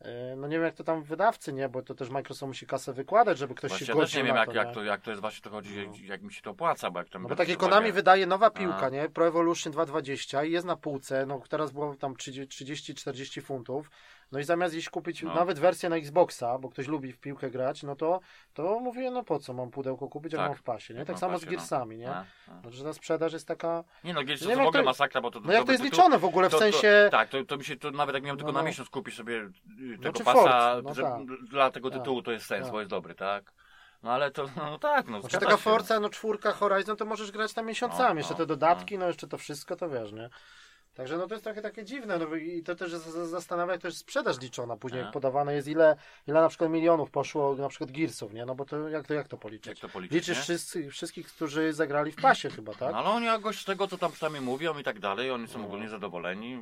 e, 0.00 0.36
no 0.36 0.48
nie 0.48 0.56
wiem 0.56 0.64
jak 0.64 0.74
to 0.74 0.84
tam 0.84 1.02
wydawcy, 1.02 1.52
nie, 1.52 1.68
bo 1.68 1.82
to 1.82 1.94
też 1.94 2.10
Microsoft 2.10 2.48
musi 2.48 2.66
kasę 2.66 2.92
wykładać, 2.92 3.38
żeby 3.38 3.54
ktoś 3.54 3.70
Właśnie 3.70 3.86
się 3.86 3.92
ja 3.92 3.98
godził 3.98 4.20
nie 4.20 4.26
wiem, 4.26 4.36
jak, 4.36 4.48
to, 4.48 4.54
jak, 4.54 4.74
to, 4.74 4.82
jak 4.82 5.00
to 5.00 5.10
jest 5.10 5.20
właśnie 5.20 5.42
to 5.42 5.50
chodzi, 5.50 5.86
No. 5.86 5.92
jak 6.04 6.22
mi 6.22 6.32
się 6.32 6.42
to 6.42 6.50
opłaca, 6.50 6.90
bo 6.90 6.98
jak 6.98 7.08
tam... 7.08 7.22
No 7.22 7.28
bo 7.28 7.36
takie 7.36 7.52
pod 7.52 7.60
Konami 7.60 7.90
uwagę- 7.90 7.94
wydaje 7.94 8.26
nowa 8.26 8.50
piłka, 8.50 8.86
A. 8.86 8.88
nie? 8.88 9.08
Pro 9.08 9.26
Evolution 9.26 9.72
2.20 9.72 10.46
i 10.46 10.50
jest 10.52 10.66
na 10.66 10.76
półce, 10.76 11.26
no 11.26 11.42
teraz 11.48 11.70
było 11.70 11.94
tam 11.94 12.14
30-40 12.14 13.42
funtów, 13.42 13.90
no 14.32 14.38
i 14.38 14.44
zamiast 14.44 14.74
iść 14.74 14.90
kupić 14.90 15.22
No. 15.22 15.34
nawet 15.34 15.58
wersję 15.58 15.88
na 15.88 15.96
Xboxa, 15.96 16.58
bo 16.58 16.68
ktoś 16.68 16.86
lubi 16.88 17.12
w 17.12 17.18
piłkę 17.18 17.50
grać, 17.50 17.82
no 17.82 17.96
to, 17.96 18.20
to 18.54 18.80
mówię, 18.80 19.10
no 19.10 19.24
po 19.24 19.38
co 19.38 19.52
mam 19.52 19.70
pudełko 19.70 20.08
kupić, 20.08 20.32
jak 20.32 20.40
Tak. 20.40 20.48
mam 20.48 20.56
w 20.58 20.62
pasie, 20.62 20.94
nie? 20.94 21.00
Tak 21.00 21.08
mam 21.08 21.18
samo 21.18 21.38
w 21.38 21.40
z 21.40 21.44
pasie, 21.44 21.50
no. 21.52 21.58
Gearsami, 21.58 21.98
nie? 21.98 22.10
A, 22.10 22.24
a. 22.48 22.60
No, 22.64 22.70
że 22.70 22.84
ta 22.84 22.92
sprzedaż 22.92 23.32
jest 23.32 23.48
taka... 23.48 23.84
Nie 24.04 24.14
no, 24.14 24.24
Gears 24.24 24.42
Nie 24.42 24.56
to 24.56 24.62
w 24.64 24.66
ogóle 24.66 24.82
to- 24.82 24.86
masakra, 24.88 25.20
bo 25.20 25.30
to... 25.30 25.40
No 25.40 25.52
jak 25.52 25.64
to 25.64 25.72
jest 25.72 25.84
tytuł- 25.84 25.90
liczone 25.96 26.18
w 26.18 26.24
ogóle, 26.24 26.48
w 26.48 26.52
to- 26.52 26.58
to- 26.58 26.64
sensie... 26.64 27.08
Tak, 27.10 27.28
to, 27.28 27.44
to 27.44 27.56
mi 27.56 27.64
się 27.64 27.76
to 27.76 27.90
nawet 27.90 28.14
jak 28.14 28.24
miałem 28.24 28.36
tylko 28.38 28.52
No, 28.52 28.58
na 28.58 28.62
no. 28.62 28.66
miesiąc 28.68 28.88
kupić 28.88 29.14
sobie 29.14 29.34
y, 29.94 29.98
tego 30.02 30.20
pasa, 30.24 30.76
no 30.84 30.94
tak. 30.94 31.24
dla 31.48 31.70
tego 31.70 31.90
Tak, 31.90 31.98
tytułu 31.98 32.22
to 32.22 32.32
jest 32.32 32.46
sens, 32.46 32.62
tak. 32.62 32.72
bo 32.72 32.80
jest 32.80 32.90
dobry, 32.90 33.14
tak? 33.14 33.52
No 34.02 34.12
ale 34.12 34.30
to, 34.30 34.46
no 34.56 34.78
tak, 34.78 35.08
no 35.08 35.20
Znaczy 35.20 35.38
taka 35.38 35.56
Forza, 35.56 36.00
no 36.00 36.08
czwórka 36.08 36.52
Horizon, 36.52 36.96
to 36.96 37.04
możesz 37.04 37.30
grać 37.30 37.52
tam 37.54 37.66
miesiącami, 37.66 38.14
No, 38.14 38.20
jeszcze 38.20 38.34
no, 38.34 38.38
te 38.38 38.46
dodatki, 38.46 38.98
no 38.98 39.06
jeszcze 39.06 39.26
to 39.28 39.38
wszystko, 39.38 39.76
to 39.76 39.88
wiesz, 39.88 40.12
nie? 40.12 40.30
Także 41.00 41.16
no 41.18 41.26
to 41.26 41.34
jest 41.34 41.44
trochę 41.44 41.62
takie 41.62 41.84
dziwne, 41.84 42.18
no 42.18 42.36
i 42.36 42.62
to 42.62 42.74
też 42.74 42.90
zastanawia, 42.92 43.72
jak 43.72 43.80
to 43.82 43.88
jest 43.88 43.98
sprzedaż 43.98 44.40
liczona 44.40 44.76
później, 44.76 45.00
A. 45.00 45.04
jak 45.04 45.12
podawane 45.12 45.54
jest 45.54 45.68
ile, 45.68 45.96
ile 46.26 46.40
na 46.40 46.48
przykład 46.48 46.70
milionów 46.70 47.10
poszło 47.10 47.54
na 47.54 47.68
przykład 47.68 47.90
Gearsów, 47.90 48.32
nie? 48.32 48.46
No 48.46 48.54
bo 48.54 48.64
to 48.64 48.88
jak 48.88 49.06
to, 49.06 49.14
jak 49.14 49.28
to 49.28 49.36
Jak 49.36 49.42
policzyć? 49.42 49.80
to 49.80 49.88
policzyć, 49.88 50.14
Liczysz 50.14 50.38
wszyscy, 50.38 50.90
wszystkich, 50.90 51.26
którzy 51.28 51.72
zagrali 51.72 52.12
w 52.12 52.16
pasie 52.16 52.50
chyba, 52.50 52.72
tak? 52.74 52.92
No 52.92 52.98
ale 52.98 53.08
oni 53.08 53.26
jakoś 53.26 53.60
z 53.60 53.64
tego, 53.64 53.86
co 53.88 53.98
tam 53.98 54.12
przynajmniej 54.12 54.42
mówią 54.42 54.78
i 54.78 54.84
tak 54.84 54.98
dalej, 54.98 55.30
oni 55.30 55.48
są 55.48 55.58
No. 55.58 55.64
ogólnie 55.64 55.88
zadowoleni. 55.88 56.60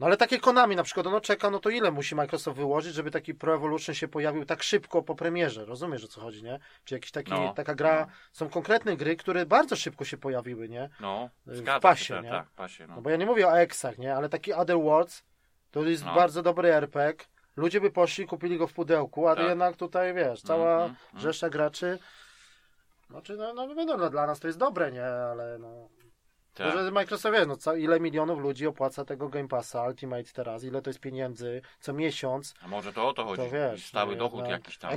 No 0.00 0.06
ale 0.06 0.16
takie 0.16 0.40
Konami 0.40 0.76
na 0.76 0.82
przykład, 0.82 1.06
ono 1.06 1.20
czeka, 1.20 1.50
no 1.50 1.58
to 1.58 1.70
ile 1.70 1.90
musi 1.90 2.14
Microsoft 2.14 2.56
wyłożyć, 2.56 2.94
żeby 2.94 3.10
taki 3.10 3.34
Pro 3.34 3.54
Evolution 3.54 3.94
się 3.94 4.08
pojawił 4.08 4.44
tak 4.44 4.62
szybko 4.62 5.02
po 5.02 5.14
premierze, 5.14 5.64
rozumiesz 5.64 6.04
o 6.04 6.08
co 6.08 6.20
chodzi, 6.20 6.42
nie? 6.42 6.58
Czy 6.84 6.94
jakiś 6.94 7.10
taki, 7.10 7.30
No. 7.30 7.52
taka 7.54 7.74
gra, 7.74 8.06
są 8.32 8.48
konkretne 8.48 8.96
gry, 8.96 9.16
które 9.16 9.46
bardzo 9.46 9.76
szybko 9.76 10.04
się 10.04 10.16
pojawiły, 10.16 10.68
nie? 10.68 10.88
No, 11.00 11.30
W 11.46 11.80
pasie, 11.80 12.04
się, 12.04 12.20
nie? 12.22 12.30
tak, 12.30 12.46
w 12.48 12.52
pasie, 12.54 12.86
no. 12.86 12.94
No 12.96 13.02
bo 13.02 13.10
ja 13.10 13.16
nie 13.16 13.26
mówię 13.26 13.48
o 13.48 13.58
Exach, 13.60 13.98
nie? 13.98 14.16
Ale 14.16 14.28
taki 14.28 14.52
Other 14.52 14.76
Worlds 14.78 15.22
to 15.70 15.82
jest 15.84 16.04
No. 16.04 16.14
bardzo 16.14 16.42
dobry 16.42 16.74
RPG. 16.74 17.24
Ludzie 17.56 17.80
by 17.80 17.90
poszli, 17.90 18.26
kupili 18.26 18.58
go 18.58 18.66
w 18.66 18.72
pudełku, 18.72 19.28
a 19.28 19.36
Tak. 19.36 19.44
jednak 19.48 19.76
tutaj 19.76 20.14
wiesz, 20.14 20.42
cała 20.42 20.76
Mm, 20.76 20.96
mm, 21.12 21.22
rzesza 21.22 21.48
graczy. 21.50 21.98
Znaczy, 23.10 23.36
no, 23.36 23.54
no 23.54 23.74
wiadomo, 23.74 24.10
dla 24.10 24.26
nas 24.26 24.40
to 24.40 24.46
jest 24.46 24.58
dobre, 24.58 24.92
nie? 24.92 25.04
Ale 25.06 25.58
no. 25.58 25.88
Tak. 26.56 26.72
To, 26.72 26.84
że 26.84 26.90
Microsoft 26.90 27.34
wie, 27.38 27.46
no 27.46 27.56
co, 27.56 27.74
ile 27.76 28.00
milionów 28.00 28.38
ludzi 28.40 28.66
opłaca 28.66 29.04
tego 29.04 29.28
Game 29.28 29.48
Passa 29.48 29.82
Ultimate 29.82 30.24
teraz, 30.24 30.64
ile 30.64 30.82
to 30.82 30.90
jest 30.90 31.00
pieniędzy 31.00 31.62
co 31.80 31.92
miesiąc, 31.92 32.54
A 32.62 32.68
może 32.68 32.92
to 32.92 33.08
o 33.08 33.12
to 33.12 33.24
chodzi, 33.24 33.42
to 33.42 33.50
wiesz. 33.50 33.86
stały 33.86 34.16
no, 34.16 34.18
dochód 34.18 34.48
jakiś 34.48 34.78
tam 34.78 34.92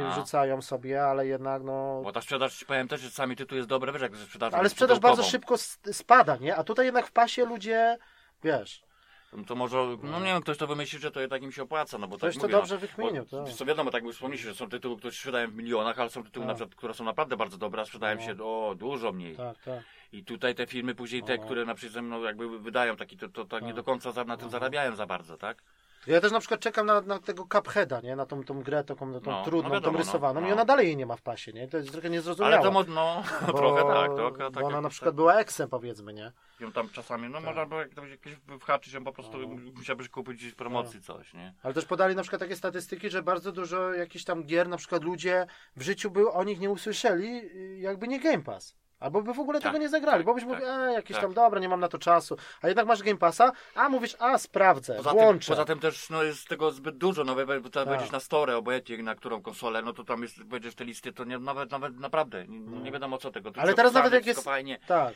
A. 0.00 0.14
rzucają 0.14 0.62
sobie, 0.62 1.04
ale 1.04 1.26
jednak 1.26 1.62
no. 1.62 2.00
Bo 2.04 2.12
ta 2.12 2.20
sprzedaż, 2.20 2.56
ci 2.56 2.66
powiem 2.66 2.88
też, 2.88 3.00
że 3.00 3.10
sami 3.10 3.36
tytuł 3.36 3.56
jest 3.56 3.68
dobry, 3.68 3.92
wiesz 3.92 4.02
jak 4.02 4.16
ze 4.16 4.24
sprzedażą 4.24 4.56
Ale 4.56 4.68
sprzedaż 4.68 4.98
bardzo 4.98 5.22
szybko 5.22 5.54
spada, 5.92 6.36
nie? 6.36 6.56
A 6.56 6.64
tutaj 6.64 6.86
jednak 6.86 7.06
w 7.06 7.12
pasie 7.12 7.44
ludzie, 7.44 7.98
wiesz, 8.44 8.86
No 9.32 9.44
To 9.44 9.54
może, 9.54 9.96
no 10.02 10.20
nie 10.20 10.26
wiem, 10.26 10.42
ktoś 10.42 10.58
to 10.58 10.66
wymyśli, 10.66 10.98
że 10.98 11.10
to 11.10 11.20
jednak 11.20 11.42
im 11.42 11.52
się 11.52 11.62
opłaca, 11.62 11.98
no 11.98 12.08
bo 12.08 12.16
ktoś 12.16 12.34
tak 12.34 12.40
to 12.40 12.46
mówię, 12.46 12.56
dobrze 12.58 12.74
no, 12.74 12.80
wykminił, 12.80 13.26
bo, 13.30 13.44
tak. 13.44 13.54
Co 13.54 13.64
wiadomo, 13.64 13.90
tak 13.90 14.04
jak 14.04 14.12
wspomnieliście, 14.14 14.48
że 14.48 14.54
są 14.54 14.68
tytuły, 14.68 14.96
które 14.96 15.12
sprzedają 15.12 15.50
w 15.50 15.54
milionach, 15.54 15.98
ale 16.00 16.10
są 16.10 16.24
tytuły, 16.24 16.46
Tak. 16.46 16.48
na 16.48 16.54
przykład, 16.54 16.74
które 16.74 16.94
są 16.94 17.04
naprawdę 17.04 17.36
bardzo 17.36 17.58
dobre, 17.58 17.82
a 17.82 17.84
sprzedają 17.84 18.16
No. 18.16 18.22
się 18.22 18.32
o 18.44 18.74
dużo 18.78 19.12
mniej. 19.12 19.36
Tak, 19.36 19.58
tak. 19.62 19.82
I 20.16 20.24
tutaj 20.24 20.54
te 20.54 20.66
firmy 20.66 20.94
później, 20.94 21.22
te, 21.22 21.36
No. 21.36 21.44
które 21.44 21.64
na 21.64 21.74
przykład 21.74 22.04
no, 22.04 22.20
jakby 22.24 22.58
wydają 22.58 22.96
taki, 22.96 23.16
to, 23.16 23.28
to 23.28 23.44
tak 23.44 23.62
nie 23.62 23.68
Tak. 23.68 23.76
do 23.76 23.84
końca 23.84 24.12
za, 24.12 24.24
na 24.24 24.36
tym 24.36 24.46
No. 24.46 24.50
zarabiają 24.50 24.96
za 24.96 25.06
bardzo, 25.06 25.36
tak? 25.36 25.62
Ja 26.06 26.20
też 26.20 26.32
na 26.32 26.40
przykład 26.40 26.60
czekam 26.60 26.86
na, 26.86 27.00
na 27.00 27.18
tego 27.18 27.46
Cupheada, 27.52 28.00
nie? 28.00 28.16
Na 28.16 28.26
tą, 28.26 28.44
tą 28.44 28.62
grę, 28.62 28.84
taką 28.84 29.20
tą 29.20 29.30
No, 29.30 29.44
trudną, 29.44 29.68
no 29.68 29.74
wiadomo, 29.74 29.92
tą 29.98 30.04
rysowaną 30.04 30.40
no, 30.40 30.46
i 30.46 30.50
no. 30.50 30.54
ona 30.56 30.64
dalej 30.64 30.86
jej 30.86 30.96
nie 30.96 31.06
ma 31.06 31.16
w 31.16 31.22
pasie, 31.22 31.52
nie? 31.52 31.68
To 31.68 31.76
jest 31.76 31.92
trochę 31.92 32.10
niezrozumiałe. 32.10 32.54
Ale 32.54 32.64
to 32.64 32.70
mo- 32.72 32.84
no, 32.84 33.22
bo, 33.46 33.52
trochę 33.52 33.82
tak, 33.82 34.10
to, 34.16 34.30
tak, 34.30 34.52
bo 34.52 34.60
ona 34.60 34.74
tak, 34.76 34.82
na 34.82 34.88
przykład 34.88 35.14
była 35.14 35.34
eksem, 35.38 35.68
powiedzmy, 35.68 36.12
nie? 36.12 36.32
ją 36.60 36.72
tam 36.72 36.88
czasami, 36.88 37.28
no 37.28 37.34
Tak. 37.38 37.44
można 37.46 37.66
było 37.66 37.80
jak- 37.80 37.90
jakieś 38.10 38.36
whaczyć 38.60 38.92
ją 38.94 39.04
po 39.04 39.12
prostu, 39.12 39.38
No. 39.38 39.48
musiałbyś 39.74 40.08
kupić 40.08 40.36
gdzieś 40.36 40.54
promocji 40.54 41.02
coś, 41.02 41.34
nie? 41.34 41.54
Ale 41.62 41.74
też 41.74 41.84
podali 41.84 42.14
na 42.16 42.22
przykład 42.22 42.40
takie 42.40 42.56
statystyki, 42.56 43.10
że 43.10 43.22
bardzo 43.22 43.52
dużo 43.52 43.92
jakichś 43.94 44.24
tam 44.24 44.44
gier, 44.44 44.68
na 44.68 44.76
przykład 44.76 45.04
ludzie 45.04 45.46
w 45.76 45.82
życiu 45.82 46.10
by 46.10 46.30
o 46.30 46.44
nich 46.44 46.60
nie 46.60 46.70
usłyszeli, 46.70 47.40
jakby 47.82 48.08
nie 48.08 48.20
Game 48.20 48.42
Pass. 48.42 48.76
Albo 49.06 49.22
by 49.22 49.34
w 49.34 49.40
ogóle 49.40 49.60
Tak, 49.60 49.72
tego 49.72 49.82
nie 49.82 49.88
zagrali, 49.88 50.18
tak, 50.18 50.26
bo 50.26 50.34
byś 50.34 50.42
tak, 50.42 50.52
mówił, 50.52 50.66
a 50.66 50.90
jakieś 50.90 51.16
tak. 51.16 51.24
tam 51.24 51.34
dobra, 51.34 51.60
nie 51.60 51.68
mam 51.68 51.80
na 51.80 51.88
to 51.88 51.98
czasu. 51.98 52.36
A 52.62 52.68
jednak 52.68 52.86
masz 52.86 53.02
Game 53.02 53.18
Passa, 53.18 53.52
a 53.74 53.88
mówisz, 53.88 54.16
a 54.18 54.38
sprawdzę, 54.38 54.94
Poza 54.94 55.10
tym, 55.10 55.18
włączę. 55.18 55.52
poza 55.52 55.64
tym 55.64 55.78
też 55.78 56.10
no, 56.10 56.22
jest 56.22 56.48
tego 56.48 56.70
zbyt 56.70 56.98
dużo, 56.98 57.24
no 57.24 57.34
bo 57.34 57.46
bo 57.46 57.52
tam 57.60 57.70
Tak. 57.70 57.88
będziesz 57.88 58.10
na 58.10 58.20
store, 58.20 58.56
obojętnie 58.56 59.02
na 59.02 59.14
którą 59.14 59.42
konsolę, 59.42 59.82
no 59.82 59.92
to 59.92 60.04
tam 60.04 60.22
jest, 60.22 60.42
będziesz 60.42 60.74
te 60.74 60.84
listy, 60.84 61.12
to 61.12 61.24
nie, 61.24 61.38
nawet, 61.38 61.70
nawet 61.70 62.00
naprawdę, 62.00 62.46
nie, 62.46 62.58
nie 62.80 62.92
wiadomo 62.92 63.18
co 63.18 63.30
tego. 63.30 63.50
No. 63.56 63.62
Ale 63.62 63.74
teraz 63.74 63.92
nawet 63.92 64.12
jak 64.12 64.26
jest- 64.26 64.44
Fajnie. 64.44 64.78
Tak. 64.86 65.14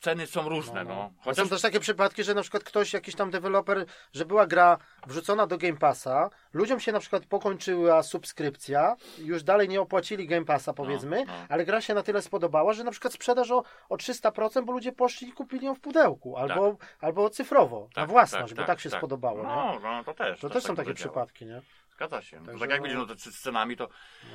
Ceny 0.00 0.26
są 0.26 0.48
różne, 0.48 0.84
no. 0.84 1.10
A 1.20 1.24
Chociaż 1.24 1.44
Są 1.44 1.50
też 1.50 1.62
takie 1.62 1.80
przypadki, 1.80 2.24
że 2.24 2.34
na 2.34 2.42
przykład 2.42 2.64
ktoś, 2.64 2.92
jakiś 2.92 3.14
tam 3.14 3.30
deweloper, 3.30 3.84
że 4.12 4.24
była 4.24 4.46
gra 4.46 4.78
wrzucona 5.06 5.46
do 5.46 5.58
Game 5.58 5.76
Passa, 5.76 6.30
ludziom 6.52 6.80
się 6.80 6.92
na 6.92 7.00
przykład 7.00 7.26
pokończyła 7.26 8.02
subskrypcja, 8.02 8.96
już 9.18 9.42
dalej 9.42 9.68
nie 9.68 9.80
opłacili 9.80 10.26
Game 10.26 10.44
Passa 10.44 10.72
powiedzmy, 10.72 11.24
no. 11.26 11.32
ale 11.48 11.64
gra 11.64 11.80
się 11.80 11.94
na 11.94 12.02
tyle 12.02 12.22
spodobała, 12.22 12.72
że 12.72 12.84
na 12.84 12.90
przykład 12.90 13.12
sprzedaż 13.12 13.50
o, 13.50 13.64
o 13.88 13.96
300%, 13.96 14.64
bo 14.64 14.72
ludzie 14.72 14.92
poszli 14.92 15.28
i 15.28 15.32
kupili 15.32 15.66
ją 15.66 15.74
w 15.74 15.80
pudełku, 15.80 16.36
albo, 16.36 16.76
albo 17.00 17.30
cyfrowo, 17.30 17.88
na 17.96 18.06
własność, 18.06 18.54
bo 18.54 18.64
tak 18.64 18.80
się 18.80 18.90
spodobało, 18.90 19.38
nie? 19.38 19.48
No, 19.48 19.80
no, 19.82 20.04
to 20.04 20.14
też. 20.14 20.40
To 20.40 20.48
też 20.48 20.54
też 20.54 20.62
są 20.62 20.68
tak 20.68 20.76
takie 20.76 20.86
powiedziałem. 20.86 21.12
przypadki, 21.12 21.46
nie? 21.46 21.62
Zgadza 21.96 22.22
się. 22.22 22.40
No, 22.40 22.46
Także 22.46 22.60
tak 22.60 22.70
jak 22.70 22.80
no- 22.80 22.84
widzisz, 22.84 22.98
no 22.98 23.06
to 23.06 23.14
z 23.14 23.34
scenami, 23.34 23.76
to, 23.76 23.88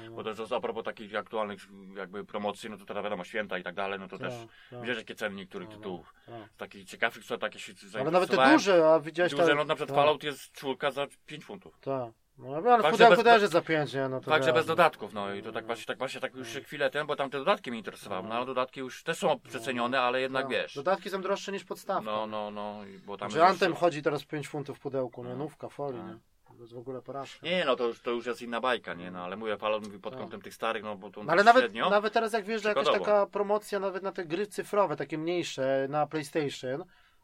No, 0.06 0.12
bo 0.12 0.24
też 0.24 0.52
a 0.52 0.60
propos 0.60 0.84
takich 0.84 1.16
aktualnych 1.16 1.68
jakby 1.96 2.26
promocji, 2.26 2.70
no 2.70 2.78
to 2.78 2.86
teraz 2.86 3.04
wiadomo, 3.04 3.24
święta 3.24 3.58
i 3.58 3.64
tak 3.64 3.76
dalej, 3.76 4.00
no 4.00 4.08
to 4.08 4.18
też 4.18 4.34
tak, 4.34 4.48
tak, 4.70 4.82
widzisz 4.82 4.98
jakie 4.98 5.16
ceny 5.16 5.36
niektórych 5.36 5.68
No, 5.70 5.74
no, 5.76 5.78
tytułów. 5.82 6.14
tak. 6.26 6.36
Takich 6.58 6.86
ciekawych, 6.86 7.26
co 7.26 7.38
takie 7.38 7.60
się 7.60 7.74
Ale 8.00 8.12
nawet 8.12 8.30
te 8.32 8.52
duże, 8.52 8.90
a 8.94 9.00
widziałeś 9.00 9.32
Duże, 9.32 9.48
tam- 9.48 9.58
no 9.58 9.64
na 9.64 9.76
przykład 9.76 9.90
tak, 9.90 9.96
Fallout 9.96 10.24
jest 10.24 10.52
czwórka 10.52 10.92
za 10.92 11.08
5 11.26 11.46
funtów. 11.46 11.80
Tak. 11.82 12.14
No, 12.38 12.56
ale 12.56 12.92
pudełku 12.92 13.16
bez- 13.16 13.24
też 13.24 13.42
jest 13.42 13.54
za 13.54 13.62
5, 13.62 13.94
nie? 13.94 14.10
No 14.10 14.20
to 14.20 14.30
Także 14.32 14.48
wiadomo. 14.48 14.60
bez 14.60 14.66
dodatków, 14.66 15.14
no 15.14 15.34
i 15.34 15.42
to 15.44 15.52
tak 15.52 15.66
właśnie, 15.66 15.86
tak 15.86 15.98
właśnie 15.98 16.22
tak 16.22 16.36
już 16.36 16.48
chwilę 16.48 16.90
ten, 16.90 17.08
bo 17.08 17.16
tam 17.16 17.30
te 17.30 17.38
dodatki 17.38 17.70
mnie 17.70 17.78
interesowały, 17.80 18.28
no 18.30 18.36
ale 18.36 18.46
dodatki 18.46 18.80
już 18.80 19.04
też 19.04 19.18
są 19.18 19.40
przecenione, 19.40 20.02
ale 20.02 20.22
jednak 20.22 20.44
Tak. 20.44 20.52
wiesz. 20.52 20.76
Dodatki 20.76 21.10
są 21.10 21.22
droższe 21.22 21.52
niż 21.52 21.64
podstawka. 21.64 22.12
No, 22.12 22.28
no, 22.28 22.52
no, 22.52 22.80
bo 23.06 23.18
tam 23.18 23.32
Że 23.32 23.46
Antem 23.46 23.70
jeszcze- 23.70 23.80
chodzi 23.86 24.02
teraz 24.02 24.26
5 24.26 24.48
funtów 24.48 24.78
w 24.78 24.80
pudełku? 24.80 25.24
No. 25.24 25.36
Nówka, 25.36 25.70
folii, 25.70 26.00
No. 26.00 26.08
nie? 26.14 26.20
To 26.62 26.66
jest 26.66 26.74
w 26.74 26.78
ogóle 26.78 27.02
porażka. 27.02 27.48
Nie, 27.48 27.66
no 27.66 27.76
to 27.76 27.88
już, 27.88 28.02
to 28.02 28.12
już 28.12 28.26
jest 28.26 28.42
inna 28.42 28.62
bajka, 28.62 28.94
nie, 28.94 29.12
no 29.12 29.24
ale 29.24 29.36
mówię, 29.38 29.58
Fallout 29.58 29.86
mówi 29.86 30.00
pod 30.00 30.14
Tak. 30.14 30.22
kątem 30.22 30.42
tych 30.42 30.54
starych, 30.54 30.84
no 30.84 30.96
bo 30.96 31.10
to 31.10 31.24
No 31.24 31.32
ale 31.32 31.44
nawet, 31.44 31.62
średnio. 31.64 31.90
nawet 31.90 32.14
teraz 32.14 32.34
jak 32.34 32.46
wiesz, 32.46 32.62
że 32.64 32.70
jakaś 32.70 32.88
taka 32.92 33.26
promocja 33.26 33.80
nawet 33.80 34.04
na 34.04 34.12
te 34.12 34.26
gry 34.26 34.48
cyfrowe, 34.48 34.96
takie 34.96 35.18
mniejsze 35.18 35.88
na 35.90 36.08
PlayStation, 36.08 36.84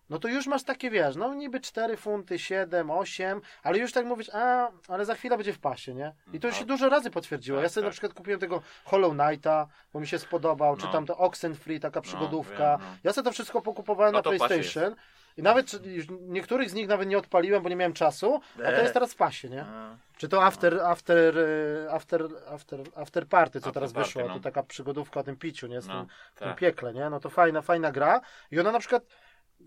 no 0.10 0.20
to 0.20 0.28
już 0.28 0.48
masz 0.48 0.64
takie, 0.64 0.90
wiesz, 0.90 1.16
no 1.16 1.34
niby 1.34 1.60
4 1.60 1.98
funty, 1.98 2.40
7, 2.40 2.92
8, 2.92 3.42
ale 3.64 3.78
już 3.78 3.92
tak 3.94 4.06
mówisz, 4.06 4.30
a, 4.34 4.70
ale 4.88 5.06
za 5.06 5.16
chwilę 5.16 5.38
będzie 5.38 5.54
w 5.54 5.60
pasie, 5.60 5.94
nie? 5.96 6.14
I 6.34 6.40
to 6.40 6.48
już 6.48 6.56
No. 6.56 6.60
się 6.60 6.66
dużo 6.66 6.90
razy 6.90 7.10
potwierdziło. 7.12 7.58
Tak, 7.58 7.64
ja 7.64 7.70
sobie 7.70 7.84
na 7.84 7.88
tak. 7.90 7.92
przykład 7.94 8.14
kupiłem 8.14 8.40
tego 8.40 8.62
Hollow 8.86 9.14
Knighta, 9.18 9.68
bo 9.94 10.00
mi 10.00 10.08
się 10.08 10.20
spodobał, 10.20 10.78
czy 10.78 10.86
No. 10.86 10.92
tam 10.92 11.06
to 11.06 11.18
Oxenfree, 11.18 11.80
taka 11.80 12.02
przygodówka. 12.02 12.78
no. 12.82 12.86
Ja 13.04 13.14
sobie 13.14 13.26
to 13.26 13.32
wszystko 13.32 13.62
pokupowałem 13.62 14.14
No 14.14 14.20
na 14.20 14.24
PlayStation. 14.24 14.96
I 15.38 15.42
nawet 15.44 15.72
niektórych 16.22 16.70
z 16.70 16.74
nich 16.74 16.88
nawet 16.88 17.08
nie 17.10 17.18
odpaliłem, 17.18 17.64
bo 17.64 17.70
nie 17.70 17.76
miałem 17.76 17.94
czasu, 17.94 18.42
a 18.56 18.62
to 18.62 18.68
Eee. 18.74 18.82
jest 18.82 18.94
teraz 18.94 19.14
w 19.14 19.16
pasie, 19.16 19.50
nie? 19.50 19.66
Czy 20.18 20.28
to 20.30 20.44
After, 20.46 20.80
after, 20.80 21.38
e, 21.38 21.92
after, 21.92 22.28
after, 22.50 22.80
after 22.96 23.28
Party, 23.28 23.62
co 23.62 23.72
teraz 23.72 23.94
wyszło, 23.94 24.28
no. 24.28 24.34
to 24.34 24.40
taka 24.40 24.64
przygodówka 24.64 25.20
o 25.20 25.24
tym 25.24 25.36
piciu, 25.36 25.68
nie? 25.68 25.82
Z 25.82 25.86
tym, 25.88 25.96
No, 25.96 26.06
w 26.36 26.40
tym 26.40 26.48
tak. 26.48 26.58
piekle, 26.58 26.94
nie? 26.94 27.10
No 27.10 27.20
to 27.20 27.30
fajna, 27.30 27.62
fajna 27.62 27.92
gra. 27.92 28.22
I 28.52 28.60
ona 28.60 28.72
na 28.72 28.80
przykład 28.80 29.04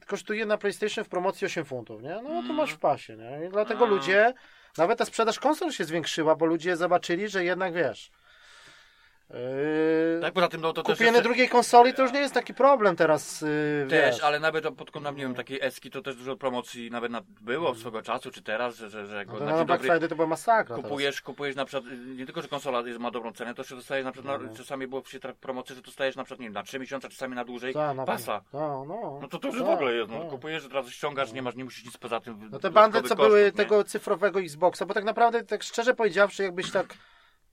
kosztuje 0.06 0.46
na 0.46 0.58
PlayStation 0.58 1.04
w 1.04 1.08
promocji 1.08 1.44
8 1.46 1.64
funtów, 1.64 2.02
nie? 2.02 2.14
No 2.14 2.22
to 2.28 2.30
Mm. 2.38 2.54
masz 2.56 2.72
w 2.72 2.78
pasie, 2.78 3.16
nie? 3.16 3.46
I 3.46 3.50
dlatego 3.50 3.84
A. 3.84 3.88
ludzie, 3.88 4.34
nawet 4.78 4.98
ta 4.98 5.04
sprzedaż 5.04 5.38
konsol 5.38 5.72
się 5.72 5.84
zwiększyła, 5.84 6.36
bo 6.36 6.46
ludzie 6.46 6.76
zobaczyli, 6.76 7.28
że 7.28 7.44
jednak 7.44 7.72
wiesz. 7.74 8.10
Yy, 9.34 10.20
Tak, 10.20 10.32
poza 10.34 10.48
tym 10.48 10.60
no, 10.60 10.72
to 10.72 10.82
kupienie 10.82 11.04
jeszcze, 11.10 11.22
drugiej 11.22 11.48
konsoli 11.48 11.94
to 11.94 12.02
już 12.02 12.12
nie 12.12 12.20
jest 12.20 12.34
taki 12.34 12.54
problem 12.54 12.96
teraz, 12.96 13.40
yy, 13.40 13.86
też, 13.90 14.14
wiesz. 14.14 14.24
ale 14.24 14.40
nawet 14.40 14.68
pod 14.74 14.90
kątem, 14.90 15.16
nie 15.16 15.22
wiem, 15.22 15.34
takiej 15.34 15.58
eski 15.62 15.90
to 15.90 16.02
też 16.02 16.16
dużo 16.16 16.36
promocji 16.36 16.90
nawet 16.90 17.12
na, 17.12 17.22
było 17.40 17.74
swego 17.74 18.02
czasu, 18.02 18.30
czy 18.30 18.42
teraz, 18.42 18.76
że, 18.76 18.90
że, 19.06 19.24
No 19.28 19.38
to 19.38 19.44
na 19.44 19.56
na 19.56 19.64
Black 19.64 19.82
Friday 19.82 20.08
to 20.08 20.14
była 20.16 20.26
masakra 20.28 20.76
kupujesz, 20.76 21.22
kupujesz 21.22 21.56
na 21.56 21.64
przykład, 21.64 21.92
y, 21.92 21.96
nie 21.96 22.26
tylko, 22.26 22.42
że 22.42 22.48
konsola 22.48 22.80
jest, 22.86 22.98
ma 22.98 23.10
dobrą 23.10 23.32
cenę, 23.32 23.54
to 23.54 23.60
jeszcze 23.62 23.76
dostajesz 23.76 24.04
na 24.04 24.12
przykład, 24.12 24.42
No. 24.42 24.48
na, 24.48 24.56
czasami 24.56 24.86
było 24.86 25.02
przy 25.02 25.20
tra- 25.20 25.34
promocji, 25.34 25.74
że 25.76 25.82
dostajesz 25.82 26.16
na 26.16 26.24
przykład, 26.24 26.40
nie 26.40 26.46
wiem, 26.46 26.54
na 26.54 26.62
3 26.62 26.78
miesiące, 26.78 27.08
czasami 27.08 27.34
na 27.34 27.44
dłużej, 27.44 27.72
teraz. 27.72 27.88
Ta, 27.88 27.94
na 27.94 28.04
pasa. 28.06 28.40
No, 28.52 28.84
no. 28.88 29.18
No 29.22 29.28
to 29.28 29.38
to 29.38 29.48
już 29.48 29.58
Tak, 29.58 29.66
w 29.66 29.70
ogóle 29.70 29.92
jest, 29.94 30.10
no, 30.10 30.20
tak. 30.20 30.28
kupujesz, 30.30 30.64
od 30.66 30.72
razu 30.72 30.90
ściągasz, 30.90 31.32
nie 31.32 31.42
masz, 31.42 31.54
nie 31.54 31.64
musisz 31.64 31.84
nic 31.84 31.96
poza 31.96 32.20
tym 32.20 32.48
No 32.52 32.58
te 32.58 32.70
bandy, 32.70 32.96
co 32.98 33.02
dodatkowych 33.02 33.30
były 33.30 33.42
kosztów, 33.42 33.58
nie? 33.58 33.64
tego 33.64 33.84
cyfrowego 33.84 34.40
Xboxa, 34.40 34.86
bo 34.86 34.94
tak 34.94 35.04
naprawdę, 35.04 35.42
tak 35.44 35.62
szczerze 35.62 35.94
powiedziawszy, 35.94 36.42
jakbyś 36.42 36.70
tak, 36.70 36.86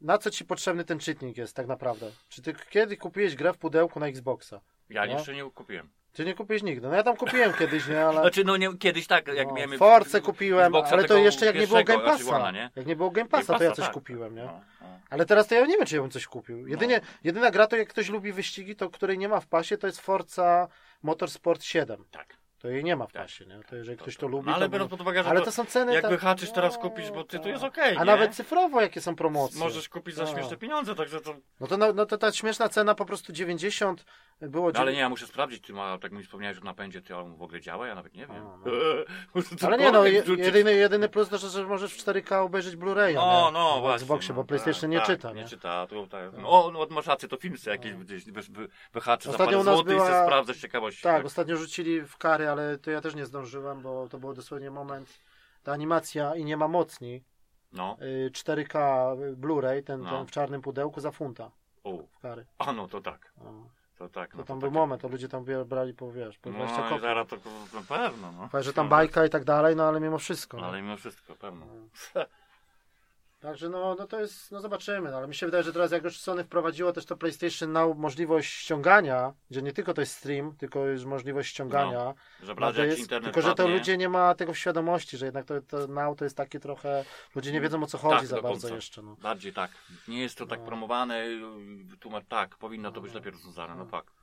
na 0.02 0.18
co 0.18 0.32
ci 0.32 0.46
potrzebny 0.46 0.84
ten 0.84 1.00
czytnik 1.00 1.38
jest 1.38 1.56
tak 1.56 1.68
naprawdę? 1.68 2.12
Czy 2.30 2.42
ty 2.42 2.54
kiedy 2.70 2.98
kupiłeś 2.98 3.36
grę 3.36 3.54
w 3.54 3.58
pudełku 3.58 4.00
na 4.00 4.08
Xboxa? 4.08 4.62
Ja 4.90 5.06
no. 5.06 5.12
jeszcze 5.12 5.34
nie 5.34 5.52
kupiłem. 5.52 5.90
Ty 6.14 6.26
nie 6.26 6.34
kupiłeś 6.34 6.64
nigdy. 6.64 6.88
No 6.88 6.96
ja 6.96 7.04
tam 7.04 7.18
kupiłem 7.18 7.54
kiedyś, 7.54 7.88
nie, 7.88 8.06
ale... 8.06 8.22
Znaczy, 8.26 8.44
no 8.44 8.58
nie, 8.58 8.78
kiedyś 8.78 9.08
tak, 9.08 9.28
jak 9.28 9.48
no, 9.48 9.54
miałem... 9.54 9.80
Force 9.80 10.22
kupiłem, 10.22 10.76
ale 10.76 11.04
to 11.04 11.18
jeszcze 11.18 11.46
jak 11.46 11.56
nie 11.56 11.68
było 11.68 11.84
Game 11.84 12.04
znaczy 12.04 12.24
Passa. 12.24 12.38
One, 12.38 12.54
nie? 12.54 12.72
Jak 12.76 12.86
nie 12.86 12.96
było 12.96 13.12
Game 13.12 13.28
Game 13.28 13.44
Passa, 13.44 13.58
to 13.58 13.64
ja 13.64 13.72
coś 13.72 13.86
tak. 13.86 13.94
kupiłem, 13.94 14.36
nie? 14.36 14.44
No, 14.44 14.62
no. 14.82 14.88
Ale 15.10 15.26
teraz 15.26 15.48
to 15.48 15.56
ja 15.56 15.66
nie 15.66 15.78
wiem, 15.78 15.86
czy 15.86 15.96
ja 15.96 16.02
bym 16.02 16.12
coś 16.12 16.28
kupił. 16.28 16.68
Jedynie, 16.68 17.02
jedyna 17.24 17.52
gra 17.52 17.68
to 17.68 17.76
jak 17.76 17.90
ktoś 17.90 18.10
lubi 18.10 18.34
wyścigi, 18.34 18.76
to 18.76 18.90
której 18.90 19.18
nie 19.18 19.30
ma 19.30 19.40
w 19.40 19.48
pasie, 19.48 19.78
to 19.78 19.88
jest 19.88 20.02
Forza 20.02 20.68
Motorsport 21.04 21.64
7. 21.64 22.04
Tak. 22.12 22.38
To 22.62 22.68
jej 22.68 22.84
nie 22.84 22.96
ma 22.96 23.08
w 23.08 23.12
Tak. 23.14 23.22
pasie, 23.22 23.46
nie? 23.46 23.60
To 23.70 23.76
jeżeli 23.76 23.98
To- 23.98 24.04
ktoś 24.04 24.16
to- 24.16 24.22
to 24.22 24.28
lubi, 24.28 24.48
No 24.50 24.56
ale 24.56 24.66
to... 24.66 24.70
biorąc 24.70 24.92
pod 24.92 25.02
uwagę, 25.02 25.24
że 25.24 25.30
Ale 25.30 25.40
to, 25.40 25.46
to 25.46 25.52
są 25.52 25.66
ceny... 25.66 25.94
jak 25.94 26.02
tak- 26.02 26.12
wyhaczysz 26.12 26.52
teraz 26.52 26.76
no, 26.76 26.82
kupić, 26.82 27.12
bo 27.12 27.24
ty 27.24 27.38
to 27.38 27.44
tak. 27.44 27.52
jest 27.52 27.64
okej, 27.64 27.96
A 27.96 28.00
nie? 28.00 28.06
nawet 28.06 28.36
cyfrowo 28.36 28.82
jakie 28.82 29.02
są 29.02 29.16
promocje. 29.16 29.60
Możesz 29.60 29.90
kupić 29.90 30.16
za 30.16 30.24
No. 30.24 30.32
śmieszne 30.32 30.58
pieniądze, 30.58 30.96
także 30.96 31.22
to... 31.22 31.36
No 31.60 31.68
to, 31.68 31.78
no, 31.78 31.94
no 31.94 32.06
to 32.06 32.18
ta 32.18 32.32
śmieszna 32.32 32.70
cena 32.70 32.96
po 32.96 33.06
prostu 33.06 33.34
90 33.34 34.06
było... 34.42 34.72
No, 34.72 34.80
ale 34.80 34.94
nie, 34.94 35.00
ja 35.00 35.10
muszę 35.10 35.28
sprawdzić, 35.28 35.64
ty 35.68 35.74
ma, 35.74 35.98
tak 35.98 36.12
mi 36.12 36.24
wspomniałeś, 36.24 36.58
w 36.60 36.64
napędzie 36.64 37.02
ty 37.02 37.16
on 37.16 37.36
w 37.36 37.42
ogóle 37.42 37.62
działa, 37.62 37.88
ja 37.88 37.96
nawet 37.96 38.14
nie 38.14 38.28
wiem. 38.28 38.44
No. 38.66 38.72
Ale 39.68 39.78
nie 39.78 39.92
no, 39.92 40.06
je, 40.06 40.24
jedyny, 40.38 40.74
jedyny 40.74 41.10
plus 41.10 41.30
to, 41.30 41.38
że, 41.38 41.50
że 41.50 41.66
możesz 41.66 41.94
w 41.94 42.06
4K 42.06 42.44
obejrzeć 42.44 42.76
Blu-raya, 42.76 43.16
No, 43.16 43.46
nie? 43.46 43.52
no, 43.54 43.78
w 43.78 43.82
właśnie. 43.82 43.96
Xboxie, 44.04 44.30
no, 44.30 44.36
bo 44.36 44.44
PlayStation 44.44 44.82
tak, 44.82 44.90
nie 44.92 44.98
tak, 44.98 45.08
czyta, 45.08 45.34
nie 45.34 45.42
nie? 45.42 45.48
czyta, 45.48 45.88
tu, 45.88 46.08
tak. 46.08 46.32
No, 46.38 46.72
no, 46.74 46.88
masz 46.90 47.08
rację, 47.08 47.30
to 47.30 47.38
filmsy 47.38 47.70
jakieś 47.70 47.94
gdzieś 47.94 48.26
wy, 48.26 48.42
wy, 48.42 48.68
wyhaczę 48.94 49.24
za 49.24 49.32
Ostatnio 49.32 49.58
parę 49.64 49.76
złotych 49.76 49.94
i 49.94 49.96
była- 49.96 50.08
se 50.08 50.24
sprawdzę 50.26 50.54
z 50.54 50.62
ciekawości. 50.62 51.04
Tak, 51.04 51.26
ostatnio 51.26 51.58
rzucili 51.58 52.02
w 52.02 52.18
kary, 52.18 52.50
ale 52.50 52.78
to 52.78 52.92
ja 52.92 53.02
też 53.02 53.16
nie 53.16 53.26
zdążyłem, 53.26 53.82
bo 53.82 54.08
to 54.10 54.18
był 54.18 54.34
dosłownie 54.34 54.72
moment. 54.72 55.20
Ta 55.64 55.72
animacja 55.72 56.36
i 56.36 56.46
nie 56.46 56.58
ma 56.58 56.68
mocni. 56.68 57.24
No, 57.74 57.98
y, 58.02 58.32
4K 58.32 58.78
Blu-ray, 59.36 59.84
ten, 59.84 60.02
No. 60.02 60.10
ten 60.10 60.28
w 60.28 60.32
czarnym 60.32 60.62
pudełku 60.62 61.02
za 61.02 61.12
funta 61.12 61.52
o, 61.84 61.98
w 62.12 62.20
kary. 62.20 62.46
a 62.58 62.74
no 62.74 62.88
to 62.88 63.02
tak, 63.02 63.32
No. 63.38 63.70
To 63.98 64.10
tak. 64.10 64.32
To 64.32 64.38
No, 64.38 64.44
tam 64.44 64.60
był 64.60 64.70
tak. 64.70 64.74
moment, 64.76 65.02
to 65.02 65.08
ludzie 65.08 65.28
tam 65.30 65.46
brali 65.66 65.94
po, 65.94 66.12
wiesz, 66.12 66.38
po 66.38 66.50
20 66.50 66.78
No 66.78 66.84
kopii. 66.84 67.02
zaraz 67.02 67.28
to 67.28 67.36
na 67.74 67.82
pewno, 67.82 68.32
no. 68.32 68.48
Fajnie, 68.48 68.64
że 68.64 68.74
tam 68.74 68.90
bajka 68.90 69.26
i 69.26 69.30
tak 69.30 69.44
dalej, 69.44 69.76
no 69.76 69.84
ale 69.88 70.00
mimo 70.00 70.18
wszystko. 70.18 70.58
No, 70.58 70.62
No. 70.62 70.68
ale 70.70 70.82
mimo 70.82 70.98
wszystko, 70.98 71.36
pewno. 71.36 71.66
Także 73.40 73.70
no, 73.70 73.96
no 74.00 74.08
to 74.08 74.20
jest, 74.20 74.52
no 74.52 74.62
zobaczymy, 74.62 75.12
no, 75.12 75.18
ale 75.18 75.28
mi 75.28 75.36
się 75.36 75.46
wydaje, 75.46 75.64
że 75.64 75.74
teraz 75.74 75.92
jak 75.92 76.04
już 76.04 76.20
Sony 76.20 76.44
wprowadziło 76.44 76.94
też 76.94 77.06
to 77.06 77.18
PlayStation 77.18 77.72
Now 77.72 77.98
możliwość 77.98 78.54
ściągania, 78.54 79.34
gdzie 79.52 79.62
nie 79.62 79.74
tylko 79.74 79.94
to 79.94 80.02
jest 80.02 80.16
stream, 80.16 80.56
tylko 80.56 80.88
jest 80.88 81.06
możliwość 81.06 81.50
ściągania, 81.50 82.14
Że 82.44 82.56
w 82.56 82.60
no, 82.60 82.74
to 82.74 82.84
jest, 82.86 83.00
internet 83.00 83.34
tylko 83.34 83.42
że 83.42 83.56
to 83.56 83.56
padnie, 83.56 83.78
ludzie 83.78 83.98
nie 83.98 84.10
ma 84.10 84.36
tego 84.36 84.54
w 84.54 84.58
świadomości, 84.58 85.18
że 85.18 85.26
jednak 85.26 85.46
to, 85.46 85.62
to 85.62 85.88
Now 85.88 86.18
to 86.18 86.24
jest 86.24 86.38
takie 86.38 86.60
trochę, 86.60 87.06
ludzie 87.36 87.52
nie 87.52 87.62
wiedzą 87.62 87.84
o 87.84 87.88
co 87.88 87.98
chodzi 87.98 88.20
Tak, 88.20 88.28
za 88.28 88.42
bardzo 88.42 88.76
jeszcze. 88.76 89.02
No. 89.02 89.16
Bardziej 89.16 89.54
tak. 89.54 89.72
Nie 90.08 90.22
jest 90.22 90.38
to 90.38 90.46
tak 90.46 90.60
No. 90.60 90.66
promowane, 90.66 91.26
tłumacz, 92.00 92.26
tak, 92.30 92.56
powinno 92.56 92.92
to 92.92 93.02
być 93.02 93.14
lepiej 93.14 93.32
rozwiązane, 93.32 93.76
no 93.76 93.86
tak. 93.86 94.17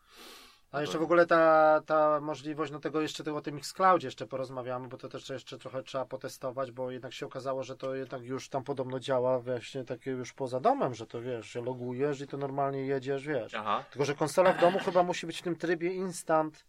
A 0.75 0.81
jeszcze 0.81 0.99
w 0.99 1.03
ogóle 1.03 1.27
ta, 1.27 1.81
ta 1.87 2.21
możliwość, 2.21 2.73
no 2.73 2.81
tego 2.81 3.01
jeszcze 3.01 3.35
o 3.35 3.41
tym 3.41 3.57
Xcloudzie 3.57 4.07
jeszcze 4.07 4.27
porozmawiamy, 4.27 4.89
bo 4.89 4.97
to 4.97 5.09
też 5.09 5.29
jeszcze 5.29 5.59
trochę 5.59 5.83
trzeba 5.83 6.05
potestować, 6.05 6.71
bo 6.73 6.91
jednak 6.91 7.13
się 7.13 7.27
okazało, 7.27 7.63
że 7.63 7.77
to 7.77 7.95
jednak 7.95 8.23
już 8.23 8.49
tam 8.49 8.65
podobno 8.65 9.01
działa 9.01 9.39
właśnie 9.39 9.85
takie 9.85 10.11
już 10.11 10.33
poza 10.33 10.61
domem, 10.61 10.95
że 10.95 11.07
to 11.07 11.21
wiesz, 11.21 11.47
się 11.47 11.65
logujesz 11.65 12.21
i 12.21 12.27
to 12.27 12.37
normalnie 12.37 12.87
jedziesz, 12.87 13.27
wiesz. 13.27 13.55
Aha, 13.55 13.85
Tylko, 13.91 14.05
że 14.05 14.15
konsola 14.15 14.53
w 14.53 14.61
domu 14.61 14.79
chyba 14.79 15.03
musi 15.03 15.27
być 15.27 15.39
w 15.39 15.43
tym 15.43 15.57
trybie 15.57 15.93
instant. 15.93 16.65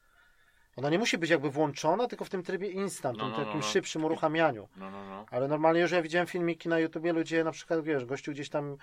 Ona 0.75 0.89
nie 0.89 0.99
musi 0.99 1.17
być 1.17 1.29
jakby 1.29 1.49
włączona, 1.49 2.07
tylko 2.07 2.25
w 2.25 2.29
tym 2.29 2.43
trybie 2.43 2.69
instant, 2.69 3.17
No, 3.17 3.23
tym 3.23 3.31
no, 3.31 3.37
no, 3.39 3.45
takim 3.45 3.59
no. 3.61 3.65
szybszym 3.67 4.05
uruchamianiu. 4.05 4.67
no, 4.77 4.91
no, 4.91 5.05
no. 5.05 5.25
Ale 5.31 5.47
normalnie 5.47 5.81
już 5.81 5.91
ja 5.91 6.01
widziałem 6.01 6.27
filmiki 6.27 6.69
na 6.69 6.79
YouTubie, 6.79 7.13
ludzie 7.13 7.43
na 7.43 7.51
przykład, 7.51 7.83
wiesz, 7.83 8.05
gościu 8.05 8.31
gdzieś 8.31 8.49
tam, 8.49 8.77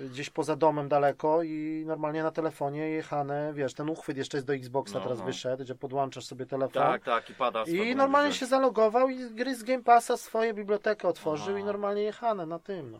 gdzieś 0.00 0.30
poza 0.30 0.56
domem 0.56 0.88
daleko 0.88 1.42
i 1.42 1.84
normalnie 1.86 2.22
na 2.22 2.30
telefonie 2.30 2.88
jechane, 2.90 3.52
wiesz, 3.54 3.74
ten 3.74 3.90
uchwyt 3.90 4.16
jeszcze 4.16 4.36
jest 4.36 4.46
do 4.46 4.54
Xboxa 4.54 4.98
No, 4.98 5.04
teraz 5.04 5.18
no. 5.18 5.24
wyszedł, 5.24 5.64
że 5.66 5.74
podłączasz 5.74 6.24
sobie 6.24 6.46
telefon. 6.46 6.82
Tak, 6.82 7.04
tak, 7.04 7.30
i 7.30 7.34
pada. 7.34 7.64
I 7.64 7.96
normalnie 7.96 8.32
się 8.32 8.46
zalogował 8.46 9.08
i 9.08 9.30
gry 9.30 9.54
z 9.54 9.62
Game 9.62 9.82
Passa 9.82 10.16
swoje 10.16 10.54
bibliotekę 10.54 11.08
otworzył 11.08 11.56
i 11.56 11.64
normalnie 11.64 12.02
jechane 12.02 12.46
na 12.46 12.58
tym, 12.58 12.90
no. 12.90 12.98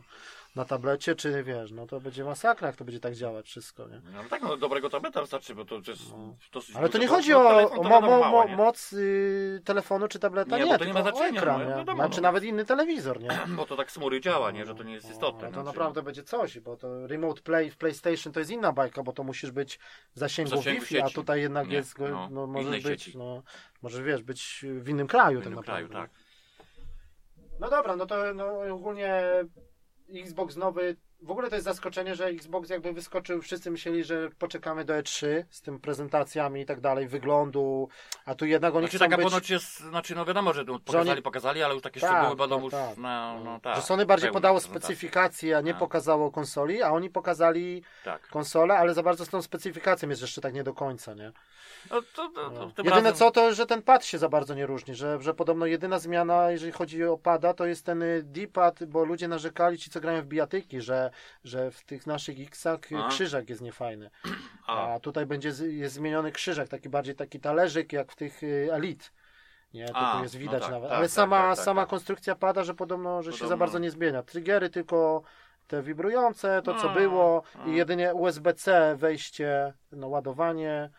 Na 0.55 0.65
tablecie, 0.65 1.15
czy 1.15 1.43
wiesz, 1.43 1.71
no 1.71 1.87
to 1.87 2.01
będzie 2.01 2.23
masakra, 2.23 2.67
jak 2.67 2.75
to 2.75 2.85
będzie 2.85 2.99
tak 2.99 3.13
działać 3.13 3.45
wszystko, 3.45 3.87
nie? 3.87 4.01
No 4.13 4.23
tak, 4.29 4.41
no 4.41 4.57
dobrego 4.57 4.89
tableta 4.89 5.21
wystarczy, 5.21 5.55
bo 5.55 5.65
to 5.65 5.75
jest 5.87 6.11
No. 6.11 6.35
dosyć 6.53 6.75
Ale 6.75 6.89
to 6.89 6.97
nie 6.97 7.07
chodzi 7.07 7.29
no, 7.31 7.39
o, 7.47 7.49
telefon 7.49 7.83
to 7.83 8.01
mało, 8.01 8.47
moc 8.47 8.93
y, 8.93 9.61
telefonu 9.65 10.07
czy 10.07 10.19
tableta, 10.19 10.57
Nie, 10.57 10.65
nie, 10.65 10.77
to 10.77 10.85
nie 10.85 10.93
ma 10.93 11.01
znaczenia, 11.01 11.41
ekran, 11.41 11.59
no, 11.63 11.69
nie? 11.69 11.75
wiadomo, 11.75 11.97
Znaczy 11.97 12.21
no. 12.21 12.21
nawet 12.27 12.43
inny 12.43 12.65
telewizor, 12.65 13.21
nie? 13.21 13.29
Bo 13.57 13.65
to 13.65 13.75
tak 13.75 13.91
z 13.91 13.97
mury 13.97 14.21
działa, 14.21 14.51
nie? 14.51 14.65
Że 14.65 14.75
to 14.75 14.83
nie 14.83 14.93
jest 14.93 15.09
istotne. 15.11 15.47
No, 15.47 15.51
to 15.53 15.57
no, 15.59 15.63
naprawdę 15.63 16.03
będzie 16.03 16.23
coś, 16.23 16.59
bo 16.59 16.77
to 16.77 17.07
Remote 17.07 17.41
Play 17.41 17.71
w 17.71 17.77
PlayStation 17.77 18.33
to 18.33 18.39
jest 18.39 18.51
inna 18.51 18.71
bajka, 18.71 19.03
bo 19.03 19.13
to 19.13 19.23
musisz 19.23 19.51
być 19.51 19.79
w 20.15 20.19
zasięgu, 20.19 20.55
zasięgu 20.55 20.79
Wi-Fi, 20.81 21.01
a 21.01 21.09
tutaj 21.09 21.41
jednak 21.41 21.67
Nie, 21.67 21.75
jest, 21.75 21.99
no, 21.99 22.29
no, 22.31 22.47
możesz 22.47 22.83
być, 22.83 23.03
sieci. 23.03 23.17
no, 23.17 23.43
możesz 23.81 24.01
wiesz, 24.01 24.23
być 24.23 24.65
w 24.79 24.89
innym 24.89 25.07
kraju 25.07 25.39
W 25.39 25.43
tak 25.43 25.51
innym 25.51 25.59
naprawdę. 25.59 25.89
kraju, 25.89 26.07
tak. 26.09 26.19
No 27.59 27.69
dobra, 27.69 27.95
no 27.95 28.05
to 28.05 28.33
no, 28.33 28.59
ogólnie 28.73 29.21
Xbox 30.13 30.57
nowy, 30.57 30.95
w 31.21 31.31
ogóle 31.31 31.49
to 31.49 31.55
jest 31.55 31.65
zaskoczenie, 31.65 32.15
że 32.15 32.25
Xbox 32.25 32.69
jakby 32.69 32.93
wyskoczył, 32.93 33.41
wszyscy 33.41 33.71
myśleli, 33.71 34.03
że 34.03 34.29
poczekamy 34.39 34.85
do 34.85 34.93
E3 34.93 35.27
z 35.49 35.61
tym 35.61 35.79
prezentacjami 35.79 36.61
i 36.61 36.65
tak 36.65 36.79
dalej, 36.81 37.07
wyglądu, 37.07 37.89
a 38.25 38.35
tu 38.35 38.45
jednak 38.45 38.75
oni 38.75 38.81
Znaczy 38.83 38.97
chcą 38.97 39.05
taka 39.05 39.17
być... 39.17 39.25
ponoć 39.25 39.49
jest, 39.49 39.79
znaczy 39.79 40.15
no 40.15 40.25
wiadomo, 40.25 40.53
że 40.53 40.65
to 40.65 40.79
pokazali, 40.79 41.09
oni- 41.11 41.21
pokazali, 41.21 41.63
ale 41.63 41.73
już 41.73 41.83
takie 41.83 41.99
Tak, 41.99 42.09
szczegóły 42.11 42.35
będą 42.35 42.55
tak, 42.55 42.63
już 42.63 42.71
tak. 42.73 42.97
na, 42.97 43.39
no 43.43 43.59
tak. 43.59 43.75
że 43.75 43.81
Sony 43.81 44.05
bardziej 44.05 44.31
podało 44.31 44.59
specyfikację, 44.59 45.57
a 45.57 45.61
nie 45.61 45.71
Tak. 45.71 45.79
pokazało 45.79 46.31
konsoli, 46.31 46.83
a 46.83 46.91
oni 46.91 47.09
pokazali 47.09 47.83
Tak. 48.03 48.27
konsolę, 48.27 48.77
ale 48.77 48.93
za 48.93 49.03
bardzo 49.03 49.25
z 49.25 49.29
tą 49.29 49.41
specyfikacją 49.41 50.09
jest 50.09 50.21
jeszcze 50.21 50.41
tak 50.41 50.53
nie 50.53 50.63
do 50.63 50.73
końca, 50.73 51.13
nie? 51.13 51.31
No, 51.91 52.01
to, 52.15 52.29
to, 52.29 52.49
to, 52.49 52.51
No. 52.51 52.71
Jedyne 52.77 52.95
razem- 52.95 53.13
co, 53.15 53.31
to 53.31 53.53
że 53.53 53.65
ten 53.65 53.81
pad 53.81 54.05
się 54.05 54.17
za 54.17 54.29
bardzo 54.29 54.53
nie 54.53 54.65
różni, 54.65 54.95
że, 54.95 55.17
że 55.21 55.33
podobno 55.33 55.65
jedyna 55.65 55.99
zmiana, 55.99 56.51
jeżeli 56.51 56.71
chodzi 56.71 57.03
o 57.03 57.17
pada, 57.17 57.53
to 57.53 57.65
jest 57.65 57.85
ten 57.85 58.01
y, 58.03 58.21
D-pad, 58.23 58.83
bo 58.85 59.03
ludzie 59.05 59.27
narzekali, 59.27 59.77
ci 59.77 59.89
co 59.89 59.99
grają 60.01 60.21
w 60.21 60.25
bijatyki, 60.25 60.81
że, 60.81 61.08
że 61.43 61.71
w 61.71 61.83
tych 61.83 62.07
naszych 62.07 62.39
X-ach 62.41 62.79
A. 63.05 63.07
krzyżak 63.09 63.49
jest 63.49 63.61
niefajny. 63.61 64.09
A, 64.67 64.93
A 64.93 64.99
tutaj 64.99 65.25
będzie 65.25 65.51
z- 65.51 65.73
jest 65.73 65.95
zmieniony 65.95 66.31
krzyżak, 66.31 66.67
taki 66.67 66.89
bardziej 66.89 67.15
taki 67.15 67.39
talerzyk 67.39 67.93
jak 67.93 68.11
w 68.11 68.15
tych 68.15 68.43
y, 68.43 68.69
Elite. 68.73 69.05
Nie, 69.73 69.85
tu 69.85 70.21
jest 70.23 70.33
no 70.33 70.39
widać 70.39 70.61
tak, 70.61 70.71
nawet. 70.71 70.89
tak, 70.89 70.97
Ale 70.97 71.07
tak, 71.07 71.13
sama, 71.13 71.37
tak, 71.41 71.55
tak, 71.55 71.65
sama 71.65 71.81
tak. 71.81 71.89
konstrukcja 71.89 72.35
pada, 72.35 72.63
że 72.63 72.73
podobno, 72.73 73.23
że 73.23 73.31
się 73.31 73.37
za 73.37 73.43
Podobno. 73.43 73.57
bardzo 73.57 73.79
nie 73.79 73.91
zmienia. 73.91 74.23
Triggery 74.23 74.69
tylko 74.69 75.23
te 75.67 75.81
wibrujące, 75.81 76.61
to 76.61 76.75
co 76.75 76.89
było 76.89 77.43
i 77.65 77.75
jedynie 77.75 78.13
USB-C 78.13 78.95
wejście, 78.95 79.73
no 79.91 80.07
ładowanie, 80.07 80.89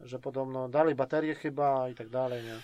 że 0.00 0.18
podobno 0.18 0.68
dalej 0.68 0.94
baterie 0.94 1.34
chyba 1.34 1.88
i 1.88 1.94
tak 1.94 2.08
dalej, 2.08 2.44
nie? 2.44 2.54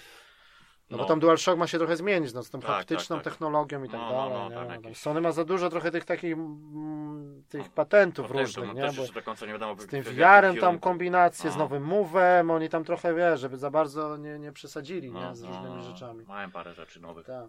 No, 0.90 0.96
No. 0.96 1.02
bo 1.02 1.08
tam 1.08 1.20
DualShock 1.20 1.58
ma 1.58 1.66
się 1.66 1.78
trochę 1.78 1.96
zmienić, 1.96 2.32
no, 2.34 2.42
z 2.42 2.50
tą 2.50 2.60
Tak, 2.60 2.70
haptyczną 2.70 3.16
tak, 3.16 3.24
tak. 3.24 3.32
technologią 3.32 3.84
i 3.84 3.88
tak 3.88 4.00
No, 4.00 4.08
no, 4.12 4.28
dalej. 4.28 4.54
no, 4.54 4.64
No, 4.64 4.72
jakieś- 4.72 4.98
Sony 4.98 5.20
ma 5.20 5.32
za 5.32 5.44
dużo 5.44 5.70
trochę 5.70 5.90
tych 5.90 6.04
takich 6.04 6.32
mm, 6.32 7.42
tych 7.48 7.68
patentów 7.68 8.28
No, 8.30 8.34
też, 8.36 8.46
różnych, 8.56 8.66
no, 8.66 8.72
nie? 8.86 8.92
Bo 8.96 9.12
do 9.14 9.22
końca 9.22 9.46
nie 9.46 9.52
wiadomo. 9.52 9.80
z 9.80 9.86
tym 9.86 10.02
VR-em 10.02 10.56
tam 10.56 10.78
kombinacje, 10.78 11.50
z 11.50 11.54
No. 11.56 11.58
nowym 11.62 11.88
Move'em, 11.88 12.52
oni 12.52 12.68
tam 12.68 12.84
trochę, 12.84 13.14
wiesz, 13.14 13.40
żeby 13.40 13.56
za 13.56 13.70
bardzo 13.70 14.16
nie, 14.16 14.38
nie 14.38 14.52
przesadzili, 14.52 15.12
nie? 15.12 15.20
No, 15.20 15.34
Z 15.34 15.42
no, 15.42 15.48
różnymi 15.48 15.76
no, 15.76 15.82
rzeczami. 15.82 16.24
Mają 16.24 16.50
parę 16.50 16.74
rzeczy 16.74 17.00
nowych. 17.00 17.26
Tak. 17.26 17.46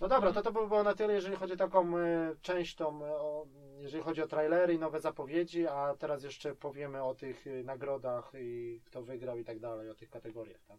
No 0.00 0.08
dobra, 0.08 0.32
to 0.32 0.42
to 0.42 0.52
by 0.52 0.68
było 0.68 0.82
na 0.82 0.94
tyle, 0.94 1.12
jeżeli 1.14 1.36
chodzi 1.36 1.52
o 1.52 1.56
taką 1.56 1.98
e, 1.98 2.34
część, 2.42 2.74
tą, 2.76 3.04
e, 3.04 3.10
o, 3.10 3.46
jeżeli 3.78 4.02
chodzi 4.02 4.22
o 4.22 4.26
trailery 4.26 4.74
i 4.74 4.78
nowe 4.78 5.00
zapowiedzi, 5.00 5.66
a 5.66 5.94
teraz 5.98 6.24
jeszcze 6.24 6.54
powiemy 6.54 7.02
o 7.02 7.14
tych 7.14 7.46
e, 7.46 7.50
nagrodach 7.64 8.32
i 8.40 8.80
kto 8.84 9.02
wygrał 9.02 9.38
i 9.38 9.44
tak 9.44 9.58
dalej, 9.58 9.90
o 9.90 9.94
tych 9.94 10.10
kategoriach. 10.10 10.60
Tak? 10.68 10.76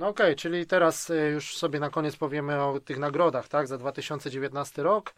No 0.00 0.08
okej, 0.08 0.36
czyli 0.36 0.66
teraz 0.66 1.10
e, 1.10 1.30
już 1.30 1.56
sobie 1.56 1.80
na 1.80 1.90
koniec 1.90 2.16
powiemy 2.16 2.62
o 2.62 2.80
tych 2.80 2.98
nagrodach, 2.98 3.48
tak, 3.48 3.66
za 3.66 3.78
2019 3.78 4.82
rok. 4.82 5.14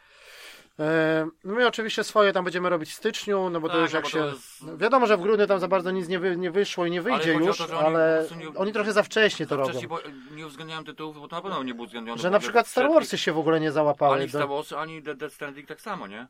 E, 0.78 1.28
My 1.45 1.66
oczywiście 1.66 2.05
swoje 2.05 2.33
tam 2.33 2.45
będziemy 2.45 2.68
robić 2.68 2.91
w 2.91 2.95
styczniu, 2.95 3.51
no 3.51 3.61
bo 3.61 3.68
to 3.68 3.74
Tak, 3.74 3.83
już 3.83 3.93
no 3.93 3.97
jak 3.99 4.05
bo 4.05 4.11
się... 4.11 4.18
to 4.18 4.26
jest- 4.26 4.62
no 4.62 4.76
Wiadomo, 4.76 5.07
że 5.07 5.16
w 5.16 5.20
grudniu 5.20 5.47
tam 5.47 5.59
za 5.59 5.68
bardzo 5.68 5.91
nic 5.91 6.09
nie, 6.09 6.18
wy, 6.18 6.37
nie 6.37 6.51
wyszło 6.51 6.87
i 6.87 6.91
nie 6.91 7.03
wyjdzie 7.03 7.37
o 7.37 7.39
już, 7.41 7.59
to, 7.59 7.64
oni 7.64 7.87
ale 7.87 8.28
nie- 8.39 8.59
oni 8.59 8.72
trochę 8.72 8.93
za 8.93 9.03
wcześnie 9.03 9.47
to 9.47 9.57
robią. 9.57 9.68
Wcześniej, 9.68 9.89
bo 9.89 9.99
nie 10.30 10.47
uwzględniałem 10.47 10.85
tytułów, 10.85 11.20
bo 11.20 11.28
to 11.28 11.37
na 11.37 11.43
pewno 11.43 11.62
nie 11.62 11.74
był 11.74 11.85
uwzględniony. 11.85 12.22
Że 12.22 12.30
na 12.30 12.39
przykład 12.39 12.68
Star 12.68 12.89
Warsy 12.91 13.18
się 13.18 13.33
w 13.33 13.39
ogóle 13.39 13.61
nie 13.61 13.72
załapały. 13.72 14.16
Ani 14.16 14.28
Star 14.28 14.49
Wars, 14.49 14.72
ani 14.72 15.03
Dead 15.03 15.18
Death 15.18 15.35
Stranding 15.35 15.68
tak 15.68 15.80
samo, 15.80 16.07
nie? 16.07 16.26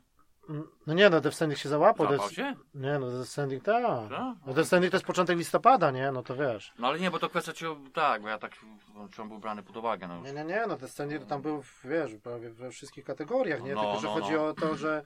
No 0.87 0.93
nie, 0.93 1.09
no 1.09 1.21
Death 1.21 1.35
Stranding 1.35 1.59
się 1.59 1.69
załapał. 1.69 2.07
Złapał 2.07 2.25
Death... 2.27 2.35
się? 2.35 2.55
Nie, 2.75 2.99
no 2.99 3.11
Death 3.11 3.29
Stranding 3.29 3.63
tak. 3.63 3.83
Tak? 3.83 4.35
No 4.45 4.53
Death 4.53 4.67
Stranding 4.67 4.91
to 4.91 4.95
jest 4.97 5.05
początek 5.05 5.37
listopada, 5.37 5.91
nie? 5.91 6.11
No 6.11 6.23
to 6.23 6.35
wiesz. 6.35 6.73
No 6.79 6.87
ale 6.87 6.99
nie, 6.99 7.11
bo 7.11 7.19
to 7.19 7.29
kwestia 7.29 7.53
ci... 7.53 7.65
Tak, 7.93 8.21
bo 8.21 8.27
ja 8.27 8.37
tak... 8.37 8.51
Czy 9.11 9.21
on 9.21 9.29
był 9.29 9.39
brany 9.39 9.63
pod 9.63 9.77
uwagę, 9.77 10.07
no. 10.07 10.21
Nie, 10.21 10.33
nie, 10.33 10.43
nie, 10.43 10.63
no 10.67 10.77
Death 10.77 10.93
Stranding 10.93 11.21
to 11.21 11.27
tam 11.29 11.41
był, 11.41 11.63
wiesz, 11.83 12.11
prawie 12.23 12.49
we 12.49 12.71
wszystkich 12.71 13.05
kategoriach, 13.05 13.63
nie? 13.63 13.75
No, 13.75 13.81
Tylko, 13.81 13.99
że 13.99 14.07
no, 14.07 14.13
chodzi 14.13 14.33
no. 14.33 14.47
o 14.47 14.53
to, 14.53 14.75
że 14.75 15.03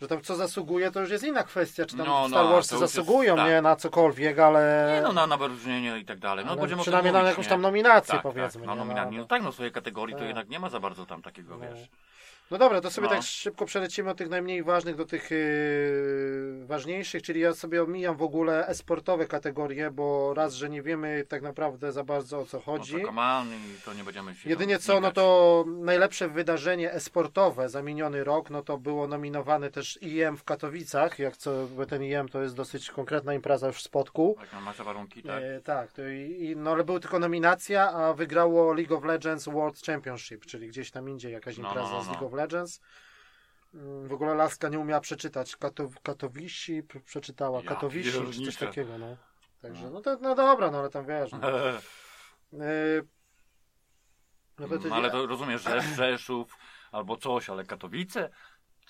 że 0.00 0.08
tam 0.08 0.22
co 0.22 0.36
zasługuje, 0.36 0.90
to 0.90 1.00
już 1.00 1.10
jest 1.10 1.24
inna 1.24 1.42
kwestia, 1.42 1.86
czy 1.86 1.96
tam 1.96 2.06
No, 2.06 2.20
no, 2.22 2.28
Star 2.28 2.46
Warsy 2.46 2.70
to 2.70 2.74
już 2.74 2.82
jest- 2.82 2.94
zasługują, 2.94 3.36
tak. 3.36 3.48
nie? 3.48 3.62
Na 3.62 3.76
cokolwiek, 3.76 4.38
ale... 4.38 4.92
Nie 4.94 5.02
no, 5.02 5.12
na, 5.12 5.26
na 5.26 5.36
wyróżnienie 5.36 5.98
i 5.98 6.04
tak 6.04 6.18
dalej. 6.18 6.44
No, 6.44 6.50
ale 6.52 6.60
będziemy 6.60 6.80
o 6.80 6.84
tym 6.84 6.92
przynajmniej 6.92 7.12
na 7.12 7.28
jakąś 7.28 7.46
tam 7.48 7.60
nominację, 7.60 8.14
tak, 8.14 8.22
powiedzmy. 8.22 8.60
Tak, 8.60 8.66
na 8.66 8.74
nie? 8.74 8.78
nominację. 8.78 9.18
No 9.18 9.24
tak, 9.24 9.42
no 9.42 9.52
swojej 9.52 9.72
kategorii 9.72 10.14
to 10.14 10.18
Tak. 10.18 10.28
jednak 10.28 10.48
nie 10.48 10.58
ma 10.60 10.68
za 10.68 10.80
bardzo 10.80 11.06
tam 11.06 11.22
takiego, 11.22 11.56
No. 11.56 11.60
wiesz. 11.60 11.88
No 12.52 12.58
dobra, 12.58 12.80
to 12.80 12.90
sobie 12.90 13.06
No. 13.08 13.14
tak 13.14 13.22
szybko 13.22 13.64
przelecimy 13.66 14.10
od 14.10 14.18
tych 14.18 14.28
najmniej 14.28 14.62
ważnych 14.62 14.96
do 14.96 15.04
tych 15.04 15.30
yy, 15.30 16.66
ważniejszych, 16.66 17.22
czyli 17.22 17.40
ja 17.40 17.54
sobie 17.54 17.82
omijam 17.82 18.16
w 18.16 18.22
ogóle 18.22 18.66
esportowe 18.66 19.26
kategorie, 19.26 19.90
bo 19.90 20.34
raz, 20.34 20.54
że 20.54 20.70
nie 20.70 20.82
wiemy 20.82 21.24
tak 21.28 21.42
naprawdę 21.42 21.92
za 21.92 22.04
bardzo 22.04 22.38
o 22.38 22.44
co 22.46 22.56
No 22.56 22.62
chodzi. 22.62 23.00
to 23.00 23.06
Kaman 23.06 23.48
i 23.54 23.82
to 23.84 23.94
nie 23.94 24.04
będziemy 24.04 24.34
się 24.34 24.50
Jedynie 24.50 24.78
co, 24.78 25.00
no 25.00 25.12
to 25.12 25.64
najlepsze 25.66 26.28
wydarzenie 26.28 26.92
esportowe 26.92 27.68
za 27.68 27.82
miniony 27.82 28.24
rok, 28.24 28.50
no 28.50 28.62
to 28.62 28.78
było 28.78 29.06
nominowane 29.08 29.70
też 29.70 29.98
IEM 30.02 30.36
w 30.36 30.44
Katowicach, 30.44 31.18
jak 31.18 31.36
co, 31.36 31.66
bo 31.76 31.86
ten 31.86 32.02
IEM 32.02 32.28
to 32.28 32.42
jest 32.42 32.56
dosyć 32.56 32.90
konkretna 32.90 33.34
impreza 33.34 33.66
już 33.66 33.76
w 33.76 33.82
Spotku. 33.82 34.36
Tak, 34.40 34.52
no, 34.52 34.60
masz 34.60 34.76
te 34.76 34.84
warunki, 34.84 35.22
tak? 35.22 35.42
E, 35.42 35.60
tak, 35.60 35.92
to 35.92 36.08
i, 36.08 36.54
no 36.56 36.70
ale 36.70 36.84
była 36.84 37.00
tylko 37.00 37.18
nominacja, 37.18 37.92
a 37.92 38.14
wygrało 38.14 38.72
League 38.72 38.96
of 38.96 39.04
Legends 39.04 39.44
World 39.48 39.80
Championship, 39.86 40.46
czyli 40.46 40.68
gdzieś 40.68 40.90
tam 40.90 41.08
indziej 41.08 41.32
jakaś 41.32 41.58
No, 41.58 41.68
impreza 41.68 41.88
no, 41.90 41.96
no, 41.96 42.02
z 42.02 42.06
no. 42.06 42.12
League 42.12 42.26
of 42.26 42.32
Legends. 42.32 42.41
Mm, 43.74 44.08
W 44.08 44.12
ogóle 44.12 44.34
Laska 44.34 44.68
nie 44.68 44.78
umiała 44.78 45.00
przeczytać. 45.00 45.56
Kato, 45.56 45.88
Katowici 46.02 46.82
p- 46.82 47.00
przeczytała. 47.00 47.60
Ja 47.62 47.68
Katowici 47.68 48.12
czy 48.12 48.44
coś 48.44 48.56
takiego, 48.56 48.98
no. 48.98 49.16
Także, 49.62 49.84
No. 49.84 49.90
no 49.90 50.00
to 50.00 50.16
no 50.20 50.34
dobra, 50.34 50.70
no 50.70 50.78
ale 50.78 50.90
tam 50.90 51.06
wiesz. 51.06 51.32
No, 51.32 51.68
E, 51.70 51.80
no 54.58 54.68
to, 54.68 54.78
to, 54.78 54.88
No, 54.88 54.96
ale 54.96 55.10
to 55.10 55.26
rozumiesz, 55.26 55.62
że 55.62 55.82
Rzeszów 55.82 56.56
albo 56.92 57.16
coś, 57.16 57.50
ale 57.50 57.64
Katowice? 57.64 58.30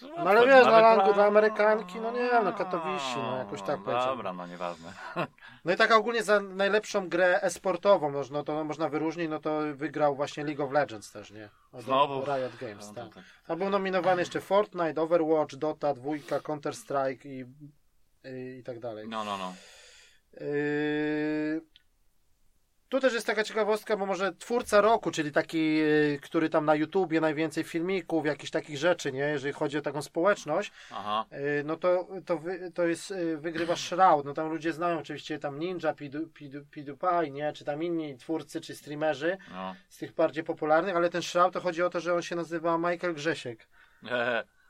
To 0.03 0.09
No 0.09 0.31
ale 0.31 0.47
wiesz, 0.47 0.67
nawet 0.67 1.05
dla- 1.05 1.13
dla- 1.13 1.27
Amerykanki, 1.27 2.01
no 2.01 2.11
nie, 2.13 2.31
no 2.45 2.53
Katowici, 2.53 3.17
no 3.17 3.37
jakoś 3.39 3.63
tak 3.63 3.81
No. 3.87 4.05
Dobra, 4.07 4.33
no 4.33 4.47
nieważne. 4.47 4.93
No 5.65 5.73
i 5.73 5.77
tak 5.77 5.93
ogólnie 5.93 6.23
za 6.23 6.41
najlepszą 6.41 7.09
grę 7.09 7.41
esportową, 7.43 8.11
no, 8.11 8.23
no 8.31 8.43
to 8.45 8.65
można 8.65 8.89
wyróżnić, 8.89 9.31
no 9.31 9.39
to 9.39 9.61
wygrał 9.75 10.15
właśnie 10.17 10.45
League 10.45 10.65
of 10.65 10.73
Legends 10.73 11.13
też, 11.13 11.31
nie? 11.31 11.49
Od 11.73 11.83
Znowu. 11.83 12.25
Riot 12.25 12.57
Games, 12.61 12.89
No, 12.89 12.95
tak. 12.95 13.15
tak. 13.15 13.25
A 13.49 13.57
był 13.57 13.71
nominowany 13.71 14.23
jeszcze 14.23 14.41
Fortnite, 14.41 15.03
Overwatch, 15.03 15.55
Dota, 15.55 15.95
dwójka, 15.95 16.41
Counter 16.41 16.77
Strike 16.77 17.29
i, 17.29 17.45
i, 18.25 18.59
i 18.59 18.63
tak 18.63 18.79
dalej. 18.79 19.09
No, 19.09 19.25
no, 19.25 19.39
no. 19.39 19.53
Yy... 20.41 21.61
Tu 22.93 23.01
też 23.01 23.15
jest 23.15 23.27
taka 23.27 23.45
ciekawostka, 23.45 23.97
bo 23.97 24.07
może 24.07 24.33
twórca 24.33 24.81
roku, 24.81 25.11
czyli 25.11 25.33
taki, 25.33 25.77
yy, 25.77 26.19
który 26.23 26.51
tam 26.51 26.65
na 26.65 26.75
YouTubie 26.75 27.21
najwięcej 27.21 27.65
filmików, 27.65 28.27
jakichś 28.27 28.51
takich 28.51 28.79
rzeczy, 28.79 29.13
nie? 29.13 29.21
Jeżeli 29.21 29.53
chodzi 29.53 29.79
o 29.79 29.83
taką 29.83 30.03
społeczność, 30.03 30.73
Aha. 30.91 31.25
yy, 31.31 31.39
no 31.65 31.77
to, 31.77 32.09
to, 32.27 32.39
wy, 32.39 32.73
to 32.75 32.87
jest, 32.87 33.11
yy, 33.11 33.39
wygrywa 33.39 33.77
Shroud. 33.77 34.25
No 34.25 34.35
tam 34.35 34.49
ludzie 34.49 34.73
znają 34.73 34.99
oczywiście 34.99 35.39
tam 35.39 35.59
Ninja, 35.59 35.95
PewDiePie, 35.95 37.31
nie? 37.31 37.53
Czy 37.53 37.65
tam 37.65 37.83
inni 37.83 38.19
twórcy, 38.19 38.61
czy 38.61 38.75
streamerzy 38.75 39.39
No. 39.51 39.75
z 39.89 39.99
tych 39.99 40.15
bardziej 40.15 40.45
popularnych, 40.45 40.97
ale 40.97 41.11
ten 41.11 41.23
Shroud 41.23 41.53
to 41.55 41.61
chodzi 41.61 41.83
o 41.83 41.91
to, 41.91 42.01
że 42.01 42.15
on 42.15 42.23
się 42.23 42.37
nazywa 42.37 42.79
Michael 42.79 43.15
Grzesiek. 43.15 43.69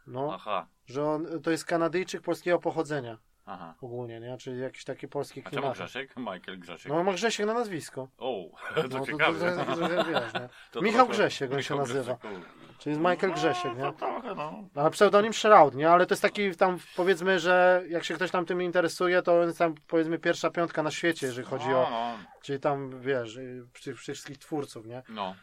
No, 0.07 0.35
aha. 0.35 0.67
że 0.87 1.05
on 1.05 1.43
to 1.43 1.51
jest 1.51 1.65
Kanadyjczyk 1.65 2.23
polskiego 2.23 2.59
pochodzenia 2.59 3.19
Aha. 3.47 3.75
ogólnie, 3.81 4.21
nie? 4.21 4.37
Czyli 4.39 4.61
jakiś 4.61 4.85
taki 4.85 5.09
polski 5.09 5.43
A 5.45 5.51
czemu. 5.51 5.73
Grzesiek? 5.73 6.17
Michael 6.17 6.59
Grzesiek. 6.59 6.93
No 6.93 7.05
ma 7.05 7.13
Grzesiek 7.13 7.47
na 7.47 7.55
nazwisko. 7.55 8.09
O, 8.19 8.45
No, 8.77 8.83
to 8.83 8.89
to, 8.89 8.99
to, 8.99 9.07
ciekawe. 9.07 9.57
to, 9.57 9.65
to, 9.65 9.77
to, 9.77 10.05
wiesz, 10.05 10.35
nie? 10.35 10.49
To 10.73 10.81
Michał 10.83 11.07
trochę- 11.07 11.13
Grzesiek 11.13 11.53
on 11.53 11.63
się 11.63 11.75
nazywa. 11.77 12.15
Grzesiek. 12.23 12.43
Czyli 12.79 12.97
Michael 12.97 13.33
Grzesiek, 13.33 13.65
No, 13.65 13.87
nie? 13.87 13.93
to 13.93 13.93
trochę, 13.93 14.35
no. 14.35 14.69
Ale 14.75 14.91
pseudonim 14.91 15.33
Shroud, 15.33 15.75
nie? 15.75 15.91
Ale 15.91 16.07
to 16.07 16.13
jest 16.15 16.23
taki 16.23 16.57
tam 16.57 16.79
powiedzmy, 16.97 17.39
że 17.39 17.83
jak 17.89 18.05
się 18.05 18.15
ktoś 18.15 18.31
tam 18.31 18.47
tym 18.47 18.63
interesuje, 18.63 19.23
to 19.23 19.43
jest 19.43 19.59
tam 19.59 19.75
powiedzmy 19.87 20.19
pierwsza 20.19 20.51
piątka 20.51 20.83
na 20.83 20.91
świecie, 20.91 21.27
jeżeli 21.27 21.47
chodzi 21.47 21.69
no, 21.69 21.87
o, 21.87 21.91
No, 21.91 22.19
czyli 22.43 22.61
tam 22.61 23.01
wiesz, 23.01 23.37
y, 23.37 23.95
wszystkich 23.97 24.39
twórców, 24.39 24.87
nie? 24.87 25.03
no. 25.09 25.35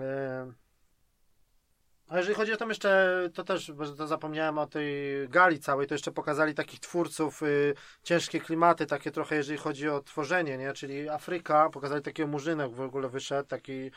E, 0.00 0.52
A 2.08 2.16
jeżeli 2.16 2.34
chodzi 2.34 2.52
o 2.52 2.56
tam 2.56 2.68
jeszcze, 2.68 3.20
to 3.34 3.44
też, 3.44 3.72
bo 3.72 3.86
to 3.86 4.06
zapomniałem 4.06 4.58
o 4.58 4.66
tej 4.66 4.84
gali 5.28 5.58
całej, 5.58 5.86
to 5.86 5.94
jeszcze 5.94 6.12
pokazali 6.12 6.54
takich 6.54 6.80
twórców, 6.80 7.42
y, 7.42 7.74
ciężkie 8.02 8.40
klimaty, 8.40 8.86
takie 8.86 9.10
trochę, 9.10 9.36
jeżeli 9.36 9.58
chodzi 9.58 9.88
o 9.88 10.00
tworzenie, 10.00 10.58
nie? 10.58 10.72
Czyli 10.72 11.08
Afryka, 11.08 11.70
pokazali 11.70 12.02
takiego 12.02 12.28
murzynek 12.28 12.72
w 12.72 12.80
ogóle 12.80 13.08
wyszedł, 13.08 13.48
taki 13.48 13.90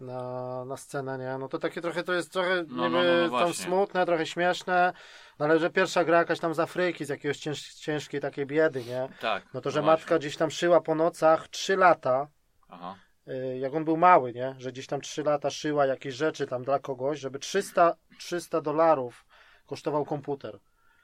na, 0.00 0.64
na 0.64 0.76
scenę, 0.76 1.18
nie? 1.18 1.38
No 1.38 1.48
to 1.48 1.58
takie 1.58 1.80
trochę, 1.80 2.02
to 2.02 2.12
jest 2.12 2.32
trochę 2.32 2.64
No, 2.68 2.88
niby 2.88 2.96
no, 2.96 3.02
no, 3.02 3.02
no 3.02 3.20
tam 3.20 3.30
właśnie. 3.30 3.64
smutne, 3.64 4.06
trochę 4.06 4.26
śmieszne, 4.26 4.92
no 5.38 5.44
ale 5.44 5.58
że 5.58 5.70
pierwsza 5.70 6.04
gra 6.04 6.18
jakaś 6.18 6.40
tam 6.40 6.54
z 6.54 6.60
Afryki, 6.60 7.04
z 7.04 7.08
jakiegoś 7.08 7.38
cięż, 7.38 7.74
ciężkiej 7.74 8.20
takiej 8.20 8.46
biedy, 8.46 8.84
nie? 8.84 9.08
Tak. 9.20 9.42
No 9.54 9.60
to, 9.60 9.70
że 9.70 9.82
właśnie. 9.82 9.92
matka 10.00 10.18
gdzieś 10.18 10.36
tam 10.36 10.50
szyła 10.50 10.80
po 10.80 10.94
nocach 10.94 11.48
trzy 11.48 11.76
lata, 11.76 12.28
Aha. 12.68 12.94
Y, 13.28 13.58
jak 13.58 13.74
on 13.74 13.84
był 13.84 13.96
mały, 13.96 14.32
nie? 14.32 14.54
Że 14.58 14.72
gdzieś 14.72 14.86
tam 14.86 15.00
3 15.00 15.22
lata 15.22 15.50
szyła 15.50 15.86
jakieś 15.86 16.14
rzeczy 16.14 16.46
tam 16.46 16.64
dla 16.64 16.78
kogoś, 16.78 17.18
żeby 17.20 17.38
300, 17.38 17.94
300 18.18 18.60
dolarów 18.60 19.24
kosztował 19.66 20.04
komputer. 20.04 20.58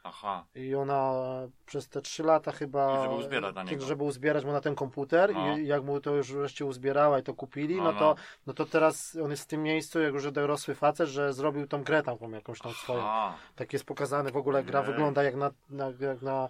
Aha. 0.08 0.44
I 0.54 0.74
ona 0.74 1.12
przez 1.66 1.88
te 1.88 2.02
3 2.02 2.22
lata 2.22 2.52
chyba. 2.52 2.98
I 2.98 3.02
żeby 3.02 3.14
uzbierać 3.14 3.54
na 3.54 3.62
niego. 3.62 3.84
Żeby 3.84 4.04
uzbierać 4.04 4.44
mu 4.44 4.52
na 4.52 4.60
ten 4.60 4.74
komputer. 4.74 5.34
No. 5.34 5.58
I 5.58 5.66
jak 5.66 5.82
mu 5.82 6.00
to 6.00 6.14
już 6.14 6.32
wreszcie 6.32 6.64
uzbierała 6.64 7.18
i 7.18 7.22
to 7.22 7.34
kupili, 7.34 7.76
no, 7.76 7.82
No, 7.84 7.92
to, 7.92 8.04
no. 8.04 8.14
no 8.46 8.52
to 8.54 8.66
teraz 8.66 9.16
on 9.24 9.30
jest 9.30 9.42
w 9.42 9.46
tym 9.46 9.62
miejscu, 9.62 10.00
jak 10.00 10.14
już 10.14 10.32
dorosły 10.32 10.74
facet, 10.74 11.08
że 11.08 11.32
zrobił 11.32 11.66
tą 11.66 11.84
grę 11.84 12.02
tam 12.02 12.16
jakąś 12.32 12.60
tam 12.60 12.72
swoją. 12.72 13.02
Tak 13.56 13.72
jest 13.72 13.84
pokazane, 13.84 14.30
w 14.30 14.36
ogóle 14.36 14.64
gra 14.64 14.80
Ej. 14.80 14.86
wygląda 14.86 15.22
jak 15.22 15.34
na, 15.36 15.50
na, 15.70 15.92
jak 16.00 16.22
na 16.22 16.48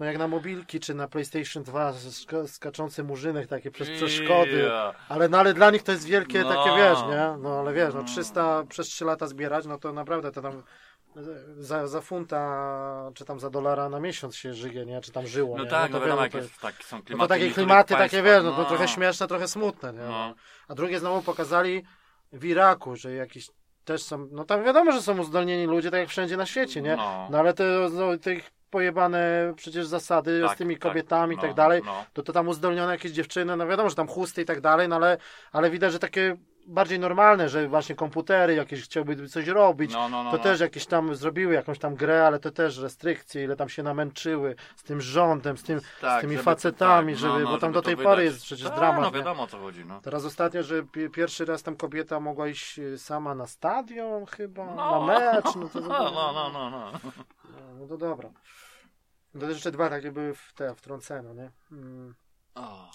no 0.00 0.06
jak 0.06 0.18
na 0.18 0.28
mobilki, 0.28 0.80
czy 0.80 0.94
na 0.94 1.08
PlayStation 1.08 1.62
2 1.62 1.92
sk- 1.92 2.46
skaczący 2.48 3.04
murzynek 3.04 3.46
takie 3.48 3.70
przez 3.70 3.90
przeszkody. 3.90 4.70
Ale, 5.08 5.28
no, 5.28 5.38
ale 5.38 5.54
dla 5.54 5.70
nich 5.70 5.82
to 5.82 5.92
jest 5.92 6.04
wielkie 6.06 6.42
No. 6.42 6.48
takie, 6.54 6.76
wiesz, 6.76 6.98
nie? 7.02 7.36
No 7.42 7.58
ale 7.58 7.72
wiesz, 7.72 7.94
no 7.94 8.00
Mm. 8.00 8.06
300 8.06 8.62
przez 8.68 8.86
3 8.86 9.04
lata 9.04 9.26
zbierać, 9.26 9.66
no 9.66 9.78
to 9.78 9.92
naprawdę 9.92 10.32
to 10.32 10.42
tam 10.42 10.62
za, 11.58 11.86
za 11.86 12.00
funta, 12.00 13.10
czy 13.14 13.24
tam 13.24 13.40
za 13.40 13.50
dolara 13.50 13.88
na 13.88 14.00
miesiąc 14.00 14.36
się 14.36 14.54
żyje, 14.54 14.86
nie? 14.86 15.00
Czy 15.00 15.12
tam 15.12 15.26
żyło, 15.26 15.56
No 15.58 15.64
nie? 15.64 15.70
tak, 15.70 15.90
no 15.90 15.98
no 15.98 16.00
to 16.04 16.06
wiadomo, 16.06 16.22
wiele, 16.28 16.38
jak 16.38 16.48
jest, 16.50 16.60
tak, 16.60 16.74
są 16.84 16.96
no 16.96 17.02
klimaty. 17.02 17.28
to 17.28 17.34
takie 17.34 17.50
klimaty, 17.50 17.94
takie 17.94 18.22
wiesz, 18.22 18.44
no 18.44 18.52
to 18.52 18.64
trochę 18.64 18.88
śmieszne, 18.88 19.26
trochę 19.28 19.48
smutne, 19.48 19.92
nie? 19.92 19.98
No. 19.98 20.34
A 20.68 20.74
drugie 20.74 20.98
znowu 21.00 21.22
pokazali 21.22 21.84
w 22.32 22.44
Iraku, 22.44 22.96
że 22.96 23.12
jakiś 23.12 23.48
też 23.84 24.02
są, 24.02 24.28
no 24.32 24.44
tam 24.44 24.64
wiadomo, 24.64 24.92
że 24.92 25.02
są 25.02 25.18
uzdolnieni 25.20 25.66
ludzie, 25.66 25.90
tak 25.90 26.00
jak 26.00 26.08
wszędzie 26.08 26.36
na 26.36 26.46
świecie, 26.46 26.82
nie? 26.82 26.96
No. 26.96 27.28
No 27.30 27.38
ale 27.38 27.54
te, 27.54 27.64
no, 27.92 28.18
te 28.18 28.34
ich 28.34 28.50
pojebane 28.78 29.52
przecież 29.56 29.86
zasady 29.86 30.42
z 30.44 30.48
Tak, 30.48 30.58
tymi 30.58 30.74
tak, 30.74 30.82
kobietami 30.82 31.34
i 31.34 31.36
no, 31.36 31.42
tak 31.42 31.54
dalej, 31.54 31.82
no. 31.84 32.04
to 32.12 32.22
to 32.22 32.32
tam 32.32 32.48
uzdolnione 32.48 32.92
jakieś 32.92 33.12
dziewczyny, 33.12 33.56
no 33.56 33.66
wiadomo, 33.66 33.88
że 33.90 33.94
tam 33.96 34.08
chusty 34.08 34.42
i 34.42 34.44
tak 34.44 34.60
dalej, 34.60 34.88
no 34.88 34.96
ale, 34.96 35.18
ale 35.52 35.70
widać, 35.70 35.92
że 35.92 35.98
takie 35.98 36.36
bardziej 36.66 36.98
normalne, 36.98 37.48
że 37.48 37.68
właśnie 37.68 37.94
komputery 37.94 38.54
jakieś 38.54 38.84
chciałby 38.84 39.28
coś 39.28 39.46
robić, 39.46 39.92
No, 39.92 40.08
no, 40.08 40.22
no, 40.24 40.30
to 40.30 40.36
no. 40.36 40.42
też 40.42 40.60
jakieś 40.60 40.86
tam 40.86 41.14
zrobiły 41.14 41.54
jakąś 41.54 41.78
tam 41.78 41.94
grę, 41.94 42.26
ale 42.26 42.38
to 42.38 42.50
też 42.50 42.78
restrykcje, 42.78 43.44
ile 43.44 43.56
tam 43.56 43.68
się 43.68 43.82
namęczyły 43.82 44.54
z 44.76 44.82
tym 44.82 45.00
rządem, 45.00 45.56
z, 45.56 45.62
tym, 45.62 45.80
Tak, 46.00 46.18
z 46.18 46.20
tymi 46.20 46.32
żeby- 46.32 46.44
facetami, 46.44 47.12
tak, 47.12 47.20
żeby, 47.20 47.32
no, 47.32 47.38
no, 47.40 47.46
bo 47.46 47.58
tam 47.58 47.60
żeby 47.60 47.72
do 47.74 47.82
tej 47.82 47.96
pory 47.96 48.24
jest 48.24 48.42
przecież 48.42 48.66
Tak, 48.68 48.76
dramat. 48.76 49.00
No 49.00 49.10
nie? 49.10 49.16
wiadomo 49.16 49.42
o 49.42 49.46
co 49.46 49.58
chodzi, 49.58 49.84
no. 49.84 50.00
Teraz 50.00 50.24
ostatnio, 50.24 50.62
że 50.62 50.82
pi- 50.82 51.10
pierwszy 51.10 51.44
raz 51.44 51.62
tam 51.62 51.76
kobieta 51.76 52.20
mogła 52.20 52.48
iść 52.48 52.78
y, 52.78 52.98
sama 52.98 53.34
na 53.34 53.46
stadion 53.46 54.26
chyba, 54.26 54.64
No. 54.74 55.06
na 55.06 55.06
mecz, 55.14 55.54
no 55.56 55.68
to, 55.68 55.80
No, 55.80 55.88
no, 56.14 56.32
no, 56.32 56.50
no, 56.52 56.70
no. 56.70 56.92
no, 56.94 57.00
no 57.80 57.86
to 57.86 57.96
dobra. 57.96 58.28
To 59.34 59.40
też 59.40 59.50
jeszcze 59.50 59.70
dwa 59.72 59.88
takie 59.90 60.12
były 60.12 60.34
w 60.34 60.52
te 60.52 60.74
wtrącone, 60.74 61.34
nie? 61.34 61.50
Mm. 61.72 62.14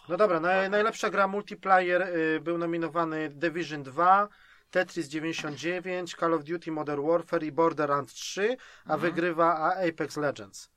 No 0.09 0.17
dobra, 0.17 0.39
naj, 0.39 0.69
najlepsza 0.69 1.09
gra 1.09 1.27
multiplayer 1.27 2.01
y, 2.01 2.39
był 2.39 2.57
nominowany 2.57 3.29
Division 3.29 3.83
2, 3.83 4.27
Tetris 4.71 5.07
99, 5.07 6.15
Call 6.15 6.33
of 6.33 6.43
Duty 6.43 6.71
Modern 6.71 7.07
Warfare 7.07 7.43
i 7.45 7.51
Borderlands 7.51 8.13
3, 8.13 8.57
a 8.85 8.93
Mhm. 8.93 8.99
wygrywa 9.01 9.75
Apex 9.89 10.17
Legends 10.17 10.69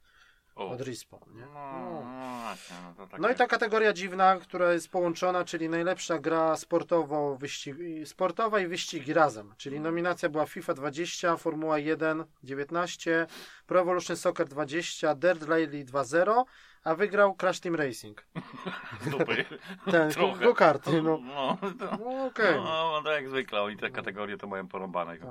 O. 0.55 0.70
od 0.70 0.80
Respawn, 0.80 1.34
nie? 1.34 1.40
No, 1.40 1.55
No. 1.55 2.03
no 2.05 2.40
właśnie, 2.42 2.76
no 2.84 2.94
to 2.94 3.07
takie... 3.07 3.22
No 3.22 3.30
i 3.30 3.34
ta 3.34 3.46
kategoria 3.46 3.92
dziwna, 3.92 4.36
która 4.36 4.72
jest 4.72 4.88
połączona, 4.90 5.44
czyli 5.44 5.68
najlepsza 5.68 6.18
gra 6.18 6.57
sportowo 6.57 7.36
wyścig, 7.36 7.76
sportowa 8.05 8.61
i 8.61 8.66
wyścigi 8.66 9.12
razem. 9.12 9.55
Czyli 9.57 9.80
nominacja 9.80 10.28
była 10.28 10.46
FIFA 10.46 10.74
20, 10.74 11.36
Formuła 11.36 11.78
1 11.78 12.24
19, 12.44 13.26
Pro 13.66 13.80
Evolution 13.80 14.16
Soccer 14.16 14.48
20, 14.48 15.14
Dirt 15.14 15.42
Rally 15.42 15.84
2.0, 15.84 16.44
a 16.84 16.94
wygrał 16.94 17.34
Crash 17.34 17.61
Team 17.61 17.74
Racing. 17.74 18.24
Dupy. 19.11 19.44
Ten 19.90 20.11
Trochę. 20.11 20.44
go-karty, 20.44 21.03
no. 21.03 21.18
No, 21.18 21.59
to... 21.78 21.96
No, 21.96 22.24
okej. 22.26 22.55
No, 22.57 22.62
no, 22.92 23.03
to 23.05 23.12
jak 23.12 23.28
zwykle, 23.28 23.62
oni 23.62 23.76
te 23.76 23.90
kategorie 23.90 24.36
to 24.36 24.46
mają 24.46 24.68
porąbane. 24.68 25.16
Tak. 25.16 25.28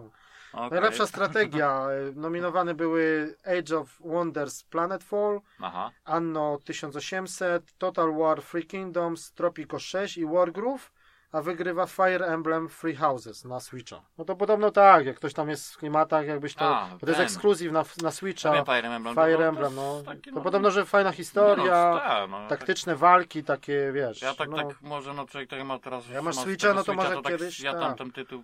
Okay. 0.53 0.69
Najlepsza 0.69 1.07
strategia. 1.07 1.87
Nominowane 2.15 2.73
były 2.73 3.35
Age 3.59 3.77
of 3.77 3.97
Wonders 3.99 4.63
Planetfall, 4.63 5.41
Aha. 5.61 5.91
Anno 6.05 6.57
1800, 6.65 7.77
Total 7.77 8.13
War 8.17 8.41
Free 8.41 8.65
Kingdoms, 8.67 9.33
Tropico 9.33 9.79
6 9.79 10.17
i 10.17 10.25
Wargroove, 10.25 10.91
a 11.31 11.41
wygrywa 11.41 11.85
Fire 11.85 12.25
Emblem 12.25 12.69
Free 12.69 12.95
Houses 12.95 13.45
na 13.45 13.59
Switcha. 13.59 14.01
No 14.17 14.25
to 14.25 14.35
podobno 14.35 14.71
tak, 14.71 15.05
jak 15.05 15.15
ktoś 15.15 15.33
tam 15.33 15.49
jest 15.49 15.73
w 15.73 15.77
klimatach, 15.77 16.25
jakbyś 16.27 16.55
to... 16.55 16.75
A, 16.77 16.89
bo 16.91 16.99
to 16.99 17.07
jest 17.07 17.19
ekskluzyw 17.21 17.71
na, 17.71 17.79
na 17.81 17.85
Ja 18.03 18.11
Switcha. 18.11 18.53
wiem, 18.53 18.65
Fire 18.65 18.87
Emblem. 18.95 19.15
Fire 19.15 19.37
to- 19.37 19.43
Emblem, 19.45 19.75
no. 19.75 20.01
taki, 20.05 20.31
To 20.31 20.41
podobno, 20.41 20.71
że 20.71 20.85
fajna 20.85 21.11
historia, 21.11 21.91
No, 21.93 21.99
tak, 21.99 22.29
no, 22.29 22.47
taktyczne 22.47 22.95
walki, 22.95 23.43
takie, 23.43 23.91
wiesz... 23.93 24.19
Tak, 24.19 24.29
ja 24.29 24.35
tak, 24.35 24.49
no, 24.49 24.57
tak 24.57 24.81
może, 24.81 25.13
no 25.13 25.27
człowiek 25.27 25.49
tak 25.49 25.63
ma 25.63 25.79
teraz... 25.79 26.09
Ja 26.09 26.21
masz 26.21 26.35
ma 26.35 26.41
Switcha, 26.41 26.67
no 26.73 26.83
to 26.83 26.83
Switcha, 26.83 27.03
może 27.09 27.21
tak, 27.21 27.31
kiedyś, 27.33 27.59
Ja 27.59 27.71
tak. 27.73 27.81
tam 27.81 27.95
ten 27.95 28.11
tytuł 28.11 28.43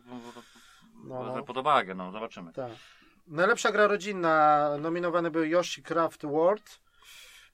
No, 1.07 1.35
no. 1.35 1.43
pod 1.43 1.57
uwagę, 1.57 1.95
no 1.95 2.11
zobaczymy. 2.11 2.53
Tak. 2.53 2.71
Najlepsza 3.27 3.71
gra 3.71 3.87
rodzinna, 3.87 4.69
nominowane 4.79 5.31
były 5.31 5.47
Yoshi 5.49 5.83
Craft 5.83 6.25
World. 6.25 6.79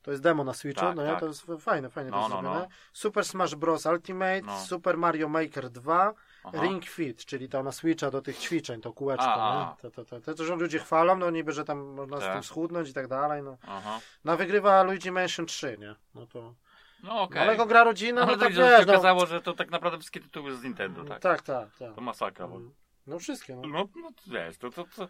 To 0.02 0.12
jest 0.12 0.24
demo 0.24 0.44
na 0.44 0.54
Switchu, 0.54 0.86
Tak, 0.86 0.96
no 0.96 1.04
tak. 1.06 1.20
To 1.20 1.28
jest 1.28 1.46
fajne, 1.60 1.90
fajnie 1.90 2.12
No, 2.12 2.18
to 2.18 2.24
jest 2.24 2.44
no, 2.44 2.54
no. 2.54 2.68
Super 2.94 3.26
Smash 3.26 3.56
Bros. 3.56 3.86
Ultimate, 3.86 4.42
No. 4.42 4.60
Super 4.60 4.98
Mario 4.98 5.30
Maker 5.30 5.70
2, 5.70 6.14
Aha. 6.44 6.62
Ring 6.62 6.86
Fit, 6.86 7.26
czyli 7.26 7.50
to 7.50 7.64
na 7.64 7.72
Switcha 7.72 8.12
do 8.12 8.22
tych 8.22 8.38
ćwiczeń, 8.38 8.82
to 8.82 8.94
kółeczko, 8.94 9.34
A. 9.34 9.76
To, 9.82 9.92
to, 9.92 10.06
to, 10.06 10.22
to, 10.22 10.34
to, 10.36 10.46
że 10.46 10.56
ludzie 10.56 10.80
chwalą, 10.80 11.18
no 11.18 11.30
niby, 11.30 11.52
że 11.52 11.66
tam 11.66 11.80
można 11.80 12.18
z 12.18 12.20
Tak. 12.20 12.34
tym 12.34 12.44
schudnąć 12.44 12.90
i 12.90 12.94
tak 12.94 13.08
dalej, 13.08 13.44
no. 13.44 13.58
Aha. 13.68 14.00
No 14.26 14.38
wygrywa 14.38 14.84
Luigi 14.84 15.12
Mansion 15.12 15.46
3, 15.46 15.78
nie? 15.80 15.96
No 16.16 16.28
to... 16.28 16.54
No 17.04 17.22
okej. 17.22 17.36
No, 17.36 17.42
ale 17.42 17.52
jako 17.52 17.66
gra 17.66 17.84
rodzinna, 17.84 18.26
No, 18.26 18.32
no, 18.32 18.38
tak 18.38 18.54
się 18.54 18.60
wiesz, 18.60 18.86
no. 18.86 18.94
okazało, 18.94 19.26
że 19.26 19.42
to 19.42 19.54
tak 19.54 19.72
naprawdę 19.72 19.98
wszystkie 20.00 20.20
tytuły 20.20 20.56
z 20.56 20.64
Nintendo, 20.64 21.04
tak? 21.04 21.22
Tak, 21.22 21.42
tak, 21.42 21.76
tak. 21.80 21.96
To 21.96 22.02
masakra, 22.02 22.48
bo... 22.48 22.60
No 23.08 23.20
wszystkie, 23.20 23.56
no. 23.56 23.62
No, 23.62 23.90
no 23.96 24.12
to 24.12 24.32
wiesz, 24.32 24.58
to, 24.58 24.70
to, 24.70 24.84
to, 24.84 25.08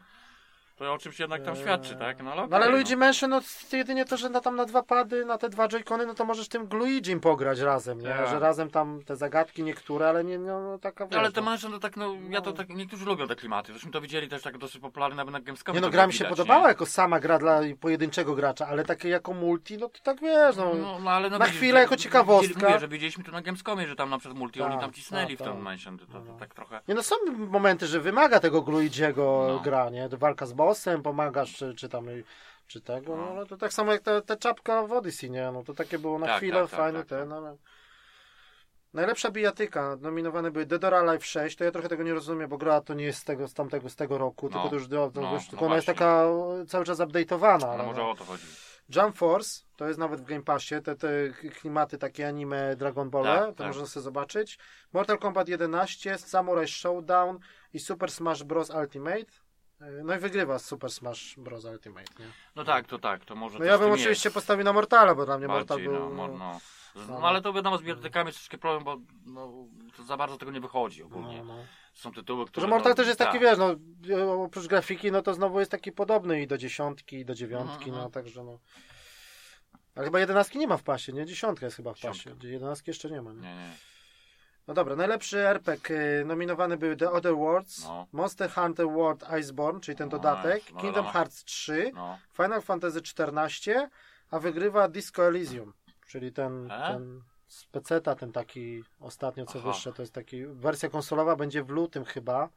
to 0.84 0.94
o 0.94 0.98
czymś 0.98 1.20
jednak 1.20 1.44
tam 1.44 1.56
świadczy, 1.56 1.96
tak? 1.96 2.24
No 2.24 2.32
ale, 2.32 2.48
No 2.48 2.56
ale 2.56 2.66
okej, 2.66 2.72
Luigi 2.76 2.98
Mansion, 2.98 3.30
no 3.30 3.42
jedynie 3.74 4.06
to, 4.06 4.18
że 4.18 4.30
na, 4.30 4.40
tam 4.42 4.56
na 4.56 4.66
dwa 4.66 4.84
pady, 4.84 5.26
na 5.26 5.38
te 5.38 5.50
dwa 5.50 5.68
joycony, 5.68 6.06
no 6.06 6.14
to 6.14 6.26
możesz 6.26 6.48
tym 6.48 6.68
Luigim 6.74 7.20
pograć 7.20 7.60
razem, 7.60 8.02
nie? 8.02 8.08
Tak. 8.10 8.30
Że 8.30 8.40
razem 8.40 8.70
tam 8.70 9.02
te 9.06 9.16
zagadki 9.16 9.64
niektóre, 9.64 10.10
ale 10.10 10.24
nie, 10.24 10.40
no, 10.40 10.62
no 10.62 10.80
taka 10.80 11.04
No, 11.04 11.10
wiesz, 11.10 11.20
ale 11.20 11.32
te 11.32 11.42
no. 11.42 11.46
mansion 11.46 11.72
to 11.72 11.80
tak, 11.80 11.98
no, 11.98 12.14
ja 12.30 12.42
to 12.42 12.54
tak, 12.54 12.70
niektórzy 12.70 13.06
lubią 13.06 13.28
te 13.28 13.36
klimaty. 13.36 13.72
Zresztą 13.72 13.92
to 13.92 14.02
widzieli 14.02 14.28
też 14.30 14.42
tak 14.42 14.58
dosyć 14.58 14.82
popularne 14.82 15.16
nawet 15.16 15.34
na 15.34 15.40
Gamescomie. 15.42 15.76
Nie 15.76 15.82
no, 15.82 15.90
gra 15.90 16.08
mi 16.08 16.14
się 16.14 16.18
widać, 16.18 16.30
podobała 16.30 16.62
nie? 16.62 16.68
jako 16.68 16.86
sama 16.86 17.20
gra 17.20 17.40
dla 17.40 17.62
pojedynczego 17.82 18.36
gracza, 18.36 18.68
ale 18.68 18.86
takie 18.86 19.10
jako 19.10 19.34
multi, 19.34 19.78
no 19.78 19.90
to 19.90 20.00
tak 20.04 20.22
wiesz, 20.22 20.56
no. 20.56 20.74
No, 20.74 21.00
no, 21.00 21.12
ale 21.12 21.30
no, 21.30 21.38
na 21.38 21.46
widzisz, 21.46 21.60
chwilę 21.60 21.80
jako 21.80 21.96
ciekawostka. 21.98 22.68
Mówię, 22.68 22.80
że 22.80 22.88
widzieliśmy 22.88 23.24
to 23.24 23.32
na 23.32 23.42
Gamescomie, 23.42 23.88
że 23.88 23.96
tam 23.96 24.10
na 24.10 24.18
przykład 24.18 24.40
multi, 24.40 24.62
oni 24.62 24.72
Tak, 24.74 24.82
tam 24.82 24.94
cisnęli 24.94 25.38
tak, 25.38 25.46
w 25.48 25.50
ten 25.50 25.54
tak. 25.54 25.64
mansion. 25.64 25.98
To, 25.98 26.06
to, 26.06 26.20
No. 26.20 26.34
to 26.34 26.40
tak 26.40 26.54
trochę... 26.54 26.80
Nie 26.88 26.96
no, 26.96 27.04
są 27.04 27.16
momenty, 27.50 27.88
że 27.88 28.00
wymaga 28.00 28.40
tego 28.40 28.64
Luigiego 28.68 29.46
No. 29.48 29.60
gra, 29.60 29.90
nie? 29.90 30.10
Walka 30.10 30.46
z 30.46 30.54
bossem, 30.54 30.73
pomagasz, 31.04 31.54
czy, 31.56 31.74
czy 31.76 31.90
tam, 31.90 32.06
czy 32.68 32.82
tego, 32.82 33.16
no, 33.18 33.26
No. 33.26 33.34
no 33.34 33.46
to 33.46 33.58
tak 33.58 33.74
samo 33.74 33.92
jak 33.92 34.02
ta, 34.02 34.22
ta 34.22 34.36
czapka 34.38 34.84
w 34.88 34.92
Odyssey, 34.92 35.30
nie? 35.32 35.52
No 35.52 35.64
to 35.64 35.74
takie 35.74 36.00
było 36.00 36.20
na 36.20 36.26
Tak, 36.26 36.38
chwilę, 36.38 36.62
tak, 36.62 36.70
tak, 36.70 36.80
fajne 36.80 37.00
tak, 37.00 37.08
te, 37.08 37.20
tak. 37.20 37.30
no 37.30 37.38
ale... 37.38 37.58
Najlepsza 38.94 39.32
bijatyka, 39.32 39.98
nominowane 40.02 40.52
były 40.52 40.66
Dead 40.66 40.84
or 40.84 40.94
Alive 40.96 41.26
6, 41.26 41.58
to 41.58 41.64
ja 41.64 41.72
trochę 41.72 41.90
tego 41.90 42.04
nie 42.04 42.14
rozumiem, 42.14 42.50
bo 42.50 42.58
gra 42.58 42.82
to 42.82 42.94
nie 42.94 43.06
jest 43.06 43.20
z 43.20 43.24
tego, 43.24 43.48
z 43.48 43.54
tamtego, 43.54 43.90
z 43.90 43.96
tego 43.96 44.18
roku, 44.18 44.46
No, 44.46 44.52
tylko 44.52 44.70
to 44.70 44.76
już, 44.76 44.88
do, 44.88 45.12
no, 45.16 45.34
już 45.34 45.44
no 45.44 45.50
tylko 45.50 45.66
ona 45.66 45.76
jest 45.76 45.88
taka 45.88 46.26
cały 46.68 46.86
czas 46.86 47.00
update'owana, 47.00 47.60
No 47.60 47.68
ale 47.72 47.84
może 47.84 48.02
no. 48.02 48.10
o 48.12 48.16
to 48.16 48.24
chodzi. 48.26 48.44
Jump 48.96 49.18
Force, 49.18 49.62
to 49.76 49.88
jest 49.88 50.00
nawet 50.00 50.22
w 50.22 50.24
Game 50.26 50.42
Passie, 50.44 50.76
te, 50.84 50.96
te 50.96 51.08
klimaty 51.60 51.98
takie 51.98 52.28
anime 52.28 52.76
Dragon 52.76 53.10
Ball, 53.10 53.24
Tak, 53.24 53.46
to 53.46 53.54
tak. 53.54 53.68
można 53.68 53.86
sobie 53.86 54.04
zobaczyć. 54.04 54.60
Mortal 54.94 55.18
Kombat 55.18 55.48
11, 55.48 56.18
Samurai 56.18 56.68
Showdown 56.68 57.40
i 57.74 57.80
Super 57.80 58.12
Smash 58.12 58.44
Bros. 58.44 58.70
Ultimate. 58.70 59.26
No 60.04 60.16
i 60.16 60.20
wygrywa 60.20 60.60
Super 60.60 60.92
Smash 60.92 61.36
Bros. 61.38 61.66
Ultimate, 61.66 62.14
nie? 62.20 62.26
No 62.56 62.64
tak, 62.64 62.88
to 62.88 63.00
tak, 63.00 63.26
to 63.26 63.36
może 63.36 63.60
No 63.60 63.66
ja 63.66 63.78
bym 63.78 63.92
oczywiście 63.92 64.28
jest. 64.30 64.34
postawił 64.34 64.66
na 64.66 64.74
Mortala, 64.74 65.16
bo 65.16 65.26
dla 65.26 65.38
mnie 65.38 65.48
Mortal 65.48 65.78
Bardziej, 65.78 65.88
był... 65.90 66.00
no, 66.00 66.10
mo- 66.10 66.28
no. 66.28 66.60
No. 66.96 67.20
No 67.20 67.28
ale 67.28 67.42
to 67.42 67.54
wiadomo, 67.54 67.78
z 67.78 67.82
bibliotekami 67.82 68.28
jest 68.28 68.38
troszkę 68.40 68.58
problem, 68.58 68.84
bo 68.84 68.98
no, 69.26 69.66
za 70.06 70.18
bardzo 70.18 70.38
tego 70.38 70.52
nie 70.52 70.62
wychodzi 70.62 71.04
ogólnie. 71.04 71.38
no, 71.38 71.44
no. 71.44 71.66
Są 71.94 72.12
tytuły, 72.12 72.46
które... 72.46 72.62
że 72.62 72.70
Mortal 72.70 72.92
no, 72.92 72.96
też 72.96 73.08
jest 73.08 73.20
taki, 73.20 73.40
tak. 73.40 73.42
wiesz, 73.42 73.58
no 73.58 73.76
oprócz 74.44 74.68
grafiki, 74.68 75.12
no 75.12 75.22
to 75.22 75.34
znowu 75.34 75.60
jest 75.60 75.72
taki 75.72 75.92
podobny 75.92 76.42
i 76.42 76.48
do 76.48 76.58
dziesiątki, 76.58 77.16
i 77.20 77.26
do 77.26 77.36
dziewiątki, 77.36 77.74
Mhm, 77.74 77.92
no 77.92 77.96
mhm. 78.06 78.12
także 78.12 78.44
no... 78.44 78.60
Ale 79.96 80.06
chyba 80.06 80.20
jedenastki 80.20 80.60
nie 80.60 80.68
ma 80.68 80.78
w 80.78 80.84
pasie, 80.84 81.14
nie? 81.14 81.26
Dziesiątka 81.26 81.66
jest 81.66 81.76
chyba 81.78 81.94
w 81.94 81.96
Dziesiątka. 81.96 82.30
pasie. 82.36 82.48
Jedenastki 82.48 82.90
jeszcze 82.90 83.10
nie 83.10 83.22
ma, 83.22 83.34
nie? 83.34 83.42
Nie, 83.42 83.56
nie. 83.56 83.74
No 84.68 84.74
dobra, 84.74 84.96
najlepszy 84.96 85.40
RPG 85.48 85.96
y, 86.22 86.26
nominowany 86.26 86.78
były 86.78 86.96
The 86.96 87.12
Other 87.12 87.36
Worlds, 87.36 87.84
No. 87.84 88.08
Monster 88.12 88.50
Hunter 88.52 88.88
World 88.88 89.24
Iceborne, 89.42 89.80
czyli 89.80 89.98
ten 89.98 90.10
No, 90.10 90.12
dodatek, 90.18 90.72
no 90.74 90.82
Kingdom. 90.82 91.06
Hearts 91.06 91.44
3, 91.44 91.92
No. 91.94 92.18
Final 92.34 92.62
Fantasy 92.62 93.02
14, 93.02 93.90
a 94.32 94.40
wygrywa 94.40 94.88
Disco 94.88 95.28
Elysium, 95.28 95.74
czyli 96.08 96.32
ten, 96.34 96.72
E? 96.72 96.88
ten 96.88 97.22
z 97.48 97.66
peceta, 97.66 98.16
ten 98.16 98.32
taki 98.32 98.84
ostatnio 99.00 99.46
co 99.46 99.60
Aha. 99.60 99.68
wyższe, 99.68 99.94
to 99.94 100.02
jest 100.02 100.14
taki, 100.14 100.46
wersja 100.46 100.90
konsolowa 100.90 101.36
będzie 101.36 101.64
w 101.64 101.70
lutym 101.70 102.06
chyba, 102.06 102.50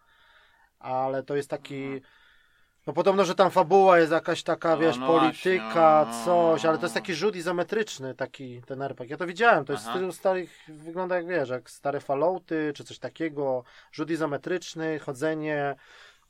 ale 0.78 1.22
to 1.22 1.36
jest 1.36 1.50
taki, 1.50 1.84
Mhm. 1.84 2.00
No 2.86 2.92
podobno, 2.92 3.24
że 3.24 3.34
tam 3.34 3.50
fabuła 3.50 3.98
jest 3.98 4.12
jakaś 4.12 4.42
taka, 4.42 4.70
No, 4.70 4.78
wiesz, 4.78 4.96
no 4.98 5.06
polityka, 5.06 6.04
właśnie, 6.04 6.32
no. 6.32 6.52
coś, 6.52 6.64
ale 6.64 6.78
to 6.78 6.84
jest 6.84 6.94
taki 6.94 7.14
rzut 7.14 7.36
izometryczny, 7.36 8.14
taki 8.14 8.62
ten 8.62 8.82
RPG. 8.82 9.10
Ja 9.12 9.16
to 9.16 9.26
widziałem, 9.26 9.64
to 9.64 9.72
jest 9.72 9.84
w 9.84 9.88
Aha. 9.88 9.96
stylu 9.96 10.12
starych, 10.12 10.58
wygląda 10.68 11.16
jak 11.16 11.26
wiesz, 11.26 11.48
jak 11.48 11.70
stare 11.70 12.00
Fallouty, 12.00 12.72
czy 12.76 12.84
coś 12.84 12.98
takiego, 12.98 13.64
rzut 13.92 14.10
izometryczny, 14.10 14.98
chodzenie. 14.98 15.76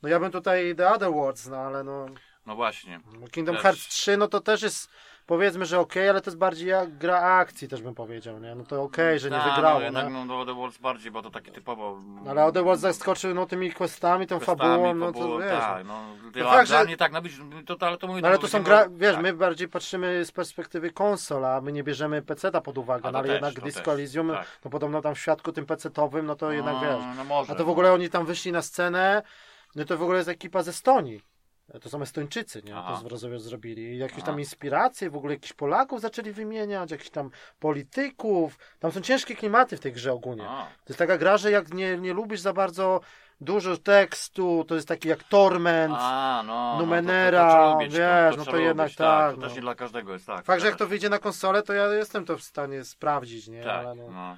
No 0.03 0.09
ja 0.09 0.19
bym 0.19 0.31
tutaj 0.31 0.75
The 0.75 0.89
Other 0.89 1.11
Worlds, 1.11 1.47
no 1.47 1.57
ale 1.57 1.83
no 1.83 2.05
No 2.45 2.55
właśnie. 2.55 2.99
Kingdom 3.31 3.55
Też. 3.55 3.63
Hearts 3.63 3.87
3, 3.87 4.17
no 4.17 4.27
to 4.27 4.41
też 4.41 4.61
jest, 4.61 4.89
powiedzmy, 5.27 5.65
że 5.65 5.79
okej, 5.79 6.09
ale 6.09 6.21
to 6.21 6.29
jest 6.29 6.37
bardziej 6.37 6.67
jak 6.69 6.97
gra 6.97 7.21
akcji 7.21 7.67
też 7.67 7.81
bym 7.81 7.95
powiedział, 7.95 8.39
nie? 8.39 8.55
No 8.55 8.63
to 8.63 8.81
okej, 8.83 9.19
że 9.19 9.29
nie 9.29 9.37
Ta, 9.37 9.55
wygrało, 9.55 9.79
no, 9.79 9.85
jednak 9.85 10.05
nie? 10.05 10.25
no, 10.25 10.25
do 10.25 10.45
The 10.45 10.53
Worlds 10.59 10.77
bardziej, 10.77 11.11
bo 11.11 11.21
to 11.21 11.29
takie 11.29 11.51
typowo... 11.51 12.01
No, 12.23 12.31
ale 12.31 12.45
Other 12.45 12.63
Worlds 12.63 12.81
zaskoczył 12.81 13.33
no 13.33 13.45
tymi 13.45 13.71
questami, 13.71 14.27
tą 14.27 14.37
questami, 14.37 14.59
fabułą, 14.59 14.93
no 14.95 15.11
to 15.11 15.19
fabułą, 15.19 15.39
wiesz. 15.39 15.49
Tak, 15.49 15.85
no, 15.85 16.03
No 16.35 16.65
że- 16.65 16.85
mnie 16.85 16.97
tak, 16.97 17.11
no, 17.11 17.21
to, 17.75 17.87
ale 17.87 17.97
to 17.97 18.07
mówię... 18.07 18.21
No 18.21 18.27
ale 18.27 18.37
to 18.37 18.47
są 18.47 18.63
gra, 18.63 18.89
wiesz, 18.89 19.13
tak. 19.13 19.23
my 19.23 19.33
bardziej 19.33 19.67
patrzymy 19.67 20.25
z 20.25 20.31
perspektywy 20.31 20.91
konsol, 20.91 21.45
a 21.45 21.61
my 21.61 21.71
nie 21.71 21.83
bierzemy 21.83 22.21
PC-ta 22.21 22.61
pod 22.61 22.77
uwagę, 22.77 23.11
no 23.11 23.19
ale 23.19 23.27
też, 23.27 23.33
jednak 23.33 23.59
Disco 23.63 23.81
też, 23.81 23.93
Elysium, 23.93 24.29
tak. 24.29 24.47
no 24.65 24.71
podobno 24.71 25.01
tam 25.01 25.15
w 25.15 25.19
świadku 25.19 25.51
tym 25.51 25.65
PC-towym, 25.65 26.23
no 26.25 26.35
to 26.35 26.51
jednak 26.51 26.75
wiesz. 26.81 27.17
No, 27.17 27.23
może, 27.23 27.51
A 27.51 27.55
to 27.55 27.63
w 27.63 27.67
no. 27.67 27.71
ogóle 27.71 27.93
oni 27.93 28.09
tam 28.09 28.25
wyszli 28.25 28.51
na 28.51 28.61
scenę, 28.61 29.21
no 29.75 29.85
to 29.85 29.97
w 29.97 30.01
ogóle 30.01 30.17
jest 30.17 30.29
ekipa 30.29 30.63
ze 30.63 30.69
Estonii. 30.69 31.36
To 31.81 31.89
są 31.89 32.01
Estończycy, 32.01 32.61
nie? 32.63 32.75
Aha. 32.75 32.93
To 32.93 33.09
zrozumieć 33.09 33.41
zrobili. 33.41 33.83
I 33.83 33.97
jakieś 33.97 34.17
Aha. 34.17 34.25
tam 34.25 34.39
inspiracje, 34.39 35.09
w 35.09 35.15
ogóle 35.15 35.33
jakichś 35.33 35.53
Polaków 35.53 36.01
zaczęli 36.01 36.31
wymieniać, 36.31 36.91
jakichś 36.91 37.09
tam 37.09 37.29
polityków. 37.59 38.57
Tam 38.79 38.91
są 38.91 39.01
ciężkie 39.01 39.35
klimaty 39.35 39.77
w 39.77 39.79
tej 39.79 39.93
grze 39.93 40.13
ogólnie. 40.13 40.43
To 40.43 40.89
jest 40.89 40.99
taka 40.99 41.17
gra, 41.17 41.37
że 41.37 41.51
jak 41.51 41.73
nie, 41.73 41.97
nie 41.97 42.13
lubisz 42.13 42.39
za 42.39 42.53
bardzo 42.53 43.01
dużo 43.41 43.77
tekstu, 43.77 44.65
to 44.67 44.75
jest 44.75 44.87
taki 44.87 45.09
jak 45.09 45.23
Torment. 45.23 45.93
A, 45.97 46.43
no, 46.47 46.77
Numenera, 46.79 47.45
no, 47.47 47.51
to, 47.51 47.57
to, 47.57 47.73
lubić, 47.73 47.93
wiesz, 47.93 48.37
no 48.37 48.43
trzeba 48.43 48.57
to 48.57 48.63
jednak 48.63 48.85
lubić, 48.85 48.97
tak, 48.97 49.31
To 49.31 49.41
no. 49.41 49.47
też 49.47 49.55
nie 49.55 49.61
dla 49.61 49.75
każdego 49.75 50.13
jest 50.13 50.25
tak. 50.25 50.45
Fakt, 50.45 50.61
że 50.61 50.67
jak 50.67 50.75
tak. 50.75 50.79
to 50.79 50.87
wyjdzie 50.87 51.09
na 51.09 51.19
konsolę, 51.19 51.63
to 51.63 51.73
ja 51.73 51.93
jestem 51.93 52.25
to 52.25 52.37
w 52.37 52.43
stanie 52.43 52.83
sprawdzić, 52.83 53.47
nie? 53.47 53.63
Tak, 53.63 53.85
Ale 53.85 53.95
no. 53.95 54.37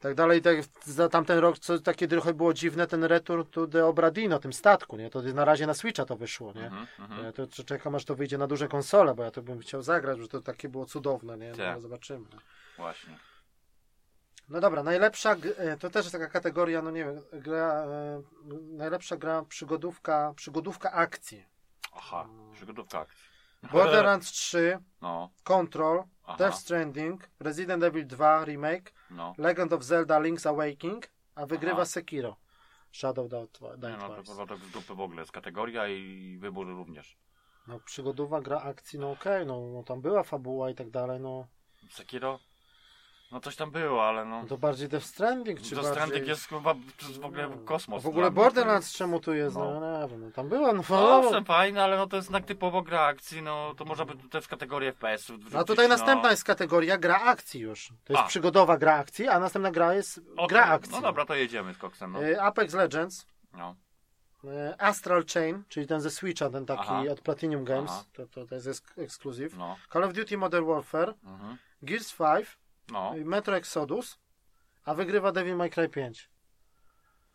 Tak 0.00 0.14
dalej, 0.14 0.42
tak, 0.42 0.56
za 0.84 1.08
tamten 1.08 1.38
rok, 1.38 1.58
co 1.58 1.78
takie 1.78 2.08
trochę 2.08 2.34
było 2.34 2.54
dziwne, 2.54 2.86
ten 2.86 3.04
Return 3.04 3.44
to 3.50 3.66
the 3.66 3.86
Obradino, 3.86 4.38
tym 4.38 4.52
statku, 4.52 4.96
nie? 4.96 5.10
To 5.10 5.22
na 5.22 5.44
razie 5.44 5.66
na 5.66 5.74
Switcha 5.74 6.04
to 6.04 6.16
wyszło, 6.16 6.52
nie? 6.52 6.66
Mhm, 6.66 6.86
mhm. 6.98 7.24
Ja 7.24 7.32
to 7.32 7.46
to 7.46 7.64
czekam, 7.64 7.94
aż 7.94 8.04
to 8.04 8.14
wyjdzie 8.14 8.38
na 8.38 8.46
duże 8.46 8.68
konsole, 8.68 9.14
bo 9.14 9.22
ja 9.22 9.30
to 9.30 9.42
bym 9.42 9.58
chciał 9.58 9.82
zagrać, 9.82 10.18
że 10.18 10.28
to 10.28 10.40
takie 10.40 10.68
było 10.68 10.86
cudowne, 10.86 11.38
nie? 11.38 11.50
No, 11.50 11.56
Tak. 11.56 11.80
zobaczymy. 11.80 12.26
Właśnie. 12.76 13.18
No 14.48 14.60
dobra, 14.60 14.82
najlepsza, 14.82 15.36
e, 15.56 15.76
to 15.76 15.90
też 15.90 16.04
jest 16.04 16.12
taka 16.12 16.26
kategoria, 16.28 16.82
no 16.82 16.90
nie 16.90 17.04
wiem, 17.04 17.22
gra, 17.32 17.84
e, 17.84 18.22
najlepsza 18.76 19.16
gra 19.16 19.42
przygodówka, 19.42 20.32
przygodówka 20.36 20.92
akcji. 20.92 21.46
Aha, 21.96 22.28
przygodówka 22.54 22.98
akcji. 23.00 23.30
Borderlands 23.72 24.30
3, 24.32 24.78
No, 25.02 25.30
Control, 25.44 26.02
aha, 26.30 26.38
Death 26.38 26.56
Stranding, 26.56 27.28
Resident 27.40 27.84
Evil 27.84 28.06
2 28.06 28.44
Remake, 28.44 28.92
no. 29.10 29.34
Legend 29.38 29.72
of 29.72 29.82
Zelda 29.82 30.18
Link's 30.18 30.46
Awakening, 30.46 31.06
a 31.34 31.46
wygrywa 31.46 31.74
Aha. 31.74 31.84
Sekiro. 31.84 32.36
Shadow 32.92 33.28
Die 33.28 33.88
Nie, 33.88 33.96
no 33.96 34.08
to 34.08 34.46
to 34.46 34.56
z 34.56 34.70
dupy 34.70 34.94
w 34.94 35.00
ogóle 35.00 35.20
jest 35.20 35.32
kategoria 35.32 35.88
i 35.88 36.36
wybór 36.40 36.66
również. 36.66 37.16
No 37.66 37.80
przygodowa 37.80 38.40
gra 38.40 38.60
akcji, 38.60 38.98
no 38.98 39.10
okej, 39.10 39.46
no, 39.46 39.60
no 39.72 39.82
tam 39.82 40.00
była 40.00 40.22
fabuła 40.22 40.70
i 40.70 40.74
tak 40.74 40.90
dalej, 40.90 41.20
no, 41.20 41.46
Sekiro? 41.90 42.38
No 43.32 43.40
coś 43.40 43.56
tam 43.56 43.70
było, 43.70 44.04
ale 44.08 44.24
no. 44.24 44.42
no 44.42 44.48
to 44.48 44.58
bardziej 44.58 44.88
Death 44.88 45.06
Stranding, 45.06 45.60
czy 45.60 45.70
To 45.70 45.76
bardziej... 45.76 45.92
Stranding 45.92 46.26
jest 46.28 46.48
to 46.48 47.06
jest 47.08 47.20
w 47.20 47.24
ogóle 47.24 47.48
No. 47.48 47.56
kosmos. 47.56 48.02
W 48.02 48.06
ogóle. 48.06 48.30
Borderlands 48.30 48.92
czemu 48.92 49.20
tu 49.20 49.34
jest, 49.34 49.56
no, 49.56 49.80
No. 49.80 50.02
nie 50.02 50.08
wiem, 50.08 50.20
no, 50.24 50.30
tam 50.30 50.48
była, 50.48 50.72
no, 50.72 50.82
No 50.90 51.18
owszem, 51.18 51.44
fajne, 51.44 51.82
ale 51.84 51.96
no 51.96 52.06
to 52.06 52.16
jest 52.16 52.28
jednak 52.28 52.44
typowo 52.44 52.82
gra 52.82 53.00
akcji, 53.00 53.42
no 53.42 53.74
to 53.76 53.84
można 53.84 54.04
by 54.04 54.28
też 54.28 54.48
kategorię 54.48 54.92
FPS-ów 54.92 55.36
wrzucić, 55.36 55.52
No 55.54 55.60
a 55.60 55.64
tutaj 55.64 55.88
no. 55.88 55.96
następna 55.96 56.30
jest 56.30 56.44
kategoria 56.44 56.98
gra 56.98 57.20
akcji 57.20 57.60
już. 57.60 57.88
To 58.04 58.12
jest 58.12 58.24
A. 58.24 58.26
przygodowa 58.28 58.78
gra 58.78 58.94
akcji, 58.94 59.28
a 59.28 59.40
następna 59.40 59.70
gra 59.70 59.94
jest 59.94 60.18
Okej, 60.18 60.46
gra 60.48 60.64
akcji. 60.64 60.92
No 60.92 61.00
dobra, 61.00 61.24
to 61.24 61.34
jedziemy 61.34 61.74
z 61.74 61.78
koksem, 61.78 62.12
no. 62.12 62.22
Y, 62.22 62.40
Apex 62.42 62.74
Legends, 62.74 63.26
no. 63.52 63.76
y, 64.44 64.48
Astral 64.78 65.24
Chain, 65.34 65.62
czyli 65.68 65.86
ten 65.86 66.00
ze 66.00 66.10
Switcha, 66.10 66.50
ten 66.50 66.66
taki 66.66 66.80
Aha. 66.82 67.02
od 67.12 67.20
Platinum 67.20 67.64
Games, 67.64 67.90
Aha. 67.90 68.04
to, 68.12 68.26
to, 68.26 68.46
to 68.46 68.54
jest 68.54 68.66
eks- 68.66 69.02
ekskluzyw. 69.02 69.56
No, 69.56 69.76
Call 69.92 70.04
of 70.04 70.12
Duty 70.12 70.38
Modern 70.38 70.66
Warfare, 70.66 71.14
mhm. 71.24 71.56
Gears 71.82 72.16
5, 72.16 72.58
no. 72.90 73.16
y, 73.16 73.24
Metro 73.24 73.56
Exodus, 73.56 74.18
a 74.84 74.94
wygrywa 74.94 75.32
Devil 75.32 75.56
May 75.56 75.70
Cry 75.70 75.88
5. 75.88 76.30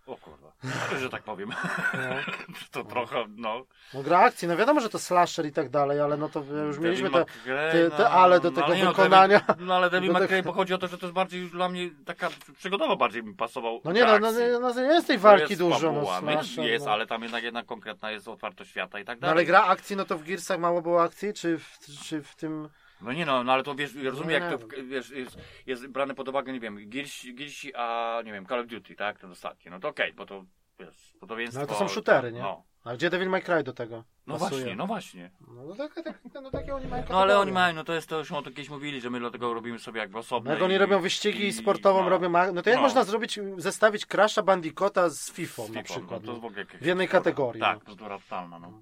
O 0.05 0.17
kurwa, 0.17 0.51
że 0.99 1.09
tak 1.09 1.23
powiem. 1.23 1.49
No. 1.93 2.33
to 2.71 2.83
trochę, 2.83 3.25
no. 3.37 3.65
no 3.93 4.03
gra 4.03 4.19
akcji, 4.19 4.47
no 4.47 4.57
wiadomo, 4.57 4.81
że 4.81 4.89
to 4.89 4.99
slasher 4.99 5.45
i 5.45 5.51
tak 5.51 5.69
dalej, 5.69 5.99
ale 5.99 6.17
no 6.17 6.29
to 6.29 6.43
już 6.43 6.79
mieliśmy 6.79 7.09
te... 7.09 7.25
Te- 7.45 7.91
te 7.91 8.09
ale 8.09 8.39
do 8.39 8.51
no, 8.51 8.61
tego 8.61 8.77
no, 8.77 8.89
wykonania. 8.89 9.41
No 9.59 9.75
ale 9.75 9.89
Devil 9.89 10.11
May 10.13 10.27
Cry 10.27 10.43
pochodzi 10.43 10.73
o 10.73 10.77
to, 10.77 10.87
że 10.87 10.97
to 10.97 11.05
jest 11.05 11.13
bardziej 11.13 11.41
już 11.41 11.51
dla 11.51 11.69
mnie 11.69 11.89
taka 12.05 12.29
przygodowa 12.57 12.95
bardziej 12.95 13.23
mi 13.23 13.33
pasował. 13.33 13.81
No 13.83 13.91
nie, 13.91 14.05
no, 14.05 14.19
no, 14.19 14.31
no, 14.59 14.73
no 14.73 14.81
jest 14.81 15.07
tej 15.07 15.17
walki 15.17 15.49
jest 15.49 15.61
dużo, 15.61 15.79
fabuła, 15.79 16.21
no 16.21 16.31
no, 16.31 16.43
slasher, 16.43 16.65
jest, 16.65 16.85
no. 16.85 16.91
ale 16.91 17.07
tam 17.07 17.21
jednak 17.23 17.43
jedna 17.43 17.63
konkretna 17.63 18.11
jest 18.11 18.27
otwartość 18.27 18.69
świata 18.69 18.99
i 18.99 19.05
tak 19.05 19.17
No 19.17 19.21
dalej. 19.21 19.33
ale 19.33 19.45
gra 19.45 19.63
akcji, 19.63 19.95
no 19.95 20.05
to 20.05 20.17
w 20.17 20.23
Gearsach 20.23 20.59
mało 20.59 20.81
było 20.81 21.03
akcji, 21.03 21.33
czy 21.33 21.57
w, 21.59 21.79
czy 22.07 22.21
w 22.23 22.35
tym... 22.35 22.69
No 23.05 23.13
nie 23.13 23.25
no, 23.25 23.43
no 23.43 23.53
ale 23.53 23.63
to 23.63 23.75
wiesz, 23.75 23.95
rozumiem 23.95 24.29
Nie 24.29 24.33
jak 24.49 24.59
to, 24.59 24.67
wiesz, 24.83 25.09
jest, 25.09 25.37
jest 25.65 25.87
brane 25.87 26.15
pod 26.15 26.29
uwagę, 26.29 26.53
nie 26.53 26.59
wiem, 26.59 26.77
Gearsi, 26.89 27.75
a 27.75 28.21
nie 28.25 28.33
wiem, 28.33 28.45
Call 28.45 28.59
of 28.59 28.67
Duty, 28.67 28.95
tak, 28.95 29.19
ten 29.19 29.31
ostatni, 29.31 29.71
no 29.71 29.79
to 29.79 29.87
okej, 29.87 30.13
bo 30.13 30.25
to, 30.25 30.45
wiesz, 30.79 31.13
podobieństwo... 31.19 31.59
No 31.59 31.67
ale 31.67 31.73
to 31.73 31.79
są 31.79 31.87
shootery, 31.93 32.31
nie? 32.31 32.39
No, 32.41 32.63
A 32.83 32.93
gdzie 32.93 33.09
Devil 33.09 33.29
May 33.29 33.41
Cry 33.41 33.63
do 33.63 33.73
tego? 33.73 34.03
no 34.27 34.33
pasuje? 34.39 34.49
właśnie, 34.61 34.75
no 34.75 34.87
właśnie. 34.87 35.31
No, 35.47 35.63
no, 35.65 35.75
tak, 35.75 35.93
tak, 36.03 36.19
no 36.41 36.51
takie 36.51 36.75
oni 36.75 36.87
mają 36.87 37.03
No 37.09 37.21
ale 37.21 37.39
oni 37.39 37.51
mają, 37.51 37.73
no 37.73 37.83
to 37.83 37.93
jest 37.93 38.09
to, 38.09 38.17
już 38.19 38.31
o 38.31 38.41
to 38.41 38.49
kiedyś 38.49 38.69
mówili, 38.69 39.01
że 39.01 39.09
my 39.09 39.19
dlatego 39.19 39.53
robimy 39.53 39.79
sobie 39.79 39.99
jakby 39.99 40.17
osobne. 40.17 40.49
No 40.49 40.53
jak 40.55 40.63
oni 40.63 40.73
i- 40.73 40.77
robią 40.77 40.99
wyścigi 40.99 41.47
i- 41.47 41.53
sportową, 41.53 42.03
no, 42.03 42.09
robią... 42.09 42.29
No 42.53 42.61
to 42.61 42.69
jak 42.69 42.77
No. 42.77 42.83
można 42.83 43.03
zrobić, 43.03 43.39
zestawić 43.57 44.05
Crasha 44.05 44.43
Bandicoota 44.43 45.09
z 45.09 45.31
FIFA 45.31 45.61
na 45.61 45.67
FIFA, 45.67 45.83
przykład? 45.83 46.23
No, 46.23 46.33
to 46.33 46.39
No, 46.41 46.49
jest 46.57 46.71
w 46.77 46.81
w 46.81 46.85
jednej 46.85 47.07
kategorii, 47.07 47.61
Tak, 47.61 47.79
no. 47.87 47.93
bzdura 47.93 48.19
totalna, 48.19 48.59
no. 48.59 48.81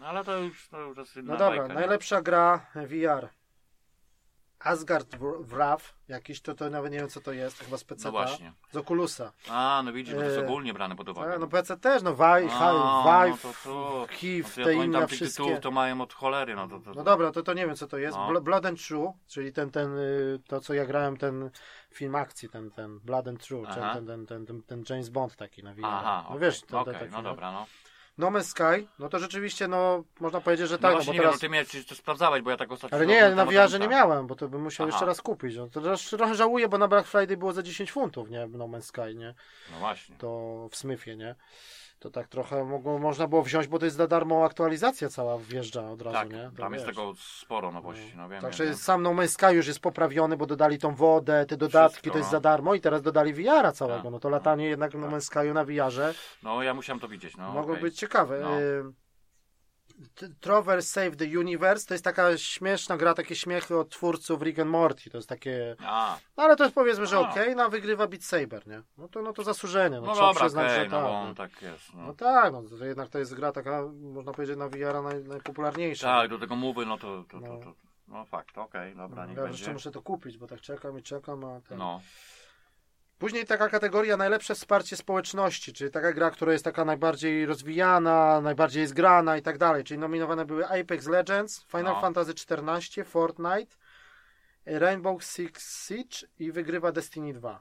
No 0.00 0.06
ale 0.06 0.24
to 0.24 0.38
już, 0.38 0.68
to 0.68 0.80
już 0.80 0.98
jest 0.98 1.16
inna 1.16 1.32
no 1.32 1.38
dobra, 1.38 1.58
bajka, 1.58 1.74
nie? 1.74 1.80
najlepsza 1.80 2.22
gra 2.22 2.66
VR. 2.74 3.28
Asgard 4.66 5.16
Wr- 5.16 5.44
Wrath, 5.44 5.84
jakiś, 6.08 6.40
to, 6.40 6.54
to 6.54 6.70
nawet 6.70 6.92
nie 6.92 6.98
wiem 6.98 7.08
co 7.08 7.20
to 7.20 7.32
jest, 7.32 7.58
chyba 7.58 7.76
z 7.78 7.84
PC, 7.84 8.04
No 8.04 8.12
właśnie. 8.12 8.52
z 8.72 8.76
Oculusa. 8.76 9.32
A, 9.50 9.82
no 9.84 9.92
widzisz, 9.92 10.14
bo 10.14 10.20
to 10.20 10.26
jest 10.26 10.38
E, 10.38 10.44
ogólnie 10.44 10.74
brane 10.74 10.96
pod 10.96 11.08
uwagę. 11.08 11.34
A, 11.34 11.38
no 11.38 11.46
PC 11.46 11.76
też, 11.76 12.02
no 12.02 12.14
Vive, 12.14 12.52
Vive, 12.52 13.44
no 13.44 13.50
to, 13.52 13.58
to, 13.64 14.06
HIV, 14.10 14.48
no 14.58 14.64
to 14.64 14.70
te 14.70 14.74
inne 14.74 15.00
tych 15.06 15.08
wszystkie. 15.16 15.42
tytułów 15.42 15.60
to 15.60 15.70
mają 15.70 16.00
od 16.00 16.12
cholery, 16.14 16.54
no 16.56 16.68
to, 16.68 16.80
to, 16.80 16.92
No 16.94 17.04
dobra, 17.04 17.30
to, 17.32 17.42
to 17.42 17.54
nie 17.54 17.66
wiem 17.66 17.76
co 17.76 17.86
to 17.86 17.98
jest. 17.98 18.16
No. 18.16 18.28
Bl- 18.32 18.42
Blood 18.42 18.66
and 18.66 18.86
True, 18.86 19.12
czyli 19.28 19.52
ten, 19.52 19.70
ten, 19.70 19.98
y, 19.98 20.38
to 20.48 20.60
co 20.60 20.74
ja 20.74 20.86
grałem, 20.86 21.16
ten 21.16 21.50
film 21.90 22.14
akcji, 22.14 22.48
ten, 22.48 22.70
ten 22.70 22.98
Blood 22.98 23.28
and 23.28 23.46
True, 23.46 23.66
ten, 23.74 24.06
ten, 24.06 24.26
ten, 24.26 24.46
ten, 24.46 24.62
ten 24.62 24.84
James 24.90 25.08
Bond 25.08 25.36
taki 25.36 25.62
na 25.62 25.74
VR. 25.74 25.84
Aha, 25.84 26.26
no 26.30 26.38
wiesz, 26.38 26.60
ten, 26.60 26.84
ten 26.84 26.94
taki, 26.94 27.12
no 27.12 27.22
dobra, 27.22 27.52
no. 27.52 27.66
No 28.18 28.30
Man's 28.30 28.42
Sky, 28.44 28.86
no 28.98 29.08
to 29.08 29.18
rzeczywiście, 29.18 29.68
no 29.68 30.04
można 30.20 30.40
powiedzieć, 30.40 30.68
że 30.68 30.74
No 30.74 30.78
tak, 30.78 30.90
no, 30.90 30.96
właśnie 30.96 31.06
bo 31.06 31.12
nie 31.12 31.18
wiem, 31.18 31.28
teraz... 31.28 31.36
no 31.36 31.40
ty 31.40 31.48
miałeś 31.48 31.68
czy 31.68 31.84
to 31.84 31.94
sprawdzałeś, 31.94 32.42
bo 32.42 32.50
ja 32.50 32.56
tak 32.56 32.72
ostatnio... 32.72 32.96
Ale 32.96 33.06
no, 33.06 33.12
nie, 33.12 33.20
no, 33.20 33.36
na 33.36 33.68
no, 33.68 33.78
nie 33.78 33.88
miałem, 33.88 34.26
bo 34.26 34.34
to 34.34 34.48
bym 34.48 34.62
musiał 34.62 34.86
Aha. 34.86 34.94
jeszcze 34.94 35.06
raz 35.06 35.22
kupić. 35.22 35.56
No, 35.56 35.68
to 35.68 35.96
trochę 36.16 36.34
żałuję, 36.34 36.68
bo 36.68 36.78
na 36.78 36.88
Black 36.88 37.08
Friday 37.08 37.36
było 37.36 37.52
za 37.52 37.62
10 37.62 37.92
funtów, 37.92 38.30
nie? 38.30 38.46
No 38.46 38.68
Man's 38.68 38.82
Sky, 38.82 39.14
nie? 39.14 39.34
No 39.72 39.78
właśnie. 39.78 40.16
To 40.16 40.68
w 40.70 40.76
Smyfie, 40.76 41.16
nie? 41.16 41.34
To 41.98 42.10
tak 42.10 42.28
trochę 42.28 42.64
mogło, 42.64 42.98
można 42.98 43.26
było 43.26 43.42
wziąć, 43.42 43.66
bo 43.68 43.78
to 43.78 43.84
jest 43.84 43.96
za 43.96 44.06
darmo 44.06 44.44
aktualizacja 44.44 45.08
cała 45.08 45.38
wjeżdża 45.38 45.90
od 45.90 46.02
razu, 46.02 46.16
Tak, 46.16 46.32
nie? 46.32 46.50
To 46.56 46.62
tam 46.62 46.72
jest 46.72 46.86
wiesz. 46.86 46.96
tego 46.96 47.12
sporo 47.18 47.72
nowości, 47.72 48.12
no 48.16 48.28
wiem. 48.28 48.40
Także 48.42 48.64
wiem, 48.64 48.74
sam 48.74 49.02
No 49.02 49.10
Man's 49.10 49.28
Sky 49.28 49.54
już 49.54 49.66
jest 49.66 49.80
poprawiony, 49.80 50.36
bo 50.36 50.46
dodali 50.46 50.78
tą 50.78 50.94
wodę, 50.94 51.46
te 51.46 51.56
dodatki, 51.56 51.92
Wszystko, 51.94 52.10
to 52.12 52.18
jest 52.18 52.28
no. 52.28 52.36
za 52.36 52.40
darmo 52.40 52.74
i 52.74 52.80
teraz 52.80 53.02
dodali 53.02 53.32
VR-a 53.32 53.72
całego. 53.72 54.02
Tak, 54.02 54.12
No 54.12 54.20
to 54.20 54.28
latanie 54.28 54.64
no, 54.64 54.68
jednak 54.70 54.94
No 54.94 55.00
tak. 55.06 55.10
Man's 55.10 55.32
Sky'u 55.32 55.54
na 55.54 55.64
VR-ze 55.64 56.14
No 56.42 56.62
ja 56.62 56.74
musiałem 56.74 57.00
to 57.00 57.08
widzieć, 57.08 57.36
no 57.36 57.52
mogło 57.52 57.72
okej. 57.72 57.82
być 57.82 57.98
ciekawe. 57.98 58.40
No. 58.42 58.50
T- 60.14 60.28
Trover 60.40 60.82
Save 60.82 61.16
the 61.16 61.24
Universe 61.24 61.86
to 61.86 61.94
jest 61.94 62.04
taka 62.04 62.38
śmieszna 62.38 62.96
gra, 62.96 63.14
takie 63.14 63.36
śmiechy 63.36 63.76
od 63.78 63.88
twórców 63.90 64.42
Rick 64.42 64.58
and 64.58 64.70
Morty. 64.70 65.10
To 65.10 65.18
jest 65.18 65.28
takie. 65.28 65.76
A, 65.80 66.18
No 66.36 66.42
ale 66.44 66.56
to 66.56 66.64
jest 66.64 66.74
powiedzmy, 66.74 67.06
że 67.06 67.18
okej, 67.18 67.56
no 67.56 67.62
a 67.62 67.68
wygrywa 67.68 68.06
Beat 68.06 68.24
Saber, 68.24 68.66
nie? 68.66 68.82
No 68.98 69.08
to, 69.08 69.22
no 69.22 69.32
to 69.32 69.42
zasłużenie. 69.44 70.00
No, 70.00 70.06
no 70.06 70.12
trzeba 70.12 70.26
dobra, 70.28 70.40
przyznać, 70.44 70.64
okej, 70.72 70.84
że 70.84 70.88
no 70.90 71.02
tak. 71.02 71.28
no. 71.28 71.34
tak 71.34 71.62
jest, 71.62 71.94
no. 71.94 72.02
No 72.06 72.14
tak, 72.14 72.52
no 72.52 72.62
to 72.78 72.84
jednak 72.84 73.08
to 73.08 73.18
jest 73.18 73.34
gra 73.34 73.52
taka, 73.52 73.82
można 74.00 74.32
powiedzieć, 74.32 74.56
na 74.56 74.68
VR-a 74.68 75.02
naj, 75.02 75.24
najpopularniejsza. 75.24 76.06
Tak, 76.06 76.30
do 76.30 76.38
tego 76.38 76.56
mowy, 76.56 76.86
no 76.86 76.98
to, 76.98 77.24
to, 77.28 77.40
to, 77.40 77.46
No. 77.46 77.58
to 77.60 77.74
no 78.08 78.24
fakt, 78.24 78.58
okej, 78.58 78.96
dobra, 78.96 79.22
No, 79.22 79.28
niech 79.28 79.36
ja 79.36 79.42
będzie. 79.42 79.58
jeszcze 79.58 79.72
muszę 79.72 79.90
to 79.90 80.02
kupić, 80.02 80.38
bo 80.38 80.46
tak 80.46 80.60
czekam 80.60 80.98
i 80.98 81.02
czekam, 81.02 81.44
a 81.44 81.60
ten... 81.60 81.78
No, 81.78 82.00
Później 83.18 83.44
taka 83.44 83.68
kategoria 83.68 84.16
najlepsze 84.16 84.54
wsparcie 84.54 84.96
społeczności, 84.96 85.72
czyli 85.72 85.90
taka 85.90 86.12
gra, 86.12 86.30
która 86.30 86.52
jest 86.52 86.64
taka 86.64 86.84
najbardziej 86.84 87.46
rozwijana, 87.46 88.40
najbardziej 88.40 88.82
jest 88.82 88.94
grana 88.94 89.36
i 89.36 89.42
tak 89.42 89.58
dalej. 89.58 89.84
Czyli 89.84 90.00
nominowane 90.00 90.44
były 90.44 90.66
Apex 90.66 91.06
Legends, 91.06 91.62
Final 91.62 91.84
No. 91.84 92.00
Fantasy 92.00 92.32
XIV, 92.32 93.04
Fortnite, 93.04 93.76
Rainbow 94.66 95.24
Six 95.24 95.86
Siege 95.86 96.28
i 96.38 96.52
wygrywa 96.52 96.92
Destiny 96.92 97.32
2. 97.32 97.60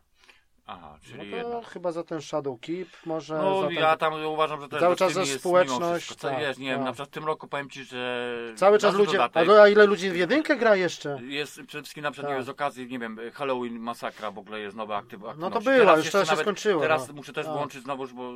aha, 0.67 0.89
No 0.93 0.99
czyli 1.03 1.31
to 1.31 1.37
jednak. 1.37 1.65
chyba 1.67 1.91
za 1.91 2.03
ten 2.03 2.21
Shadow 2.21 2.59
Keep, 2.61 2.87
może 3.05 3.35
No 3.37 3.61
ten... 3.63 3.71
ja 3.71 3.97
tam 3.97 4.25
uważam, 4.25 4.61
że 4.61 4.67
to 4.69 4.79
Cały 4.79 4.95
czas 4.95 5.15
jest 5.15 5.39
społeczność, 5.39 6.05
wszystko, 6.05 6.27
tak, 6.29 6.39
jest, 6.39 6.59
nie 6.59 6.67
wiem, 6.69 6.77
tak. 6.77 6.85
na 6.85 6.91
przykład 6.91 7.09
w 7.09 7.11
tym 7.11 7.25
roku 7.25 7.47
powiem 7.47 7.69
Ci, 7.69 7.83
że 7.83 8.29
Cały 8.55 8.79
czas 8.79 8.95
ludzie... 8.95 9.11
dodatek 9.11 9.49
A, 9.49 9.67
ile 9.67 9.85
ludzi 9.85 10.09
w 10.11 10.15
jedynkę 10.17 10.55
gra 10.55 10.75
jeszcze? 10.75 11.19
Jest 11.23 11.53
przede 11.67 11.83
wszystkim 11.83 12.03
na 12.03 12.11
przykład 12.11 12.29
Tak. 12.29 12.37
wiem, 12.37 12.45
z 12.45 12.49
okazji, 12.49 12.87
nie 12.87 12.99
wiem, 12.99 13.19
Halloween 13.33 13.79
Masakra 13.79 14.31
w 14.31 14.37
ogóle 14.37 14.59
jest 14.59 14.75
nowa 14.77 14.97
aktyw 14.97 15.21
No 15.21 15.27
aktywność. 15.29 15.53
to 15.53 15.61
była, 15.61 15.77
Teraz 15.77 15.97
już 16.05 16.11
to 16.11 16.25
się 16.25 16.35
skończyło. 16.35 16.81
Teraz 16.81 17.07
no. 17.07 17.13
muszę 17.13 17.33
też 17.33 17.45
Tak. 17.45 17.55
włączyć 17.55 17.83
znowu, 17.83 18.07
bo, 18.07 18.31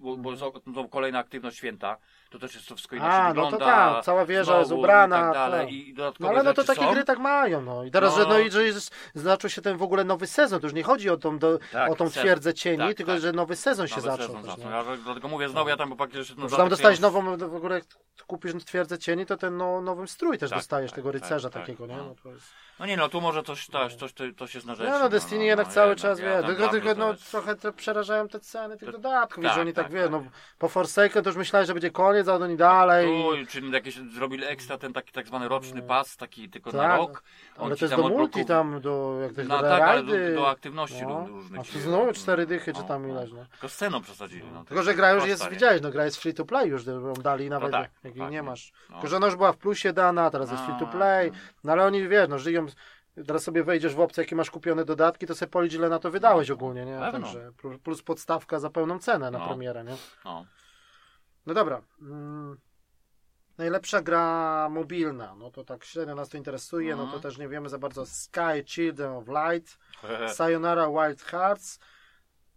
bo, 0.00 0.16
bo 0.16 0.30
jest 0.30 0.42
znowu 0.66 0.88
kolejna 0.88 1.18
aktywność 1.18 1.56
święta. 1.56 1.96
To 2.30 2.38
też 2.38 2.54
jest 2.54 2.68
to 2.68 2.74
wszystko 2.76 2.96
A, 2.96 2.98
inaczej 2.98 3.34
no 3.36 3.44
to 3.44 3.50
wygląda. 3.50 3.94
tak, 3.94 4.04
cała 4.04 4.26
wieża 4.26 4.58
jest 4.58 4.72
ubrana, 4.72 5.18
I 5.18 5.20
tak 5.22 5.32
dalej. 5.32 5.66
tak. 5.66 5.72
I 5.74 5.94
No 6.22 6.28
ale 6.28 6.42
no 6.42 6.54
to 6.54 6.64
takie 6.64 6.80
są. 6.80 6.92
gry 6.92 7.04
tak 7.04 7.18
mają, 7.18 7.62
no. 7.62 7.84
I 7.84 7.90
teraz, 7.90 8.16
No. 8.16 8.22
że 8.22 8.28
no 8.28 8.38
i 8.38 8.50
że 8.50 8.64
jest, 8.64 8.94
zaczął 9.14 9.50
się 9.50 9.62
ten 9.62 9.76
w 9.76 9.82
ogóle 9.82 10.04
nowy 10.04 10.26
sezon, 10.26 10.60
to 10.60 10.66
już 10.66 10.74
nie 10.74 10.82
chodzi 10.82 11.10
o 11.10 11.16
tą, 11.16 11.38
do, 11.42 11.58
Tak, 11.72 11.90
o 11.92 11.96
tą 11.96 12.08
sezon. 12.08 12.22
twierdzę 12.22 12.54
cieni, 12.54 12.78
Tak, 12.78 12.96
tylko 12.96 13.12
tak. 13.12 13.20
że 13.20 13.32
nowy 13.32 13.56
sezon 13.56 13.88
się 13.88 13.96
Nowy 13.96 14.08
zaczął. 14.10 14.26
sezon 14.26 14.42
też, 14.42 14.50
zaczął. 14.56 14.70
Ja 14.70 14.84
dlatego 15.04 15.28
mówię 15.28 15.48
znowu, 15.48 15.68
ja 15.70 15.76
tam 15.76 15.96
faktycznie 15.96 16.18
jeszcze 16.18 16.34
No, 16.38 16.48
tam 16.48 16.68
dostałeś 16.68 17.00
nową, 17.00 17.36
w 17.36 17.54
ogóle 17.54 17.74
jak 17.74 17.84
kupisz 18.26 18.52
twierdzę 18.64 18.98
cieni, 18.98 19.26
to 19.26 19.36
ten 19.36 19.56
no, 19.56 19.80
nowy 19.80 20.06
strój 20.06 20.38
też 20.38 20.50
Tak, 20.50 20.58
dostajesz, 20.58 20.90
tak, 20.90 20.96
tego 20.96 21.12
tak, 21.12 21.22
rycerza 21.22 21.50
tak, 21.50 21.62
takiego, 21.62 21.86
nie? 21.86 21.96
no. 21.96 22.14
No, 22.24 22.30
jest... 22.30 22.46
No 22.78 22.86
nie 22.86 22.96
no, 22.96 23.08
tu 23.08 23.20
może 23.20 23.42
coś, 23.42 23.66
coś, 23.66 23.94
coś, 23.94 24.12
coś, 24.38 24.54
jest 24.54 24.66
na 24.66 24.74
rzeczy. 24.74 24.90
No, 24.90 24.98
no 24.98 25.08
Destiny 25.08 25.44
jednak 25.44 25.66
no, 25.66 25.72
cały 25.72 25.96
czas, 25.96 26.18
ja 26.18 26.40
wie, 26.42 26.46
tylko, 26.46 26.68
tylko 26.68 26.94
no, 26.94 27.14
trochę 27.30 27.56
przerażają 27.76 28.28
te 28.28 28.40
ceny 28.40 28.76
tych 28.76 28.90
dodatków, 28.92 29.44
że 29.44 29.60
oni 29.60 29.72
tak, 29.72 29.84
tak, 29.84 29.92
wie, 29.92 30.08
no 30.08 30.24
po 30.58 30.68
Forsaken 30.68 31.24
to 31.24 31.30
już 31.30 31.36
myślałem, 31.36 31.66
że 31.66 31.72
będzie 31.72 31.90
koniec, 31.90 32.28
a 32.28 32.34
oni 32.34 32.56
dalej. 32.56 33.06
Tu, 33.06 33.46
czy 33.46 33.60
jakieś 33.60 33.94
zrobili 33.94 34.44
ekstra 34.44 34.78
ten 34.78 34.92
taki 34.92 35.12
tak 35.12 35.26
zwany 35.26 35.48
roczny 35.48 35.80
No. 35.80 35.86
pas, 35.86 36.16
taki 36.16 36.48
tylko 36.50 36.72
na 36.72 36.96
rok. 36.96 37.22
On 37.58 37.66
ale 37.66 37.76
to 37.76 37.84
jest 37.84 37.96
do 37.96 38.08
multi 38.08 38.44
tam, 38.44 38.80
do 38.80 39.18
jak 39.22 39.32
też 39.32 39.48
No 39.48 39.62
do 39.62 39.68
tak, 39.68 40.06
do, 40.06 40.12
do 40.34 40.50
aktywności 40.50 41.02
no. 41.02 41.26
Różnych. 41.32 41.60
A 41.60 41.78
znowu 41.78 42.12
cztery 42.12 42.46
dychy, 42.46 42.72
czy 42.72 42.80
no, 42.80 42.88
tam 42.88 43.02
no. 43.02 43.08
ileś, 43.08 43.32
no. 43.32 43.44
Tylko 43.50 43.68
sceną 43.68 44.02
przesadzili. 44.02 44.44
No, 44.52 44.64
Tylko, 44.64 44.82
że 44.82 44.94
gra 44.94 45.12
już 45.12 45.26
jest, 45.26 45.48
widziałeś, 45.48 45.82
no 45.82 45.90
gra 45.90 46.04
jest 46.04 46.16
free 46.16 46.34
to 46.34 46.44
play 46.44 46.68
już, 46.68 46.86
ją 46.86 47.12
dali 47.12 47.50
nawet, 47.50 47.72
tak, 47.72 47.90
jak 48.04 48.14
tak, 48.14 48.16
nie 48.16 48.30
nie. 48.30 48.42
masz. 48.42 48.72
No. 48.90 48.94
Tylko, 48.94 49.08
że 49.08 49.16
ona 49.16 49.26
już 49.26 49.36
była 49.36 49.52
w 49.52 49.56
plusie 49.56 49.92
dana, 49.92 50.30
teraz 50.30 50.50
jest 50.50 50.62
free 50.64 50.78
to 50.78 50.86
play, 50.86 51.30
no. 51.30 51.36
no 51.64 51.72
ale 51.72 51.84
oni, 51.84 52.08
wiesz, 52.08 52.28
no 52.28 52.38
żyją, 52.38 52.66
Teraz 53.26 53.42
sobie 53.42 53.64
wejdziesz 53.64 53.94
w 53.94 54.00
opcję, 54.00 54.22
jakie 54.22 54.36
masz 54.36 54.50
kupione 54.50 54.84
dodatki, 54.84 55.26
to 55.26 55.34
sobie 55.34 55.50
policz, 55.50 55.72
ile 55.72 55.88
na 55.88 55.98
to 55.98 56.10
wydałeś 56.10 56.50
ogólnie, 56.50 56.84
nie? 56.84 56.98
Pewno. 56.98 57.20
Także 57.20 57.52
plus- 57.82 58.02
podstawka 58.02 58.58
za 58.58 58.70
pełną 58.70 58.98
cenę 58.98 59.30
na 59.30 59.38
No. 59.38 59.46
premierę, 59.46 59.84
nie? 59.84 59.96
No. 60.24 60.46
No 61.46 61.54
dobra. 61.54 61.82
Mm. 62.00 62.56
Najlepsza 63.58 64.02
gra 64.02 64.68
mobilna, 64.70 65.34
no 65.34 65.50
to 65.50 65.64
tak 65.64 65.84
średnio 65.84 66.14
nas 66.14 66.28
to 66.28 66.36
interesuje, 66.36 66.90
no 66.96 67.02
to 67.02 67.04
Mhm. 67.04 67.22
też 67.22 67.38
nie 67.38 67.48
wiemy 67.48 67.68
za 67.68 67.78
bardzo. 67.78 68.06
Sky, 68.06 68.64
Children 68.66 69.12
of 69.12 69.24
Light, 69.28 69.78
Sayonara 70.36 70.88
Wild 70.88 71.22
Hearts, 71.22 71.78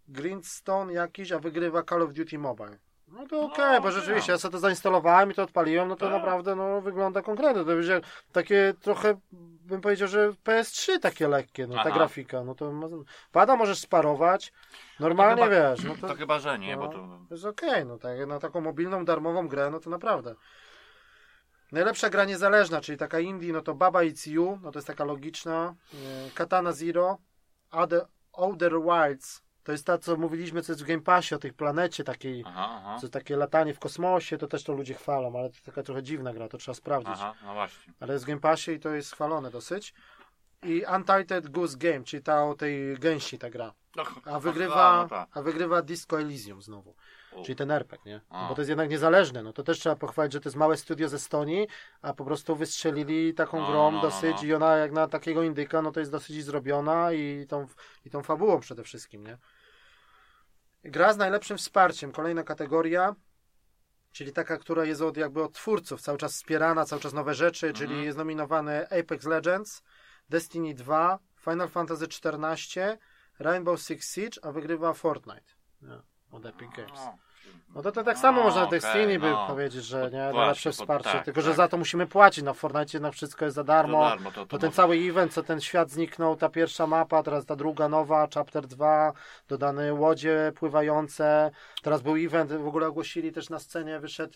Greenstone 0.08 0.92
jakiś, 0.92 1.32
a 1.32 1.38
wygrywa 1.38 1.82
Call 1.82 2.02
of 2.02 2.12
Duty 2.12 2.38
Mobile. 2.38 2.78
No 3.08 3.26
to 3.26 3.40
okej, 3.42 3.74
No, 3.74 3.80
bo 3.80 3.90
rzeczywiście 3.90 4.32
ja 4.32 4.38
sobie 4.38 4.52
to 4.52 4.58
zainstalowałem 4.58 5.30
i 5.30 5.34
to 5.34 5.42
odpaliłem, 5.42 5.88
no 5.88 5.96
to 5.96 6.06
Tak. 6.06 6.14
naprawdę 6.14 6.54
no, 6.56 6.80
wygląda 6.80 7.22
konkretnie. 7.22 7.60
To 7.60 7.64
będzie 7.64 8.00
takie 8.32 8.74
trochę, 8.80 9.20
bym 9.66 9.80
powiedział, 9.80 10.08
że 10.08 10.28
PS3 10.44 10.98
takie 10.98 11.28
lekkie, 11.28 11.66
no 11.66 11.74
ta 11.74 11.80
Aha. 11.80 11.90
grafika. 11.90 12.44
No 12.44 12.54
to 12.54 12.72
pada 13.32 13.56
możesz 13.56 13.78
sparować, 13.78 14.52
normalnie 15.00 15.42
chyba- 15.44 15.56
wiesz, 15.70 15.84
no 15.84 15.94
To 16.00 16.08
to, 16.08 16.14
chyba, 16.14 16.38
że 16.38 16.58
nie, 16.58 16.76
no, 16.76 16.82
bo 16.82 16.88
to... 16.88 16.98
to 17.28 17.34
jest 17.34 17.44
okej, 17.44 17.86
no 17.86 17.98
tak, 17.98 18.26
na 18.26 18.38
taką 18.38 18.60
mobilną, 18.60 19.04
darmową 19.04 19.48
grę, 19.48 19.70
no 19.70 19.80
to 19.80 19.90
naprawdę. 19.90 20.34
Najlepsza 21.72 22.10
gra 22.10 22.24
niezależna, 22.24 22.80
czyli 22.80 22.98
taka 22.98 23.20
indie, 23.20 23.52
no 23.52 23.62
to 23.62 23.74
Baba 23.74 24.00
It's 24.00 24.30
You, 24.30 24.58
no 24.62 24.72
to 24.72 24.78
jest 24.78 24.86
taka 24.86 25.04
logiczna. 25.04 25.74
e, 25.94 26.30
Katana 26.34 26.72
Zero, 26.72 27.18
Other, 27.70 28.06
Outer 28.32 28.72
Wilds, 28.82 29.42
to 29.64 29.72
jest 29.72 29.86
ta, 29.86 29.98
co 29.98 30.16
mówiliśmy, 30.16 30.62
co 30.62 30.72
jest 30.72 30.82
w 30.84 30.86
Game 30.86 31.00
Passie, 31.02 31.34
o 31.34 31.38
tej 31.38 31.52
planecie 31.52 32.04
takiej, 32.04 32.44
Aha, 32.46 32.68
aha. 32.78 32.98
co 33.00 33.08
takie 33.08 33.36
latanie 33.36 33.74
w 33.74 33.78
kosmosie, 33.78 34.38
to 34.38 34.46
też 34.46 34.64
to 34.64 34.72
ludzie 34.72 34.94
chwalą, 34.94 35.38
ale 35.38 35.50
to 35.50 35.56
taka 35.64 35.82
trochę 35.82 36.02
dziwna 36.02 36.32
gra, 36.32 36.48
to 36.48 36.58
trzeba 36.58 36.74
sprawdzić. 36.74 37.12
Aha, 37.14 37.34
no 37.44 37.54
właśnie. 37.54 37.92
Ale 38.00 38.12
jest 38.12 38.24
w 38.24 38.28
Game 38.28 38.40
Passie 38.40 38.72
i 38.72 38.80
to 38.80 38.88
jest 38.90 39.12
chwalone 39.12 39.50
dosyć. 39.50 39.94
I 40.62 40.84
Untitled 40.94 41.48
Goose 41.48 41.76
Game, 41.78 42.04
czyli 42.04 42.22
ta 42.22 42.44
o 42.44 42.54
tej 42.54 42.98
gęsi 42.98 43.38
ta 43.38 43.50
gra. 43.50 43.72
No, 43.96 44.02
A 44.24 44.40
wygrywa, 44.40 45.06
tak. 45.10 45.28
a 45.32 45.42
wygrywa 45.42 45.82
Disco 45.82 46.20
Elysium 46.20 46.62
znowu. 46.62 46.94
Czyli 47.44 47.56
ten 47.56 47.70
RPG, 47.70 48.12
nie? 48.12 48.20
A. 48.30 48.48
Bo 48.48 48.54
to 48.54 48.60
jest 48.60 48.68
jednak 48.68 48.90
niezależne. 48.90 49.42
No 49.42 49.52
to 49.52 49.62
też 49.62 49.78
trzeba 49.78 49.96
pochwalić, 49.96 50.32
że 50.32 50.40
to 50.40 50.48
jest 50.48 50.56
małe 50.56 50.76
studio 50.76 51.08
ze 51.08 51.16
Estonii, 51.16 51.68
a 52.02 52.12
po 52.14 52.24
prostu 52.24 52.56
wystrzelili 52.56 53.34
taką 53.34 53.60
No, 53.60 53.66
grą 53.66 53.90
no, 53.90 53.96
no, 53.96 54.02
dosyć 54.02 54.36
no. 54.42 54.48
i 54.48 54.54
ona 54.54 54.76
jak 54.76 54.92
na 54.92 55.08
takiego 55.08 55.42
indyka, 55.42 55.82
no 55.82 55.92
to 55.92 56.00
jest 56.00 56.12
dosyć 56.12 56.44
zrobiona 56.44 57.12
i 57.12 57.46
tą, 57.48 57.66
i 58.04 58.10
tą 58.10 58.22
fabułą 58.22 58.60
przede 58.60 58.82
wszystkim, 58.84 59.26
nie? 59.26 59.38
Gra 60.84 61.12
z 61.12 61.16
najlepszym 61.16 61.58
wsparciem. 61.58 62.12
Kolejna 62.12 62.42
kategoria, 62.42 63.14
czyli 64.12 64.32
taka, 64.32 64.58
która 64.58 64.84
jest 64.84 65.02
od 65.02 65.16
jakby 65.16 65.42
od 65.44 65.52
twórców, 65.52 66.00
cały 66.00 66.18
czas 66.18 66.32
wspierana, 66.32 66.84
cały 66.84 67.02
czas 67.02 67.12
nowe 67.12 67.34
rzeczy, 67.34 67.72
czyli 67.72 67.86
Mhm. 67.90 68.04
jest 68.04 68.18
nominowane 68.18 68.88
Apex 69.00 69.24
Legends, 69.24 69.82
Destiny 70.28 70.74
2, 70.74 71.18
Final 71.40 71.68
Fantasy 71.68 72.04
XIV, 72.04 72.98
Rainbow 73.38 73.80
Six 73.80 74.14
Siege, 74.14 74.38
a 74.44 74.52
wygrywa 74.52 74.92
Fortnite. 74.94 75.52
Nie, 75.82 75.98
od 76.30 76.46
Epic 76.46 76.68
Games. 76.76 77.00
No 77.74 77.82
to, 77.82 77.92
to 77.92 78.04
tak 78.04 78.18
samo 78.18 78.38
No, 78.40 78.44
można 78.44 78.60
na 78.60 78.66
okej, 78.66 78.80
Destiny 78.80 79.18
by 79.18 79.30
no. 79.30 79.46
powiedzieć, 79.46 79.84
że 79.84 80.10
nie, 80.12 80.18
najlepsze 80.18 80.72
wsparcie, 80.72 81.10
tak, 81.10 81.24
tylko 81.24 81.40
że 81.40 81.48
tak. 81.48 81.56
za 81.56 81.68
to 81.68 81.76
musimy 81.76 82.06
płacić, 82.06 82.44
na 82.44 82.52
Fortnite 82.52 83.00
na 83.00 83.10
wszystko 83.10 83.44
jest 83.44 83.54
za 83.54 83.64
darmo, 83.64 84.02
Za 84.04 84.08
darmo, 84.10 84.30
to, 84.30 84.40
to 84.40 84.46
bo 84.46 84.58
ten 84.58 84.68
może- 84.68 84.76
cały 84.76 84.96
event, 84.96 85.32
co 85.32 85.42
ten 85.42 85.60
świat 85.60 85.90
zniknął, 85.90 86.36
ta 86.36 86.48
pierwsza 86.48 86.86
mapa, 86.86 87.22
teraz 87.22 87.46
ta 87.46 87.56
druga 87.56 87.88
nowa, 87.88 88.28
chapter 88.34 88.66
2, 88.66 89.12
dodane 89.48 89.94
łodzie 89.94 90.52
pływające, 90.54 91.50
teraz 91.82 92.02
był 92.02 92.16
event, 92.16 92.52
w 92.52 92.66
ogóle 92.66 92.86
ogłosili 92.86 93.32
też 93.32 93.50
na 93.50 93.58
scenie, 93.58 94.00
wyszedł 94.00 94.34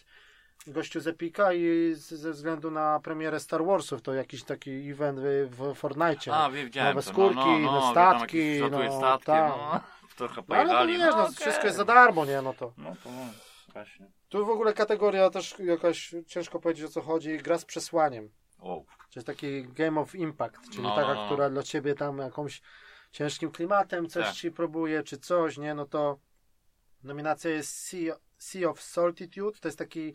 gościu 0.67 1.01
z 1.01 1.07
Epika 1.07 1.53
i 1.53 1.93
ze 1.95 2.31
względu 2.33 2.71
na 2.71 3.01
premierę 3.01 3.41
Star 3.41 3.65
Warsów 3.65 4.03
to 4.03 4.15
jakiś 4.15 4.45
taki 4.45 4.91
event 4.91 5.19
w, 5.21 5.47
w 5.51 5.75
Fortnite. 5.75 6.35
A, 6.35 6.51
widziałem 6.51 6.95
Nowe 6.97 7.03
to, 7.07 7.13
skórki, 7.13 7.37
no, 7.39 7.59
no, 7.59 7.73
no, 7.73 7.89
że 7.89 7.95
tam 7.95 8.19
statki, 8.19 8.39
jakieś 8.39 8.61
latuje 8.61 8.89
no, 8.89 9.19
tak. 9.19 9.53
no, 9.57 9.81
trochę 10.29 10.43
No, 10.49 10.55
ale 10.57 10.65
to 10.65 10.71
pojechali. 10.71 10.99
wiesz, 10.99 11.15
no, 11.17 11.23
okej. 11.25 11.35
wszystko 11.37 11.65
jest 11.67 11.77
za 11.77 11.85
darmo, 11.85 12.25
nie, 12.25 12.43
no 12.43 12.53
to. 12.55 12.73
No 12.77 12.97
to 13.05 13.11
właśnie. 13.73 14.11
Tu 14.29 14.47
w 14.47 14.51
ogóle 14.51 14.73
kategoria 14.73 15.31
też 15.31 15.59
jakaś, 15.59 16.15
ciężko 16.27 16.61
powiedzieć 16.61 16.85
o 16.85 16.89
co 16.89 17.01
chodzi, 17.01 17.39
gra 17.39 17.59
z 17.59 17.65
przesłaniem. 17.65 18.31
Wow. 18.59 18.87
Czyli 19.11 19.25
taki 19.27 19.65
Game 19.65 20.01
of 20.01 20.15
Impact, 20.15 20.71
czyli 20.71 20.83
No, 20.83 20.95
taka, 20.97 21.15
no, 21.15 21.21
no. 21.21 21.27
która 21.27 21.51
dla 21.51 21.63
ciebie 21.63 21.95
tam 21.95 22.19
jakąś 22.19 22.63
ciężkim 23.13 23.51
klimatem 23.51 24.09
coś 24.09 24.25
Tak. 24.27 24.35
ci 24.35 24.51
próbuje, 24.51 25.03
czy 25.03 25.19
coś, 25.19 25.59
nie, 25.59 25.75
no 25.75 25.87
to 25.87 26.19
nominacja 27.03 27.51
jest 27.51 27.77
Sea, 27.77 28.17
sea 28.39 28.69
of 28.71 28.83
Solitude, 28.83 29.59
to 29.61 29.69
jest 29.69 29.79
taki 29.79 30.15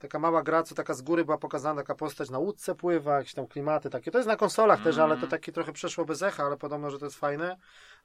taka 0.00 0.18
mała 0.18 0.42
gra, 0.42 0.62
co 0.62 0.74
taka 0.74 0.94
z 0.94 1.02
góry 1.02 1.24
była 1.24 1.38
pokazana, 1.38 1.80
taka 1.80 1.94
postać 1.94 2.30
na 2.30 2.38
łódce 2.38 2.74
pływa, 2.74 3.16
jakieś 3.18 3.34
tam 3.34 3.46
klimaty 3.46 3.90
takie. 3.90 4.10
To 4.10 4.18
jest 4.18 4.28
na 4.28 4.36
konsolach 4.36 4.82
też, 4.82 4.98
ale 4.98 5.08
to 5.08 5.14
Mhm. 5.14 5.30
takie 5.30 5.52
trochę 5.52 5.72
przeszło 5.72 6.04
bez 6.04 6.22
echa, 6.22 6.44
ale 6.44 6.56
podobno, 6.56 6.90
że 6.90 6.98
to 6.98 7.04
jest 7.04 7.18
fajne. 7.18 7.56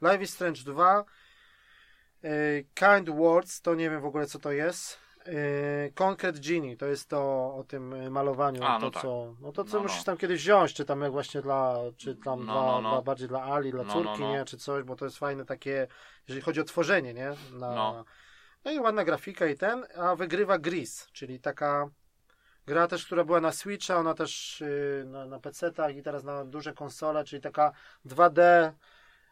Life 0.01 0.23
is 0.23 0.33
Strange 0.33 0.61
2, 0.63 1.05
y, 2.23 2.65
Kind 2.75 3.09
Words, 3.09 3.61
to 3.61 3.75
nie 3.75 3.89
wiem 3.89 4.01
w 4.01 4.05
ogóle 4.05 4.25
co 4.25 4.39
to 4.39 4.51
jest. 4.51 5.05
y, 5.27 5.93
Concrete 5.95 6.39
Genie, 6.39 6.77
to 6.77 6.85
jest 6.85 7.09
to 7.09 7.17
o 7.55 7.63
tym 7.67 7.93
y, 7.93 8.09
malowaniu, 8.09 8.63
A, 8.63 8.79
to 8.79 8.85
no 8.85 8.91
tak. 8.91 9.01
co, 9.01 9.33
no 9.41 9.51
to 9.51 9.63
co 9.63 9.73
No, 9.77 9.77
no. 9.77 9.83
musisz 9.83 10.03
tam 10.03 10.17
kiedyś 10.17 10.41
wziąć, 10.41 10.73
czy 10.73 10.85
tam 10.85 11.01
jak 11.01 11.11
właśnie 11.11 11.41
dla, 11.41 11.75
czy 11.97 12.15
tam 12.15 12.39
No, 12.39 12.53
dla, 12.53 12.53
no, 12.63 12.81
no. 12.81 12.89
dla 12.91 13.01
bardziej 13.01 13.27
dla 13.27 13.43
Ali, 13.43 13.71
dla 13.71 13.83
No, 13.83 13.93
córki, 13.93 14.09
no, 14.21 14.27
no. 14.27 14.31
nie, 14.33 14.45
czy 14.45 14.57
coś, 14.57 14.83
bo 14.83 14.95
to 14.95 15.05
jest 15.05 15.17
fajne 15.17 15.45
takie, 15.45 15.87
jeżeli 16.27 16.41
chodzi 16.41 16.61
o 16.61 16.63
tworzenie, 16.63 17.13
nie, 17.13 17.31
na, 17.53 18.03
No. 18.65 18.71
no 18.71 18.77
i 18.77 18.79
ładna 18.79 19.03
grafika 19.03 19.45
i 19.47 19.57
ten, 19.57 19.85
a 19.97 20.15
wygrywa 20.15 20.57
Gris, 20.57 21.07
czyli 21.11 21.39
taka 21.39 21.89
gra 22.67 22.87
też, 22.87 23.05
która 23.05 23.23
była 23.23 23.41
na 23.41 23.51
Switcha, 23.51 23.97
ona 23.97 24.13
też 24.13 24.61
yy, 24.61 25.05
na, 25.05 25.25
na 25.25 25.39
PC-tach 25.39 25.95
i 25.97 26.01
teraz 26.03 26.23
na 26.23 26.45
duże 26.45 26.73
konsole, 26.73 27.23
czyli 27.23 27.41
taka 27.41 27.71
2D 28.05 28.71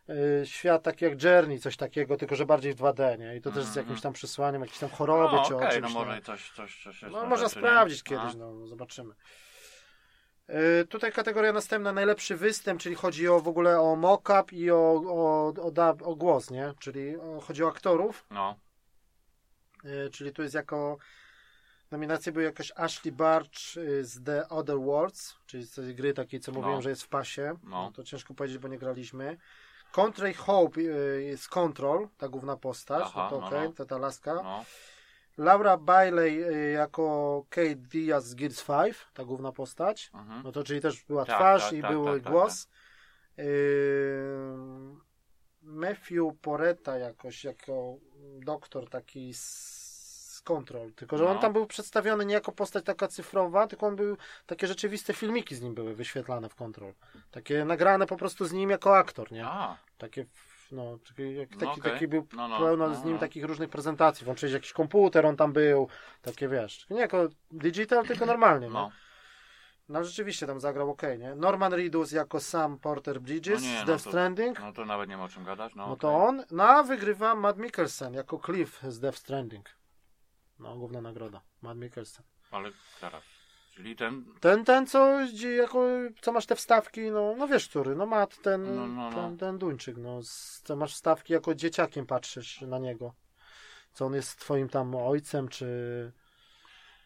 yy, 0.08 0.16
świat 0.46 0.84
taki 0.84 1.06
jak 1.06 1.24
Journey, 1.24 1.60
coś 1.60 1.78
takiego, 1.78 2.18
tylko 2.18 2.36
że 2.36 2.46
bardziej 2.46 2.74
w 2.74 2.78
2D, 2.78 3.20
nie? 3.20 3.36
I 3.36 3.42
to 3.42 3.52
też 3.52 3.64
z 3.64 3.68
Mhm. 3.68 3.86
jakimś 3.86 4.02
tam 4.02 4.14
przesłaniem, 4.14 4.62
jakieś 4.62 4.80
tam 4.80 4.90
choroby 4.90 5.36
no, 5.36 5.46
czy 5.48 5.56
okej, 5.56 5.78
o 5.78 5.82
no 5.82 5.88
czymś. 5.88 5.94
może 5.94 6.16
nie? 6.16 6.22
coś, 6.22 6.52
coś, 6.52 6.84
coś 6.84 7.02
No, 7.02 7.10
na 7.10 7.26
można 7.26 7.48
rzeczy, 7.48 7.60
nie? 7.62 7.68
sprawdzić 7.68 8.02
A, 8.02 8.04
kiedyś, 8.10 8.36
no 8.36 8.68
zobaczymy. 8.68 9.14
Yy, 10.48 10.86
tutaj 10.90 11.12
kategoria 11.12 11.54
następna, 11.54 11.94
najlepszy 11.94 12.36
występ, 12.36 12.82
czyli 12.82 12.96
chodzi 12.96 13.28
o 13.28 13.40
w 13.40 13.48
ogóle 13.48 13.80
o 13.80 13.96
mock-up 13.96 14.56
i 14.56 14.72
o, 14.72 15.02
o, 15.08 15.54
o, 15.62 15.98
o 16.04 16.16
głos, 16.16 16.52
nie? 16.52 16.74
Czyli 16.80 17.18
o, 17.18 17.40
chodzi 17.42 17.64
o 17.64 17.68
aktorów. 17.68 18.26
No, 18.32 18.56
Y, 18.60 18.63
czyli 20.12 20.32
tu 20.34 20.42
jest 20.42 20.56
jako 20.56 20.98
nominacje 21.92 22.32
były 22.32 22.46
jakaś 22.46 22.72
Ashley 22.76 23.12
Barch 23.12 23.78
y, 23.78 24.06
z 24.06 24.24
The 24.24 24.50
Other 24.50 24.78
Worlds, 24.80 25.36
czyli 25.46 25.64
z 25.66 25.76
tej 25.76 25.96
gry 25.96 26.14
takiej, 26.14 26.40
co 26.40 26.52
mówiłem, 26.52 26.76
No. 26.76 26.82
że 26.82 26.90
jest 26.90 27.04
w 27.04 27.08
pasie. 27.08 27.56
No. 27.64 27.92
To 27.96 28.04
ciężko 28.04 28.34
powiedzieć, 28.34 28.58
bo 28.58 28.68
nie 28.68 28.78
graliśmy. 28.78 29.38
Country 29.92 30.34
Hope 30.34 30.82
y, 30.82 31.24
jest 31.24 31.50
Control, 31.50 32.08
ta 32.18 32.28
główna 32.28 32.58
postać, 32.58 33.04
Aha, 33.06 33.24
no 33.24 33.30
to 33.30 33.42
no, 33.42 33.48
okej, 33.48 33.68
no. 33.70 33.74
to 33.76 33.86
ta 33.86 33.98
laska. 33.98 34.34
no, 34.34 34.66
Laura 35.38 35.78
Bailey 35.78 36.44
y, 36.44 36.72
jako 36.72 37.46
Kate 37.50 37.76
Diaz 37.76 38.28
z 38.28 38.36
Gears 38.36 38.64
5, 38.66 38.96
ta 39.14 39.24
główna 39.26 39.52
postać. 39.52 40.12
mhm. 40.14 40.44
No 40.44 40.52
to 40.52 40.64
czyli 40.64 40.82
też 40.82 41.04
była 41.04 41.26
Tak, 41.26 41.36
twarz 41.36 41.64
tak, 41.64 41.74
i 41.74 41.82
tak, 41.82 41.92
był 41.92 42.06
tak, 42.06 42.24
tak, 42.24 42.32
głos. 42.32 42.68
Ym, 43.40 45.02
Matthew 45.64 46.34
Poreta 46.42 46.98
jakoś 46.98 47.44
jako 47.44 47.96
doktor 48.40 48.90
taki 48.90 49.34
z 49.34 50.42
Control, 50.44 50.94
tylko 50.94 51.18
że 51.18 51.28
on 51.28 51.36
No. 51.36 51.42
tam 51.42 51.54
był 51.54 51.66
przedstawiony 51.68 52.26
nie 52.26 52.34
jako 52.34 52.52
postać 52.52 52.86
taka 52.86 53.08
cyfrowa, 53.08 53.68
tylko 53.68 53.88
on 53.88 53.96
był, 53.96 54.18
takie 54.46 54.68
rzeczywiste 54.68 55.14
filmiki 55.14 55.56
z 55.56 55.62
nim 55.62 55.74
były 55.76 55.96
wyświetlane 55.96 56.50
w 56.50 56.56
Control. 56.56 56.94
Takie 57.32 57.66
nagrane 57.66 58.06
po 58.08 58.18
prostu 58.18 58.46
z 58.46 58.52
nim 58.54 58.70
jako 58.70 58.98
aktor, 58.98 59.32
nie? 59.32 59.46
A, 59.46 59.78
Takie, 59.98 60.26
no, 60.72 60.98
taki, 61.08 61.36
jak, 61.36 61.52
No 61.52 61.60
taki, 61.60 61.80
okej. 61.80 61.92
taki 61.94 62.08
był 62.08 62.28
No, 62.34 62.48
no, 62.48 62.60
pełno 62.60 62.88
no, 62.90 62.96
z 62.96 63.04
nim 63.04 63.14
no. 63.14 63.20
takich 63.20 63.44
różnych 63.46 63.70
prezentacji, 63.70 64.26
włączyłeś 64.26 64.54
jakiś 64.54 64.74
komputer, 64.74 65.26
on 65.26 65.36
tam 65.36 65.54
był, 65.54 65.88
takie 66.22 66.48
wiesz, 66.48 66.90
nie 66.90 67.00
jako 67.00 67.28
digital, 67.52 68.06
tylko 68.06 68.26
normalnie, 68.26 68.70
no. 68.70 68.92
No. 69.90 70.00
No 70.00 70.06
rzeczywiście 70.06 70.48
tam 70.48 70.60
zagrał 70.60 70.90
ok, 70.90 71.02
nie? 71.20 71.36
Norman 71.36 71.74
Reedus 71.74 72.12
jako 72.12 72.40
Sam 72.40 72.80
Porter 72.80 73.22
Bridges 73.22 73.62
No 73.64 73.68
nie, 73.70 73.78
z 73.78 73.80
no 73.80 73.86
Death 73.86 74.04
to- 74.04 74.10
Stranding. 74.10 74.60
No 74.60 74.74
to 74.74 74.86
nawet 74.86 75.10
nie 75.10 75.18
ma 75.18 75.24
o 75.24 75.30
czym 75.30 75.44
gadać, 75.44 75.76
no. 75.76 75.86
No 75.88 75.94
okej. 75.94 76.00
to 76.02 76.16
on. 76.26 76.44
No 76.52 76.64
a 76.64 76.84
wygrywa 76.84 77.36
Matt 77.36 77.58
Mikkelsen 77.58 78.14
jako 78.14 78.40
Cliff 78.46 78.80
z 78.88 79.00
Death 79.00 79.18
Stranding. 79.18 79.70
No, 80.60 80.76
główna 80.76 81.02
nagroda. 81.02 81.42
Matt 81.62 81.78
Mikkelsen. 81.78 82.26
Ale 82.52 82.72
teraz. 83.02 83.24
Czyli 83.76 83.96
ten. 83.96 84.26
Ten, 84.40 84.66
ten 84.66 84.88
co, 84.88 85.20
jako, 85.58 85.86
co 86.22 86.32
masz 86.32 86.46
te 86.46 86.56
wstawki, 86.56 87.02
no, 87.02 87.36
no 87.38 87.48
wiesz 87.48 87.70
który, 87.70 87.96
no 87.96 88.06
Matt, 88.06 88.42
ten, 88.42 88.76
No, 88.76 88.88
no, 88.88 89.10
no. 89.10 89.16
ten, 89.16 89.38
ten 89.38 89.58
Duńczyk, 89.58 89.98
no, 89.98 90.20
co 90.64 90.76
masz 90.76 90.94
wstawki 90.94 91.34
jako 91.34 91.56
dzieciakiem 91.56 92.06
patrzysz 92.06 92.62
na 92.62 92.80
niego. 92.80 93.14
Co 93.94 94.06
on 94.06 94.14
jest 94.14 94.40
twoim 94.40 94.70
tam 94.70 94.96
ojcem, 94.96 95.48
czy... 95.48 96.12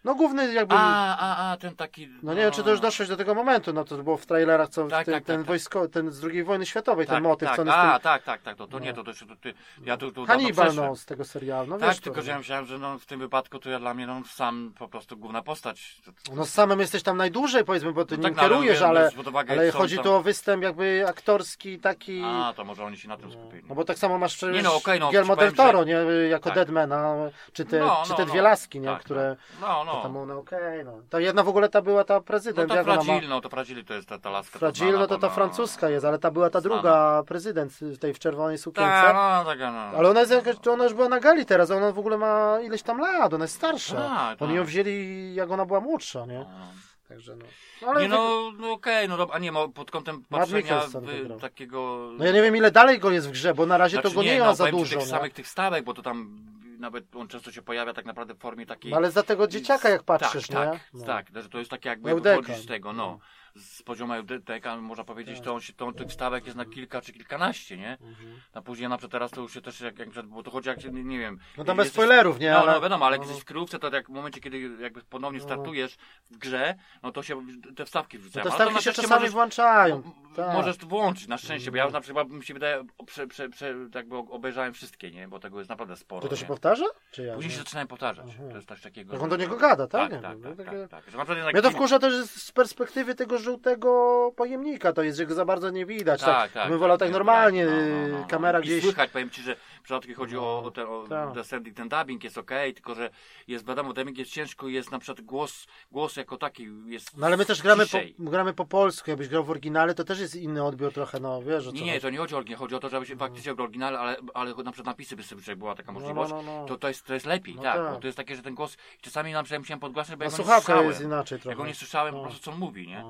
No 0.04 0.16
główny 0.16 0.54
jakby... 0.54 0.76
A, 0.78 1.18
a, 1.18 1.52
a, 1.52 1.58
ten 1.58 1.76
taki... 1.76 2.10
No 2.24 2.34
nie 2.34 2.42
wiem, 2.42 2.52
czy 2.52 2.64
to 2.64 2.70
już 2.70 2.80
doszłeś 2.80 3.10
do 3.10 3.18
tego 3.18 3.36
momentu, 3.36 3.74
no 3.74 3.84
to 3.84 3.98
było 3.98 4.18
w 4.18 4.26
trailerach, 4.26 4.70
co 4.70 4.88
Tak, 4.88 5.06
ten, 5.06 5.14
tak, 5.16 5.24
ten 5.24 5.38
tak, 5.38 5.48
wojsko, 5.48 5.88
ten 5.88 6.12
z 6.12 6.24
II 6.24 6.44
wojny 6.44 6.66
światowej, 6.66 7.06
ten 7.06 7.16
tak, 7.16 7.24
motyw, 7.24 7.48
tak, 7.48 7.56
co 7.56 7.62
on 7.62 7.68
jest 7.68 7.80
A, 7.80 7.94
tym... 7.94 8.02
tak, 8.02 8.24
tak, 8.24 8.42
tak, 8.42 8.58
to, 8.58 8.68
to 8.68 8.80
nie, 8.80 8.94
No. 8.94 9.04
to, 9.04 9.14
to, 9.14 9.20
to, 9.26 9.26
to 9.36 9.50
ja 9.86 9.98
tu, 9.98 10.12
tu 10.12 10.26
Hannibal, 10.26 10.76
no, 10.76 10.96
z 10.96 11.06
tego 11.06 11.26
serialu, 11.26 11.68
no 11.70 11.78
Tak, 11.78 11.98
tylko 11.98 12.16
to, 12.20 12.26
że 12.26 12.32
ja 12.32 12.38
myślałem, 12.38 12.66
że 12.66 12.78
no, 12.80 13.00
w 13.00 13.06
tym 13.06 13.20
wypadku 13.20 13.60
to 13.60 13.70
ja 13.70 13.80
dla 13.80 13.94
mnie 13.94 14.08
no, 14.08 14.22
sam 14.30 14.74
po 14.80 14.88
prostu 14.88 15.18
główna 15.18 15.42
postać. 15.42 16.02
To- 16.06 16.12
to- 16.12 16.36
No 16.36 16.46
z 16.46 16.50
samym 16.50 16.80
jesteś 16.80 17.04
tam 17.04 17.18
najdłużej, 17.18 17.64
powiedzmy, 17.66 17.92
bo 17.94 18.06
ty 18.06 18.18
No 18.18 18.28
nim 18.28 18.36
tak, 18.36 18.44
no, 18.44 18.50
kierujesz, 18.50 18.82
ale, 18.82 19.12
ale 19.50 19.72
chodzi 19.72 19.96
tam- 19.96 20.04
tu 20.04 20.14
o 20.14 20.22
występ 20.22 20.64
jakby 20.64 21.06
aktorski 21.08 21.80
taki... 21.80 22.22
A, 22.26 22.54
to 22.56 22.64
może 22.64 22.84
oni 22.84 22.98
się 22.98 23.08
na 23.08 23.18
tym 23.18 23.32
skupili. 23.32 23.64
No 23.70 23.76
bo 23.76 23.84
tak 23.84 23.98
samo 23.98 24.18
masz 24.18 24.36
przecież 24.38 24.56
Nie, 24.56 24.64
no, 24.64 24.76
okej, 24.76 25.00
no, 25.00 25.08
Guillermo 25.08 25.36
del 25.36 25.54
Toro, 25.54 25.84
nie, 25.84 25.98
jako 26.30 26.50
Tak. 26.50 26.56
Deadmana, 26.56 27.16
czy 27.54 27.66
te, 27.66 27.80
No, 27.80 28.02
czy 28.04 28.10
no, 28.10 28.16
te 28.16 28.26
no. 28.26 28.32
dwie 28.32 28.42
laski, 28.42 28.80
nie, 28.80 28.88
Tak, 28.88 29.04
które... 29.04 29.36
tak. 29.62 29.87
No, 29.88 29.94
To 29.94 30.02
tam 30.02 30.14
no. 30.14 30.22
one 30.22 30.36
okej, 30.36 30.86
no. 30.86 31.02
Ta 31.10 31.20
jedna 31.20 31.44
w 31.44 31.48
ogóle 31.48 31.70
ta 31.70 31.82
była 31.82 32.04
ta 32.04 32.14
No 32.14 32.22
prezydent, 32.22 32.70
to 32.70 32.76
jak 32.76 32.88
ona 32.88 33.04
ma... 33.04 33.22
No 33.30 33.42
to 33.42 33.50
Fragile 33.50 33.84
to 33.84 33.94
jest 33.94 34.10
ta, 34.10 34.20
ta 34.20 34.30
laska. 34.30 34.60
Fragile, 34.60 34.90
znana, 34.90 35.02
no 35.04 35.08
to 35.08 35.18
ta 35.18 35.28
no- 35.28 35.34
francuska 35.34 35.90
jest, 35.90 36.06
ale 36.06 36.20
ta 36.20 36.32
była 36.32 36.50
ta 36.50 36.62
druga 36.62 37.24
prezydent 37.28 37.74
w 37.74 37.98
tej 37.98 38.14
w 38.14 38.20
czerwonej 38.20 38.58
sukience. 38.58 38.92
Tak, 38.92 39.16
no, 39.16 39.52
taka 39.52 39.72
no. 39.72 39.98
Ale 39.98 40.10
ona 40.10 40.20
jest 40.20 40.32
jakaś, 40.32 40.56
to 40.60 40.74
ona 40.74 40.84
już 40.84 40.94
była 40.94 41.10
na 41.10 41.20
gali 41.20 41.46
teraz, 41.46 41.72
ona 41.72 41.92
w 41.92 42.00
ogóle 42.00 42.18
ma 42.18 42.58
ileś 42.64 42.84
tam 42.84 43.00
lat, 43.00 43.34
ona 43.34 43.44
jest 43.44 43.56
starsza. 43.56 43.96
Tak, 43.96 44.42
Oni 44.42 44.52
tak. 44.52 44.58
ją 44.58 44.64
wzięli 44.64 45.36
jak 45.36 45.52
ona 45.52 45.66
była 45.66 45.80
młodsza, 45.80 46.26
nie? 46.26 46.40
No. 46.40 46.68
Także 47.08 47.36
no. 47.36 47.46
no 47.82 47.88
ale 47.88 48.02
Nie 48.02 48.08
no, 48.08 48.52
no 48.60 48.72
okej, 48.72 49.10
no 49.10 49.18
dobra, 49.18 49.36
a 49.36 49.40
nie, 49.40 49.52
pod 49.74 49.92
kątem 49.92 50.24
patrzenia 50.30 50.80
w, 50.80 51.42
takiego... 51.42 52.10
No 52.18 52.26
ja 52.26 52.32
nie 52.32 52.42
wiem 52.42 52.56
ile 52.56 52.72
dalej 52.72 53.00
go 53.00 53.12
jest 53.12 53.28
w 53.28 53.32
grze, 53.32 53.54
bo 53.54 53.66
na 53.66 53.78
razie 53.78 53.96
Znaczy 53.96 54.10
to 54.10 54.16
go 54.16 54.24
nie, 54.24 54.34
nie, 54.34 54.40
ma 54.40 54.46
no, 54.46 54.56
za 54.56 54.72
dużo. 54.72 55.00
tych 55.00 55.08
samych 55.08 55.34
tych 55.34 55.48
stawek, 55.48 55.84
bo 55.86 55.94
to 55.94 56.02
tam 56.02 56.30
nawet 56.80 57.16
on 57.16 57.28
często 57.28 57.52
się 57.52 57.62
pojawia 57.62 57.94
tak 57.94 58.06
naprawdę 58.06 58.34
w 58.34 58.40
formie 58.40 58.66
takiej... 58.66 58.92
No 58.92 58.98
ale 58.98 59.12
za 59.12 59.24
tego 59.24 59.48
dzieciaka 59.48 59.90
jak 59.90 60.04
patrzysz, 60.04 60.48
tak, 60.48 60.66
nie? 60.74 60.80
Tak, 60.80 60.90
No. 60.94 61.06
tak, 61.06 61.28
że 61.36 61.50
to 61.50 61.60
jest 61.60 61.72
takie 61.72 61.90
jakby 61.90 62.10
Eudeka. 62.10 62.42
wychodzi 62.42 62.64
z 62.64 62.66
tego, 62.66 62.94
no. 62.94 63.20
Z 63.58 63.84
poziomu 63.84 64.14
eudeka 64.14 64.78
można 64.78 65.04
powiedzieć, 65.04 65.36
Tak. 65.36 65.46
to 65.46 65.54
on 65.54 65.62
się, 65.62 65.74
to, 65.74 65.92
tych 65.92 66.12
stawek 66.12 66.46
jest 66.46 66.58
na 66.58 66.66
kilka 66.66 67.02
czy 67.02 67.14
kilkanaście, 67.14 67.78
nie? 67.78 67.92
Mhm. 68.02 68.42
A 68.54 68.62
później 68.62 68.90
na 68.90 68.98
przykład 68.98 69.12
teraz 69.12 69.32
to 69.32 69.42
już 69.42 69.54
się 69.54 69.62
też, 69.62 69.82
jak, 69.82 70.00
jak 70.00 70.10
bo 70.28 70.44
to 70.44 70.52
chodzi 70.52 70.70
jak 70.70 70.82
się, 70.82 70.90
nie, 70.92 71.20
wiem. 71.20 71.40
No 71.58 71.64
tam 71.64 71.78
bez 71.78 71.86
jesteś- 71.86 71.94
spoilerów, 71.94 72.40
nie? 72.40 72.52
No, 72.52 72.58
ale... 72.60 72.72
no 72.74 72.82
wiadomo, 72.82 73.06
ale 73.06 73.14
jak 73.16 73.22
no, 73.22 73.28
jesteś 73.28 73.42
w 73.42 73.46
kryjówce, 73.46 73.80
to 73.80 73.90
jak 73.96 74.08
w 74.08 74.10
momencie, 74.14 74.42
kiedy 74.42 74.60
jakby 74.82 75.02
ponownie 75.04 75.40
No. 75.40 75.46
startujesz 75.46 75.98
w 76.32 76.38
grze, 76.38 76.76
no 77.04 77.12
to 77.12 77.24
się 77.24 77.42
te 77.76 77.86
wstawki 77.86 78.18
no 78.18 78.22
wrzucają. 78.24 78.44
te 78.44 78.50
Ale 78.50 78.58
to 78.58 78.64
stawki 78.64 78.76
na 78.76 78.82
się 78.82 79.02
czasami 79.02 79.20
możesz- 79.20 79.32
włączają. 79.34 80.04
Tak. 80.36 80.54
Możesz 80.54 80.78
to 80.78 80.88
włączyć, 80.88 81.28
na 81.28 81.38
szczęście, 81.38 81.72
bo 81.72 81.78
ja 81.78 81.90
na 81.90 82.02
przykład 82.02 82.30
mi 82.30 82.44
się 82.44 82.54
wydaje, 82.54 82.84
prze, 83.08 83.28
prze, 83.28 83.50
prze, 83.50 83.76
jakby 83.96 84.18
obejrzałem 84.18 84.74
wszystkie, 84.74 85.12
nie? 85.12 85.28
Bo 85.28 85.40
tego 85.40 85.58
jest 85.58 85.70
naprawdę 85.70 85.96
sporo. 85.96 86.22
To 86.22 86.28
to 86.28 86.36
się 86.36 86.42
nie? 86.42 86.48
powtarza? 86.48 86.86
Czy 87.12 87.24
ja? 87.24 87.34
Później 87.36 87.52
się 87.52 87.58
nie? 87.58 87.64
zaczynają 87.64 87.88
powtarzać. 87.88 88.26
Aha. 88.30 88.44
To 88.50 88.56
jest 88.56 88.68
coś 88.68 88.82
takiego. 88.82 89.14
On 89.14 89.20
że- 89.22 89.28
do 89.28 89.36
niego 89.38 89.58
gada, 89.58 89.88
tak? 89.88 90.12
Tak, 90.12 90.22
tak, 90.22 90.32
tak, 90.32 90.40
no 90.44 90.56
tak, 90.56 90.66
takie- 90.66 90.88
tak. 90.88 91.10
Że 91.12 91.18
Mnie 91.54 91.62
to 91.62 91.70
kim- 91.70 91.78
wkurza 91.78 92.00
też 92.00 92.14
z 92.26 92.52
perspektywy 92.52 93.16
tego 93.16 93.38
żółtego 93.52 94.32
pojemnika, 94.36 94.94
to 94.94 95.04
jest, 95.04 95.18
że 95.18 95.26
go 95.26 95.34
za 95.34 95.46
bardzo 95.46 95.70
nie 95.70 95.86
widać. 95.86 96.20
Tak, 96.22 96.30
Tak, 96.30 96.52
tak. 96.52 96.70
bym 96.70 96.80
wolał 96.80 96.98
tak 96.98 97.08
nie, 97.10 97.14
normalnie, 97.14 97.66
no, 97.66 97.72
no, 97.72 97.78
y, 97.78 98.08
no, 98.12 98.18
no. 98.20 98.26
kamera 98.28 98.60
I 98.60 98.64
gdzieś... 98.64 98.84
słychać, 98.84 99.10
powiem 99.12 99.30
ci, 99.30 99.42
że 99.42 99.56
w 99.56 99.82
przypadku 99.84 100.14
chodzi 100.16 100.38
o, 100.38 100.64
o, 100.64 100.72
ten, 100.72 100.86
o 100.88 101.06
Tak. 101.10 101.32
descending, 101.34 101.78
ten 101.78 101.90
dubbing 101.90 102.24
jest 102.24 102.38
okej, 102.38 102.74
tylko 102.74 102.96
że 102.96 103.10
jest, 103.48 103.68
wiadomo, 103.68 103.94
dubbing 103.94 104.18
jest 104.18 104.32
ciężko 104.32 104.68
jest 104.68 104.92
na 104.92 105.00
przykład 105.00 105.26
głos, 105.26 105.68
głos 105.92 106.16
jako 106.16 106.38
taki 106.38 106.68
jest 106.86 107.18
No 107.18 107.26
ale 107.26 107.38
my 107.38 107.46
też 107.46 107.62
gramy 107.62 107.86
po, 107.88 107.98
gramy 108.20 108.54
po 108.54 108.66
polsku, 108.66 109.10
jakbyś 109.10 109.28
grał 109.28 109.44
w 109.44 109.50
oryginale, 109.52 109.94
to 109.96 110.04
też 110.04 110.20
jest 110.20 110.36
inny 110.36 110.64
odbiór 110.64 110.94
trochę, 110.94 111.20
no 111.20 111.42
wiesz 111.42 111.66
Nie, 111.66 111.82
nie, 111.82 111.92
chodzi. 111.92 112.02
to 112.02 112.10
nie 112.10 112.18
chodzi 112.18 112.36
o 112.36 112.38
oryginał, 112.38 112.60
chodzi 112.60 112.76
o 112.76 112.80
to, 112.80 112.90
żeby 112.90 113.06
się 113.06 113.16
faktycznie 113.16 113.56
grał 113.56 113.64
oryginale, 113.66 114.00
ale, 114.00 114.16
ale 114.34 114.50
na 114.50 114.72
przykład 114.72 114.86
napisy 114.86 115.16
by 115.16 115.24
sobie, 115.24 115.56
była 115.56 115.76
taka 115.76 115.92
No, 115.92 116.00
możliwość, 116.00 116.32
no, 116.32 116.42
no, 116.42 116.60
no. 116.62 116.66
To, 116.66 116.78
to, 116.78 116.88
jest, 116.88 117.06
to 117.06 117.14
jest 117.14 117.26
lepiej, 117.26 117.56
No 117.56 117.62
tak, 117.64 117.76
tak. 117.76 117.94
bo 117.94 118.00
to 118.00 118.08
jest 118.08 118.18
takie, 118.18 118.36
że 118.36 118.42
ten 118.42 118.56
głos, 118.56 118.78
czasami 119.02 119.32
na 119.34 119.44
przykład 119.44 119.62
musiałem 119.62 119.80
podgłaszać, 119.80 120.16
bo 120.16 120.26
No 120.26 120.32
ja 120.32 120.38
go 120.38 120.44
nie 120.44 120.60
słyszałem. 120.62 120.88
jest 120.88 121.02
inaczej 121.02 121.36
Ja 121.38 121.42
trochę. 121.42 121.56
go 121.58 121.68
nie 121.68 121.76
słyszałem 121.76 122.14
No. 122.16 122.20
po 122.22 122.26
prostu, 122.28 122.44
co 122.46 122.52
on 122.52 122.58
mówi, 122.60 122.88
nie? 122.88 123.04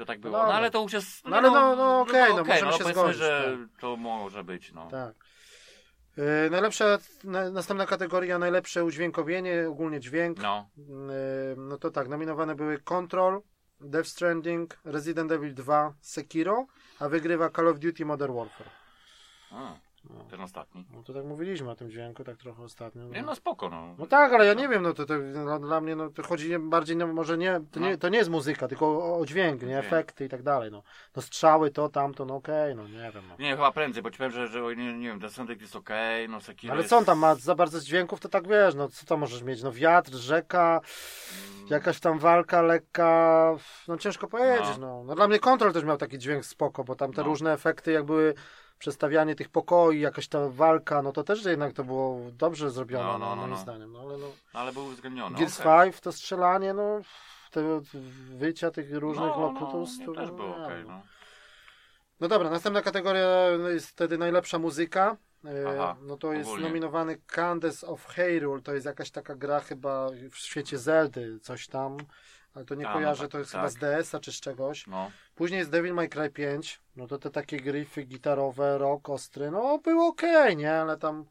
No. 0.00 0.06
To 0.06 0.12
tak 0.12 0.18
No 0.18 0.22
było. 0.22 0.32
dobra. 0.32 0.48
No 0.48 0.54
ale 0.54 0.70
to 0.70 0.82
już 0.82 0.92
jest. 0.92 1.24
No, 1.24 1.36
ale 1.36 1.50
no- 1.50 1.76
no 1.76 2.00
okej, 2.00 2.34
no, 2.34 2.40
okej, 2.40 2.46
możemy 2.46 2.72
się 2.72 2.78
powiedzmy, 2.78 3.02
zgodzić, 3.02 3.18
że 3.18 3.58
to 3.80 3.96
może 3.96 4.44
być, 4.44 4.72
no. 4.72 4.88
Tak. 4.90 5.14
Yy, 6.16 6.50
najlepsza, 6.50 6.98
na, 7.24 7.50
następna 7.50 7.86
kategoria, 7.86 8.38
najlepsze 8.38 8.84
udźwiękowienie, 8.84 9.68
ogólnie 9.68 10.00
dźwięk. 10.00 10.38
No. 10.38 10.68
Yy, 10.76 10.84
no 11.56 11.78
to 11.78 11.90
tak, 11.90 12.08
nominowane 12.08 12.54
były 12.54 12.78
Control, 12.78 13.42
Death 13.80 14.08
Stranding, 14.08 14.78
Resident 14.84 15.32
Evil 15.32 15.54
2, 15.54 15.94
Sekiro, 16.00 16.66
a 16.98 17.08
wygrywa 17.08 17.50
Call 17.50 17.68
of 17.68 17.78
Duty 17.78 18.04
Modern 18.04 18.34
Warfare. 18.34 18.70
A, 19.52 19.74
ten 20.30 20.40
ostatni. 20.40 20.84
No 20.92 21.02
to 21.02 21.14
tak 21.14 21.24
mówiliśmy 21.24 21.70
o 21.70 21.74
tym 21.76 21.90
dźwięku, 21.90 22.24
tak 22.24 22.36
trochę 22.36 22.62
ostatnio. 22.62 23.04
Nie, 23.04 23.22
no 23.22 23.34
spoko, 23.34 23.68
no. 23.68 23.94
No 23.98 24.06
tak, 24.06 24.32
ale 24.32 24.46
ja 24.46 24.54
nie 24.54 24.68
wiem, 24.68 24.82
no 24.82 24.94
to, 24.94 25.06
to 25.06 25.14
no, 25.18 25.58
dla 25.58 25.80
mnie 25.80 25.96
no, 25.96 26.10
to 26.10 26.22
chodzi 26.22 26.58
bardziej, 26.58 26.96
no, 26.96 27.06
może 27.06 27.38
nie 27.38 27.60
to, 27.72 27.80
nie, 27.80 27.90
No. 27.90 27.96
to 27.98 28.08
nie 28.08 28.18
jest 28.18 28.30
muzyka, 28.30 28.68
tylko 28.68 28.86
o, 28.86 29.18
o 29.18 29.26
dźwięk, 29.26 29.62
nie, 29.62 29.78
efekty 29.78 30.24
i 30.24 30.28
tak 30.28 30.42
dalej, 30.42 30.70
no. 30.70 30.82
No 31.16 31.22
strzały, 31.22 31.70
to, 31.70 31.88
tamto, 31.88 32.24
no 32.24 32.34
okej, 32.36 32.76
no 32.76 32.88
nie 32.88 33.12
wiem, 33.14 33.24
no. 33.28 33.36
Nie, 33.38 33.50
chyba 33.50 33.72
prędzej, 33.72 34.02
bo 34.02 34.10
ci 34.10 34.16
powiem, 34.18 34.32
że, 34.32 34.48
że 34.48 34.76
nie, 34.76 34.92
nie 34.98 35.08
wiem, 35.08 35.18
Descendant 35.18 35.60
jest 35.60 35.76
okej, 35.76 36.28
no 36.28 36.40
Sekiro 36.40 36.74
Ale 36.74 36.84
co 36.84 36.96
on 36.98 37.04
tam 37.04 37.18
ma 37.18 37.34
za 37.34 37.54
bardzo 37.54 37.80
z 37.80 37.84
dźwięków, 37.84 38.20
to 38.20 38.28
tak 38.28 38.48
wiesz, 38.48 38.74
no 38.74 38.88
co 38.88 39.06
tam 39.06 39.20
możesz 39.20 39.42
mieć, 39.42 39.62
no 39.62 39.72
wiatr, 39.72 40.12
rzeka, 40.12 40.80
jakaś 41.70 42.00
tam 42.00 42.18
walka 42.18 42.62
lekka, 42.62 43.54
no 43.88 43.96
ciężko 43.98 44.28
powiedzieć, 44.28 44.78
no. 44.80 45.04
No, 45.04 45.14
dla 45.14 45.28
mnie 45.28 45.38
Control 45.38 45.72
też 45.72 45.84
miał 45.84 45.96
taki 45.96 46.18
dźwięk 46.18 46.44
spoko, 46.44 46.84
bo 46.84 46.94
tam 46.94 47.12
te 47.12 47.20
No. 47.22 47.26
różne 47.28 47.52
efekty, 47.52 47.92
jak 47.92 48.04
były 48.04 48.34
przestawianie 48.80 49.34
tych 49.34 49.48
pokoi, 49.48 50.00
jakaś 50.00 50.28
ta 50.28 50.48
walka, 50.48 51.02
no 51.02 51.12
to 51.12 51.24
też 51.24 51.44
jednak 51.44 51.72
to 51.72 51.84
było 51.84 52.30
dobrze 52.32 52.70
zrobione, 52.70 53.04
No, 53.04 53.18
no, 53.18 53.18
no, 53.18 53.28
no, 53.30 53.36
moim 53.36 53.50
no. 53.50 53.56
zdaniem, 53.56 53.92
no 53.92 54.00
ale 54.00 54.18
no. 54.18 54.26
Ale 54.52 54.72
był 54.72 54.84
uwzględniony, 54.86 55.38
Gears 55.38 55.60
okej. 55.60 55.90
5 55.90 56.00
to 56.00 56.12
strzelanie, 56.12 56.74
no 56.74 57.00
te 57.50 57.80
wyjścia 58.30 58.70
tych 58.70 58.94
różnych 58.94 59.30
No, 59.30 59.40
lokutus, 59.40 59.98
no, 59.98 60.06
to 60.06 60.12
też 60.20 60.30
było 60.30 60.48
no, 60.48 60.64
okej, 60.64 60.82
no. 60.84 60.90
no. 60.90 61.02
no 62.20 62.28
dobra, 62.28 62.50
następna 62.50 62.82
kategoria 62.82 63.46
jest 63.72 63.88
wtedy 63.88 64.18
najlepsza 64.18 64.58
muzyka. 64.58 65.16
E, 65.44 65.68
Aha, 65.68 65.96
no 66.02 66.16
to 66.16 66.32
jest 66.32 66.48
ogólnie. 66.48 66.66
nominowany 66.68 67.16
Candace 67.26 67.86
of 67.86 68.06
Hyrule, 68.06 68.62
to 68.62 68.74
jest 68.74 68.86
jakaś 68.86 69.10
taka 69.10 69.34
gra 69.34 69.60
chyba 69.60 70.08
w 70.30 70.36
świecie 70.36 70.78
Zeldy, 70.78 71.38
coś 71.40 71.66
tam. 71.68 71.96
Ale 72.54 72.64
to 72.64 72.74
nie 72.74 72.86
A, 72.88 72.88
no 72.88 72.94
kojarzę, 72.94 73.22
tak, 73.22 73.30
to 73.32 73.38
jest 73.38 73.52
tak. 73.52 73.60
chyba 73.60 73.70
z 73.70 73.74
DS-a 73.76 74.20
czy 74.20 74.32
z 74.32 74.40
czegoś. 74.40 74.86
No, 74.86 75.10
Później 75.34 75.58
jest 75.58 75.70
Devil 75.70 75.94
May 75.94 76.08
Cry 76.08 76.30
5, 76.30 76.80
no 76.96 77.06
to 77.06 77.18
te 77.18 77.30
takie 77.30 77.56
gryfy 77.60 78.02
gitarowe, 78.02 78.78
rock 78.78 79.08
ostry, 79.08 79.50
no 79.50 79.78
było 79.78 80.06
okej, 80.06 80.56
nie? 80.56 80.72
Ale 80.72 80.96
tam 80.96 81.24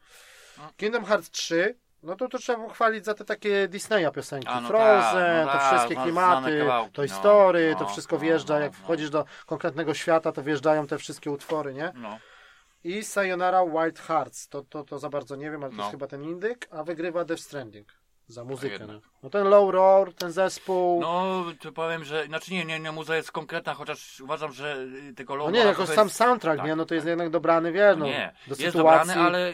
No. 0.58 0.70
Kingdom 0.78 1.06
Hearts 1.06 1.30
3, 1.32 1.76
no 2.04 2.16
to 2.16 2.28
to 2.28 2.38
trzeba 2.38 2.64
pochwalić 2.68 3.06
za 3.06 3.14
te 3.14 3.26
takie 3.26 3.68
Disneya 3.68 4.12
piosenki. 4.14 4.48
A, 4.48 4.62
no 4.62 4.68
Frozen, 4.68 5.46
tak, 5.46 5.46
no 5.46 5.52
te 5.52 5.58
tak, 5.60 5.70
wszystkie 5.74 5.96
no, 5.96 6.04
klimaty, 6.04 6.60
kawałki, 6.60 6.92
Toy 6.92 7.08
no, 7.08 7.16
Story, 7.16 7.76
to 7.78 7.84
no, 7.84 7.90
wszystko 7.90 8.16
no, 8.16 8.22
wjeżdża, 8.22 8.54
no, 8.54 8.60
jak 8.60 8.72
no. 8.72 8.78
wchodzisz 8.80 9.10
do 9.10 9.26
konkretnego 9.46 9.94
świata, 9.94 10.32
to 10.32 10.44
wjeżdżają 10.44 10.88
te 10.88 10.98
wszystkie 10.98 11.32
utwory, 11.32 11.74
nie? 11.74 11.92
no. 11.96 12.20
I 12.84 13.04
Sayonara 13.04 13.66
Wild 13.66 14.00
Hearts, 14.00 14.48
to, 14.48 14.62
to, 14.62 14.84
to 14.84 15.00
za 15.00 15.10
bardzo 15.10 15.36
nie 15.36 15.52
wiem, 15.52 15.64
ale 15.64 15.72
to 15.72 15.78
No. 15.78 15.84
jest 15.84 15.92
chyba 15.92 16.08
ten 16.08 16.24
indyk, 16.24 16.68
a 16.72 16.84
wygrywa 16.84 17.26
Death 17.26 17.42
Stranding 17.44 17.88
za 18.30 18.44
muzykę. 18.44 18.88
No, 18.88 19.02
no 19.24 19.30
ten 19.30 19.48
Low 19.48 19.74
Roar, 19.74 20.14
ten 20.14 20.32
zespół, 20.32 21.02
no, 21.02 21.44
No, 21.46 21.52
to 21.60 21.72
powiem, 21.72 22.04
że, 22.04 22.26
znaczy 22.26 22.54
nie, 22.54 22.66
nie, 22.66 22.80
nie, 22.80 22.92
muza 22.92 23.16
jest 23.16 23.32
konkretna, 23.32 23.74
chociaż 23.74 24.22
uważam, 24.22 24.52
że 24.52 24.78
y, 25.10 25.14
tego 25.14 25.36
logo... 25.36 25.52
No 25.52 25.58
nie, 25.58 25.64
jako 25.64 25.88
sam 25.88 26.10
soundtrack, 26.10 26.58
tak, 26.58 26.68
nie, 26.68 26.76
no 26.76 26.86
to 26.86 26.94
jest 26.94 27.06
tak. 27.06 27.10
jednak 27.10 27.30
dobrany, 27.30 27.72
wiesz, 27.72 27.98
no, 27.98 28.06
nie, 28.06 28.34
do 28.48 28.56
jest 28.56 28.62
sytuacji. 28.62 29.08
dobrany, 29.08 29.28
ale 29.28 29.54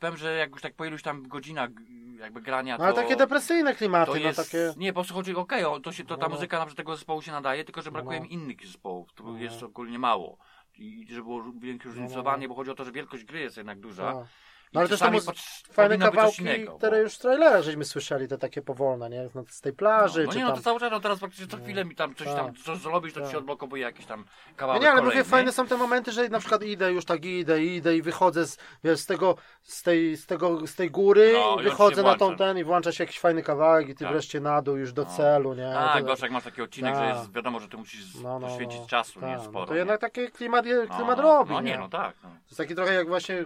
powiem, 0.00 0.16
że 0.16 0.36
jak 0.36 0.50
już 0.50 0.62
tak 0.62 0.74
po 0.74 0.84
iluś 0.84 1.02
tam 1.02 1.28
godzinach 1.28 1.70
jakby 2.18 2.40
grania, 2.40 2.78
No, 2.78 2.84
ale 2.84 2.94
to... 2.94 3.02
takie 3.02 3.16
depresyjne 3.16 3.74
klimaty, 3.74 4.12
to 4.12 4.18
no 4.18 4.24
jest, 4.24 4.36
takie... 4.36 4.72
nie, 4.76 4.92
po 4.92 4.94
prostu 4.94 5.14
chodzi, 5.14 5.34
okej, 5.34 5.64
o, 5.64 5.80
to, 5.80 5.92
się, 5.92 6.04
to 6.04 6.16
ta 6.16 6.22
No, 6.22 6.28
no. 6.28 6.34
muzyka 6.34 6.58
na 6.58 6.66
przykład 6.66 6.76
tego 6.76 6.96
zespołu 6.96 7.22
się 7.22 7.32
nadaje, 7.32 7.64
tylko 7.64 7.82
że 7.82 7.90
brakuje 7.90 8.18
no. 8.18 8.24
mi 8.24 8.32
innych 8.32 8.66
zespołów, 8.66 9.12
tu 9.12 9.32
No. 9.32 9.38
jest 9.38 9.62
ogólnie 9.62 9.98
mało. 9.98 10.38
I 10.78 11.06
żeby 11.10 11.22
było 11.22 11.44
większe 11.58 11.88
różnicowanie, 11.88 12.48
bo 12.48 12.54
chodzi 12.54 12.70
o 12.70 12.74
to, 12.74 12.84
że 12.84 12.92
wielkość 12.92 13.24
gry 13.24 13.40
jest 13.40 13.56
jednak 13.56 13.80
duża. 13.80 14.26
No. 14.74 14.80
No 14.80 14.80
ale 14.80 14.88
też 14.88 15.00
muzy- 15.00 15.26
pot- 15.26 15.36
Fajne 15.72 15.98
kawałki, 15.98 16.42
innego, 16.42 16.72
które 16.78 16.90
bo- 16.90 16.96
już 17.02 17.14
w 17.14 17.18
trailerach 17.18 17.62
żeśmy 17.62 17.84
słyszeli, 17.84 18.28
te 18.28 18.38
takie 18.38 18.62
powolne, 18.62 19.10
nie? 19.10 19.28
No, 19.34 19.44
z 19.48 19.60
tej 19.60 19.72
plaży, 19.72 20.20
No, 20.20 20.26
no 20.26 20.34
nie, 20.38 20.40
no 20.44 20.48
tam... 20.50 20.56
to 20.56 20.62
cały 20.62 20.80
czas, 20.80 20.90
no 20.90 21.00
teraz 21.00 21.18
praktycznie 21.18 21.46
co 21.46 21.56
No. 21.56 21.62
chwilę 21.64 21.84
mi 21.84 21.94
tam 21.96 22.14
coś 22.14 22.26
Tak. 22.26 22.36
tam, 22.36 22.54
coś 22.54 22.78
zrobisz, 22.78 23.12
to 23.12 23.20
ci 23.20 23.24
Tak. 23.24 23.32
się 23.32 23.38
odblokowuje 23.38 23.82
jakiś 23.82 24.06
tam 24.06 24.20
No 24.20 24.52
kawałek 24.56 24.82
nie, 24.82 24.88
ale 24.90 24.96
kolejny. 25.00 25.20
mówię, 25.20 25.30
fajne 25.30 25.52
są 25.52 25.66
te 25.66 25.76
momenty, 25.76 26.12
że 26.12 26.28
na 26.28 26.38
przykład 26.38 26.62
idę, 26.62 26.92
już 26.92 27.04
tak 27.04 27.24
idę, 27.24 27.64
idę 27.64 27.96
i 27.96 28.02
wychodzę 28.02 28.46
z, 28.46 28.58
wiesz, 28.84 28.98
z 29.00 29.06
tego, 29.06 29.36
z 29.62 29.82
tej, 29.82 30.16
z 30.16 30.26
tego, 30.26 30.66
z 30.66 30.74
tej 30.74 30.90
góry, 30.90 31.32
No, 31.34 31.56
wychodzę 31.56 32.02
na 32.02 32.16
tą 32.16 32.36
ten 32.36 32.58
i 32.58 32.64
włącza 32.64 32.92
się 32.92 33.04
jakiś 33.04 33.20
fajny 33.20 33.42
kawałek 33.42 33.88
i 33.88 33.94
ty 33.94 34.04
Tak. 34.04 34.12
wreszcie 34.12 34.40
na 34.40 34.62
dół 34.62 34.76
już 34.76 34.92
do 34.92 35.02
No. 35.02 35.10
celu, 35.16 35.54
nie? 35.54 35.70
Tak, 35.74 36.04
to, 36.04 36.14
jak 36.22 36.30
masz 36.32 36.44
taki 36.44 36.62
odcinek, 36.62 36.94
że 36.94 37.00
Tak. 37.00 37.16
jest 37.16 37.32
wiadomo, 37.32 37.60
że 37.60 37.68
ty 37.68 37.76
musisz 37.76 38.04
z- 38.04 38.22
no, 38.22 38.38
no, 38.38 38.48
poświęcić 38.48 38.80
no, 38.80 38.86
czasu, 38.86 39.20
tak, 39.20 39.28
nie 39.30 39.36
no 39.36 39.44
sporo. 39.44 39.66
to 39.66 39.74
jednak 39.74 40.00
taki 40.00 40.28
klimat, 40.30 40.64
No, 40.88 40.96
klimat 40.96 41.16
no, 41.16 41.22
robi, 41.22 41.52
No 41.52 41.60
nie? 41.60 41.78
no 41.78 41.88
tak. 41.88 42.14
No. 42.22 42.28
To 42.28 42.36
jest 42.46 42.58
taki 42.58 42.74
trochę 42.74 42.94
jak 42.94 43.08
właśnie, 43.08 43.44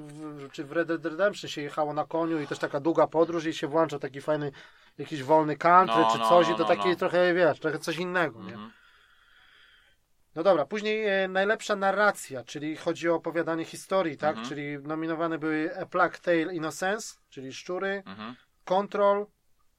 czy 0.52 0.64
w 0.64 0.72
Red 0.72 0.88
Dead 0.88 1.17
Redemption 1.18 1.50
się 1.50 1.62
jechało 1.62 1.92
na 1.92 2.04
koniu 2.04 2.40
i 2.40 2.46
też 2.46 2.58
taka 2.58 2.80
długa 2.80 3.06
podróż 3.06 3.46
i 3.46 3.54
się 3.54 3.66
włącza 3.66 3.98
taki 3.98 4.20
fajny, 4.20 4.52
jakiś 4.98 5.22
wolny 5.22 5.56
country 5.56 6.00
No, 6.00 6.10
czy 6.12 6.18
no, 6.18 6.28
coś 6.28 6.48
no, 6.48 6.54
i 6.54 6.56
to 6.56 6.62
no, 6.62 6.68
taki 6.68 6.88
no. 6.88 6.96
trochę, 6.96 7.34
wiesz, 7.34 7.60
trochę 7.60 7.78
coś 7.78 7.96
innego, 7.96 8.42
nie? 8.42 8.52
Mhm. 8.52 8.70
No 10.34 10.42
dobra, 10.42 10.66
później 10.66 11.06
e, 11.06 11.28
najlepsza 11.28 11.76
narracja, 11.76 12.44
czyli 12.44 12.76
chodzi 12.76 13.08
o 13.08 13.14
opowiadanie 13.14 13.64
historii, 13.64 14.16
tak? 14.16 14.30
Mhm. 14.30 14.48
Czyli 14.48 14.78
nominowane 14.78 15.38
były 15.38 15.78
A 15.80 15.86
Plague 15.86 16.18
Tale 16.18 16.54
Innocence, 16.54 17.18
czyli 17.28 17.52
Szczury, 17.52 18.02
Mhm. 18.06 18.34
Control, 18.64 19.26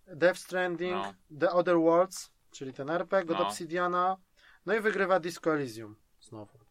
Death 0.08 0.40
Stranding. 0.40 1.06
The 1.40 1.52
Other 1.52 1.76
Worlds, 1.76 2.32
czyli 2.52 2.74
ten 2.74 2.90
RPG 2.90 3.36
od. 3.36 3.42
Obsidiana, 3.42 4.18
no 4.66 4.76
i 4.76 4.80
wygrywa 4.80 5.20
Disco 5.20 5.54
Elysium 5.54 5.96
znowu. 6.22 6.69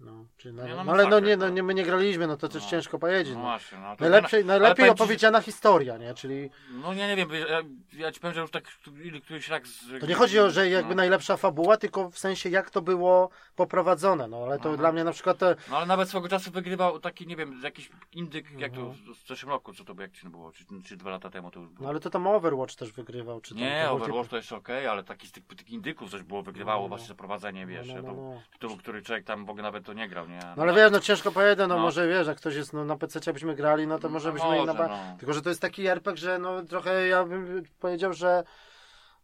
No, 0.00 0.24
czyli 0.36 0.54
na, 0.56 0.64
Nie, 0.66 0.74
no, 0.74 0.84
no 0.84 0.92
ale 0.92 1.06
no 1.08 1.20
nie, 1.20 1.36
no, 1.36 1.46
to- 1.46 1.50
nie, 1.52 1.62
my 1.62 1.74
nie 1.74 1.84
graliśmy, 1.84 2.26
no 2.26 2.36
to 2.36 2.48
też 2.48 2.62
No. 2.62 2.68
ciężko 2.70 2.98
powiedzieć. 2.98 3.34
No 3.34 3.40
No. 3.40 3.46
właśnie, 3.46 3.78
no 3.78 3.96
to 3.96 4.04
Najlepiej, 4.08 4.44
najlepiej 4.44 4.86
że- 4.86 4.92
opowiedziana 4.92 5.40
historia, 5.40 5.96
nie? 5.96 6.14
Czyli 6.14 6.50
No 6.70 6.94
nie, 6.94 7.08
nie 7.08 7.16
wiem, 7.16 7.28
ja, 7.50 7.62
ja 7.98 8.12
ci 8.12 8.20
powiem, 8.20 8.34
że 8.34 8.40
już 8.40 8.50
tak 8.50 8.64
ile 9.04 9.20
któryś 9.20 9.48
rak 9.48 9.66
z... 9.66 10.00
to 10.00 10.06
nie 10.06 10.14
chodzi 10.14 10.38
o, 10.40 10.50
że 10.50 10.68
jakby 10.68 10.90
no. 10.94 10.96
najlepsza 10.96 11.36
fabuła, 11.36 11.76
tylko 11.76 12.10
w 12.10 12.18
sensie 12.18 12.48
jak 12.48 12.70
to 12.70 12.82
było 12.82 13.30
poprowadzone, 13.56 14.28
no 14.28 14.36
ale 14.42 14.58
to 14.58 14.68
Aha. 14.68 14.76
dla 14.78 14.92
mnie 14.92 15.04
na 15.04 15.12
przykład 15.12 15.38
te, 15.38 15.56
No 15.70 15.76
ale 15.76 15.86
nawet 15.86 16.08
swego 16.08 16.28
czasu 16.28 16.50
wygrywał 16.50 17.00
taki, 17.00 17.26
nie 17.26 17.36
wiem, 17.36 17.60
jakiś 17.64 17.90
indyk, 18.12 18.50
jak 18.60 18.72
to 18.72 18.80
Mhm. 18.80 19.14
w 19.14 19.28
zeszłym 19.28 19.50
roku, 19.52 19.72
co 19.72 19.84
to 19.84 19.94
było, 19.94 20.02
jak 20.02 20.10
to 20.22 20.30
było, 20.30 20.52
czy, 20.52 20.64
czy 20.84 20.96
dwa 20.96 21.10
lata 21.10 21.30
temu 21.30 21.50
to 21.50 21.60
już 21.60 21.68
było. 21.68 21.82
no 21.84 21.88
ale 21.90 22.00
to 22.00 22.10
tam 22.10 22.26
Overwatch 22.26 22.74
też 22.74 22.92
wygrywał, 22.92 23.40
czy 23.40 23.54
tam 23.54 23.58
nie, 23.62 23.82
to 23.86 23.92
Overwatch 23.92 24.30
to 24.30 24.36
jeszcze 24.36 24.56
okej, 24.56 24.86
ale 24.86 25.04
taki 25.04 25.26
z 25.28 25.32
tych, 25.32 25.44
tych 25.46 25.70
indyków 25.70 26.10
coś 26.10 26.22
było, 26.22 26.42
wygrywało 26.42 26.82
No, 26.82 26.88
no. 26.88 26.96
właśnie 26.96 27.14
prowadzenie, 27.14 27.66
wiesz, 27.66 27.88
no, 27.88 27.94
no, 27.94 28.00
ja 28.00 28.06
to, 28.08 28.12
no. 28.14 28.42
tytuł, 28.52 28.76
który 28.76 29.02
człowiek 29.02 29.24
tam 29.24 29.44
w 29.46 29.50
ogóle 29.50 29.62
nawet 29.62 29.89
to 29.90 29.94
nie 29.94 30.08
grał, 30.08 30.28
nie? 30.28 30.40
No 30.56 30.62
ale 30.62 30.74
wiesz, 30.74 30.92
no 30.92 31.00
ciężko 31.00 31.32
powiedzieć, 31.32 31.58
no, 31.58 31.66
No. 31.66 31.78
może 31.78 32.08
wiesz, 32.08 32.26
jak 32.26 32.36
ktoś 32.36 32.54
jest 32.54 32.72
no, 32.72 32.84
na 32.84 32.96
PC 32.96 33.32
byśmy 33.32 33.54
grali, 33.54 33.86
no 33.86 33.98
to 33.98 34.08
może 34.08 34.28
No 34.28 34.32
byśmy 34.34 34.48
i 34.48 34.66
na 34.66 34.72
może, 34.72 34.78
ba... 34.78 34.88
no. 34.88 35.16
Tylko, 35.18 35.32
że 35.32 35.42
to 35.42 35.48
jest 35.48 35.60
taki 35.62 35.86
RPG, 35.86 36.20
że 36.22 36.38
no 36.38 36.62
trochę 36.62 37.06
ja 37.06 37.24
bym 37.24 37.62
powiedział, 37.80 38.12
że 38.12 38.44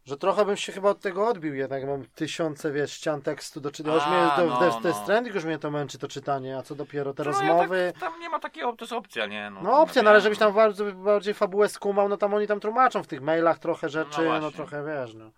że 0.05 0.17
trochę 0.17 0.45
bym 0.45 0.57
się 0.57 0.71
chyba 0.71 0.89
od 0.89 0.99
tego 0.99 1.27
odbił 1.27 1.55
jednak, 1.55 1.85
mam 1.87 2.05
tysiące, 2.05 2.71
wiesz, 2.71 2.91
ścian 2.93 3.21
tekstu 3.21 3.61
do 3.61 3.71
czytania, 3.71 3.95
już 3.95 4.05
mnie 4.07 4.31
do, 4.37 4.45
no, 4.45 4.55
w 4.57 4.83
Death, 4.83 5.07
no. 5.07 5.27
Już 5.33 5.45
mnie 5.45 5.59
to 5.59 5.71
męczy 5.71 5.97
to 5.97 6.07
czytanie, 6.07 6.57
a 6.57 6.61
co 6.61 6.75
dopiero 6.75 7.13
te 7.13 7.23
No, 7.23 7.31
rozmowy. 7.31 7.77
Ja 7.95 7.99
tak, 8.01 8.11
tam 8.11 8.19
nie 8.19 8.29
ma 8.29 8.39
takiego, 8.39 8.73
to 8.73 8.85
jest 8.85 8.93
opcja, 8.93 9.25
nie? 9.25 9.49
No, 9.49 9.61
No 9.61 9.69
tam 9.71 9.79
opcja, 9.79 10.03
no 10.03 10.09
ale 10.09 10.21
żebyś 10.21 10.37
tam 10.37 10.53
bardzo, 10.53 10.85
bardziej 10.91 11.33
fabułę 11.33 11.69
skumał, 11.69 12.09
no 12.09 12.17
tam 12.17 12.33
oni 12.33 12.47
tam 12.47 12.59
tłumaczą 12.59 13.03
w 13.03 13.07
tych 13.07 13.21
mailach 13.21 13.59
trochę 13.59 13.89
rzeczy, 13.89 14.21
no, 14.21 14.23
właśnie. 14.39 14.51
trochę 14.51 14.85
wiesz, 14.85 15.13
no. 15.13 15.31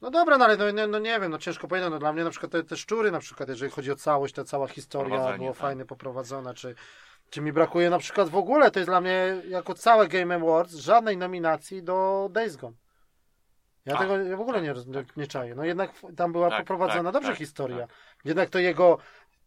No 0.00 0.10
dobra, 0.10 0.38
no 0.38 0.44
ale 0.44 0.56
no, 0.56 0.64
no, 0.72 0.86
no 0.86 0.98
nie 0.98 1.20
wiem, 1.20 1.30
no 1.30 1.38
ciężko 1.38 1.68
powiedzieć, 1.68 1.90
no 1.90 1.98
dla 1.98 2.12
mnie 2.12 2.24
na 2.24 2.30
przykład 2.30 2.52
te, 2.52 2.64
te 2.64 2.76
szczury 2.76 3.10
na 3.10 3.18
przykład, 3.18 3.48
jeżeli 3.48 3.70
chodzi 3.70 3.92
o 3.92 3.96
całość, 3.96 4.34
ta 4.34 4.44
cała 4.44 4.68
historia 4.68 5.36
było 5.36 5.50
tak. 5.50 5.58
fajnie 5.58 5.84
poprowadzona, 5.84 6.54
czy, 6.54 6.74
czy 7.30 7.40
mi 7.40 7.52
brakuje 7.52 7.90
na 7.90 7.98
przykład 7.98 8.28
w 8.28 8.36
ogóle, 8.36 8.70
to 8.70 8.78
jest 8.78 8.90
dla 8.90 9.00
mnie 9.00 9.42
jako 9.48 9.74
całe 9.74 10.08
Game 10.08 10.34
Awards 10.34 10.74
żadnej 10.74 11.16
nominacji 11.16 11.82
do 11.82 12.28
Days 12.32 12.56
Gone. 12.56 12.76
Ja 13.86 13.96
tego 13.96 14.16
ja 14.16 14.36
w 14.36 14.40
ogóle 14.40 14.62
nie, 14.62 14.72
roz- 14.72 14.86
nie, 14.86 15.04
nie 15.16 15.26
czaję. 15.26 15.54
No 15.54 15.64
jednak 15.64 15.90
tam 16.16 16.32
była 16.32 16.50
Tak, 16.50 16.58
poprowadzona 16.58 17.02
tak, 17.02 17.12
dobrze 17.12 17.28
tak, 17.28 17.38
historia. 17.38 17.78
tak. 17.78 17.96
Jednak 18.24 18.50
to 18.50 18.58
jego, 18.58 18.98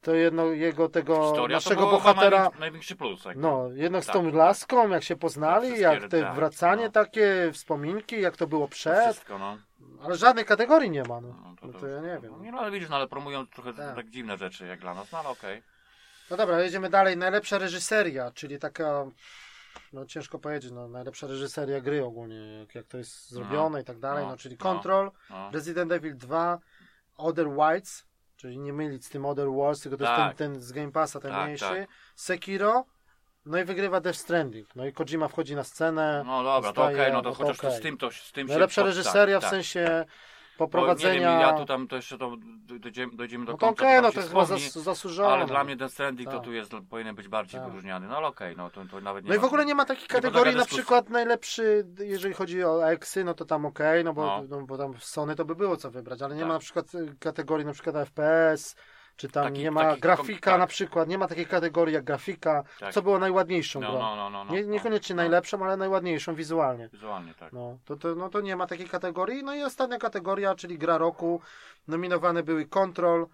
to 0.02 0.14
jedno, 0.14 0.46
jego 0.46 0.90
tego 0.90 1.24
Historia 1.24 1.58
naszego 1.58 1.86
to 1.86 1.92
bohatera... 1.92 2.38
największy, 2.38 2.60
największy 2.60 2.96
plus. 2.96 3.26
jakby. 3.26 3.42
No, 3.42 3.70
jednak 3.74 4.04
z 4.04 4.08
Tak, 4.08 4.16
tą 4.16 4.26
tak. 4.26 4.34
laską, 4.34 4.90
jak 4.90 5.04
się 5.04 5.16
poznali, 5.16 5.80
jak 5.80 6.08
te 6.08 6.22
tak, 6.22 6.36
wracanie 6.36 6.86
no. 6.86 6.92
takie, 6.92 7.50
wspominki, 7.54 8.22
jak 8.22 8.38
to 8.38 8.48
było 8.48 8.68
To 8.68 8.72
przed, 8.72 9.04
Wszystko, 9.04 9.38
no. 9.38 9.58
Ale 10.04 10.16
żadnej 10.16 10.46
kategorii 10.46 10.90
nie 10.90 11.04
ma, 11.04 11.22
no. 11.22 11.28
No 11.62 11.68
No 11.68 11.80
to 11.80 11.88
ja 11.88 12.02
nie 12.02 12.20
wiem. 12.24 12.52
No 12.52 12.60
ale 12.60 12.72
widzisz, 12.72 12.90
no 12.90 12.96
ale 12.96 13.08
promują 13.08 13.48
trochę 13.48 13.74
Tak. 13.74 13.96
tak, 13.96 14.10
dziwne 14.10 14.38
rzeczy 14.38 14.68
jak 14.68 14.80
dla 14.80 14.94
nas, 14.94 15.12
no 15.12 15.18
ale 15.20 15.30
okej. 15.30 15.64
No 16.32 16.38
dobra, 16.38 16.62
jedziemy 16.62 16.90
dalej. 16.90 17.18
Najlepsza 17.18 17.58
reżyseria, 17.58 18.32
czyli 18.32 18.60
taka, 18.60 19.06
no 19.94 20.06
ciężko 20.06 20.40
powiedzieć, 20.40 20.72
no 20.72 20.88
najlepsza 20.88 21.28
reżyseria 21.28 21.82
gry 21.82 22.06
ogólnie, 22.06 22.66
jak, 22.76 22.88
to 22.88 22.98
jest 22.98 23.30
zrobione 23.30 23.82
i 23.82 23.84
tak 23.84 24.00
dalej, 24.00 24.24
no, 24.24 24.30
no, 24.32 24.38
czyli 24.38 24.56
no. 24.60 24.64
Control, 24.64 25.12
No. 25.30 25.52
Resident 25.52 25.92
Evil 25.92 26.18
2, 26.18 26.60
Other 27.18 27.48
Whites, 27.48 28.06
czyli 28.36 28.60
nie 28.60 28.74
mylić 28.74 29.06
z 29.06 29.10
tym 29.10 29.26
Other 29.26 29.48
Worlds, 29.48 29.82
tylko 29.82 29.98
to 29.98 30.04
jest 30.04 30.16
Tak. 30.16 30.38
ten, 30.38 30.54
ten 30.54 30.62
z 30.62 30.72
Game 30.72 30.92
Passa, 30.92 31.20
ten 31.20 31.32
Tak, 31.32 31.46
mniejszy, 31.46 31.66
tak. 31.66 31.88
Sekiro, 32.16 32.86
no 33.46 33.60
i 33.60 33.64
wygrywa 33.64 34.02
Death 34.02 34.20
Stranding, 34.20 34.76
no 34.76 34.86
i 34.86 34.94
Kojima 34.94 35.28
wchodzi 35.28 35.56
na 35.56 35.64
scenę, 35.64 36.24
No 36.26 36.44
dobra, 36.44 36.74
to 36.74 36.82
Dostaje, 36.82 36.98
okej, 36.98 37.14
no 37.14 37.22
to 37.22 37.30
no 37.30 37.36
to 37.36 37.44
chociaż 37.44 37.58
to 37.58 37.68
okej. 37.68 37.80
z 37.80 37.82
tym 37.82 37.98
to 37.98 38.12
z 38.12 38.32
tym 38.32 38.48
najlepsza 38.48 38.82
się... 38.82 38.86
reżyseria 38.86 39.40
tak, 39.40 39.50
w 39.50 39.52
tak. 39.52 39.52
sensie 39.52 40.06
Bo 40.60 40.66
poprowadzenia... 40.66 41.14
Nie 41.14 41.20
wiem, 41.20 41.40
ja 41.40 41.54
tu 41.54 41.66
tam 41.66 41.88
to 41.88 41.96
jeszcze 41.96 42.18
to 42.18 42.36
dojdziemy, 42.80 43.16
dojdziemy 43.16 43.46
do 43.46 43.52
no 43.52 43.58
to 43.58 43.66
końca, 43.68 43.84
okej, 43.84 43.96
to 43.96 44.02
no 44.02 44.12
to 44.12 44.22
chyba 44.22 44.46
zas, 44.46 44.74
zasłużone. 44.74 45.30
Ale 45.30 45.46
dla 45.46 45.64
mnie 45.64 45.76
Death 45.76 45.94
Stranding 45.94 46.30
to 46.30 46.36
Tak. 46.36 46.46
tu 46.46 46.54
jest, 46.54 46.72
powinien 46.90 47.16
być 47.16 47.28
bardziej 47.28 47.62
Tak. 47.62 47.70
wyróżniany. 47.70 48.08
No 48.08 48.18
ale 48.18 48.28
okej, 48.28 48.56
no 48.58 48.70
to, 48.70 48.86
to 48.92 49.02
nawet 49.02 49.24
nie 49.24 49.30
No 49.30 49.36
i 49.36 49.40
w 49.40 49.44
ogóle 49.44 49.66
nie 49.66 49.76
ma 49.76 49.86
takiej 49.86 50.08
kategorii, 50.08 50.56
na 50.56 50.66
przykład 50.66 51.10
najlepszy, 51.10 51.88
jeżeli 52.00 52.34
chodzi 52.34 52.64
o 52.64 52.92
eksy, 52.92 53.24
no 53.24 53.34
to 53.34 53.46
tam 53.46 53.66
okej, 53.66 54.04
no, 54.04 54.14
bo, 54.14 54.26
No. 54.26 54.44
no. 54.50 54.62
bo 54.66 54.78
tam 54.78 54.94
w 54.94 55.04
Sony 55.06 55.36
to 55.36 55.46
by 55.46 55.56
było 55.56 55.78
co 55.78 55.92
wybrać, 55.92 56.22
ale 56.22 56.36
nie 56.36 56.42
Tak. 56.42 56.48
ma 56.48 56.54
na 56.54 56.60
przykład 56.60 56.86
kategorii 57.20 57.66
na 57.66 57.74
przykład 57.74 57.96
FPS, 57.96 58.76
czy 59.20 59.30
tam 59.30 59.44
Taki- 59.44 59.60
nie 59.60 59.72
ma 59.72 59.82
taki 59.84 60.02
grafika 60.02 60.58
na 60.58 60.68
przykład, 60.68 61.10
nie 61.10 61.18
ma 61.18 61.28
takiej 61.28 61.46
kategorii 61.46 61.94
jak 61.94 62.04
grafika, 62.04 62.64
Tak. 62.80 62.94
co 62.94 63.02
było 63.02 63.20
najładniejszą 63.20 63.80
No, 63.80 63.92
grą. 63.92 64.00
no, 64.00 64.16
no, 64.16 64.30
no, 64.30 64.44
no, 64.46 64.54
nie, 64.54 64.64
niekoniecznie 64.64 65.16
No. 65.16 65.22
najlepszą, 65.22 65.66
ale 65.66 65.78
najładniejszą 65.78 66.36
wizualnie. 66.36 66.90
Wizualnie, 66.94 67.34
tak. 67.34 67.54
No 67.54 67.78
to, 67.86 67.96
to, 67.96 68.16
no 68.16 68.30
to 68.30 68.42
nie 68.42 68.56
ma 68.56 68.68
takiej 68.68 68.90
kategorii. 68.90 69.44
No 69.44 69.56
i 69.56 69.64
ostatnia 69.64 69.98
kategoria, 69.98 70.56
czyli 70.56 70.78
gra 70.78 70.98
roku. 70.98 71.42
Nominowane 71.88 72.44
były 72.44 72.66
Control, 72.66 73.28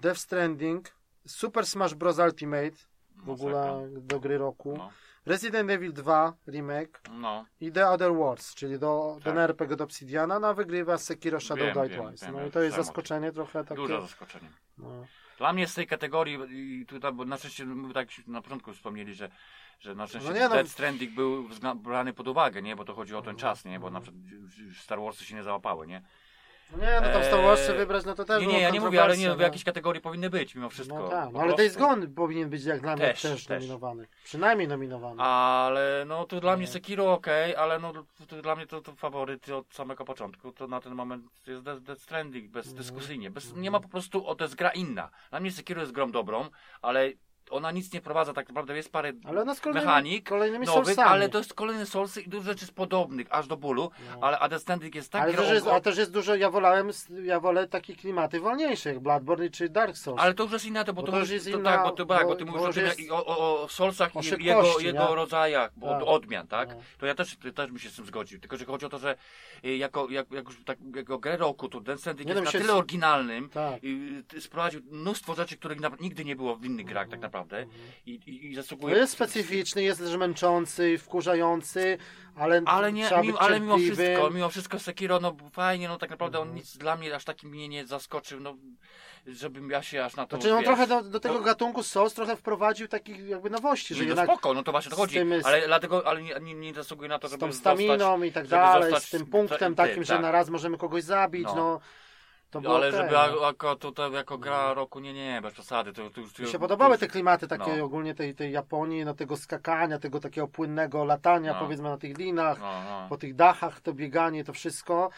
Death 0.00 0.20
Stranding, 0.20 0.88
Super 1.26 1.66
Smash 1.66 1.94
Bros. 1.94 2.18
Ultimate, 2.18 2.70
w 3.16 3.30
ogóle 3.30 3.88
do 3.90 4.20
gry 4.20 4.38
roku, 4.38 4.78
Resident 5.26 5.70
Evil 5.70 5.92
2 5.92 6.32
remake 6.46 7.00
no. 7.12 7.44
i 7.60 7.72
The 7.72 7.88
Other 7.88 8.12
Worlds, 8.14 8.54
czyli 8.54 8.78
do, 8.78 9.14
Tak. 9.14 9.24
ten 9.24 9.38
RPG 9.38 9.74
od 9.74 9.80
Obsidiana, 9.80 10.38
no 10.40 10.46
a 10.48 10.54
wygrywa 10.54 10.98
Sekiro 10.98 11.40
Shadow 11.40 11.64
Wiem, 11.64 11.74
Die 11.74 11.88
wiem, 11.96 12.08
Twice. 12.08 12.26
wiem, 12.26 12.34
no 12.34 12.46
i 12.46 12.50
to 12.50 12.60
jest 12.60 12.76
zaskoczenie 12.76 13.32
trochę 13.32 13.64
takie. 13.64 13.74
Duże 13.82 14.00
zaskoczenie. 14.00 14.48
No. 14.78 15.06
Dla 15.40 15.52
mnie 15.52 15.66
z 15.66 15.74
tej 15.74 15.86
kategorii, 15.86 16.38
i 16.50 16.86
tutaj, 16.86 17.12
bo 17.12 17.24
na 17.24 17.36
szczęście 17.38 17.64
my 17.64 17.94
tak 17.94 18.08
na 18.26 18.42
początku 18.42 18.72
wspomnieli, 18.72 19.14
że, 19.14 19.30
że 19.80 19.94
na 19.94 20.06
szczęście 20.06 20.28
No 20.28 20.34
nie, 20.34 20.48
no- 20.48 20.54
Death 20.54 20.70
Stranding 20.70 21.12
był 21.14 21.48
brany 21.76 22.12
pod 22.12 22.28
uwagę, 22.28 22.62
nie? 22.62 22.76
Bo 22.76 22.84
to 22.84 22.94
chodzi 22.94 23.14
o 23.14 23.22
ten 23.22 23.36
czas, 23.36 23.64
nie? 23.64 23.80
Bo 23.80 23.90
na 23.90 24.00
przykład 24.00 24.22
Star 24.78 25.00
Warsy 25.00 25.24
się 25.24 25.34
nie 25.34 25.42
załapały, 25.42 25.86
nie? 25.86 26.02
No 26.72 26.84
nie, 26.84 27.00
no 27.00 27.12
tam 27.12 27.24
Star 27.24 27.42
Warsy 27.42 27.74
wybrać, 27.74 28.04
no 28.04 28.14
to 28.14 28.24
też 28.24 28.40
Nie, 28.40 28.46
nie, 28.46 28.60
ja 28.60 28.70
nie 28.70 28.80
mówię, 28.80 29.02
ale 29.02 29.16
nie, 29.16 29.16
w 29.16 29.26
kontrowersja, 29.26 29.46
jakiejś 29.46 29.64
kategorii 29.64 30.02
powinny 30.02 30.30
być 30.30 30.54
mimo 30.54 30.70
wszystko. 30.70 30.98
No 30.98 31.08
tak, 31.08 31.32
no 31.32 31.40
ale. 31.40 31.54
Days 31.54 31.76
Gone 31.76 32.06
powinien 32.06 32.50
być 32.50 32.64
jak 32.64 32.80
dla 32.80 32.96
mnie 32.96 33.04
też, 33.04 33.22
Też, 33.22 33.46
też. 33.46 33.62
nominowany. 33.62 34.06
Przynajmniej 34.24 34.68
nominowany. 34.68 35.22
Ale 35.22 36.04
no 36.06 36.24
to 36.24 36.40
dla 36.40 36.56
mnie 36.56 36.66
Nie. 36.66 36.72
Sekiro 36.72 37.12
ok, 37.12 37.26
ale 37.56 37.78
no 37.78 37.92
to, 38.28 38.42
dla 38.42 38.56
mnie 38.56 38.66
to, 38.66 38.80
to 38.80 38.92
faworyt 38.94 39.48
od 39.48 39.74
samego 39.74 40.04
początku. 40.04 40.52
To 40.52 40.66
na 40.66 40.80
ten 40.80 40.94
moment 40.94 41.24
jest 41.46 41.62
Death, 41.62 42.02
Stranding, 42.02 42.50
bezdyskusyjnie. 42.50 43.30
Bez, 43.30 43.56
nie 43.56 43.70
ma 43.70 43.80
po 43.80 43.88
prostu, 43.88 44.26
o 44.26 44.34
to 44.34 44.44
jest 44.44 44.54
gra 44.54 44.70
inna. 44.70 45.10
Dla 45.30 45.40
mnie 45.40 45.52
Sekiro 45.52 45.80
jest 45.80 45.92
grą 45.92 46.12
dobrą, 46.12 46.48
ale 46.82 47.12
ona 47.50 47.70
nic 47.70 47.92
nie 47.92 48.00
prowadza 48.00 48.32
tak 48.32 48.48
naprawdę. 48.48 48.76
Jest 48.76 48.92
parę 48.92 49.12
Ale 49.24 49.42
ona 49.42 49.54
z 49.54 49.60
kolejnymi, 49.60 49.86
mechanik 49.86 50.28
kolejnymi 50.28 50.66
nowych, 50.66 50.84
Soulsami. 50.84 51.08
ale 51.08 51.28
to 51.28 51.38
jest 51.38 51.54
kolejne 51.54 51.86
Soulsy 51.86 52.20
i 52.22 52.28
dużo 52.28 52.44
rzeczy 52.44 52.60
jest 52.64 52.74
podobnych, 52.74 53.26
aż 53.30 53.46
do 53.46 53.56
bólu. 53.56 53.90
No. 54.14 54.26
Ale 54.26 54.38
a 54.38 54.48
Death 54.48 54.62
Stranding 54.62 54.94
jest 54.94 55.12
tak 55.12 55.22
ale, 55.22 55.34
też 55.34 55.50
jest, 55.50 55.66
ale 55.66 55.80
też 55.80 55.98
jest 55.98 56.12
dużo, 56.12 56.34
ja 56.34 56.50
wolałem, 56.50 56.90
ja 57.24 57.40
wolę 57.40 57.68
takie 57.68 57.96
klimaty 57.96 58.40
wolniejsze, 58.40 58.88
jak 58.88 59.00
Bloodborne 59.00 59.50
czy 59.50 59.68
Dark 59.68 59.96
Souls. 59.96 60.20
ale 60.20 60.34
to 60.34 60.42
już 60.42 60.52
jest 60.52 60.64
inne, 60.64 60.84
to, 60.84 60.92
bo, 60.92 61.02
Bo 61.02 61.06
to, 61.06 61.12
to 61.12 61.18
już 61.18 61.30
jest 61.30 61.50
to, 61.50 61.58
inna- 61.58 61.64
tak, 61.64 61.82
bo, 61.82 61.90
to, 61.90 62.06
tak, 62.06 62.22
bo 62.22 62.28
bo- 62.28 62.36
ty 62.36 62.44
bo 62.44 62.52
mówisz 62.52 62.68
o, 62.68 62.72
tym, 62.72 62.84
jest- 62.86 63.10
o, 63.10 63.26
o, 63.26 63.62
o 63.62 63.68
Soulsach 63.68 64.16
o 64.16 64.20
i 64.20 64.44
jego, 64.44 64.78
jego 64.80 65.08
nie? 65.08 65.14
rodzajach 65.14 65.70
od, 65.82 65.90
Tak. 65.98 66.02
odmian, 66.08 66.46
tak? 66.46 66.68
No. 66.68 66.74
To 66.98 67.06
ja 67.06 67.14
też, 67.14 67.36
też 67.54 67.66
bym 67.66 67.78
się 67.78 67.90
z 67.90 67.96
tym 67.96 68.06
zgodził. 68.06 68.40
Tylko, 68.40 68.56
że 68.56 68.64
chodzi 68.64 68.86
o 68.86 68.88
to, 68.88 68.98
że 68.98 69.16
y, 69.64 69.76
jako, 69.76 70.08
jak, 70.10 70.30
jak 70.30 70.44
już 70.44 70.64
tak, 70.64 70.78
jako 70.96 71.18
grę 71.18 71.36
roku, 71.36 71.68
to 71.68 71.80
Stranding 71.98 72.28
Nie 72.28 72.34
jest 72.34 72.44
no, 72.44 72.44
na 72.44 72.50
tyle 72.52 72.64
z- 72.64 72.70
oryginalnym 72.76 73.48
Tak. 73.48 73.84
i 73.84 74.22
y, 74.34 74.40
sprowadził 74.40 74.80
mnóstwo 74.90 75.34
rzeczy, 75.34 75.56
których 75.56 75.78
nigdy 76.00 76.24
nie 76.24 76.36
było 76.36 76.56
w 76.56 76.64
innych 76.64 76.86
grach 76.86 77.08
tak 77.08 77.20
naprawdę 77.20 77.39
i, 78.06 78.10
i, 78.10 78.46
i 78.46 78.50
No 78.56 78.62
zasługuje... 78.62 78.96
jest 78.96 79.12
specyficzny, 79.12 79.82
jest 79.82 80.00
też 80.00 80.16
męczący, 80.16 80.98
wkurzający, 80.98 81.98
ale, 82.36 82.62
Ale, 82.66 82.92
nie, 82.92 83.02
być 83.22 83.36
ale 83.38 83.60
mimo 83.60 83.78
wszystko, 83.78 84.30
mimo 84.30 84.48
wszystko 84.48 84.78
Sekiro, 84.78 85.20
no 85.20 85.36
fajnie, 85.52 85.88
no 85.88 85.98
tak 85.98 86.10
naprawdę 86.10 86.38
Mhm. 86.38 86.50
on 86.50 86.56
nic 86.56 86.76
dla 86.76 86.96
mnie 86.96 87.14
aż 87.14 87.24
takim 87.24 87.50
mnie 87.50 87.68
nie 87.68 87.86
zaskoczył, 87.86 88.40
no 88.40 88.54
żebym 89.26 89.70
ja 89.70 89.82
się 89.82 90.04
aż 90.04 90.16
na 90.16 90.26
to, 90.26 90.36
Znaczy 90.36 90.52
on 90.54 90.58
wiesz, 90.58 90.66
trochę 90.66 90.86
do, 90.86 91.02
do 91.02 91.20
tego 91.20 91.34
no- 91.34 91.40
gatunku 91.40 91.82
Souls 91.82 92.14
trochę 92.14 92.36
wprowadził 92.36 92.88
takich 92.88 93.28
jakby 93.28 93.50
nowości, 93.50 93.94
że 93.94 94.00
Nie, 94.00 94.06
no 94.06 94.10
jednak 94.10 94.26
spoko, 94.26 94.54
no 94.54 94.62
to 94.62 94.72
właśnie 94.72 94.88
o 94.88 94.90
to 94.90 94.96
z 94.96 94.98
chodzi, 94.98 95.14
tym 95.14 95.32
ale 95.44 95.66
dlatego, 95.66 96.06
ale 96.06 96.22
nie, 96.22 96.34
nie, 96.40 96.54
nie 96.54 96.74
zasługuje 96.74 97.08
na 97.08 97.18
to, 97.18 97.28
z 97.28 97.30
żeby 97.30 97.40
tą 97.40 97.52
zostać... 97.52 97.78
staminą 97.78 98.22
i 98.22 98.32
tak 98.32 98.46
dalej, 98.46 98.82
zostać 98.90 99.08
z 99.08 99.10
tym 99.10 99.26
z- 99.26 99.30
punktem 99.30 99.72
ty, 99.72 99.76
takim, 99.76 100.04
że 100.04 100.12
tak. 100.12 100.22
na 100.22 100.32
raz 100.32 100.48
możemy 100.50 100.78
kogoś 100.78 101.02
zabić, 101.02 101.44
no, 101.44 101.54
No. 101.54 101.80
Ale 102.68 102.92
żeby 102.92 103.10
no. 103.12 103.20
a- 103.20 103.46
jako, 103.46 103.76
tutaj, 103.76 104.12
jako 104.12 104.38
gra 104.38 104.74
roku, 104.74 105.00
nie, 105.00 105.12
nie, 105.12 105.40
bez 105.42 105.54
przesady, 105.54 105.92
to, 105.92 106.10
to 106.10 106.20
już... 106.20 106.38
Mi 106.38 106.46
się 106.46 106.58
podobały 106.58 106.90
już- 106.92 107.00
te 107.00 107.08
klimaty 107.08 107.48
takie 107.48 107.76
no. 107.76 107.84
ogólnie 107.84 108.14
tej, 108.14 108.34
tej 108.34 108.52
Japonii, 108.52 109.04
no 109.04 109.14
tego 109.14 109.36
skakania, 109.36 109.98
tego 109.98 110.20
takiego 110.20 110.48
płynnego 110.48 111.04
latania 111.04 111.52
No. 111.52 111.58
powiedzmy 111.60 111.88
na 111.88 111.96
tych 111.96 112.18
linach, 112.18 112.60
No, 112.60 112.82
no. 112.84 113.06
po 113.08 113.16
tych 113.16 113.34
dachach, 113.34 113.80
to 113.80 113.92
bieganie, 113.92 114.44
to 114.44 114.52
wszystko, 114.52 115.10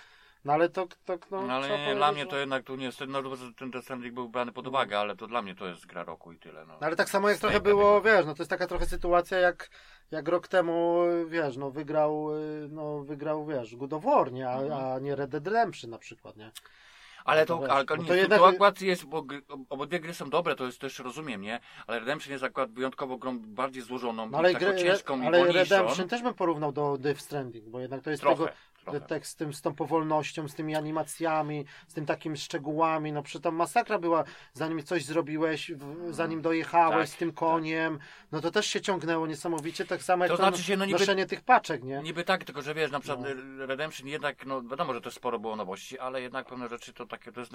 no 0.45 0.53
ale 0.53 0.69
to, 0.69 0.87
to 1.05 1.19
no, 1.31 1.43
No, 1.43 1.53
ale 1.55 1.69
nie, 1.69 1.75
powiedzieć, 1.75 1.97
dla 1.97 2.13
mnie 2.13 2.23
że- 2.23 2.29
to 2.29 2.37
jednak 2.37 2.65
tu 2.65 2.77
nie 2.77 2.85
jest, 2.87 3.01
no 3.09 3.23
ten 3.59 3.71
Death 3.71 3.85
Stranding 3.85 4.15
był 4.15 4.29
brany 4.29 4.53
pod 4.53 4.67
uwagę, 4.67 4.99
ale 4.99 5.17
to 5.17 5.27
dla 5.27 5.43
mnie 5.43 5.55
to 5.55 5.67
jest 5.67 5.87
gra 5.87 6.05
roku 6.05 6.33
i 6.33 6.39
tyle, 6.39 6.67
no. 6.67 6.73
No, 6.81 6.87
ale 6.87 6.97
tak 6.97 7.11
samo 7.11 7.29
jak 7.29 7.39
trochę 7.39 7.61
było, 7.61 8.01
wiesz, 8.01 8.27
no 8.27 8.35
to 8.35 8.43
jest 8.43 8.51
taka 8.51 8.67
trochę 8.67 8.87
sytuacja 8.87 9.39
jak, 9.39 9.71
jak 10.11 10.29
rok 10.29 10.49
temu, 10.49 11.03
wiesz, 11.29 11.57
no 11.57 11.71
wygrał, 11.71 12.37
y, 12.37 12.69
no 12.71 13.01
wygrał, 13.05 13.47
wiesz, 13.47 13.77
God 13.77 13.93
of 13.93 14.05
War, 14.05 14.33
nie? 14.33 14.49
A, 14.49 14.61
Mhm. 14.63 14.73
a 14.95 14.99
nie 14.99 15.17
Red 15.17 15.31
Dead 15.31 15.47
Redemption 15.47 15.91
na 15.91 15.99
przykład, 15.99 16.37
nie? 16.37 16.51
Ale 17.25 17.41
No 17.41 17.47
to, 17.47 17.59
to 17.67 17.73
ale, 17.73 17.85
no 17.91 17.97
nie, 17.97 18.09
to 18.09 18.15
jednak- 18.15 18.39
to 18.39 18.49
akurat 18.49 18.81
jest, 18.81 19.05
bo 19.05 19.23
gry- 19.23 19.43
obydwie 19.71 20.01
gry 20.01 20.15
są 20.15 20.31
dobre, 20.31 20.55
to 20.55 20.67
jest 20.67 20.81
też 20.81 20.99
rozumiem, 20.99 21.41
nie? 21.41 21.61
Ale 21.87 22.01
Redemption 22.01 22.33
jest 22.33 22.45
akurat 22.45 22.73
wyjątkowo 22.73 23.17
grą 23.19 23.39
bardziej 23.39 23.83
złożoną 23.83 24.31
No, 24.31 24.39
ale 24.39 24.51
i 24.51 24.55
taką 24.55 24.67
gry, 24.67 24.79
ciężką 24.79 25.23
i 25.23 25.27
ale. 25.27 25.53
Redemption 25.53 26.09
też 26.09 26.23
bym 26.23 26.35
porównał 26.35 26.73
do 26.73 26.99
Death 26.99 27.21
Stranding, 27.21 27.69
bo 27.69 27.81
jednak 27.81 28.03
to 28.03 28.11
jest 28.11 28.23
Trochę, 28.23 28.45
tego, 28.45 28.57
trochę. 28.85 29.01
tak 29.01 29.27
z, 29.27 29.37
tym, 29.37 29.53
z 29.55 29.63
tą 29.63 29.75
powolnością, 29.75 30.49
z 30.49 30.55
tymi 30.55 30.75
animacjami, 30.77 31.65
z 31.89 31.95
tym 31.95 32.07
takimi 32.07 32.37
szczegółami. 32.39 33.13
No 33.13 33.23
przy 33.23 33.41
tam 33.41 33.55
masakra 33.55 33.99
była, 33.99 34.25
zanim 34.53 34.83
coś 34.83 35.05
zrobiłeś, 35.05 35.73
w, 35.73 36.15
zanim 36.15 36.43
dojechałeś 36.43 37.09
Tak, 37.11 37.17
z 37.17 37.19
tym 37.19 37.33
koniem, 37.33 37.99
no 38.33 38.41
to 38.41 38.51
też 38.51 38.67
się 38.67 38.81
ciągnęło 38.81 39.27
niesamowicie, 39.27 39.85
tak 39.85 40.03
samo 40.03 40.25
jak 40.25 40.31
To 40.31 40.37
to, 40.37 40.43
znaczy 40.43 40.63
się, 40.63 40.77
no 40.77 40.85
niby- 40.85 40.99
noszenie 40.99 41.27
tych 41.27 41.41
paczek, 41.41 41.83
nie? 41.85 42.03
Niby 42.03 42.25
tak, 42.25 42.45
tylko 42.45 42.63
że 42.63 42.75
wiesz, 42.75 42.91
na 42.91 43.01
przykład 43.01 43.27
Redemption 43.59 44.09
jednak, 44.09 44.47
no 44.47 44.63
wiadomo, 44.63 44.95
że 44.95 45.01
to 45.01 45.11
sporo 45.11 45.39
było 45.39 45.57
nowości, 45.57 45.99
ale 45.99 46.23
jednak 46.23 46.47
pewne 46.47 46.69
rzeczy 46.69 46.93
to 46.93 47.07
takie, 47.07 47.33
to 47.33 47.41
jest 47.41 47.53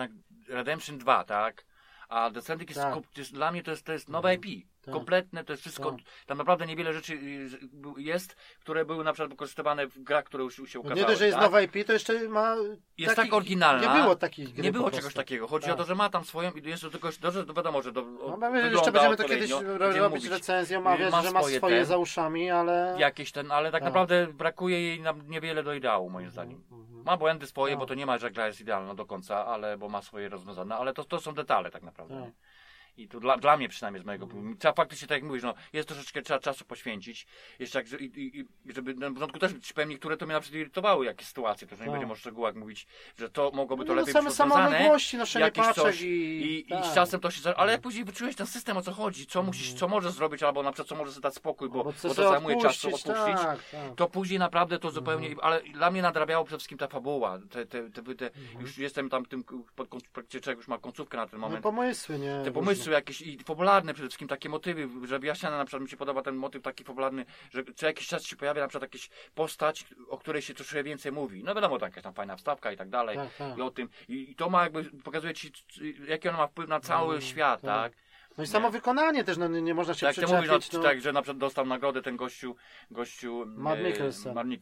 Redemption 0.48 0.98
2, 0.98 1.24
tak? 1.24 1.66
A 2.10 2.32
The 2.32 2.41
Stranding 2.41 2.70
jest, 2.70 2.82
Tak. 2.82 2.94
skup- 2.95 3.18
jest 3.18 3.34
dla 3.34 3.52
mnie 3.52 3.64
to 3.64 3.72
jest, 3.72 3.86
to 3.86 3.94
jest 3.94 4.10
nowe 4.10 4.36
IP. 4.36 4.68
Tak. 4.88 4.93
Kompletne, 4.93 5.43
to 5.43 5.53
jest 5.53 5.61
wszystko. 5.64 5.91
Tak. 5.91 5.99
Tam 6.26 6.38
naprawdę 6.38 6.65
niewiele 6.65 6.93
rzeczy 6.93 7.14
y, 7.14 7.49
jest, 7.97 8.35
które 8.59 8.85
były 8.85 9.03
na 9.03 9.14
przykład 9.14 9.30
wykorzystywane 9.30 9.88
w 9.88 9.99
grach, 9.99 10.23
które 10.23 10.43
już 10.43 10.55
się 10.55 10.61
No 10.73 10.80
ukazały. 10.80 10.99
nie 11.01 11.07
dość, 11.07 11.19
że 11.19 11.26
jest 11.26 11.35
tak? 11.38 11.43
nowa 11.45 11.61
IP, 11.61 11.73
to 11.88 11.93
jeszcze 11.93 12.30
ma. 12.30 12.55
Jest 12.97 13.15
takich- 13.15 13.31
tak 13.31 13.34
oryginalna. 13.38 13.95
Nie 13.95 14.01
było 14.01 14.15
takich 14.15 14.57
Nie 14.57 14.72
było 14.72 14.91
czegoś 14.91 15.14
takiego. 15.14 15.47
Chodzi 15.47 15.65
Tak. 15.65 15.76
o 15.76 15.77
to, 15.77 15.84
że 15.85 15.95
ma 15.95 16.09
tam 16.09 16.26
swoją 16.26 16.51
i 16.51 16.69
jest 16.69 16.84
do 16.84 16.89
tego, 16.91 17.09
do, 17.22 17.31
że 17.31 17.45
wiadomo, 17.45 17.81
że 17.81 17.91
do, 17.91 18.01
No, 18.01 18.38
my 18.38 18.51
wygląda 18.51 18.68
jeszcze 18.69 18.91
będziemy 18.91 19.18
to 19.18 19.23
kiedyś 19.23 19.51
robić 19.77 20.01
mówić. 20.01 20.26
recenzję, 20.26 20.77
omawiać, 20.77 21.11
Ma 21.11 21.22
że 21.22 21.31
ma 21.31 21.39
swoje 21.39 21.57
swoje 21.57 21.85
za 21.85 21.97
uszami, 21.97 22.51
ale. 22.51 22.95
jakieś 22.99 23.31
ten, 23.31 23.51
ale 23.51 23.72
tak 23.72 23.81
Tak. 23.81 23.88
naprawdę 23.93 24.27
brakuje 24.27 24.81
jej 24.81 25.01
nam 25.01 25.30
niewiele 25.30 25.64
do 25.64 25.73
ideału, 25.73 26.09
moim 26.09 26.30
zdaniem. 26.30 26.64
Mhm. 26.72 27.03
Ma 27.05 27.18
błędy 27.18 27.47
swoje, 27.47 27.73
Tak. 27.73 27.80
bo 27.80 27.85
to 27.85 27.93
nie 27.93 28.05
ma, 28.05 28.18
że 28.18 28.31
gra 28.31 28.47
jest 28.47 28.61
idealna 28.61 28.95
do 28.95 29.05
końca, 29.05 29.45
ale 29.45 29.77
bo 29.77 29.89
ma 29.89 30.01
swoje 30.01 30.30
rozwiązane, 30.30 30.76
ale 30.76 30.93
to, 30.93 31.03
to 31.03 31.19
są 31.22 31.34
detale 31.34 31.72
tak 31.72 31.84
naprawdę. 31.84 32.31
Tak. 32.98 33.06
I 33.06 33.07
to 33.07 33.19
dla, 33.19 33.38
dla 33.38 33.57
mnie 33.57 33.69
przynajmniej 33.69 34.03
z 34.03 34.06
mojego 34.06 34.28
punktu. 34.28 34.60
Trzeba 34.60 34.74
faktycznie, 34.74 35.07
tak 35.07 35.15
jak 35.18 35.24
mówisz, 35.24 35.44
no, 35.44 35.53
jest 35.74 35.88
troszeczkę 35.88 36.22
trzeba 36.22 36.40
czasu 36.40 36.65
poświęcić. 36.65 37.28
Jeszcze 37.60 37.80
jak, 37.80 38.02
i, 38.02 38.06
i, 38.06 38.40
i, 38.40 38.45
żeby 38.74 38.94
na 38.94 39.11
początku 39.11 39.40
też 39.40 39.52
ci 39.61 39.74
powiem, 39.74 39.90
niektóre 39.90 40.18
to 40.18 40.26
mnie 40.26 40.34
na 40.34 40.40
przykład 40.41 40.61
irytowały 40.61 41.06
jakieś 41.06 41.28
sytuacje, 41.28 41.68
to 41.68 41.76
że 41.76 41.80
nie 41.84 41.86
Tak. 41.86 41.91
będziemy 41.94 42.14
o 42.14 42.15
szczegółach 42.15 42.56
mówić, 42.56 42.88
że 43.18 43.30
to 43.30 43.52
mogłoby 43.53 43.86
to 43.86 43.94
No, 43.94 43.99
lepiej 43.99 44.14
same 44.14 44.26
być 44.30 44.38
same 44.38 44.49
rozwiązane. 44.49 44.78
odległości, 44.78 45.18
noszenie 45.18 45.45
jakieś 45.45 45.65
paczek 45.65 45.84
coś 45.84 46.02
i. 46.02 46.07
I, 46.07 46.60
i 46.60 46.69
tak. 46.69 46.86
z 46.86 46.94
czasem 46.94 47.19
to 47.19 47.32
się. 47.32 47.56
Ale 47.57 47.72
jak 47.72 47.82
później 47.82 48.06
wyczułeś 48.06 48.36
ten 48.36 48.48
system 48.48 48.78
o 48.78 48.82
co 48.82 48.91
chodzi, 48.91 49.26
co 49.26 49.44
musisz, 49.44 49.74
co 49.74 49.88
możesz 49.88 50.11
zrobić, 50.11 50.44
albo 50.44 50.64
na 50.64 50.72
przykład 50.72 50.88
co 50.90 50.95
możesz 50.95 51.19
dać 51.19 51.34
spokój, 51.36 51.69
bo, 51.69 51.84
Bo 51.84 51.84
bo 51.84 51.94
to 51.94 52.30
zajmuje 52.30 52.61
czas 52.61 52.80
to 52.82 52.88
odpuścić, 52.88 53.11
opuścić 53.11 53.36
Tak, 53.41 53.60
tak. 53.72 53.95
to 53.95 54.07
później 54.10 54.40
naprawdę 54.40 54.80
to 54.80 54.91
zupełnie, 54.91 55.28
Mhm. 55.28 55.45
ale 55.45 55.61
dla 55.74 55.91
mnie 55.91 56.02
nadrabiało 56.02 56.45
przede 56.45 56.57
wszystkim 56.60 56.78
ta 56.78 56.88
fabuła, 56.88 57.40
te, 57.49 57.65
te, 57.65 57.90
te, 57.90 58.15
te, 58.15 58.30
już 58.60 58.78
jestem 58.78 59.10
tam 59.10 59.26
tym, 59.26 59.44
pod 59.76 59.88
praktycznie 60.14 60.41
człowiek 60.41 60.57
już 60.57 60.68
ma 60.68 60.78
końcówkę 60.78 61.18
na 61.18 61.28
ten 61.28 61.40
No 61.40 61.48
moment, 61.48 61.64
pomysły, 61.64 62.19
nie? 62.19 62.41
te 62.45 62.52
pomysły 62.52 62.86
jakieś 62.91 63.22
i 63.22 63.39
fabularne 63.39 63.93
przede 63.93 64.07
wszystkim, 64.07 64.27
takie 64.27 64.49
motywy, 64.49 65.07
że 65.07 65.19
wyjaśniane 65.19 65.57
na 65.57 65.65
przykład 65.65 65.84
mi 65.84 65.89
się 65.89 65.97
podoba 65.97 66.22
ten 66.22 66.35
motyw 66.35 66.61
taki 66.64 66.84
fabularny, 66.84 67.26
że 67.51 67.64
co 67.76 67.85
jakiś 67.85 68.07
czas 68.07 68.23
się 68.23 68.35
pojawia 68.35 68.61
na 68.61 68.68
przykład 68.68 68.93
jakaś 68.93 69.09
postać, 69.35 69.85
o 70.09 70.18
której 70.18 70.41
się 70.41 70.53
troszkę 70.53 70.84
więcej 70.84 71.11
mówi, 71.11 71.43
no 71.43 71.55
wiadomo, 71.55 71.76
taka 71.76 71.85
jakaś 71.85 72.03
tam 72.03 72.14
fajna 72.14 72.35
wstawka 72.35 72.72
i 72.72 72.77
tak 72.77 72.89
dalej, 72.89 73.18
Tak, 73.18 73.35
tak. 73.38 73.57
i 73.57 73.61
o 73.61 73.72
tym, 73.72 73.89
i, 74.09 74.31
i 74.31 74.35
to 74.35 74.49
ma 74.49 74.64
jakby, 74.64 74.84
pokazuje 74.84 75.34
ci, 75.34 75.51
jaki 76.07 76.30
ona 76.30 76.38
ma 76.38 76.47
wpływ 76.47 76.69
na 76.69 76.80
cały 76.80 77.15
Mm, 77.15 77.22
świat, 77.22 77.61
tak. 77.61 77.93
No 78.38 78.43
i 78.43 78.47
samo 78.47 78.72
wykonanie 78.72 79.23
też, 79.23 79.38
no 79.38 79.47
nie, 79.47 79.61
nie 79.61 79.73
można 79.73 79.93
się 79.93 80.05
Tak, 80.05 80.11
przyczepić. 80.11 80.35
mówisz, 80.35 80.72
no, 80.72 80.80
no, 80.80 80.85
tak, 80.85 81.01
że 81.01 81.14
na 81.14 81.22
przykład 81.22 81.38
dostał 81.38 81.65
nagrodę 81.65 82.01
ten 82.01 82.18
gościu, 82.18 82.55
gościu 82.91 83.43
Matt 83.47 83.80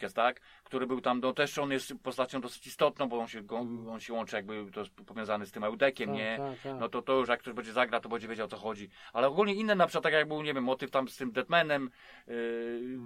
e, 0.02 0.10
tak, 0.14 0.42
który 0.64 0.88
był 0.88 1.02
tam, 1.02 1.20
no 1.20 1.34
też 1.34 1.58
on 1.58 1.72
jest 1.72 1.94
postacią 2.04 2.42
dosyć 2.42 2.68
istotną, 2.68 3.10
bo 3.10 3.20
on 3.20 3.28
się, 3.28 3.42
go, 3.42 3.58
on 3.90 4.00
się 4.00 4.14
łączy 4.14 4.36
jakby, 4.36 4.72
to 4.74 4.80
jest 4.80 4.92
powiązany 4.94 5.46
z 5.46 5.52
tym 5.52 5.64
Eudekiem, 5.64 6.10
tak, 6.10 6.18
nie? 6.18 6.38
Tak, 6.38 6.60
tak. 6.72 6.80
No 6.80 6.90
to, 6.90 7.02
to 7.02 7.14
już 7.14 7.30
jak 7.30 7.40
ktoś 7.40 7.54
będzie 7.54 7.74
zagra, 7.74 8.00
to 8.00 8.10
będzie 8.10 8.28
wiedział 8.28 8.46
o 8.46 8.50
co 8.50 8.58
chodzi. 8.58 8.90
Ale 9.14 9.28
ogólnie 9.28 9.54
inne 9.54 9.76
na 9.76 9.88
przykład, 9.88 10.04
tak 10.04 10.14
jak 10.14 10.28
był, 10.28 10.42
nie 10.42 10.54
wiem, 10.54 10.64
motyw 10.64 10.92
tam 10.92 11.08
z 11.08 11.18
tym 11.18 11.32
Deadmanem 11.32 11.90
yy, 12.28 12.34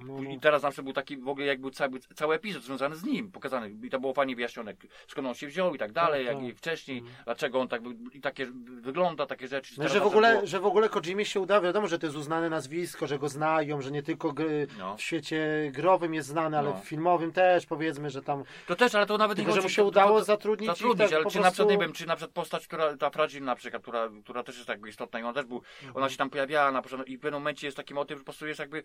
No, 0.05 0.21
no. 0.21 0.29
i 0.31 0.39
teraz 0.39 0.63
na 0.63 0.69
przykład 0.69 0.83
był 0.83 0.93
taki 0.93 1.17
w 1.17 1.27
ogóle 1.27 1.45
jakby 1.45 1.71
cały, 1.71 1.99
cały 1.99 2.35
epizod 2.35 2.63
związany 2.63 2.95
z 2.95 3.03
nim, 3.03 3.31
pokazany 3.31 3.71
i 3.83 3.89
to 3.89 3.99
było 3.99 4.13
fajnie 4.13 4.35
wyjaśnione, 4.35 4.73
skąd 5.07 5.27
on 5.27 5.33
się 5.33 5.47
wziął 5.47 5.75
i 5.75 5.77
tak 5.77 5.91
dalej, 5.91 6.25
Tak, 6.25 6.33
jak 6.35 6.43
tak. 6.43 6.53
i 6.53 6.53
wcześniej, 6.57 7.03
dlaczego 7.25 7.59
on 7.59 7.67
tak 7.67 7.81
był, 7.81 7.93
i 8.13 8.21
takie 8.21 8.45
wygląda, 8.81 9.25
takie 9.25 9.47
rzeczy. 9.47 9.75
No, 9.77 9.87
że 9.87 9.99
w 9.99 10.05
ogóle, 10.05 10.33
było- 10.33 10.47
że 10.47 10.58
w 10.59 10.65
ogóle 10.65 10.89
Kojimie 10.89 11.25
się 11.25 11.39
uda, 11.39 11.61
wiadomo, 11.61 11.87
że 11.87 11.99
to 11.99 12.05
jest 12.05 12.17
uznane 12.17 12.49
nazwisko, 12.49 13.07
że 13.07 13.19
go 13.19 13.29
znają, 13.29 13.81
że 13.81 13.91
nie 13.91 14.03
tylko 14.03 14.33
gry, 14.33 14.67
No. 14.77 14.97
w 14.97 15.01
świecie 15.01 15.71
growym 15.73 16.13
jest 16.13 16.29
znany, 16.29 16.57
ale 16.57 16.69
No. 16.69 16.75
w 16.81 16.83
filmowym 16.85 17.31
też 17.31 17.65
powiedzmy, 17.65 18.09
że 18.09 18.21
tam, 18.21 18.43
To 18.67 18.75
też, 18.75 18.95
ale 18.95 19.05
to 19.05 19.17
nawet 19.17 19.35
tylko 19.37 19.51
nie 19.51 19.55
że 19.55 19.61
mu 19.61 19.69
się 19.69 19.75
to- 19.75 19.81
to- 19.81 19.87
udało 19.87 20.19
to- 20.19 20.25
zatrudnić, 20.25 20.69
zatrudnić, 20.69 21.09
tak 21.09 21.13
ale 21.13 21.25
czy 21.25 21.25
na 21.25 21.29
przykład, 21.29 21.55
prostu... 21.55 21.71
nie 21.71 21.77
wiem, 21.77 21.93
czy 21.93 22.07
na 22.07 22.15
przykład 22.15 22.33
postać, 22.33 22.67
która, 22.67 22.97
ta 22.97 23.09
Fragile 23.09 23.45
na 23.45 23.55
przykład, 23.55 23.81
która, 23.81 24.09
która 24.23 24.43
też 24.43 24.57
jest 24.57 24.69
jakby 24.69 24.89
istotna 24.89 25.19
i 25.19 25.23
ona 25.23 25.33
też 25.33 25.45
był, 25.45 25.57
Mhm. 25.57 25.97
ona 25.97 26.09
się 26.09 26.17
tam 26.17 26.29
pojawiała 26.29 26.71
na 26.71 26.81
początku 26.81 27.11
i 27.11 27.17
w 27.17 27.19
pewnym 27.19 27.41
momencie 27.41 27.67
jest 27.67 27.77
taki 27.77 27.93
motyw, 27.93 28.17
że 28.17 28.19
po 28.19 28.25
prostu 28.25 28.47
jest 28.47 28.59
jakby 28.59 28.83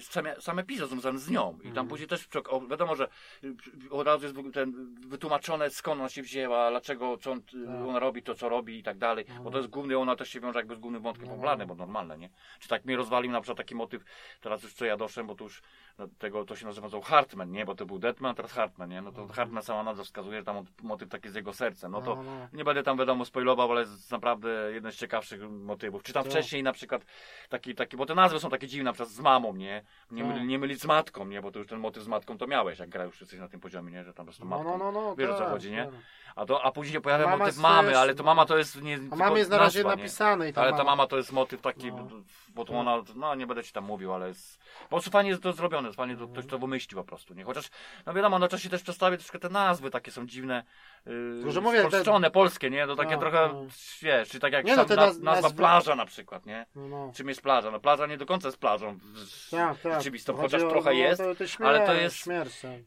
sam, 0.00 0.24
sam 0.40 0.58
epizod 0.58 0.90
związany 0.90 1.18
z 1.18 1.30
nią 1.30 1.58
i 1.58 1.62
tam 1.62 1.68
Mhm. 1.68 1.88
później 1.88 2.08
też 2.08 2.28
wiadomo, 2.70 2.96
że 2.96 3.08
y, 3.44 3.54
od 3.90 4.06
razu 4.06 4.22
jest 4.24 4.36
ten, 4.54 4.94
wytłumaczone 5.06 5.70
skąd 5.70 6.00
ona 6.00 6.08
się 6.08 6.22
wzięła, 6.22 6.70
dlaczego, 6.70 7.16
co 7.18 7.32
on, 7.32 7.42
Tak. 7.42 7.52
ona 7.88 7.98
robi 7.98 8.22
to, 8.22 8.34
co 8.34 8.48
robi 8.48 8.78
i 8.78 8.82
tak 8.82 8.98
dalej, 8.98 9.24
bo 9.24 9.32
to 9.32 9.38
Mhm. 9.38 9.56
jest 9.56 9.68
główny, 9.68 9.98
ona 9.98 10.16
też 10.16 10.28
się 10.28 10.40
wiąże 10.40 10.58
jakby 10.58 10.74
z 10.74 10.78
głównym 10.78 11.02
wątkiem 11.02 11.15
No. 11.24 11.30
popularnym, 11.30 11.68
bo 11.68 11.74
normalne, 11.74 12.18
nie? 12.18 12.30
Czy 12.60 12.68
tak 12.68 12.84
mnie 12.84 12.96
rozwalił 12.96 13.30
na 13.32 13.40
przykład 13.40 13.58
taki 13.58 13.74
motyw, 13.74 14.04
teraz 14.40 14.62
już 14.62 14.74
co 14.74 14.84
ja 14.84 14.96
doszedłem, 14.96 15.26
bo 15.26 15.34
to 15.34 15.44
już 15.44 15.62
no, 15.98 16.08
tego, 16.18 16.44
to 16.44 16.56
się 16.56 16.66
nazywa 16.66 16.88
Hartman, 17.04 17.50
nie? 17.50 17.64
Bo 17.64 17.74
to 17.74 17.86
był 17.86 17.98
Deadman, 17.98 18.30
a 18.32 18.34
teraz 18.34 18.52
Hartman, 18.52 18.88
nie? 18.90 19.02
No 19.02 19.12
to 19.12 19.28
Hartman 19.28 19.62
sama 19.62 19.82
nazwa 19.82 20.04
wskazuje, 20.04 20.38
że 20.38 20.44
tam 20.44 20.64
motyw 20.82 21.08
taki 21.08 21.28
z 21.28 21.34
jego 21.34 21.52
sercem, 21.52 21.92
no 21.92 22.02
to 22.02 22.14
No, 22.16 22.22
no. 22.22 22.48
nie 22.52 22.64
będę 22.64 22.82
tam 22.82 22.98
wiadomo 22.98 23.24
spoilował, 23.24 23.70
ale 23.72 23.80
jest 23.80 24.10
naprawdę 24.12 24.48
jeden 24.72 24.92
z 24.92 24.96
ciekawszych 24.96 25.50
motywów. 25.50 26.02
Czy 26.02 26.12
tam 26.12 26.22
Tak. 26.22 26.32
wcześniej 26.32 26.62
na 26.62 26.72
przykład 26.72 27.04
taki, 27.48 27.74
taki, 27.74 27.96
bo 27.96 28.06
te 28.06 28.14
nazwy 28.14 28.40
są 28.40 28.50
takie 28.50 28.66
dziwne, 28.66 28.84
na 28.84 28.92
przykład 28.92 29.08
z 29.14 29.20
mamą, 29.20 29.54
nie? 29.54 29.82
Nie, 30.10 30.22
Tak. 30.24 30.32
myli, 30.32 30.46
nie 30.46 30.58
mylić 30.58 30.80
z 30.80 30.84
matką, 30.84 31.26
nie? 31.26 31.42
Bo 31.42 31.50
to 31.52 31.58
już 31.58 31.68
ten 31.68 31.78
motyw 31.78 32.02
z 32.02 32.08
matką 32.08 32.38
to 32.38 32.46
miałeś, 32.46 32.78
jak 32.78 32.88
gra 32.88 33.04
już 33.04 33.20
jesteś 33.20 33.40
na 33.40 33.48
tym 33.48 33.60
poziomie, 33.60 33.92
nie? 33.92 34.04
Że 34.04 34.12
tam 34.14 34.26
po 34.26 34.32
prostu 34.32 34.44
No, 34.44 34.56
matką. 34.56 34.78
no, 34.78 34.92
no, 34.92 35.00
no, 35.02 35.16
Wiesz, 35.16 35.30
o 35.30 35.32
co 35.34 35.38
tak, 35.38 35.50
chodzi, 35.50 35.70
nie? 35.70 35.84
tak. 35.84 35.94
A, 36.36 36.46
to, 36.46 36.62
a 36.64 36.72
później 36.72 36.92
się 36.92 37.00
pojawia 37.00 37.24
Mama 37.24 37.36
motyw 37.36 37.58
mamy, 37.58 37.98
ale 37.98 38.14
to 38.14 38.22
no. 38.22 38.26
mama 38.26 38.46
to 38.46 38.58
jest 38.58 38.82
nie 38.82 38.98
A 39.10 39.16
mamy 39.16 39.38
jest 39.38 39.50
na 39.50 39.58
razie 39.58 39.84
napisane 39.84 40.48
i 40.48 40.52
ta 40.52 40.60
Ale 40.62 40.70
mama. 40.70 41.05
To 41.06 41.16
jest 41.16 41.32
motyw 41.32 41.60
taki, 41.60 41.92
No. 41.92 42.08
bo 42.48 42.64
to 42.64 42.72
ona, 42.72 43.02
no 43.14 43.34
nie 43.34 43.46
będę 43.46 43.64
ci 43.64 43.72
tam 43.72 43.84
mówił, 43.84 44.12
ale 44.14 44.28
jest, 44.28 44.58
po 44.82 44.88
prostu 44.88 45.10
fajnie 45.10 45.30
jest 45.30 45.42
to 45.42 45.52
zrobione, 45.52 45.92
fajnie 45.92 46.16
to, 46.16 46.28
ktoś 46.28 46.46
to 46.46 46.58
wymyślił 46.58 46.98
po 47.00 47.04
prostu, 47.04 47.34
nie? 47.34 47.44
Chociaż, 47.44 47.70
no 48.06 48.14
wiadomo, 48.14 48.38
na 48.38 48.48
czasie 48.48 48.68
też 48.68 48.82
przedstawię 48.82 49.16
troszkę 49.18 49.38
te 49.38 49.48
nazwy 49.48 49.90
takie 49.90 50.10
są 50.10 50.26
dziwne, 50.26 50.64
yy, 51.06 51.12
mówię, 51.60 51.84
te- 51.90 52.30
polskie, 52.30 52.70
nie? 52.70 52.86
To 52.86 52.96
takie 52.96 53.14
No, 53.14 53.20
trochę, 53.20 53.48
no. 53.52 53.66
wiesz, 54.02 54.28
czy 54.28 54.40
tak 54.40 54.52
jak 54.52 54.64
Nie, 54.66 54.76
no, 54.76 54.84
na, 54.84 54.96
naz- 54.96 55.20
nazwa 55.22 55.48
nazwy- 55.48 55.56
plaża 55.56 55.94
na 55.96 56.06
przykład, 56.06 56.46
nie? 56.46 56.66
No, 56.74 56.88
no. 56.88 57.12
Czym 57.14 57.28
jest 57.28 57.42
plaża? 57.42 57.70
No 57.70 57.80
plaża 57.80 58.06
nie 58.06 58.16
do 58.16 58.26
końca 58.26 58.48
jest 58.48 58.58
plażą, 58.58 58.98
w- 59.02 59.50
Tak, 59.50 59.78
tak. 59.80 59.92
rzeczywistą, 59.94 60.32
Chodzi 60.32 60.42
chociaż 60.42 60.62
o- 60.62 60.70
trochę 60.70 60.90
no, 60.90 60.96
jest, 60.96 61.22
to, 61.22 61.34
to 61.58 61.66
ale 61.68 61.86
to 61.86 61.94
jest- 61.94 62.24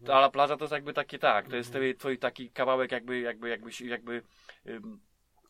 tak. 0.06 0.16
ale 0.16 0.32
plaża 0.32 0.58
to 0.58 0.64
jest 0.64 0.72
jakby 0.74 0.94
takie, 0.94 1.20
tak, 1.20 1.48
to 1.48 1.56
jest 1.56 1.70
twój, 1.74 1.96
twój 1.96 2.18
taki 2.18 2.50
kawałek 2.52 2.92
jakby, 2.92 3.20
jakby, 3.20 3.50
jakby, 3.50 3.70
jakby 3.82 4.22
ym, 4.68 5.00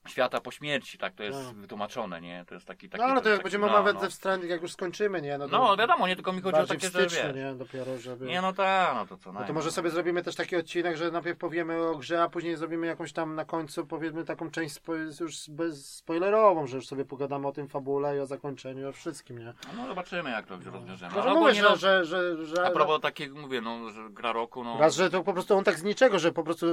świata 0.07 0.41
po 0.41 0.51
śmierci, 0.51 0.97
tak, 0.97 1.13
to 1.13 1.23
jest 1.23 1.47
Tak. 1.47 1.55
wytłumaczone, 1.55 2.21
nie? 2.21 2.45
To 2.47 2.53
jest 2.53 2.67
taki, 2.67 2.89
taki 2.89 3.03
No 3.03 3.09
ale 3.09 3.21
to 3.21 3.29
jak 3.29 3.43
będziemy 3.43 3.67
no, 3.67 3.73
omawiać 3.73 3.95
no. 3.95 4.01
ze 4.01 4.11
Stranding, 4.11 4.51
jak 4.51 4.61
już 4.61 4.71
skończymy, 4.71 5.21
nie? 5.21 5.37
No, 5.37 5.49
to 5.49 5.57
No 5.57 5.77
wiadomo, 5.77 6.07
nie 6.07 6.15
tylko 6.15 6.33
mi 6.33 6.41
chodzi 6.41 6.59
o 6.59 6.65
takie, 6.67 6.89
że 6.89 6.89
styczniu, 6.89 7.27
wiesz, 7.27 7.35
nie? 7.35 7.53
Dopiero, 7.55 7.97
żeby... 7.97 8.25
Nie 8.25 8.41
no 8.41 8.53
tak, 8.53 8.95
no 8.95 9.05
to 9.05 9.17
co 9.17 9.29
No 9.29 9.33
najmniej. 9.33 9.47
to 9.47 9.53
może 9.53 9.71
sobie 9.71 9.89
zrobimy 9.89 10.23
też 10.23 10.35
taki 10.35 10.55
odcinek, 10.55 10.97
że 10.97 11.11
najpierw 11.11 11.37
powiemy 11.37 11.87
o 11.87 11.95
grze, 11.95 12.23
a 12.23 12.29
później 12.29 12.55
zrobimy 12.55 12.87
jakąś 12.87 13.13
tam 13.13 13.35
na 13.35 13.45
końcu, 13.45 13.85
powiedzmy 13.85 14.25
taką 14.25 14.51
część 14.51 14.75
spo, 14.75 14.95
już 14.95 15.49
bez 15.49 15.95
spoilerową, 15.95 16.67
że 16.67 16.75
już 16.75 16.87
sobie 16.87 17.05
pogadamy 17.05 17.47
o 17.47 17.51
tym 17.51 17.67
fabule 17.67 18.17
i 18.17 18.19
o 18.19 18.25
zakończeniu, 18.25 18.89
o 18.89 18.91
wszystkim, 18.91 19.39
nie? 19.39 19.53
No 19.77 19.87
zobaczymy 19.87 20.29
jak 20.29 20.45
to 20.45 20.55
rozwiążemy. 20.71 21.15
No, 21.15 21.23
że 21.23 21.33
mówię, 21.33 21.53
że, 21.53 21.61
no, 21.61 21.75
że, 21.75 22.05
że, 22.05 22.45
że, 22.45 22.65
A 22.67 22.71
propos 22.71 23.01
takiego, 23.01 23.39
mówię, 23.39 23.61
no, 23.61 23.89
że 23.89 24.09
gra 24.09 24.31
roku, 24.33 24.63
no... 24.63 24.77
Raz, 24.79 24.95
że 24.95 25.09
to 25.09 25.23
po 25.23 25.33
prostu 25.33 25.57
on 25.57 25.63
tak 25.63 25.79
z 25.79 25.83
niczego, 25.83 26.19
że 26.19 26.31
po 26.31 26.43
prostu 26.43 26.65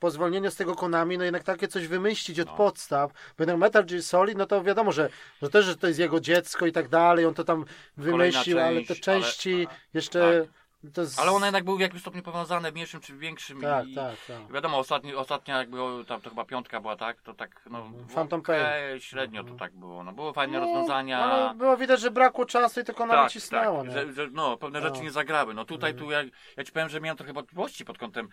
po 0.00 0.10
zwolnieniu 0.10 0.50
z 0.50 0.56
tego 0.56 0.74
Konami, 0.74 1.18
no 1.18 1.24
jednak 1.24 1.42
takie 1.42 1.68
coś 1.68 1.86
wymyślić 1.88 2.40
od 2.40 2.48
No. 2.48 2.54
Podstaw. 2.74 3.12
Bo 3.38 3.42
jednak 3.42 3.58
Metal 3.58 3.84
Gear 3.84 4.02
Solid, 4.02 4.38
no 4.38 4.46
to 4.46 4.62
wiadomo, 4.62 4.92
że, 4.92 5.08
że 5.42 5.50
też, 5.50 5.64
że 5.64 5.76
to 5.76 5.86
jest 5.86 5.98
jego 5.98 6.20
dziecko 6.20 6.66
i 6.66 6.72
tak 6.72 6.88
dalej, 6.88 7.26
on 7.26 7.34
to 7.34 7.44
tam 7.44 7.64
wymyślił, 7.96 8.60
ale 8.60 8.80
te 8.80 8.86
część, 8.86 9.02
części 9.02 9.54
ale- 9.54 9.76
jeszcze... 9.94 10.46
To 10.46 10.63
jest... 10.96 11.20
Ale 11.20 11.30
one 11.32 11.46
jednak 11.46 11.64
były 11.64 11.76
w 11.76 11.80
jakimś 11.80 12.00
stopniu 12.02 12.22
powiązane, 12.22 12.70
w 12.70 12.74
mniejszym 12.74 13.00
czy 13.00 13.16
większym 13.16 13.60
Tak, 13.60 13.86
i... 13.88 13.94
tak, 13.94 14.14
tak. 14.28 14.52
Wiadomo, 14.52 14.78
ostatni, 14.78 15.14
ostatnia 15.14 15.58
jakby, 15.58 15.78
tam 16.06 16.20
to 16.20 16.30
chyba 16.30 16.44
piątka 16.44 16.80
była, 16.80 16.96
tak? 16.96 17.22
To 17.22 17.34
tak, 17.34 17.60
no... 17.70 17.90
Phantom 18.14 18.40
okej, 18.40 18.62
Pain. 18.64 19.00
średnio 19.00 19.44
to 19.44 19.54
tak 19.54 19.72
było, 19.76 20.04
no. 20.04 20.12
Były 20.12 20.32
fajne 20.32 20.60
No, 20.60 20.66
rozwiązania... 20.66 21.18
Ale 21.18 21.54
było 21.54 21.76
widać, 21.76 22.00
że 22.00 22.10
brakło 22.10 22.46
czasu 22.46 22.80
i 22.80 22.84
to 22.84 22.94
Konami 22.94 23.20
tak, 23.22 23.30
cisnęło, 23.32 23.78
tak, 23.78 23.86
nie? 23.88 23.92
że, 23.92 24.12
że, 24.12 24.28
no, 24.32 24.56
pewne 24.56 24.80
No. 24.80 24.88
rzeczy 24.88 25.02
nie 25.02 25.10
zagrały. 25.10 25.54
No 25.54 25.64
tutaj, 25.64 25.94
tu 25.94 26.10
ja, 26.10 26.22
ja 26.56 26.64
ci 26.64 26.72
powiem, 26.72 26.88
że 26.88 27.00
miałem 27.00 27.16
trochę 27.16 27.32
wątpliwości 27.32 27.84
pod 27.84 27.98
kątem 27.98 28.28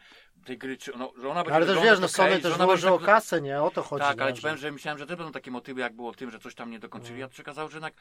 tej 0.45 0.57
gry, 0.57 0.77
czy 0.77 0.91
no, 0.97 1.11
że 1.21 1.29
ona 1.29 1.43
będzie 1.43 1.55
Ale 1.55 1.65
też 1.65 1.79
wiesz, 1.79 1.99
no 1.99 2.07
Sony 2.07 2.29
okej, 2.29 2.41
też 2.41 2.53
wyłożyło 2.57 2.97
tak- 2.97 3.05
kasę, 3.05 3.41
nie? 3.41 3.61
O 3.61 3.71
to 3.71 3.83
chodzi. 3.83 4.05
Tak, 4.05 4.21
ale 4.21 4.33
ci 4.33 4.41
powiem, 4.41 4.57
że 4.57 4.71
myślałem, 4.71 4.99
że 4.99 5.07
też 5.07 5.15
będą 5.15 5.31
takie 5.31 5.51
motywy, 5.51 5.81
jak 5.81 5.93
było 5.95 6.11
w 6.11 6.15
tym, 6.17 6.31
że 6.31 6.39
coś 6.39 6.55
tam 6.55 6.71
nie 6.71 6.79
dokończyli. 6.79 7.19
Ja 7.19 7.27
przekazał, 7.27 7.69
że 7.69 7.77
jednak 7.77 7.93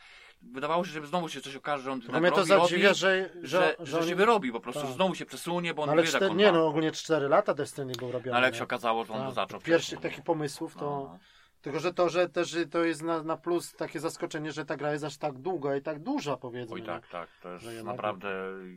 wydawało 0.43 0.85
się, 0.85 0.91
że 0.91 1.07
znowu 1.07 1.29
się 1.29 1.41
coś 1.41 1.57
okaże, 1.57 1.83
że 1.85 1.93
on 1.93 2.01
Tylko 2.01 2.21
mnie 2.21 2.33
to 2.33 2.45
zadziwia, 2.45 2.95
że, 2.95 2.95
że, 2.95 3.31
że, 3.43 3.77
że, 3.79 3.87
że, 3.87 3.99
oni- 3.99 4.09
się 4.09 4.15
wyrobi 4.15 4.40
robi, 4.41 4.53
po 4.53 4.61
prostu 4.61 4.83
Tak. 4.83 4.91
znowu 4.93 5.15
się 5.15 5.27
przesunie, 5.27 5.75
bo 5.75 5.83
on 5.83 5.87
No, 5.87 5.93
ale 5.93 6.03
wie, 6.03 6.07
jak 6.09 6.17
cztery, 6.17 6.31
on 6.31 6.37
nie 6.37 6.47
ma. 6.47 6.53
no, 6.59 6.67
ogólnie 6.67 6.93
4 6.93 7.29
lata 7.29 7.55
Destiny 7.55 7.93
był 7.99 8.13
robiony. 8.13 8.31
No, 8.31 8.37
ale 8.37 8.47
jak 8.47 8.55
nie? 8.55 8.59
się 8.59 8.65
okazało, 8.65 9.05
że 9.05 9.13
on 9.13 9.25
Tak. 9.27 9.35
zaczął 9.35 9.61
Pierwszych 9.61 10.01
takich 10.01 10.23
pomysłów 10.25 10.75
to... 10.75 10.81
No. 10.81 11.19
Tylko, 11.63 11.81
że 11.81 11.95
to, 11.95 12.09
że 12.09 12.29
też 12.29 12.57
to 12.71 12.85
jest 12.85 13.03
na, 13.03 13.23
na 13.23 13.37
plus 13.37 13.73
takie 13.73 14.01
zaskoczenie, 14.01 14.53
że 14.53 14.65
ta 14.65 14.77
gra 14.77 14.93
jest 14.93 15.05
aż 15.05 15.17
tak 15.17 15.39
długa 15.39 15.77
i 15.77 15.83
tak 15.83 15.99
duża 16.03 16.37
powiedzmy. 16.37 16.75
Oj 16.75 16.81
nie? 16.81 16.87
tak, 16.87 17.09
tak, 17.09 17.29
to 17.43 17.49
jest 17.53 17.85
naprawdę... 17.85 18.29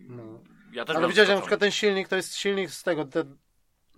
No. 0.07 0.23
Ja 0.72 0.85
też 0.85 0.90
Ale 0.95 0.99
byłem 0.99 1.10
widziałeś, 1.10 1.27
że 1.27 1.35
na 1.35 1.41
przykład 1.41 1.60
ten 1.60 1.72
silnik 1.72 2.07
to 2.07 2.15
jest 2.15 2.35
silnik 2.35 2.69
z 2.72 2.84
tego, 2.84 3.06
The, 3.06 3.23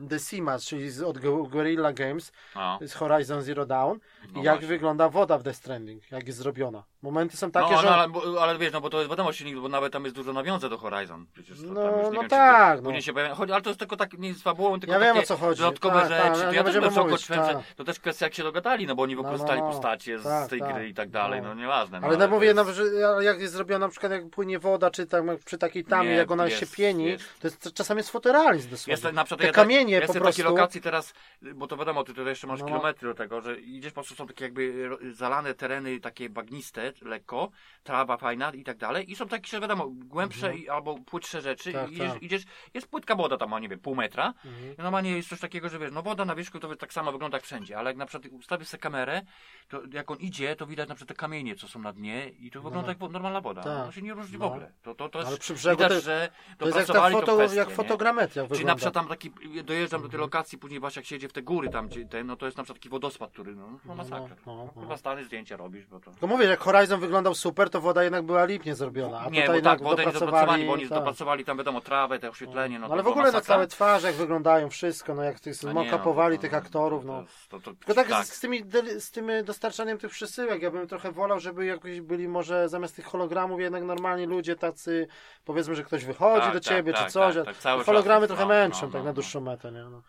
The 0.10 0.20
Simas, 0.20 0.66
czyli 0.66 0.90
z, 0.90 1.02
od 1.02 1.18
Gu- 1.18 1.50
Guerrilla 1.50 1.94
Games, 1.94 2.32
No. 2.56 2.78
jest 2.82 2.96
Horizon 2.96 3.42
Zero 3.42 3.66
Dawn. 3.66 3.98
No 4.34 4.42
I 4.42 4.44
jak 4.44 4.54
właśnie. 4.56 4.68
wygląda 4.68 5.10
woda 5.10 5.38
w 5.38 5.44
Death 5.44 5.58
Stranding, 5.60 6.12
jak 6.12 6.28
jest 6.28 6.40
zrobiona. 6.40 6.84
Momenty 7.02 7.38
są 7.38 7.52
takie, 7.52 7.72
no, 7.76 7.82
że... 7.82 7.88
no, 7.88 7.96
ale, 7.96 8.10
bo- 8.10 8.44
ale 8.44 8.58
wiesz, 8.58 8.74
no 8.74 8.82
bo 8.82 8.90
to 8.90 8.98
jest 8.98 9.10
wiadomo 9.10 9.34
silnik, 9.34 9.60
bo 9.60 9.68
nawet 9.70 9.94
tam 9.94 10.04
jest 10.04 10.16
dużo 10.16 10.34
nawiązań 10.34 10.70
do 10.70 10.78
Horizon. 10.78 11.26
Przecież 11.34 11.58
to 11.58 11.66
No, 11.66 11.82
no 12.04 12.12
wiem, 12.12 12.30
tak, 12.30 12.82
To, 12.82 12.92
no. 12.92 13.02
Się 13.02 13.14
pojawia, 13.14 13.36
ale 13.54 13.62
to 13.62 13.70
jest 13.70 13.80
tylko 13.80 13.98
tak, 13.98 14.14
nie 14.18 14.34
z 14.34 14.42
fabułą, 14.42 14.80
tylko 14.80 14.94
Ja 14.94 15.00
wiem, 15.00 15.18
o 15.18 15.22
co 15.24 15.38
chodzi. 15.38 15.62
dodatkowe 15.62 16.00
Tak, 16.00 16.10
tak, 16.10 16.18
rzeczy. 16.18 16.32
ale 16.32 16.42
to 16.44 16.50
nie 16.52 16.58
ja 16.58 16.64
też 16.64 16.74
bym 16.80 16.94
mówić, 17.06 17.28
tak. 17.28 17.58
To 17.76 17.84
też 17.84 18.00
kwestia, 18.00 18.26
jak 18.26 18.34
się 18.34 18.44
dogadali, 18.44 18.88
no 18.88 18.96
bo 18.96 19.04
oni 19.04 19.16
No, 19.16 19.22
no, 19.22 19.28
wykorzystali 19.28 19.62
no. 19.62 19.68
postacie 19.72 20.20
Tak, 20.20 20.48
z 20.48 20.50
tej 20.50 20.60
tak, 20.60 20.74
gry 20.74 20.90
i 20.90 20.94
tak 20.94 21.10
dalej, 21.10 21.42
no. 21.42 21.48
no, 21.48 21.54
nieważne. 21.62 22.00
No, 22.00 22.08
Ale 22.08 22.18
no 22.18 22.26
to 22.26 22.32
mówię, 22.32 22.48
jest- 22.48 22.70
że 22.70 22.84
jak 23.24 23.40
jest 23.40 23.54
zrobiona 23.54 23.86
na 23.86 23.92
przykład 23.92 24.12
jak 24.12 24.30
płynie 24.30 24.60
woda, 24.60 24.92
czy 24.92 25.06
tam 25.08 25.30
przy 25.46 25.58
takiej 25.58 25.86
tamie, 25.86 26.10
jak 26.12 26.32
ona 26.32 26.50
się 26.50 26.66
pieni, 26.68 27.18
to 27.42 27.48
jest 27.48 27.74
czasami 27.74 27.98
jest 27.98 28.10
fotorealizm 28.10 28.70
dosłownie. 28.70 28.92
Jest 28.92 29.16
na 29.16 29.24
przykład 29.24 29.48
Te 29.48 29.54
ja, 29.90 29.92
kamienie 29.92 29.94
ja 29.94 30.00
po 30.00 30.04
jestem 30.04 30.20
w 30.20 30.24
prostu. 30.24 30.82
teraz, 30.82 31.14
bo 31.56 31.68
to 31.68 31.78
wiadomo, 31.78 32.04
ty 32.04 32.14
tutaj 32.14 32.26
jeszcze 32.30 32.48
masz 32.48 32.60
No, 32.60 32.66
no. 32.66 32.72
kilometry 32.72 33.08
do 33.10 33.14
tego, 33.16 33.42
że 33.42 33.60
idziesz 33.60 33.92
po 33.94 34.02
prostu 34.02 34.16
są 34.16 34.28
takie 34.28 34.44
jakby 34.46 34.90
zalane 35.12 35.54
tereny 35.54 36.00
takie 36.00 36.30
bagniste, 36.30 36.94
lekko, 37.02 37.50
trawa 37.84 38.18
fajna 38.18 38.50
i 38.52 38.64
tak 38.64 38.78
dalej 38.78 39.12
i 39.12 39.16
są 39.16 39.28
takie, 39.28 39.48
że 39.48 39.60
wiadomo, 39.60 39.88
głębsze 39.90 40.56
i, 40.56 40.70
albo 40.70 40.96
płytsze 41.00 41.42
rzeczy 41.42 41.70
Mhm. 41.70 41.86
Tak, 41.86 41.92
i 41.92 41.96
idziesz, 41.96 42.14
tak. 42.14 42.24
idziesz, 42.24 42.44
jest 42.74 42.88
płytka 42.88 43.16
woda 43.16 43.38
tam, 43.38 43.62
nie 43.62 43.70
wiem, 43.70 43.80
pół 43.80 43.96
metra 43.96 44.34
Mhm. 44.46 44.74
i 44.74 44.82
normalnie 44.82 45.12
jest 45.12 45.30
coś 45.30 45.40
takiego, 45.40 45.70
że 45.70 45.80
wiesz, 45.80 45.92
no 45.92 46.02
woda 46.02 46.26
na 46.26 46.36
wierzchu 46.36 46.60
to 46.60 46.76
tak 46.76 46.94
samo 46.94 47.12
wygląda 47.12 47.38
jak 47.38 47.46
wszędzie, 47.46 47.78
ale 47.78 47.90
jak 47.90 47.98
na 47.98 48.06
przykład 48.06 48.34
ustawisz 48.34 48.68
sobie 48.68 48.82
kamerę, 48.82 49.22
to 49.68 49.82
jak 49.94 50.12
on 50.12 50.18
idzie, 50.18 50.56
to 50.56 50.66
widać 50.66 50.90
na 50.90 50.96
przykład 50.96 51.18
te 51.18 51.22
kamienie, 51.22 51.56
co 51.56 51.68
są 51.68 51.80
na 51.80 51.94
dnie 51.94 52.30
i 52.30 52.52
to 52.52 52.62
wygląda 52.62 52.90
jak 52.90 52.98
wo- 52.98 53.10
normalna 53.10 53.42
woda. 53.42 53.62
Tak. 53.64 53.86
To 53.86 53.92
się 53.92 54.02
nie 54.02 54.14
różni 54.14 54.38
w 54.38 54.40
No. 54.40 54.46
ogóle. 54.48 54.72
To, 54.82 54.96
to, 54.96 55.10
to 55.10 55.20
jest, 55.20 55.30
Ale 55.30 55.38
przy 55.38 55.54
brzegu 55.54 55.76
widać, 55.84 55.94
to- 55.94 56.02
że 56.02 56.30
To 56.58 56.66
jest 56.66 56.78
jak, 56.78 56.88
foto, 57.12 57.36
kwestię, 57.36 57.60
jak 57.60 57.70
nie? 57.70 57.76
fotogrametria 57.76 58.44
Czyli 58.44 58.50
wygląda. 58.50 58.72
na 58.72 58.76
przykład 58.76 58.94
tam 58.94 59.08
taki, 59.08 59.32
dojeżdżam 59.76 60.02
do 60.02 60.10
tej 60.10 60.20
lokacji, 60.20 60.58
później 60.58 60.80
właśnie 60.80 61.00
jak 61.00 61.08
się 61.08 61.16
jedzie 61.16 61.30
w 61.30 61.34
te 61.34 61.42
góry 61.42 61.70
tam, 61.70 61.88
gdzie 61.88 62.06
ten, 62.06 62.28
no 62.28 62.36
to 62.36 62.46
jest 62.46 62.58
na 62.58 62.64
przykład 62.64 62.80
taki 62.80 62.90
wodospad, 62.90 63.32
który, 63.32 63.56
no, 63.56 63.68
no 63.86 63.96
masakra. 63.96 64.36
no, 64.46 64.56
No, 64.56 64.70
no. 64.76 64.82
Chyba 64.82 64.98
stany 64.98 65.24
zdjęcia 65.26 65.58
robisz, 65.58 65.86
bo 65.88 66.00
to... 66.00 66.12
To 66.20 66.28
mówię, 66.28 66.46
jak 66.46 66.60
Horizon 66.60 67.00
wyglądał 67.00 67.36
super, 67.36 67.70
to 67.70 67.82
woda 67.82 68.04
jednak 68.04 68.26
była 68.26 68.46
lipnie 68.46 68.76
zrobiona. 68.76 69.20
A 69.20 69.30
nie, 69.30 69.42
tutaj 69.42 69.62
bo 69.62 69.70
tak, 69.70 69.84
wodę 69.84 70.06
nie 70.06 70.12
dopracowali, 70.12 70.32
dopracowali, 70.32 70.66
bo 70.66 70.74
oni 70.74 70.90
tak. 70.90 70.98
dopracowali 70.98 71.46
tam, 71.46 71.58
wiadomo, 71.58 71.82
trawę, 71.82 72.20
te 72.20 72.30
oświetlenie, 72.30 72.80
no 72.80 72.88
No, 72.88 72.94
ale 72.94 73.04
to 73.04 73.10
w 73.10 73.12
ogóle 73.12 73.32
na 73.32 73.42
całe 73.42 73.68
twarze, 73.68 74.08
jak 74.08 74.16
wyglądają 74.16 74.70
wszystko, 74.70 75.16
no 75.16 75.24
jak 75.24 75.40
tych 75.40 75.64
nie, 75.64 75.74
no, 75.74 75.86
to- 75.98 76.38
tych 76.42 76.52
to- 76.52 76.58
aktorów, 76.58 77.02
to- 77.02 77.08
no. 77.08 77.24
to- 77.50 77.60
to- 77.60 77.74
Tylko 77.74 77.94
tak, 77.94 78.08
tak. 78.08 78.26
Z, 78.26 78.34
z, 78.34 78.40
tymi, 78.40 78.64
z 79.00 79.12
tym 79.12 79.28
dostarczaniem 79.46 79.98
tych 79.98 80.12
przesyłek, 80.12 80.62
ja 80.62 80.72
bym 80.72 80.88
trochę 80.88 81.12
wolał, 81.12 81.40
żeby 81.40 81.66
jakoś 81.66 82.02
byli 82.02 82.28
może 82.28 82.70
zamiast 82.70 82.96
tych 82.96 83.06
hologramów 83.06 83.60
jednak 83.62 83.84
normalni 83.84 84.26
ludzie 84.26 84.56
tacy, 84.56 85.08
powiedzmy, 85.46 85.76
że 85.76 85.84
ktoś 85.84 86.06
wychodzi 86.06 86.42
Tak, 86.42 86.54
do 86.54 86.60
tak, 86.60 86.64
ciebie 86.64 86.94
tak, 86.94 87.06
czy 87.06 87.12
coś, 87.12 87.36
tak, 87.36 87.48
a 87.48 87.62
tak, 87.64 87.86
hologramy 87.86 88.28
trochę 88.28 88.44
No, 88.44 88.50
męczą 88.50 88.82
no, 88.82 88.88
tak 88.88 88.94
no, 88.94 89.00
na 89.00 89.06
no. 89.06 89.14
dłuższą 89.14 89.42
metę, 89.42 89.65
nie? 89.72 89.84
No, 89.84 90.02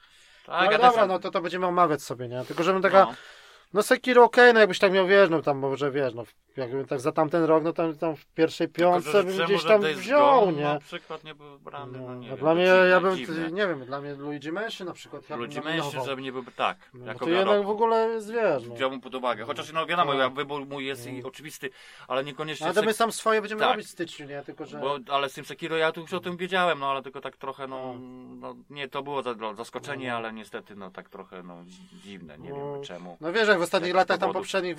Tak, 0.47 0.66
no 0.66 0.73
ja 0.73 0.78
dobra, 0.78 1.07
no 1.07 1.19
to 1.19 1.31
to 1.31 1.41
będziemy 1.41 1.66
omawiać 1.66 2.03
sobie, 2.03 2.28
nie? 2.28 2.45
Tylko 2.45 2.62
żebym 2.62 2.83
taka, 2.83 3.05
no. 3.05 3.15
no 3.73 3.83
Sekiro 3.83 4.24
okej, 4.24 4.55
no 4.55 4.61
jakbyś 4.61 4.78
tak 4.78 4.93
miał, 4.93 5.07
wiesz, 5.07 5.31
no 5.31 5.43
tam 5.43 5.59
może, 5.59 5.91
wiesz, 5.91 6.15
no 6.15 6.24
jakbym 6.57 6.87
tak 6.87 7.01
za 7.01 7.12
tamten 7.12 7.45
rok, 7.45 7.65
no 7.65 7.73
tam, 7.73 7.97
tam 7.97 8.16
w 8.16 8.27
pierwszej 8.27 8.69
Tylko, 8.69 8.91
piątce 8.93 9.12
że 9.12 9.24
bym 9.24 9.45
gdzieś 9.47 9.65
tam 9.65 9.83
wziął, 9.83 10.41
Gone 10.41 10.53
nie? 10.53 10.62
Na 10.65 10.78
przykład 10.81 11.24
nie 11.24 11.35
był 11.35 11.59
brany, 11.59 11.99
no, 11.99 12.09
No, 12.09 12.15
nie 12.15 12.28
wiem, 12.28 12.37
dla 12.39 12.55
mnie, 12.55 12.65
ja 12.65 13.01
bym, 13.01 13.16
dziwne. 13.16 13.51
nie 13.53 13.66
wiem, 13.66 13.85
dla 13.85 14.01
mnie 14.01 14.15
Luigi 14.15 14.53
Mansion 14.53 14.87
na 14.89 14.93
przykład, 14.95 15.31
ja 15.31 15.37
nominował. 15.37 15.65
mężczyzn, 15.74 16.05
żeby 16.07 16.23
nie 16.23 16.33
był 16.33 16.45
tak, 16.57 16.77
No, 16.95 17.07
jako 17.07 17.24
to 17.24 17.31
jednak 17.31 17.62
w 17.65 17.69
ogóle 17.70 18.09
jest, 18.09 18.33
wiesz, 18.33 18.66
no. 18.69 18.74
Wziąłbym 18.74 19.01
pod 19.01 19.15
uwagę. 19.15 19.45
Chociaż 19.45 19.73
no 19.73 19.87
wiadomo, 19.87 20.15
No. 20.15 20.31
wybór 20.31 20.66
mój 20.66 20.87
jest 20.87 21.07
i 21.07 21.24
oczywisty, 21.24 21.70
ale 22.09 22.24
niekoniecznie. 22.24 22.66
Ale 22.66 22.74
to 22.74 22.83
my 22.83 22.93
sam 22.93 23.12
swoje 23.12 23.41
będziemy 23.41 23.61
Tak. 23.61 23.70
robić 23.70 23.87
w 23.87 23.91
styczniu, 23.91 24.27
nie? 24.27 24.43
Tylko, 24.43 24.66
że... 24.66 24.78
bo, 24.78 24.99
ale 25.11 25.28
z 25.28 25.33
tym 25.35 25.45
Sekiro 25.45 25.77
ja 25.77 25.93
tu 25.93 26.01
już 26.01 26.12
o 26.12 26.20
tym 26.20 26.37
wiedziałem, 26.37 26.78
no 26.78 26.91
ale 26.91 27.03
tylko 27.03 27.20
tak 27.20 27.37
trochę, 27.37 27.66
no, 27.66 27.95
no 28.41 28.55
nie, 28.70 28.89
to 28.89 29.03
było 29.03 29.23
za, 29.23 29.35
no, 29.35 29.55
zaskoczenie, 29.55 30.15
ale 30.15 30.33
niestety, 30.33 30.77
no 30.77 30.91
tak 30.91 31.09
trochę, 31.09 31.43
no 31.43 31.62
dzi- 31.65 32.01
dziwne, 32.03 32.39
nie 32.39 32.51
No. 32.51 32.73
wiem 32.74 32.83
czemu. 32.85 33.16
No 33.20 33.33
wiesz, 33.33 33.49
jak 33.49 33.59
w 33.59 33.62
ostatnich 33.62 33.95
latach 33.95 34.19
tam 34.19 34.33
poprzednich 34.33 34.77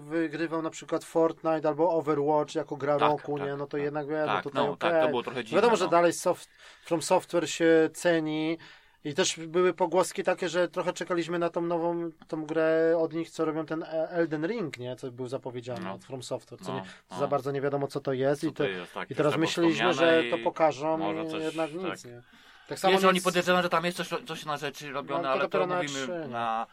wygrywał 0.00 0.62
na 0.62 0.70
przykład 0.70 0.87
Fortnite 1.04 1.68
albo 1.68 1.90
Overwatch 1.90 2.54
jako 2.54 2.76
gra 2.76 2.98
Tak, 2.98 3.10
roku, 3.10 3.38
tak, 3.38 3.46
nie? 3.46 3.56
No 3.56 3.66
to 3.66 3.76
tak. 3.76 3.80
jednak 3.80 4.08
wiesz, 4.08 4.26
Tak, 4.26 4.36
no 4.36 4.42
tutaj 4.42 4.64
no, 4.66 4.72
okej. 4.72 4.90
tak, 4.90 5.02
to 5.02 5.08
było 5.08 5.22
trochę 5.22 5.44
dziwne, 5.44 5.56
Wiadomo, 5.56 5.76
że 5.76 5.84
no. 5.84 5.90
dalej 5.90 6.12
soft, 6.12 6.48
From 6.84 7.02
Software 7.02 7.48
się 7.50 7.90
ceni 7.94 8.58
i 9.04 9.14
też 9.14 9.40
były 9.40 9.74
pogłoski 9.74 10.22
takie, 10.24 10.48
że 10.48 10.68
trochę 10.68 10.92
czekaliśmy 10.92 11.38
na 11.38 11.50
tą 11.50 11.60
nową 11.60 12.10
tą 12.28 12.46
grę 12.46 12.94
od 12.98 13.12
nich, 13.14 13.30
co 13.30 13.44
robią 13.44 13.66
ten 13.66 13.82
e- 13.82 14.08
Elden 14.10 14.46
Ring, 14.46 14.78
nie? 14.78 14.96
Co 14.96 15.10
był 15.10 15.28
zapowiedziany 15.28 15.80
No. 15.84 15.94
od 15.94 16.04
From 16.04 16.22
Software, 16.22 16.60
co 16.60 16.72
No, 16.72 16.78
nie, 16.78 16.84
no. 17.10 17.18
za 17.18 17.26
bardzo 17.26 17.50
nie 17.52 17.60
wiadomo 17.60 17.86
co 17.86 18.00
to 18.00 18.12
jest 18.12 18.40
Co 18.40 18.46
i, 18.46 18.50
to 18.52 18.56
to, 18.56 18.64
jest, 18.68 18.94
tak, 18.94 19.10
i 19.10 19.14
teraz 19.14 19.32
jest 19.32 19.40
myśleliśmy, 19.40 19.94
że 19.94 20.22
to 20.30 20.38
pokażą 20.44 21.22
i 21.24 21.30
coś, 21.30 21.42
jednak 21.42 21.72
nic, 21.72 22.02
tak. 22.02 22.04
nie? 22.04 22.22
Tak 22.68 22.78
samo 22.78 22.92
Wiesz, 22.92 23.00
że 23.02 23.08
oni 23.08 23.14
nic- 23.16 23.24
podejrzewają, 23.24 23.62
że 23.62 23.68
tam 23.68 23.84
jest 23.84 23.96
coś, 23.96 24.08
coś 24.26 24.44
na 24.44 24.56
rzeczy 24.56 24.92
robione, 24.92 25.22
to 25.22 25.30
ale 25.30 25.40
to 25.40 25.46
dopiero 25.46 25.66
na 25.66 25.76
mówimy 25.76 25.94
trzy, 25.98 26.18
no. 26.20 26.28
na... 26.28 26.66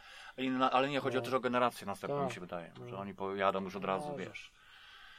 Ale 0.72 0.90
nie 0.90 1.00
chodzi 1.00 1.18
o 1.18 1.20
No. 1.22 1.26
też 1.26 1.34
o 1.34 1.40
generację 1.40 1.88
następną, 1.88 2.18
Tak. 2.18 2.28
mi 2.28 2.34
się 2.34 2.42
wydaje. 2.42 2.72
Że 2.86 2.92
No. 2.92 3.00
oni 3.00 3.14
pojadą 3.14 3.64
już 3.64 3.76
od 3.76 3.86
razu, 3.86 4.16
wiesz. 4.18 4.52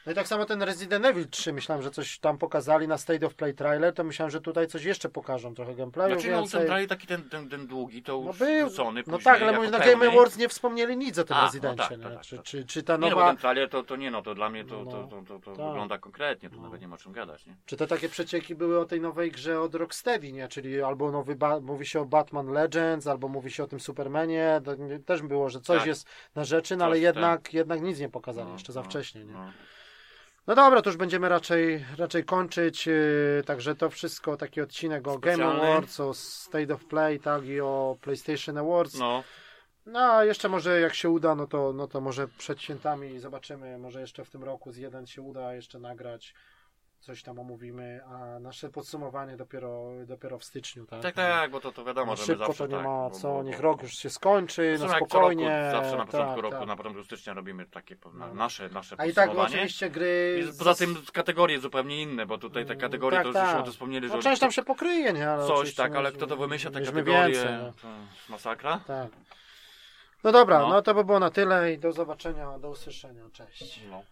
No 0.07 0.11
i 0.11 0.15
tak 0.15 0.27
samo 0.27 0.45
ten 0.45 0.61
Resident 0.63 1.05
Evil 1.05 1.27
3, 1.29 1.53
myślałem, 1.53 1.83
że 1.83 1.91
coś 1.91 2.19
tam 2.19 2.37
pokazali 2.37 2.87
na 2.87 2.97
State 2.97 3.25
of 3.25 3.35
Play 3.35 3.53
trailer, 3.53 3.93
to 3.93 4.03
myślałem, 4.03 4.31
że 4.31 4.41
tutaj 4.41 4.67
coś 4.67 4.83
jeszcze 4.83 5.09
pokażą, 5.09 5.55
trochę 5.55 5.75
gameplayu 5.75 6.13
Znaczy, 6.13 6.31
no, 6.31 6.37
więcej. 6.39 6.59
ten 6.59 6.67
trailer 6.67 6.89
taki 6.89 7.07
ten, 7.07 7.29
ten, 7.29 7.49
ten 7.49 7.67
długi, 7.67 8.03
to 8.03 8.19
No 8.21 8.27
już 8.27 8.37
był, 8.39 8.67
wrzucony 8.67 8.99
no 8.99 9.03
później 9.17 9.23
tak, 9.23 9.41
ale 9.41 9.51
jako 9.51 9.57
mówię, 9.63 9.71
na 9.71 9.79
pełny. 9.79 9.93
Game 10.05 10.11
Awards 10.11 10.37
nie 10.37 10.49
wspomnieli 10.49 10.97
nic 10.97 11.17
o 11.19 11.23
tym 11.23 11.37
A, 11.37 11.39
no 11.39 11.45
Residencie, 11.45 11.83
tak, 11.83 11.91
nie? 11.97 12.03
tak, 12.03 12.13
tak, 12.13 12.21
czy, 12.21 12.35
tak. 12.35 12.45
czy, 12.45 12.65
czy 12.65 12.83
ta 12.83 12.93
Nie, 12.93 12.99
no 12.99 13.05
bo 13.09 13.15
nowa, 13.15 13.27
ten 13.27 13.37
trailer 13.37 13.69
to, 13.69 13.83
to 13.83 13.95
nie 13.95 14.11
no, 14.11 14.21
to 14.21 14.35
dla 14.35 14.49
mnie 14.49 14.65
to, 14.65 14.83
No, 14.85 14.91
to, 14.91 15.03
to, 15.07 15.21
to, 15.21 15.39
to 15.39 15.51
tak. 15.55 15.65
wygląda 15.67 15.97
konkretnie, 15.97 16.49
to 16.49 16.55
No. 16.55 16.61
nawet 16.61 16.81
nie 16.81 16.87
ma 16.87 16.95
o 16.95 16.99
czym 16.99 17.11
gadać, 17.11 17.45
nie? 17.45 17.55
czy 17.65 17.77
te 17.77 17.87
takie 17.87 18.09
przecieki 18.09 18.55
były 18.55 18.79
o 18.79 18.85
tej 18.85 19.01
nowej 19.01 19.31
grze 19.31 19.61
od 19.61 19.75
Rocksteady, 19.75 20.31
nie? 20.31 20.47
Czyli 20.47 20.81
albo 20.81 21.11
nowy, 21.11 21.35
ba- 21.35 21.59
mówi 21.59 21.85
się 21.85 22.01
o 22.01 22.05
Batman 22.05 22.47
Legends, 22.47 23.07
albo 23.07 23.27
mówi 23.27 23.51
się 23.51 23.63
o 23.63 23.67
tym 23.67 23.79
Supermanie, 23.79 24.61
to 24.65 24.75
nie- 24.75 24.99
też 24.99 25.21
było, 25.21 25.49
że 25.49 25.61
coś 25.61 25.77
Tak. 25.77 25.87
jest 25.87 26.07
na 26.35 26.43
rzeczy, 26.45 26.77
no 26.77 26.85
ale 26.85 26.95
Coś, 26.95 27.03
jednak, 27.03 27.53
jednak 27.53 27.81
nic 27.81 27.99
nie 27.99 28.09
pokazali, 28.09 28.47
No, 28.47 28.53
jeszcze 28.53 28.73
za 28.73 28.79
no, 28.79 28.85
wcześnie, 28.85 29.23
nie? 29.25 29.33
no. 29.33 29.51
No 30.47 30.55
dobra, 30.55 30.81
to 30.81 30.89
już 30.89 30.97
będziemy 30.97 31.29
raczej, 31.29 31.85
raczej 31.97 32.25
kończyć. 32.25 32.87
Yy, 32.87 33.43
także 33.45 33.75
to 33.75 33.89
wszystko, 33.89 34.37
taki 34.37 34.61
odcinek 34.61 35.07
o 35.07 35.19
Game 35.19 35.35
Specjalny. 35.35 35.61
Awards, 35.61 35.99
o 35.99 36.13
State 36.13 36.73
of 36.73 36.85
Play, 36.85 37.19
tak 37.19 37.45
i 37.45 37.61
o 37.61 37.97
PlayStation 38.01 38.57
Awards. 38.57 38.99
No, 38.99 39.23
No, 39.85 39.99
a 39.99 40.25
jeszcze 40.25 40.49
może 40.49 40.79
jak 40.79 40.93
się 40.93 41.09
uda, 41.09 41.35
no 41.35 41.47
to, 41.47 41.73
no 41.73 41.87
to 41.87 42.01
może 42.01 42.27
przed 42.27 42.61
świętami 42.61 43.19
zobaczymy, 43.19 43.77
może 43.77 44.01
jeszcze 44.01 44.25
w 44.25 44.29
tym 44.29 44.43
roku 44.43 44.71
z 44.71 44.77
jeden 44.77 45.07
się 45.07 45.21
uda 45.21 45.53
jeszcze 45.53 45.79
nagrać. 45.79 46.33
Coś 47.07 47.23
tam 47.23 47.39
omówimy, 47.39 48.01
a 48.05 48.39
nasze 48.39 48.69
podsumowanie 48.69 49.37
dopiero, 49.37 49.89
dopiero 50.05 50.37
w 50.39 50.43
styczniu, 50.43 50.85
tak? 50.85 51.01
tak, 51.01 51.15
tak, 51.15 51.51
bo 51.51 51.59
to, 51.59 51.71
to 51.71 51.83
wiadomo, 51.85 52.11
No 52.11 52.15
że 52.15 52.23
szybko 52.23 52.45
zawsze 52.47 52.63
to 52.63 52.67
nie 52.67 52.75
tak, 52.75 52.85
ma 52.85 53.09
co, 53.09 53.33
bo- 53.33 53.43
niech 53.43 53.55
bo- 53.55 53.61
rok 53.61 53.81
już 53.81 53.93
się 53.93 54.09
skończy, 54.09 54.75
no 54.79 54.87
co 54.87 54.95
spokojnie. 54.95 55.71
Roku, 55.71 55.83
zawsze 55.85 55.97
na 55.97 56.05
początku 56.05 56.33
tak, 56.35 56.43
roku, 56.43 56.57
tak. 56.57 56.67
na 56.67 56.75
początku 56.75 57.03
stycznia 57.03 57.33
robimy 57.33 57.65
takie 57.65 57.95
na, 58.13 58.27
No. 58.27 58.33
nasze, 58.33 58.69
nasze 58.69 58.95
A 58.99 59.05
i 59.05 59.13
tak 59.13 59.29
oczywiście 59.37 59.89
gry... 59.89 60.43
I 60.53 60.57
poza 60.57 60.75
tym 60.75 60.95
kategorie 61.13 61.59
zupełnie 61.59 62.01
inne, 62.01 62.25
bo 62.25 62.37
tutaj 62.37 62.65
te 62.65 62.75
kategorie, 62.75 63.17
Tak, 63.17 63.23
to 63.23 63.29
już 63.29 63.37
tak. 63.49 63.59
o 63.59 63.63
tym 63.63 63.71
wspomnieli, 63.71 64.07
No 64.07 64.15
że 64.15 64.21
część 64.21 64.41
tam 64.41 64.51
się 64.51 64.63
pokryje, 64.63 65.13
nie? 65.13 65.29
Ale 65.29 65.47
coś, 65.47 65.75
tak, 65.75 65.95
ale 65.95 66.11
kto 66.11 66.27
to 66.27 66.37
wymyśla 66.37 66.71
te 66.71 66.81
kategorie, 66.81 67.27
więcej, 67.27 67.53
no. 67.63 67.73
to 67.81 67.87
masakra. 68.29 68.79
Tak. 68.87 69.07
No 70.23 70.31
dobra, 70.31 70.59
No. 70.59 70.69
no 70.69 70.81
to 70.81 70.93
by 70.93 71.03
było 71.03 71.19
na 71.19 71.29
tyle 71.29 71.73
i 71.73 71.77
do 71.77 71.91
zobaczenia, 71.91 72.59
do 72.59 72.69
usłyszenia. 72.69 73.23
Cześć. 73.33 73.81
No. 73.91 74.03